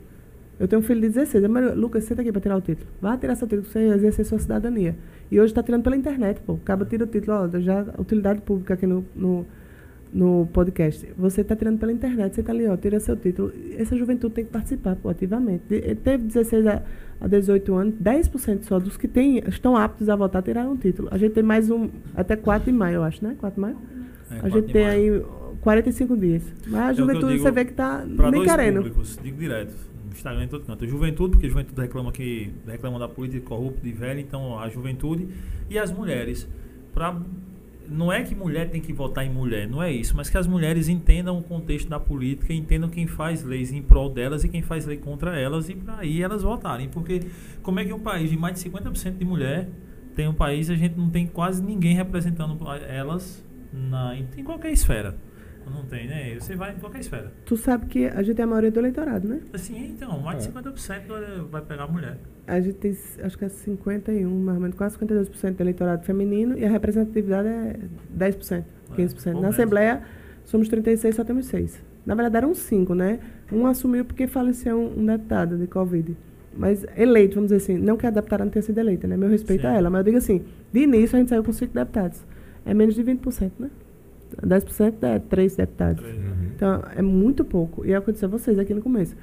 [0.58, 1.42] Eu tenho um filho de 16.
[1.42, 2.86] Eu, "Maria, Lucas, senta aqui pra tirar o título.
[3.00, 4.94] Vai tirar seu título você exercer sua cidadania.
[5.30, 6.54] E hoje tá tirando pela internet, pô.
[6.54, 9.46] Acaba tira o título, ó, já utilidade pública aqui no, no,
[10.12, 11.06] no podcast.
[11.16, 13.52] Você tá tirando pela internet, você tá ali, ó, tira seu título.
[13.76, 15.62] Essa juventude tem que participar, pô, ativamente.
[15.68, 16.82] De- eh, Teve 16 a,
[17.20, 21.08] a 18 anos, 10% só dos que têm, estão aptos a votar tiraram o título.
[21.12, 23.36] A gente tem mais um, até 4 de maio, eu acho, né?
[23.38, 23.76] 4 de maio?
[24.30, 25.22] É, A gente tem aí
[25.60, 26.42] 45 dias.
[26.66, 28.76] Mas a É juventude digo você vê que tá Pra nem querendo.
[28.78, 29.74] públicos, digo direto,
[30.12, 30.86] Instagram em todo canto.
[30.88, 35.28] Juventude, porque a juventude reclama que reclama da política corrupta de velho, então a juventude
[35.68, 36.48] e as mulheres.
[36.92, 37.16] Pra,
[37.90, 40.46] não é que mulher tem que votar em mulher, não é isso, mas que as
[40.46, 44.62] mulheres entendam o contexto da política, entendam quem faz leis em prol delas e quem
[44.62, 46.88] faz lei contra elas e para aí elas votarem.
[46.88, 47.20] Porque
[47.62, 49.68] como é que um país de mais de 50% de mulher
[50.14, 52.56] tem um país a gente não tem quase ninguém representando
[52.88, 55.18] elas na, em qualquer esfera?
[55.72, 56.34] Não tem, né?
[56.38, 57.32] Você vai em qualquer esfera.
[57.44, 59.40] Tu sabe que a gente é a maioria do eleitorado, né?
[59.52, 60.52] Assim, então, mais de É.
[60.52, 62.18] 50% vai pegar a mulher.
[62.46, 66.58] A gente tem, acho que é 51, mais ou menos, quase 52% do eleitorado feminino
[66.58, 67.76] e a representatividade é
[68.16, 68.64] 10%,
[68.96, 69.26] 15%.
[69.28, 69.54] ou Na menos.
[69.54, 70.02] Assembleia,
[70.44, 71.80] somos 36, só temos 6.
[72.04, 73.20] Na verdade, eram 5, né?
[73.52, 76.16] Um assumiu porque faleceu um, um deputado de Covid.
[76.56, 79.16] Mas eleito, vamos dizer assim, não que a deputada não tenha sido eleita, né?
[79.16, 79.66] Meu respeito Sim.
[79.68, 79.88] a ela.
[79.88, 82.26] Mas eu digo assim, de início a gente saiu com 5 deputados.
[82.66, 83.70] É menos de 20%, né?
[84.36, 86.04] 10% é 3 deputados.
[86.04, 86.50] Uhum.
[86.54, 87.84] Então, é muito pouco.
[87.86, 89.16] E é o que eu disse a vocês aqui no começo.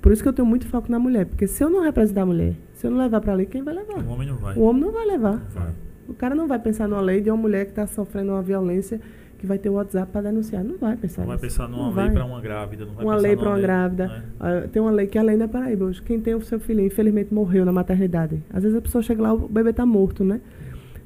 [0.00, 1.26] Por isso que eu tenho muito foco na mulher.
[1.26, 3.74] Porque se eu não representar a mulher, se eu não levar pra ali, quem vai
[3.74, 3.98] levar?
[4.02, 4.56] O homem não vai.
[4.56, 5.36] O homem não vai levar.
[5.50, 5.72] Vai.
[6.08, 9.00] O cara não vai pensar numa lei de uma mulher que está sofrendo uma violência
[9.38, 10.64] que vai ter o WhatsApp para denunciar.
[10.64, 11.46] Não vai pensar Não vai nisso.
[11.46, 12.84] pensar numa Não lei para uma grávida.
[12.86, 14.06] Não vai Uma lei para uma lei, grávida.
[14.08, 14.22] né?
[14.40, 16.02] Ah, tem uma lei que é a lei da Paraíba hoje.
[16.02, 18.42] Quem tem o seu filhinho, infelizmente, morreu na maternidade.
[18.52, 20.40] Às vezes a pessoa chega lá, o bebê está morto, né?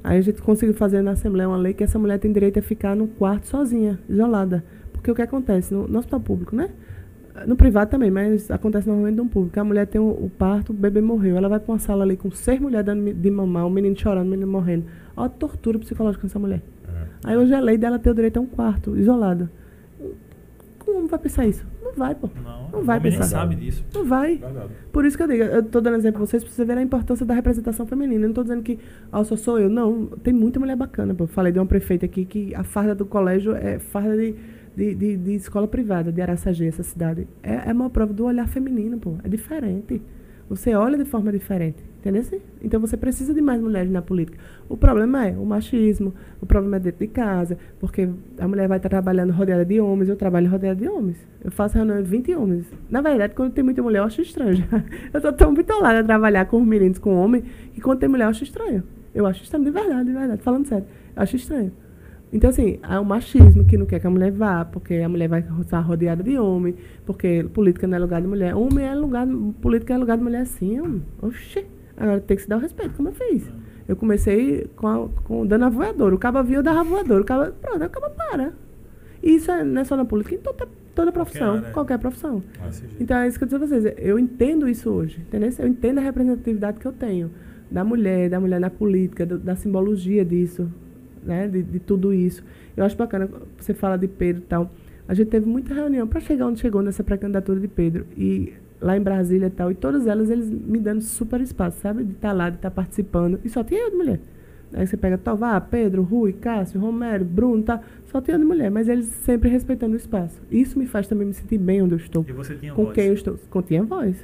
[0.03, 2.61] Aí a gente conseguiu fazer na Assembleia uma lei que essa mulher tem direito a
[2.61, 4.63] ficar no quarto sozinha, isolada.
[4.93, 5.73] Porque o que acontece?
[5.73, 6.69] No, no hospital público, né?
[7.47, 9.59] No privado também, mas acontece normalmente no público.
[9.59, 11.37] A mulher tem o, o parto, o bebê morreu.
[11.37, 14.27] Ela vai para uma sala ali com seis mulheres dando de mamar, o menino chorando,
[14.27, 14.85] o menino morrendo.
[15.15, 16.61] Olha a tortura psicológica dessa mulher.
[16.87, 17.29] É.
[17.29, 18.95] Aí hoje a lei dela ter o direito a um quarto,
[20.89, 20.95] isolado.
[20.95, 21.65] Como vai pensar isso?
[21.83, 22.29] Não vai, pô.
[22.43, 23.39] Não, Não vai homem nem pensar.
[23.39, 23.83] sabe disso.
[23.93, 24.37] Não vai.
[24.37, 24.69] Verdade.
[24.91, 26.85] Por isso que eu digo, eu tô dando exemplo pra vocês pra vocês verem a
[26.85, 28.23] importância da representação feminina.
[28.25, 28.79] Eu não tô dizendo que
[29.11, 29.69] ah, só sou eu.
[29.69, 31.13] Não, tem muita mulher bacana.
[31.13, 31.23] Pô.
[31.23, 34.35] Eu falei de uma prefeita aqui que a farda do colégio é farda de,
[34.75, 37.27] de, de, de escola privada, de Araçagi, essa cidade.
[37.41, 39.15] É, é uma prova do olhar feminino, pô.
[39.23, 40.01] É diferente.
[40.49, 41.89] Você olha de forma diferente.
[41.99, 42.23] Entendeu?
[42.63, 44.37] Então você precisa de mais mulheres na política.
[44.69, 48.77] O problema é o machismo, o problema é dentro de casa, porque a mulher vai
[48.77, 51.17] estar trabalhando rodeada de homens, eu trabalho rodeada de homens.
[51.43, 52.65] Eu faço reunião de 20 homens.
[52.89, 54.63] Na verdade, quando tem muita mulher, eu acho estranho.
[55.13, 57.43] eu tô tão bitolada a trabalhar com os meninos, com homem,
[57.73, 58.81] que quando tem mulher, eu acho estranho.
[59.13, 60.85] Eu acho estranho, de verdade, de verdade, falando sério.
[61.15, 61.73] Eu acho estranho.
[62.31, 65.27] Então, assim, há o machismo que não quer que a mulher vá, porque a mulher
[65.27, 66.75] vai estar rodeada de homem,
[67.05, 68.55] porque política não é lugar de mulher.
[68.55, 69.27] Homem é lugar,
[69.61, 71.01] política é lugar de mulher sim, homem.
[71.21, 71.65] Oxê.
[71.97, 73.51] Agora tem que se dar o respeito, como eu fiz.
[73.87, 76.13] Eu comecei com, a- com dando a voadora.
[76.13, 77.21] O cabo vinha, eu dava a voadora.
[77.21, 78.53] O cabo, pronto, o cabo para.
[79.23, 81.71] E isso é, não é só na política, em toda, toda profissão, área.
[81.71, 82.43] qualquer profissão.
[82.71, 82.95] Jeito.
[83.01, 83.91] Então é isso que eu digo a vocês.
[83.97, 85.49] Eu entendo isso hoje, entendeu?
[85.57, 87.31] Eu entendo a representatividade que eu tenho
[87.71, 90.71] da mulher, da mulher na política, do- da simbologia disso,
[91.23, 91.47] né?
[91.47, 92.43] De, de tudo isso.
[92.75, 94.71] Eu acho bacana, você fala de Pedro e tal.
[95.07, 98.05] A gente teve muita reunião para chegar onde chegou nessa pré-candidatura de Pedro.
[98.17, 99.71] E lá em Brasília e tal.
[99.71, 102.03] E todas elas, eles me dando super espaço, sabe?
[102.03, 103.39] De estar lá, de estar participando.
[103.43, 104.19] E só tinha eu de mulher.
[104.71, 107.81] Aí você pega Tovar, Pedro, Rui, Cássio, Romero, Bruno, tá?
[108.05, 108.69] Só tinha de mulher.
[108.69, 110.39] Mas eles sempre respeitando o espaço.
[110.51, 112.95] Isso me faz também me sentir bem onde eu estou E você tinha com voz.
[112.95, 113.35] quem eu estou.
[113.49, 114.23] Com, tinha voz.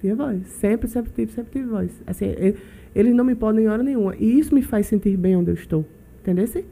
[0.00, 0.44] Tinha voz.
[0.48, 2.02] Sempre, sempre tive, sempre tive voz.
[2.06, 2.26] Assim,
[2.94, 4.16] eles não me podem em hora nenhuma.
[4.16, 5.84] E isso me faz sentir bem onde eu estou.
[6.24, 6.64] Entendeu?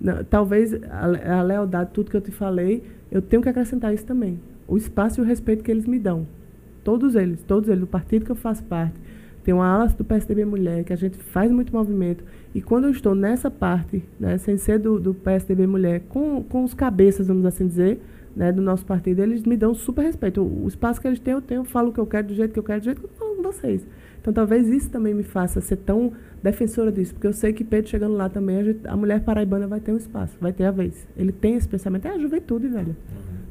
[0.00, 4.06] Não, Talvez a, a lealdade, tudo que eu te falei, eu tenho que acrescentar isso
[4.06, 4.40] também.
[4.68, 6.26] O espaço e o respeito que eles me dão.
[6.84, 8.94] Todos eles, todos eles, do partido que eu faço parte.
[9.42, 12.22] Tem uma ala do PSDB Mulher, que a gente faz muito movimento.
[12.54, 16.62] E quando eu estou nessa parte, né, sem ser do, do PSDB Mulher, com, com
[16.62, 18.00] os cabeças, vamos assim dizer,
[18.36, 20.40] né, do nosso partido, eles me dão super respeito.
[20.40, 22.34] O, o espaço que eles têm, eu tenho, eu falo o que eu quero, do
[22.34, 23.86] jeito que eu quero, do jeito que eu falo com vocês.
[24.20, 27.90] Então talvez isso também me faça ser tão defensora disso, porque eu sei que Pedro
[27.90, 30.70] chegando lá também, a, gente- a mulher paraibana vai ter um espaço, vai ter a
[30.70, 31.06] vez.
[31.16, 32.96] Ele tem esse pensamento, é a juventude, velho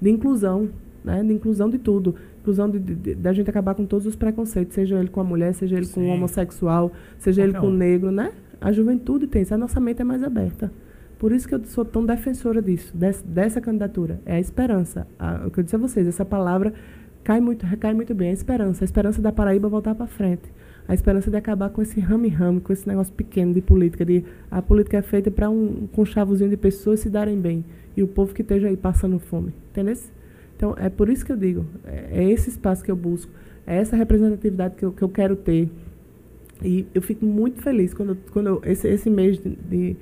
[0.01, 0.69] de inclusão,
[1.03, 1.21] né?
[1.21, 2.15] De inclusão de tudo.
[2.39, 5.53] Inclusão de, de- da gente acabar com todos os preconceitos, seja ele com a mulher,
[5.53, 6.11] seja ele com o Sim.
[6.11, 8.31] homossexual, seja ele Qualquer com o negro, né?
[8.61, 10.71] A juventude tem isso, a nossa mente é mais aberta.
[11.17, 14.21] Por isso que eu sou tão defensora disso, des- dessa candidatura.
[14.25, 15.05] É a esperança.
[15.19, 16.73] A- o que eu disse a vocês, essa palavra
[17.25, 18.29] cai muito, recai muito bem.
[18.29, 18.83] A esperança.
[18.83, 20.43] A esperança da Paraíba voltar para frente.
[20.89, 24.03] A esperança de acabar com esse rame-rame, com esse negócio pequeno de política.
[24.03, 27.63] De, a política é feita para um conchavozinho de pessoas se darem bem.
[27.95, 29.53] E o povo que esteja aí passando fome.
[29.69, 29.95] Entendeu?
[30.57, 31.63] Então, é por isso que eu digo.
[31.85, 33.31] É, é esse espaço que eu busco.
[33.67, 35.69] É essa representatividade que eu, que eu quero ter.
[36.63, 39.95] E eu fico muito feliz quando, quando eu- esse, esse mês de, de,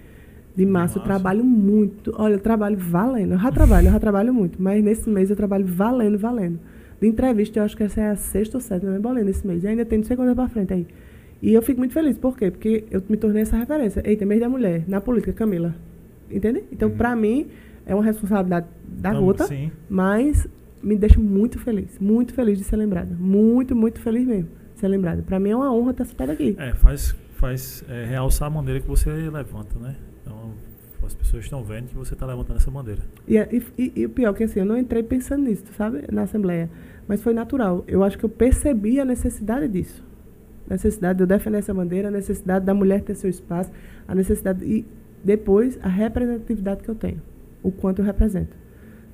[0.56, 2.14] de março eu trabalho muito.
[2.18, 3.34] Olha, eu trabalho valendo.
[3.34, 4.62] Eu já trabalho, eu já trabalho muito.
[4.64, 6.58] Mas nesse mês eu trabalho valendo, valendo.
[7.00, 9.46] De entrevista, eu acho que essa é a sexta ou sétima, não é bolando nesse
[9.46, 9.64] mês.
[9.64, 10.88] E ainda tem não sei quanto pra frente aí.
[11.42, 12.18] E eu fico muito feliz.
[12.18, 12.50] Por quê?
[12.50, 14.02] Porque eu me tornei essa referência.
[14.04, 15.76] Eita, mês da mulher, na política, Camila.
[16.32, 16.64] Entende?
[16.72, 16.98] Então, Uhum.
[16.98, 17.48] pra mim,
[17.86, 19.72] é uma responsabilidade da Então, gota, Sim.
[19.88, 20.48] mas
[20.82, 22.00] me deixa muito feliz.
[22.00, 23.16] Muito feliz de ser lembrada.
[23.20, 25.22] Muito, muito feliz mesmo de ser lembrada.
[25.22, 26.56] Pra mim é uma honra estar sentada aqui.
[26.58, 29.96] É, faz, faz é, realçar a bandeira que você levanta, né?
[30.24, 30.52] Então,
[31.08, 33.02] as pessoas estão vendo que você está levantando essa bandeira.
[33.28, 35.64] E, é- e, e- e o pior é que assim, eu não entrei pensando nisso,
[35.76, 36.04] sabe?
[36.12, 36.70] Na Assembleia.
[37.08, 37.84] Mas foi natural.
[37.88, 40.04] Eu acho que eu percebi a necessidade disso.
[40.70, 43.72] A necessidade de eu defender essa bandeira, a necessidade da mulher ter seu espaço,
[44.08, 44.64] a necessidade.
[44.66, 44.86] E
[45.24, 47.22] depois, a representatividade que eu tenho.
[47.64, 48.56] O quanto eu represento.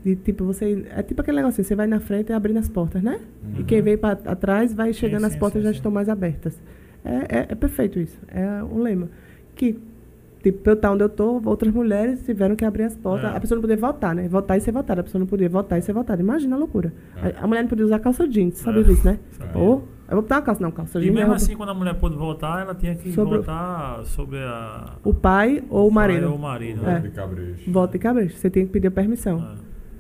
[0.04, 0.86] De tipo, você.
[0.90, 3.22] É tipo aquele negócio assim, você vai na frente e abrindo as portas, né?
[3.56, 3.64] E Uhum.
[3.66, 5.78] quem veio para atrás vai chegando, sim, as portas sim, já sim.
[5.78, 6.60] estão mais abertas.
[7.06, 8.20] É, é, é perfeito isso.
[8.28, 9.10] É um lema.
[9.56, 9.80] Que,
[10.44, 13.32] tipo, pra eu estar onde eu tô, outras mulheres tiveram que abrir as portas.
[13.32, 13.36] É.
[13.36, 14.28] A pessoa não podia votar, né?
[14.28, 15.02] Votar e ser votada.
[15.02, 16.22] A pessoa não podia votar e ser votada.
[16.22, 16.94] Imagina a loucura.
[17.24, 17.34] É.
[17.40, 18.84] A, a mulher não podia usar calça jeans, sabe É.
[18.84, 19.18] disso, né?
[19.32, 19.58] Sabia.
[19.62, 21.12] Ou, eu vou botar uma calça, não, calça E jeans.
[21.12, 24.04] é mesmo roupa- assim, quando a mulher pôde votar, ela tinha que Sobre o- votar
[24.06, 24.94] sobre a.
[25.04, 26.30] o pai ou o pai marido.
[26.30, 26.80] ou o marido.
[26.82, 27.00] Voto É.
[27.00, 27.72] de cabresto.
[27.72, 28.38] Voto e cabeça.
[28.38, 29.38] Você tem que pedir permissão.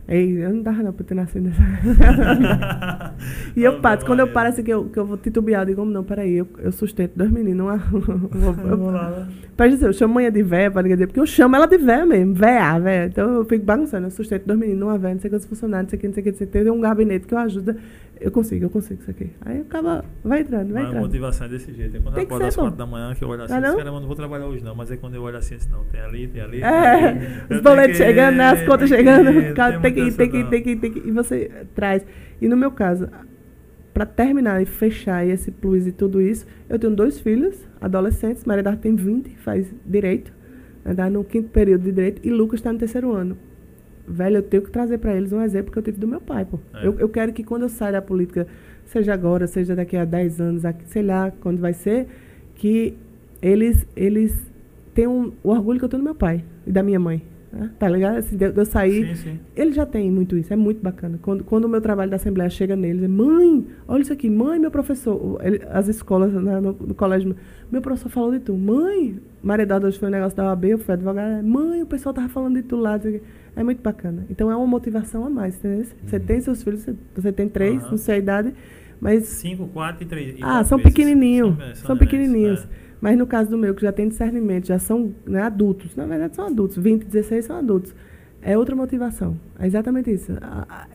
[0.07, 0.15] É.
[0.17, 1.61] Ei, eu não dava não pra ter nascido nessa.
[3.55, 5.79] E eu paro, quando eu paro assim que eu, que eu vou titubear, eu digo,
[5.81, 7.65] "Como não, peraí, eu, eu sustento dois meninos.
[7.91, 9.27] Uma, eu, né?
[9.55, 12.05] Pode dizer, eu chamo manhã de véia, pra dizer, porque eu chamo ela de véia
[12.05, 13.05] mesmo, véia, véia.
[13.05, 15.89] Então eu fico bagunçando, eu sustento dois meninos, uma véia, não sei quantos funcionários, não
[15.91, 16.59] sei o que, não sei o que, não sei o que.
[16.63, 17.75] Tem um gabinete que eu ajudo,
[18.23, 19.29] eu consigo, eu consigo isso aqui.
[19.41, 21.03] Aí acaba, vai entrando, vai Mas a entrando.
[21.05, 21.97] motivação é desse jeito.
[21.97, 23.67] É quando Tem eu acordo às quatro da manhã que eu olho assim, não?
[23.67, 24.73] esse cara, eu não vou trabalhar hoje não.
[24.75, 26.61] Mas é quando eu olho assim, assim não, tem ali, tem ali.
[26.63, 27.27] É, tem ali.
[27.55, 30.61] Os boletos que- chegando, né, as contas chegando, que- cara, tem que tem que tem
[30.63, 32.05] que ir, tem que ir, e você eh, traz.
[32.41, 33.07] E no meu caso,
[33.93, 38.63] pra terminar e fechar esse plus e tudo isso, eu tenho dois filhos, adolescentes, Maria
[38.63, 40.31] Dark tem 20, faz direito,
[40.85, 43.37] está no quinto período de direito, e Lucas está no terceiro ano.
[44.07, 46.45] Velho, eu tenho que trazer para eles um exemplo que eu tive do meu pai,
[46.45, 46.59] pô.
[46.73, 46.85] É.
[46.87, 48.45] Eu, eu quero que quando eu sair da política,
[48.85, 52.07] seja agora, seja daqui a 10 anos, aqui, sei lá quando vai ser,
[52.55, 52.95] que
[53.41, 54.51] eles, eles
[54.93, 57.21] tenham o orgulho que eu tenho do meu pai e da minha mãe.
[57.51, 57.71] né?
[57.79, 58.17] Tá ligado?
[58.17, 59.15] Assim, de, de eu sair.
[59.15, 59.39] Sim, sim.
[59.55, 61.17] Ele já tem muito isso, é muito bacana.
[61.21, 64.59] Quando, quando o meu trabalho da Assembleia chega neles, é mãe, olha isso aqui, mãe,
[64.59, 65.39] meu professor.
[65.43, 67.35] Ele- as escolas né, no, no colégio,
[67.71, 68.53] meu professor falou de tu.
[68.55, 71.41] Mãe, Maria Eduarda hoje foi um negócio da OAB, eu fui advogada.
[71.43, 72.97] Mãe, o pessoal tava falando de tu lá.
[72.99, 73.21] quê.
[73.55, 74.25] É muito bacana.
[74.29, 75.85] Então é uma motivação a mais, entendeu?
[76.05, 76.23] Você Uhum.
[76.23, 76.85] tem seus filhos,
[77.15, 77.91] você, tem três, Aham.
[77.91, 78.53] não sei a idade,
[78.99, 80.35] mas Cinco, quatro e três.
[80.39, 81.55] e ah, são pequenininhos.
[81.55, 82.63] São, São, nenéns, pequenininhos.
[82.63, 82.67] é.
[82.99, 85.93] Mas no caso do meu, que já tem discernimento, já são né, adultos.
[85.95, 86.77] Na verdade, são adultos.
[86.77, 87.93] 20, 16 são adultos.
[88.41, 89.37] É outra motivação.
[89.59, 90.31] É exatamente isso.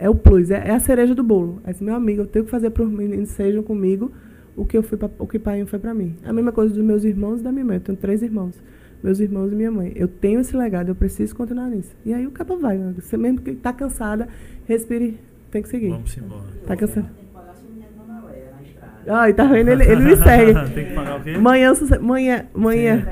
[0.00, 1.60] É o plus, é, é a cereja do bolo.
[1.64, 4.10] É assim, meu amigo, eu tenho que fazer para os meninos sejam comigo
[4.56, 6.16] o que eu fui pra, o que pai foi para mim.
[6.24, 7.76] A mesma coisa dos meus irmãos e da minha mãe.
[7.76, 8.54] Eu tenho três irmãos.
[9.02, 9.92] Meus irmãos e minha mãe.
[9.94, 11.94] Eu tenho esse legado, eu preciso continuar nisso.
[12.04, 12.76] E aí o cabo vai.
[12.78, 12.94] né?
[12.98, 14.28] Você mesmo que tá cansada,
[14.66, 15.18] respire,
[15.50, 15.90] tem que seguir.
[15.90, 16.42] Vamos embora.
[16.66, 17.04] Tá cansado.
[17.14, 19.20] Tem que pagar sua mulher Dona Leia na estrada.
[19.20, 19.68] Ai, tá vendo?
[19.68, 20.54] Ele, ele me segue.
[20.74, 21.38] Tem que pagar o quê?
[21.38, 23.06] Manhã, manhã, manhã,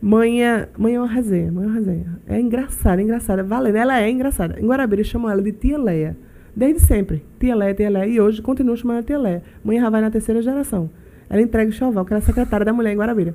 [0.00, 2.18] manhã, manhã é uma resenha, manhã é uma resenha.
[2.26, 3.42] É engraçada, engraçada.
[3.42, 4.58] Valendo, ela é engraçada.
[4.60, 6.16] Em Guarabira chamam ela de Tia Leia.
[6.54, 7.22] Desde sempre.
[7.38, 8.06] Tia Leia, Tia Leia.
[8.06, 9.42] E hoje continua chamando ela Tia Leia.
[9.64, 10.88] Manhã já vai na terceira geração.
[11.28, 13.34] Ela entrega o choval, que ela é secretária da mulher em Guarabira.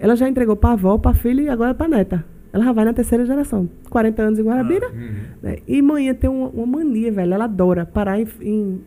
[0.00, 2.24] Ela já entregou pra avó, pra filha e agora pra neta.
[2.52, 3.68] Ela já vai na terceira geração.
[3.90, 4.88] 40 anos em Guarabira.
[4.88, 5.10] Uhum.
[5.42, 5.58] né?
[5.68, 7.32] E manhã tem uma, uma mania, velho.
[7.34, 8.80] Ela adora parar em, em-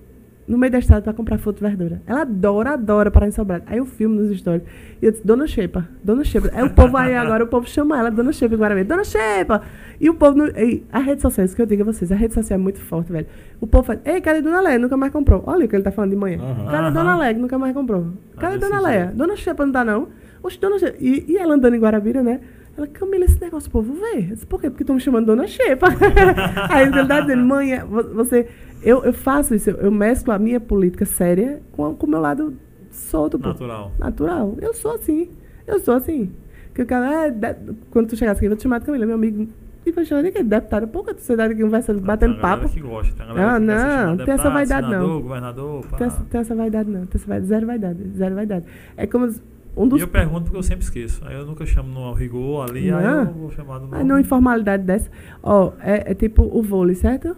[0.45, 2.01] no meio da estrada pra comprar fruta e verdura.
[2.05, 3.63] Ela adora, adora parar em Sobrado.
[3.67, 4.63] Aí eu filmo nos stories.
[5.01, 6.49] E eu disse, Dona Xepa, Dona Xepa.
[6.51, 8.85] Aí o povo aí agora, o povo chama ela, Dona Xepa em Guarabira.
[8.85, 9.61] Dona Xepa!
[10.01, 12.15] E o povo, no, e a rede social, isso que eu digo a vocês, a
[12.15, 13.27] rede social é muito forte, velho.
[13.61, 14.77] O povo faz, ei, cadê Dona Leia?
[14.77, 15.41] Nunca mais comprou.
[15.47, 16.39] Olha o que ele tá falando de manhã.
[16.41, 16.69] Aham.
[16.69, 16.91] Cadê.
[16.91, 17.33] Dona Leia?
[17.37, 18.07] Nunca mais comprou.
[18.37, 18.99] Cadê Ah, Dona Leia?
[19.05, 19.15] jeito.
[19.15, 20.09] Dona Xepa não tá, não?
[20.43, 20.97] Oxe, Dona Xepa.
[20.99, 22.41] E, e ela andando em Guarabira, né?
[22.77, 24.17] Ela, Camila, esse negócio povo vê.
[24.19, 24.69] Eu disse, Por quê?
[24.69, 25.87] Porque estão me chamando Dona Xepa.
[26.69, 28.47] Aí ele tá dizendo, mãe, é, vo- você.
[28.81, 32.19] Eu, eu faço isso, eu, eu mesclo a minha política séria com, com o meu
[32.19, 32.57] lado
[32.91, 33.47] solto, pô.
[33.49, 33.91] Natural.
[33.97, 34.57] Natural.
[34.61, 35.29] Eu sou assim.
[35.65, 36.31] Eu sou assim.
[36.73, 39.05] Que o cara, é, de- quando tu chegasse aqui, eu vou te chamar de Camila,
[39.05, 39.47] meu amigo.
[39.85, 40.41] E vai chamar de quê?
[40.41, 40.87] Deputado.
[40.87, 42.67] Pouca sociedade aqui conversa, batendo papo.
[42.69, 44.91] que gosta, tem Ah, que ser não, chamado tem essa vaidade, não.
[44.93, 45.97] senador, governador, pá.
[45.97, 47.05] Tem essa, tem essa vaidade, não.
[47.05, 48.09] Tem essa vaidade, zero vaidade.
[48.17, 48.65] Zero vaidade.
[48.97, 49.29] É como
[49.75, 50.01] um E dos.
[50.01, 51.21] eu pergunto porque eu sempre esqueço.
[51.25, 53.19] Aí eu nunca chamo no rigor ali, aí Não.
[53.21, 54.03] eu vou chamar Mas nome.
[54.03, 55.09] numa informalidade dessa.
[55.41, 57.35] Ó, é, é tipo o vôlei, certo?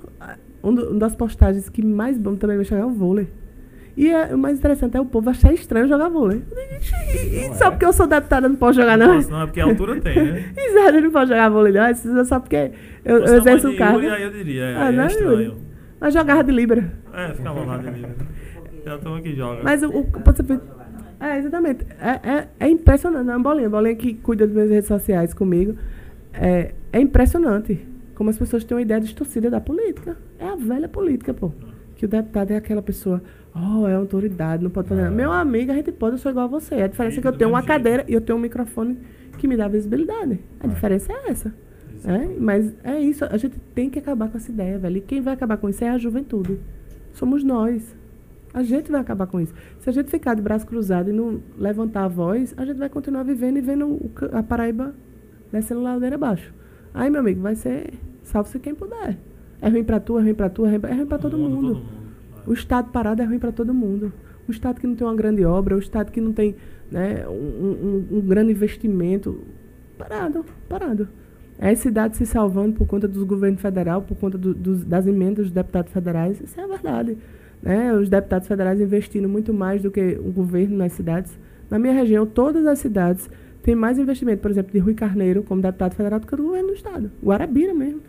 [0.64, 3.28] Um, do- uma das postagens que mais bom também vai chegar é o vôlei.
[3.98, 6.44] E é, o mais interessante é o povo achar estranho jogar vôlei.
[7.14, 7.72] E Não Só é.
[7.72, 9.22] porque eu sou deputada não posso jogar, não?
[9.22, 10.52] Não é porque a altura tem, né?
[10.58, 11.84] Exato, não posso jogar vôlei, não.
[11.84, 11.94] É
[12.26, 12.72] só porque
[13.06, 14.00] eu, eu é exerço de o cargo.
[14.02, 15.56] Yuri, aí eu diria, é, Ah, é não é, estranho.
[16.02, 16.92] Mas jogava de Libra.
[17.14, 18.06] É, fica à vontade ali.
[18.86, 19.62] Já estamos aqui joga.
[19.64, 20.62] Mas o, o pode ser-
[21.20, 21.86] É, exatamente.
[22.00, 23.30] É, é, é impressionante.
[23.30, 23.68] É uma bolinha.
[23.68, 25.76] A bolinha que cuida das minhas redes sociais comigo.
[26.34, 27.80] É, é impressionante
[28.16, 30.18] como as pessoas têm uma ideia distorcida da política.
[30.40, 31.52] É a velha política, pô.
[31.96, 33.22] Que o deputado é aquela pessoa,
[33.56, 35.14] oh, é autoridade, não pode fazer nada.
[35.14, 35.18] Ah.
[35.18, 36.76] Meu amigo, a gente pode, eu sou igual a você.
[36.76, 38.98] A diferença é que eu tenho uma cadeira e eu tenho um microfone
[39.38, 40.40] que me dá visibilidade.
[40.60, 40.68] A Ah.
[40.68, 41.54] diferença é essa.
[42.06, 44.98] É, mas é isso, a gente tem que acabar com essa ideia, velho.
[44.98, 46.60] E quem vai acabar com isso é a juventude.
[47.14, 47.96] Somos nós.
[48.56, 49.54] A gente vai acabar com isso.
[49.80, 52.88] Se a gente ficar de braço cruzado e não levantar a voz, a gente vai
[52.90, 54.00] continuar vivendo e vendo
[54.32, 54.96] a Paraíba
[55.52, 56.54] descendo ladeira abaixo.
[56.94, 59.18] Aí, meu amigo, vai ser salve-se quem puder.
[59.62, 61.82] É ruim pra tu, é ruim pra tu, é ruim pra, é pra todo mundo.
[62.48, 64.14] O Estado parado é ruim para todo mundo.
[64.48, 66.56] O Estado que não tem uma grande obra, o Estado que não tem
[66.90, 69.42] né, um, um- um grande investimento.
[69.98, 71.10] Parado, parado.
[71.60, 75.08] É as cidades se salvando por conta dos governos federal, por conta do- dos- das
[75.08, 76.40] emendas dos deputados federais.
[76.42, 77.18] Isso é a verdade.
[77.66, 77.92] Né?
[77.94, 81.38] Os deputados federais investindo muito mais do que o governo nas cidades.
[81.70, 83.28] Na minha região, todas as cidades
[83.64, 86.68] têm mais investimento, por exemplo, de Rui Carneiro como deputado federal do que do governo
[86.68, 87.12] do Estado.
[87.24, 88.02] Guarabira mesmo.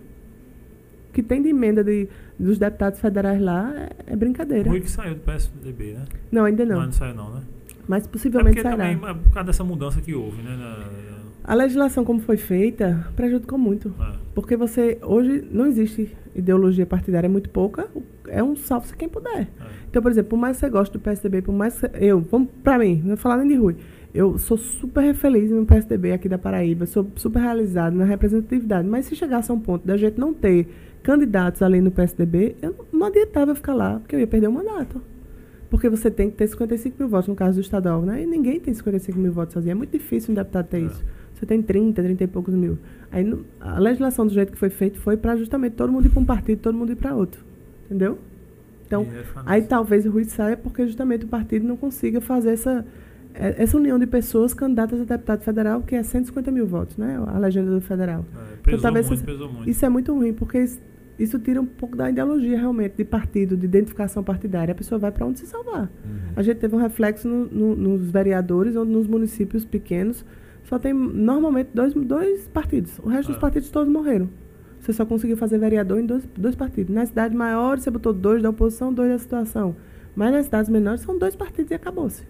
[1.09, 2.07] O que tem de emenda de,
[2.39, 4.69] dos deputados federais lá é, é brincadeira.
[4.69, 6.05] Rui que saiu do PSDB, né?
[6.31, 6.77] Não, ainda não.
[6.77, 7.41] Não, não saiu não, né?
[7.89, 8.95] Mas É possivelmente porque sairá.
[8.95, 10.55] também é por causa dessa mudança que houve, né?
[10.55, 11.16] na-
[11.47, 13.95] A legislação como foi feita prejudicou muito.
[14.01, 14.13] é.
[14.35, 17.87] Porque você, hoje, não existe ideologia partidária, é muito pouca.
[18.29, 19.43] É um salve-se quem puder.
[19.43, 19.47] É.
[19.89, 22.49] Então, por exemplo, por mais que você goste do PSDB, por mais que eu, vamos
[22.65, 23.77] pra mim, não vou falar nem de Rui.
[24.13, 28.89] Eu sou super feliz no PSDB aqui da Paraíba, sou super realizado na representatividade.
[28.89, 30.67] Mas se chegasse a um ponto da gente não ter
[31.03, 34.53] candidatos além do PSDB, eu não, adiantava eu ficar lá, porque eu ia perder o
[34.53, 35.01] mandato.
[35.71, 38.23] Porque você tem que ter 55 mil votos, no caso do estadual, né?
[38.23, 39.73] E ninguém tem 55 mil votos sozinho.
[39.73, 40.81] É muito difícil um deputado ter É.
[40.87, 41.05] isso.
[41.39, 42.79] Você tem 30, 30 e poucos mil.
[43.13, 46.21] Aí a legislação do jeito que foi feito foi para justamente todo mundo ir para
[46.21, 47.45] um partido, todo mundo ir para outro.
[47.85, 48.19] Entendeu?
[48.87, 52.87] Então, é Aí talvez o Rui saia porque justamente o partido não consiga fazer essa,
[53.35, 57.21] eh, essa união de pessoas candidatas a deputado federal, que é 150 mil votos, né?
[57.27, 58.25] A legenda do federal.
[58.35, 59.71] É, pesou talvez muito, isso-.
[59.71, 60.81] Isso é muito ruim, porque isso,
[61.19, 64.73] isso tira um pouco da ideologia realmente, de partido, de identificação partidária.
[64.73, 65.83] A pessoa vai para onde se salvar.
[66.05, 66.19] Uhum.
[66.37, 70.25] A gente teve um reflexo no- no- nos vereadores, onde nos municípios pequenos
[70.69, 72.99] só tem normalmente dois, dois partidos.
[73.01, 73.41] O resto dos Ah.
[73.41, 74.29] partidos todos morreram.
[74.81, 76.95] Você só conseguiu fazer vereador em dois, dois partidos.
[76.95, 79.75] Nas cidades maiores, você botou dois da oposição, dois da situação.
[80.15, 82.23] Mas nas cidades menores, são dois partidos e acabou-se.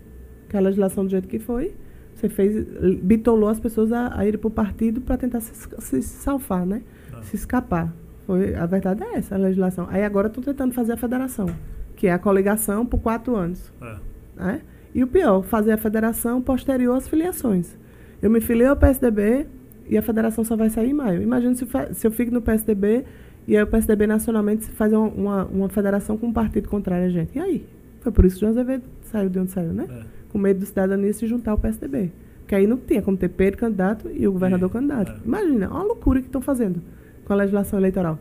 [0.49, 1.75] Que a legislação do jeito que foi,
[2.15, 2.67] você fez,
[3.03, 6.83] bitolou as pessoas a, a ir para o partido para tentar se, se salvar, né?
[7.13, 7.23] Ah.
[7.23, 7.93] Se escapar.
[8.27, 9.87] Foi, a verdade é essa, a legislação.
[9.91, 11.47] Aí agora estão tentando fazer a federação,
[11.95, 13.73] que é a coligação por quatro anos.
[13.81, 13.97] É.
[14.37, 14.61] Né?
[14.95, 17.77] E o pior, fazer a federação posterior às filiações.
[18.23, 19.47] Eu me filiei ao PSDB
[19.89, 21.23] e a federação só vai sair em maio.
[21.23, 23.05] Imagina se, se eu fico no PSDB
[23.47, 27.07] e aí o PSDB nacionalmente se faz uma, uma, uma federação com um partido contrário
[27.07, 27.37] a gente.
[27.37, 27.67] E aí?
[28.01, 29.87] Foi por isso que o João Azevedo saiu de onde saiu, né?
[29.89, 30.03] É.
[30.31, 32.13] Com medo do cidadania se juntar ao PSDB.
[32.47, 35.13] Que aí não tinha como ter Pedro candidato e o governador É, candidato.
[35.13, 35.27] é.
[35.27, 36.81] Imagina, uma loucura que estão fazendo
[37.25, 38.19] com a legislação eleitoral.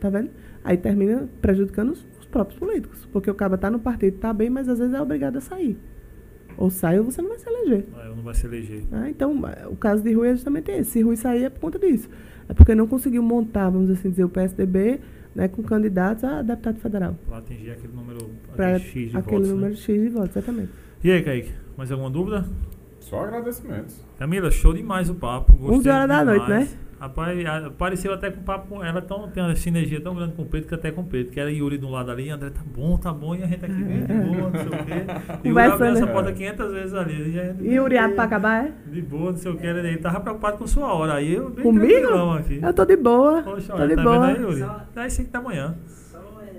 [0.00, 0.30] Tá vendo?
[0.62, 3.06] Aí termina prejudicando os, os próprios políticos.
[3.12, 5.78] Porque o cara tá no partido, tá bem, mas às vezes é obrigado a sair.
[6.58, 7.84] Ou sai ou você não vai se eleger.
[7.98, 8.82] É, não vai se eleger.
[8.90, 9.10] né?
[9.10, 9.34] Então,
[9.70, 10.90] o caso de Rui é justamente esse.
[10.92, 12.08] Se Rui sair é por conta disso.
[12.48, 15.00] É porque não conseguiu montar, vamos assim dizer, o PSDB
[15.34, 17.14] né, com candidatos a deputado federal.
[17.28, 19.50] Para atingir aquele número aquele X de aquele votos.
[19.50, 19.76] número Né?
[19.76, 20.70] X de votos, exatamente.
[21.04, 21.52] E aí, Kaique?
[21.76, 22.46] Mais alguma dúvida?
[23.00, 24.02] Só agradecimentos.
[24.18, 25.52] Camila, show demais o papo.
[25.52, 26.68] Gostei 11 horas da noite, né?
[26.98, 30.42] Rapaz, apareceu até com o papo com ela, tão, tem uma sinergia tão grande com
[30.42, 31.30] o Pedro que até com o Pedro.
[31.30, 33.62] Que era Yuri de um lado ali, André, tá bom, tá bom, e a gente
[33.64, 35.06] aqui de boa, não sei o quê.
[35.44, 37.34] E Yuri abriu essa porta 500 vezes ali.
[37.34, 38.72] E, a gente, E o Uriato pra acabar, é?
[38.90, 41.14] De boa, não sei o que, ele tava preocupado com sua hora.
[41.16, 41.86] Aí eu bem Comigo?
[41.86, 42.60] tranquilão aqui.
[42.62, 43.42] Eu tô de boa.
[43.42, 44.26] Poxa, tô olha, de tá boa.
[44.26, 44.58] vendo aí, Yuri?
[44.60, 45.76] Só- 10 5 da manhã.
[45.86, 46.50] Só é,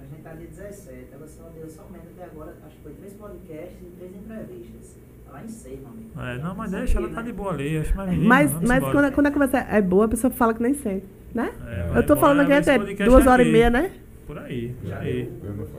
[0.00, 3.14] a gente tá dia 17, ela só deu somente até agora, acho que foi três
[3.14, 4.98] podcasts e três entrevistas.
[5.32, 6.10] Lá em seis, meu amigo.
[6.20, 7.22] É, não, mas deixa, ela tá né?
[7.24, 7.78] de boa ali.
[7.78, 8.92] Acho mais menina, Mas, mas embora.
[8.92, 11.50] quando, a- quando a conversa é boa, a pessoa fala que nem sente, né?
[11.66, 13.48] É, Eu tô falando aqui até duas horas aqui.
[13.48, 13.90] e meia, né?
[14.26, 15.30] Por aí, por Já aí.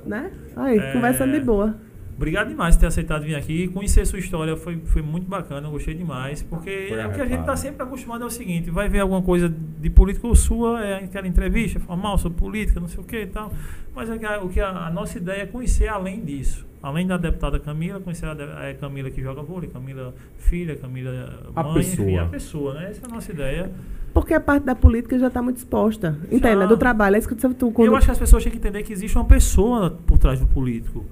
[0.06, 0.32] né?
[0.56, 0.94] Aí, É.
[0.94, 1.76] conversando de boa.
[2.16, 3.70] Obrigado demais por ter aceitado vir aqui.
[3.70, 6.44] Conhecer sua história foi, foi muito bacana, eu gostei demais.
[6.44, 9.00] Porque Foi é o que a gente está sempre acostumado é o seguinte: vai ver
[9.00, 9.48] alguma coisa
[9.80, 13.54] de político sua, é aquela entrevista formal sobre política, não sei o que e tal.
[13.96, 16.68] Mas é que a- o que a, a nossa ideia é conhecer além disso.
[16.82, 21.64] Além da deputada Camila, conhecer a, a Camila que joga vôlei, Camila filha, Camila A
[21.64, 22.22] mãe, enfim, pessoa.
[22.22, 22.90] a pessoa, né?
[22.92, 23.72] Essa é a nossa ideia.
[24.14, 26.18] Porque a parte da política já está muito exposta.
[26.32, 26.66] Entenda, Já.
[26.66, 27.16] do trabalho.
[27.16, 28.94] É isso que tu, tu quando, Eu acho que as pessoas têm que entender que
[28.94, 31.06] existe uma pessoa por trás do político.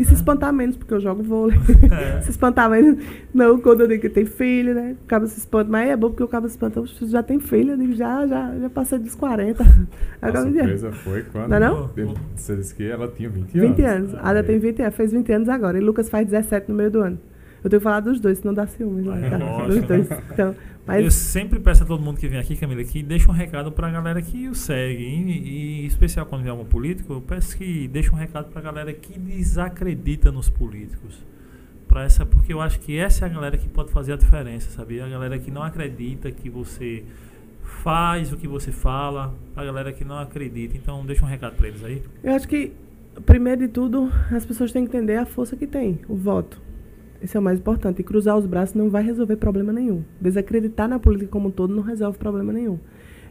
[0.00, 1.58] E se espantar menos, porque eu jogo vôlei.
[1.92, 2.20] É.
[2.22, 2.96] se espantar menos.
[3.34, 4.96] Não, quando eu digo que tem filho, né?
[5.02, 5.70] O cabo se espanta.
[5.70, 6.80] Mas é bom porque o cabo se espanta.
[6.80, 7.72] "Oxe, Já tem filho?
[7.72, 9.62] Eu digo, já, já, já passei dos 40.
[10.22, 11.90] A surpresa foi quando Não é não?
[12.34, 13.76] você disse que ela tinha 20 anos.
[13.76, 14.14] 20 anos.
[14.14, 15.76] A Ada Aí, tem 20 anos, fez 20 anos agora.
[15.76, 17.18] E Lucas faz 17 no meio do ano.
[17.62, 19.18] Eu tenho que falar dos dois, senão dá ciúmes lá.
[19.18, 19.36] É, tá?
[19.66, 19.82] Dos né?
[19.86, 20.08] dois.
[20.32, 20.54] Então,
[20.98, 23.70] Eu mas sempre peço a todo mundo que vem aqui, Camila, que deixa um recado
[23.70, 25.02] pra galera que o segue.
[25.02, 28.60] E, e em especial quando vem algum político, eu peço que deixe um recado pra
[28.60, 31.24] galera que desacredita nos políticos.
[31.86, 34.70] Pra essa, porque eu acho que essa é a galera que pode fazer a diferença,
[34.70, 35.04] sabia?
[35.04, 37.04] A galera que não acredita que você
[37.62, 40.76] faz o que você fala, a galera que não acredita.
[40.76, 42.02] Então deixa um recado pra eles aí.
[42.22, 42.72] eu acho que,
[43.24, 46.60] primeiro de tudo, as pessoas têm que entender a força que tem, o voto.
[47.22, 48.00] Esse é o mais importante.
[48.00, 50.02] E cruzar os braços não vai resolver problema nenhum.
[50.20, 52.78] Desacreditar na política como um todo não resolve problema nenhum.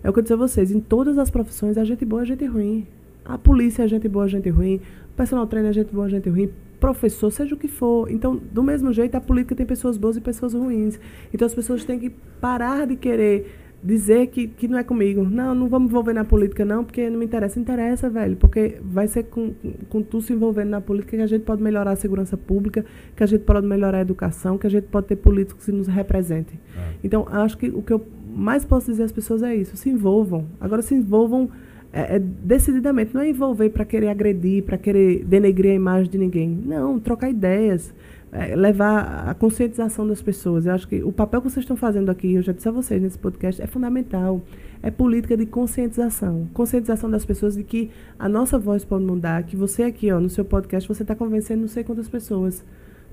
[0.04, 2.26] É o que eu disse a vocês, em todas as profissões, a gente boa, a
[2.26, 2.88] gente ruim.
[3.26, 4.80] A polícia é gente boa, gente ruim.
[5.16, 6.50] Personal trainer é gente boa, gente ruim.
[6.80, 8.10] Professor, seja o que for.
[8.10, 10.98] Então, do mesmo jeito, a política tem pessoas boas e pessoas ruins.
[11.34, 12.10] Então, as pessoas têm que
[12.40, 15.24] parar de querer dizer que, que não é comigo.
[15.24, 17.60] Não, não vamos me envolver na política, não, porque não me interessa.
[17.60, 18.36] Interessa, velho.
[18.36, 19.54] Porque vai ser com,
[19.90, 22.86] com, tu se envolvendo na política que a gente pode melhorar a segurança pública,
[23.16, 25.88] que a gente pode melhorar a educação, que a gente pode ter políticos que nos
[25.88, 26.60] representem.
[26.78, 26.94] É.
[27.04, 30.46] Então, acho que o que eu mais posso dizer às pessoas é isso: se envolvam.
[30.60, 31.50] Agora, se envolvam
[31.92, 33.14] é, é, decididamente.
[33.14, 36.50] Não é envolver para querer agredir, para querer denegrir a imagem de ninguém.
[36.50, 37.94] Não, trocar ideias.
[38.32, 40.66] É, levar a conscientização das pessoas.
[40.66, 43.02] Eu acho que o papel que vocês estão fazendo aqui, eu já disse a vocês
[43.02, 44.42] nesse podcast, é fundamental.
[44.82, 46.48] É política de conscientização.
[46.54, 50.30] Conscientização das pessoas de que a nossa voz pode mudar, que você aqui, ó, no
[50.30, 52.64] seu podcast, você está convencendo não sei quantas pessoas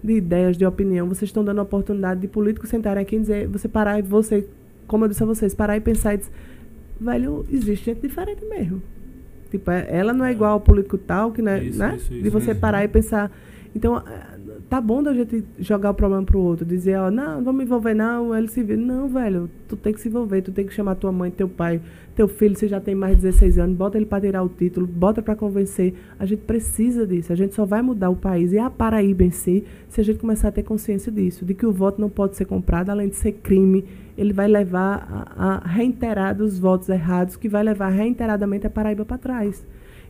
[0.05, 1.09] de ideias, de opinião.
[1.09, 4.47] Vocês estão dando a oportunidade de políticos sentarem aqui e dizer, você parar e você,
[4.87, 6.31] como eu disse a vocês, parar e pensar e dizer,
[7.01, 8.81] velho, existe gente diferente mesmo.
[9.51, 11.97] Tipo, é- ela não é igual ao político tal, que né, Isso, né?
[11.97, 12.61] isso, de isso, você isso.
[12.61, 13.31] parar e pensar.
[13.75, 14.36] Então, eh,
[14.69, 17.65] tá bom da gente jogar o problema pro outro, dizer, ó, não, não vamos me
[17.65, 18.81] envolver não, ele se vira.
[18.81, 21.81] Não, velho, tu tem que se envolver, tu tem que chamar tua mãe, teu pai,
[22.17, 24.87] teu filho, se já tem mais de 16 anos, bota ele para tirar o título,
[24.87, 25.95] bota para convencer.
[26.19, 29.31] A gente precisa disso, a gente só vai mudar o país e a Paraíba em
[29.31, 32.37] si, se a gente começar a ter consciência disso, de que o voto não pode
[32.37, 33.85] ser comprado, além de ser crime,
[34.19, 39.19] ele vai levar a, a reiterados votos errados, que vai levar reiteradamente a Paraíba para
[39.19, 39.65] trás.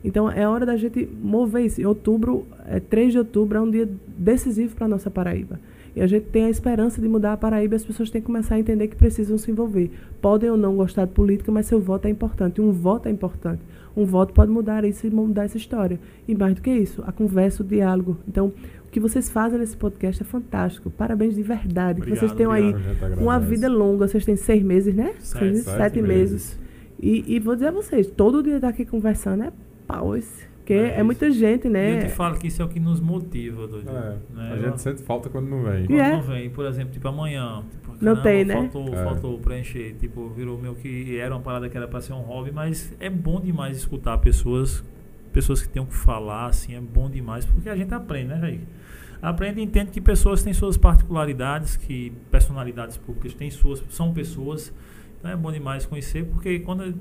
[0.07, 1.81] Então é hora da gente mover isso.
[1.81, 5.59] Em outubro, é, 3 de outubro, é um dia decisivo para a nossa Paraíba.
[5.97, 8.27] E a gente tem a esperança de mudar a Paraíba e as pessoas têm que
[8.27, 9.91] começar a entender que precisam se envolver.
[10.23, 12.61] Podem ou não gostar de política, mas seu voto é importante.
[12.61, 13.61] Um voto é importante.
[13.97, 15.99] Um voto pode mudar isso e mudar essa história.
[16.29, 18.19] E mais do que isso, a conversa, o diálogo.
[18.29, 18.53] Então,
[18.87, 20.89] o que vocês fazem nesse podcast é fantástico.
[20.89, 22.01] Parabéns de verdade.
[22.01, 23.21] que vocês Obrigado, tenham aí obrigado.
[23.21, 24.07] Uma vida longa.
[24.07, 25.15] Vocês têm seis meses, né?
[25.19, 26.31] Sete, sete sete meses.
[26.31, 26.59] meses.
[27.01, 29.53] E, e vou dizer a vocês, todo dia estar aqui conversando é
[29.87, 30.47] pau esse.
[30.57, 31.99] Porque É é, muita gente, E eu né?
[32.01, 33.89] te falo que isso é o que nos motiva, doido.
[33.89, 34.51] É, Né?
[34.53, 35.85] a Eu- gente sente falta quando não vem.
[35.85, 36.13] E Quando é.
[36.13, 37.63] não vem, por exemplo, tipo amanhã.
[37.71, 38.55] Tipo, Não tem, né?
[38.55, 39.05] Faltou, É.
[39.05, 39.95] faltou preencher.
[40.01, 43.09] Tipo, virou meio que era uma parada que era pra ser um hobby, mas é
[43.09, 44.83] bom demais escutar pessoas,
[45.33, 48.41] pessoas que têm o que falar, assim, é bom demais, porque a gente aprende, né,
[48.41, 48.61] Jair?
[49.23, 54.73] aprende e entende que pessoas têm suas particularidades, que personalidades públicas têm suas, são pessoas.
[55.19, 56.95] Então é bom demais conhecer, porque quando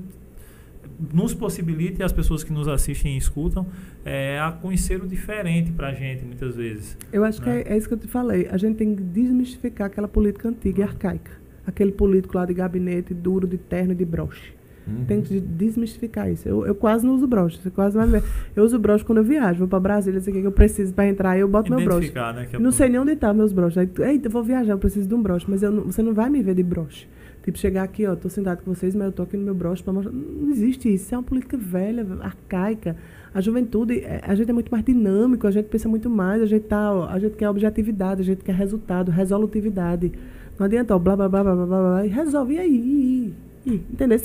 [1.14, 3.66] nos possibilita e as pessoas que nos assistem e escutam
[4.04, 6.98] é, a conhecer o diferente para a gente, muitas vezes.
[7.12, 7.64] Eu acho né?
[7.64, 8.48] que é, é isso que eu te falei.
[8.50, 11.32] A gente tem que desmistificar aquela política antiga e arcaica.
[11.66, 14.54] Aquele político lá de gabinete, duro, de terno e de broche.
[14.88, 15.06] Uhum.
[15.06, 16.48] Tem que desmistificar isso.
[16.48, 17.60] Eu, eu quase não uso broche.
[17.62, 18.24] Você quase ver.
[18.56, 19.60] Eu uso broche quando eu viajo.
[19.60, 22.12] Vou para Brasília, sei o que eu preciso para entrar, eu boto meu broche.
[22.14, 22.48] Né?
[22.54, 23.78] é Não sei nem onde tá meus broches.
[23.78, 25.46] Eita, eu vou viajar, eu preciso de um broche.
[25.50, 27.08] Mas eu não- você não vai me ver de broche.
[27.46, 29.84] Tipo, chegar aqui, ó, tô sentado com vocês, mas eu tô aqui no meu broche
[29.84, 30.12] pra mostrar.
[30.12, 31.06] Não existe isso.
[31.06, 32.98] Isso é uma política velha, arcaica.
[33.32, 36.48] A juventude, é, a gente é muito mais dinâmico, a gente pensa muito mais, a
[36.48, 40.12] gente, tá, ó, a gente quer objetividade, a gente quer resultado, resolutividade.
[40.58, 43.34] Não adianta, ó, blá, blá, blá, blá, blá, blá, blá, e resolve e aí.
[43.68, 44.20] Entendeu?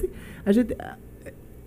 [0.47, 0.75] A gente,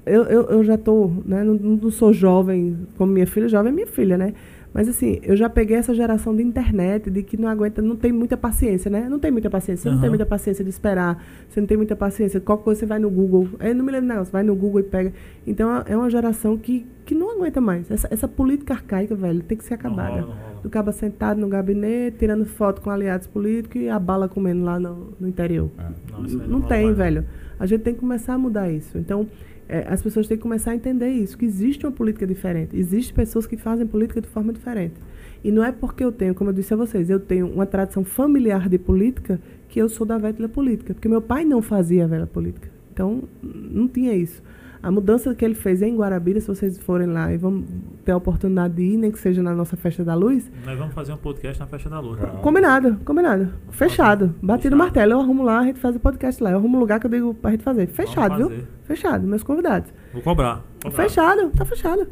[0.07, 3.75] eu, eu, eu já tô, né, não, não sou jovem como minha filha, jovem é
[3.75, 4.33] minha filha, né?
[4.73, 8.11] Mas assim, eu já peguei essa geração de internet, de que não aguenta, não tem
[8.11, 9.07] muita paciência, né?
[9.07, 11.95] Não tem muita paciência, você não tem muita paciência de esperar, você não tem muita
[11.95, 14.55] paciência, qualquer coisa você vai no Google, eu não me lembro não, você vai no
[14.55, 15.13] Google e pega.
[15.45, 17.89] Então é uma geração que, que não aguenta mais.
[17.91, 20.21] Essa, essa política arcaica, velho, tem que ser Não acabada.
[20.21, 20.53] não.
[20.63, 24.79] Do cabo sentado no gabinete, tirando foto com aliados políticos e a bala comendo lá
[24.79, 25.69] no, no interior.
[25.77, 26.13] É.
[26.13, 27.25] Não, Não tem, velho.
[27.59, 28.97] A gente tem que começar a mudar isso.
[28.97, 29.27] Então,
[29.67, 32.77] é, as pessoas têm que começar a entender isso, que existe uma política diferente.
[32.77, 34.95] Existem pessoas que fazem política de forma diferente.
[35.43, 38.03] E não é porque eu tenho, como eu disse a vocês, eu tenho uma tradição
[38.03, 40.93] familiar de política que eu sou da velha política.
[40.93, 42.69] Porque meu pai não fazia velha política.
[42.93, 44.41] Então, não tinha isso.
[44.83, 47.63] A mudança que ele fez em Guarabira, se vocês forem lá e vão
[48.03, 50.93] ter a oportunidade de ir, nem que seja na nossa festa da luz, Nós vamos
[50.93, 52.19] fazer um podcast na Festa da Luz.
[52.21, 52.27] Ah.
[52.41, 53.47] Combinado, combinado.
[53.71, 54.35] Fechado.
[54.43, 54.77] Bati no Fechado.
[54.77, 56.51] martelo, eu arrumo lá, a gente faz o podcast lá.
[56.51, 57.87] Eu arrumo um lugar que eu digo pra gente fazer.
[57.87, 58.49] Fechado, Vamos viu?
[58.49, 58.67] fazer.
[58.83, 59.89] Fechado, meus convidados.
[60.11, 60.61] Vou cobrar.
[60.83, 61.03] cobrar.
[61.03, 62.05] Fechado, tá fechado.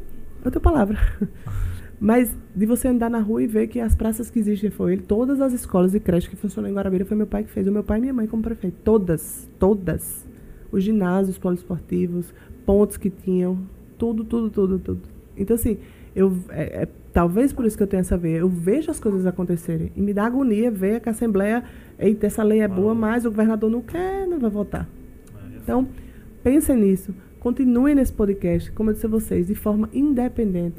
[0.45, 0.97] Eu tenho palavra.
[1.99, 5.01] Mas de você andar na rua e ver que as praças que existem foi ele,
[5.03, 7.67] todas as escolas e creches que funcionam em Guarabira foi meu pai que fez.
[7.67, 8.77] O meu pai e minha mãe como prefeito.
[8.83, 10.25] Todas, todas.
[10.71, 12.33] Os ginásios poliesportivos,
[12.71, 13.57] pontos que tinham,
[13.97, 15.01] tudo, tudo, tudo, tudo.
[15.35, 15.77] Então, assim,
[16.15, 18.37] eu, é, é- talvez por isso que eu tenho essa veia.
[18.37, 19.91] Eu vejo as coisas acontecerem.
[19.95, 21.63] E me dá agonia ver que a Assembleia,
[21.99, 24.87] eita, essa lei é boa, mas o governador não quer, não vai votar.
[25.35, 25.85] É, Então,
[26.43, 27.13] pensem nisso.
[27.41, 30.77] Continuem nesse podcast, como eu disse a vocês, de forma independente.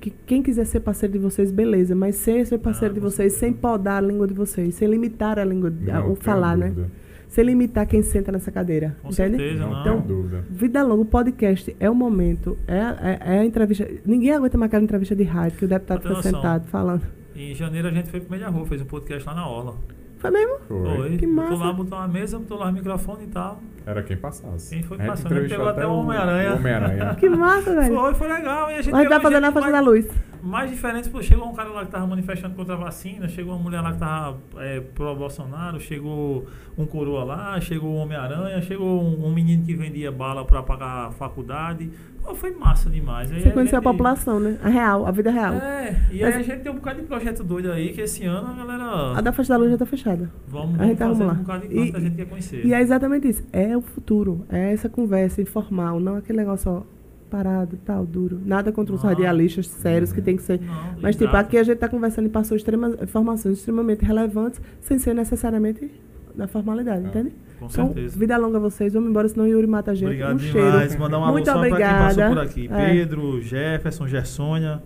[0.00, 3.32] Que quem quiser ser parceiro de vocês, beleza, mas ser, ser parceiro Ah, de vocês
[3.34, 6.56] sem podar a língua de vocês, sem limitar a língua, de- Não o tenho falar,
[6.56, 6.68] né?
[6.68, 7.01] dúvida.
[7.32, 8.94] Sem limitar quem senta nessa cadeira.
[9.02, 9.38] Com entende?
[9.38, 9.82] certeza, Não não.
[9.82, 10.44] tenho dúvida.
[10.50, 13.88] Vida longa, o podcast é o momento, é, é, é a entrevista.
[14.04, 16.30] Ninguém aguenta mais aquela entrevista de rádio que o deputado fica noção.
[16.30, 17.02] sentado falando.
[17.34, 19.76] Em janeiro a gente foi pro meio da rua, fez um podcast lá na Orla.
[20.18, 20.58] Foi mesmo?
[20.68, 21.16] Foi.
[21.16, 21.64] Que botou massa.
[21.64, 23.62] lá, botou uma mesa, botou lá o microfone e tal.
[23.86, 24.74] Era quem passasse.
[24.74, 26.52] Quem foi A gente passando, a gente pegou até o Homem-Aranha.
[26.52, 27.14] o Homem-Aranha.
[27.16, 27.94] Que massa, velho.
[27.94, 28.70] Foi, foi legal.
[28.70, 30.06] E a gente A fazer gente na faixa mais- da luz.
[30.42, 33.62] Mais diferente, pô, chegou um cara lá que tava manifestando contra a vacina, chegou uma
[33.62, 36.46] mulher lá que tava é, pro Bolsonaro, chegou
[36.76, 41.06] um coroa lá, chegou um Homem-Aranha, chegou um, um menino que vendia bala pra pagar
[41.06, 41.88] a faculdade.
[42.24, 43.30] Pô, foi massa demais.
[43.32, 44.56] Aí Você conheceu a gente- população, né?
[44.62, 45.54] A real, a vida real.
[45.54, 48.24] É, e Mas- aí a gente tem um bocado de projeto doido aí, que esse
[48.24, 49.18] ano a galera.
[49.18, 50.28] A da faixa da luz já tá fechada.
[50.48, 52.66] Vamos, a gente vamos fazer um bocado de E- coisa que a gente quer conhecer.
[52.66, 53.44] E é exatamente isso.
[53.52, 54.44] É o futuro.
[54.50, 56.82] É essa conversa informal, não aquele negócio ó,
[57.30, 58.38] parado, tal, duro.
[58.44, 59.08] Nada contra os Não.
[59.10, 60.60] radialistas sérios que tem que ser.
[60.60, 62.56] Não, Mas, tipo, aqui a gente está conversando e passou
[63.02, 65.90] informações extremamente relevantes, sem ser necessariamente
[66.36, 67.08] na formalidade, É.
[67.08, 67.32] entende?
[67.58, 68.18] Com Então, certeza.
[68.18, 68.92] vida longa a vocês.
[68.92, 70.06] Vamos embora, senão o Yuri mata a gente.
[70.06, 70.88] Obrigado um demais.
[70.90, 71.00] cheiro.
[71.00, 72.34] Mandar um alô Muito só pra quem passou obrigada.
[72.34, 72.68] por aqui.
[72.72, 72.90] É.
[72.90, 74.82] Pedro, Jefferson, Gersônia,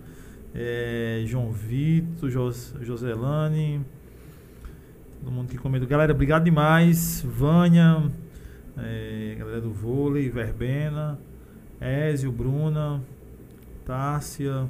[0.53, 3.81] eh, João Vitor, Jos, Joselane,
[5.23, 5.87] todo mundo que comentou.
[5.87, 7.25] Galera, obrigado demais.
[7.27, 8.03] Vânia,
[8.79, 11.19] eh, galera do vôlei, Verbena,
[11.79, 13.01] Ézio, Bruna,
[13.85, 14.67] Tássia.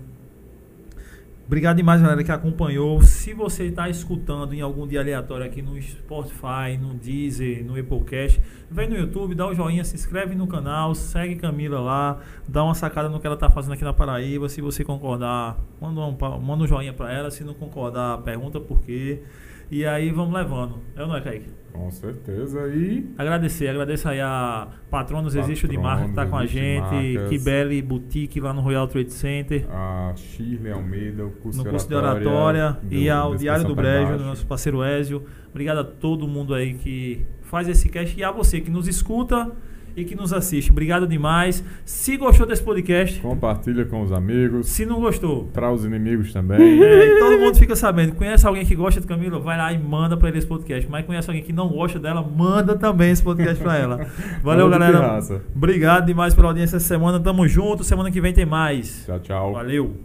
[1.47, 3.01] Obrigado demais, galera, que acompanhou.
[3.01, 8.41] Se você está escutando em algum dia aleatório aqui no Spotify, no Deezer, no Applecast,
[8.69, 12.75] vem no YouTube, dá o joinha, se inscreve no canal, segue Camila lá, dá uma
[12.75, 14.49] sacada no que ela está fazendo aqui na Paraíba.
[14.49, 17.31] Se você concordar, manda um, manda um joinha para ela.
[17.31, 19.23] Se não concordar, pergunta por quê.
[19.69, 20.79] E aí vamos levando.
[20.95, 21.49] É ou não é, Kaique?
[21.73, 22.67] Com certeza.
[22.69, 27.19] E Agradecer, agradeço aí a Patronos Existe de Marca que tá com a gente.
[27.29, 29.65] Kibele Boutique lá no Royal Trade Center.
[29.69, 34.17] a Shirley Almeida, o curso, no curso de oratória do- e ao Diário do Brejo,
[34.17, 35.23] do nosso parceiro Ézio.
[35.51, 39.51] Obrigado a todo mundo aí que faz esse cast e a você que nos escuta
[39.97, 40.69] e que nos assiste.
[40.69, 41.63] Obrigado demais.
[41.83, 44.67] Se gostou desse podcast, Compartilha com os amigos.
[44.67, 46.59] se não gostou, Para os inimigos também.
[46.83, 48.13] é, todo mundo fica sabendo.
[48.13, 49.39] Conhece alguém que gosta de Camila?
[49.39, 50.87] Vai lá e manda pra ele esse podcast.
[50.89, 52.21] Mas conhece alguém que não gosta dela?
[52.21, 54.07] Manda também esse podcast pra ela.
[54.43, 55.19] Valeu, galera.
[55.55, 57.19] Obrigado demais pela audiência essa semana.
[57.19, 57.83] Tamo junto.
[57.83, 59.03] Semana que vem tem mais.
[59.05, 59.53] Tchau, tchau.
[59.53, 59.95] Valeu.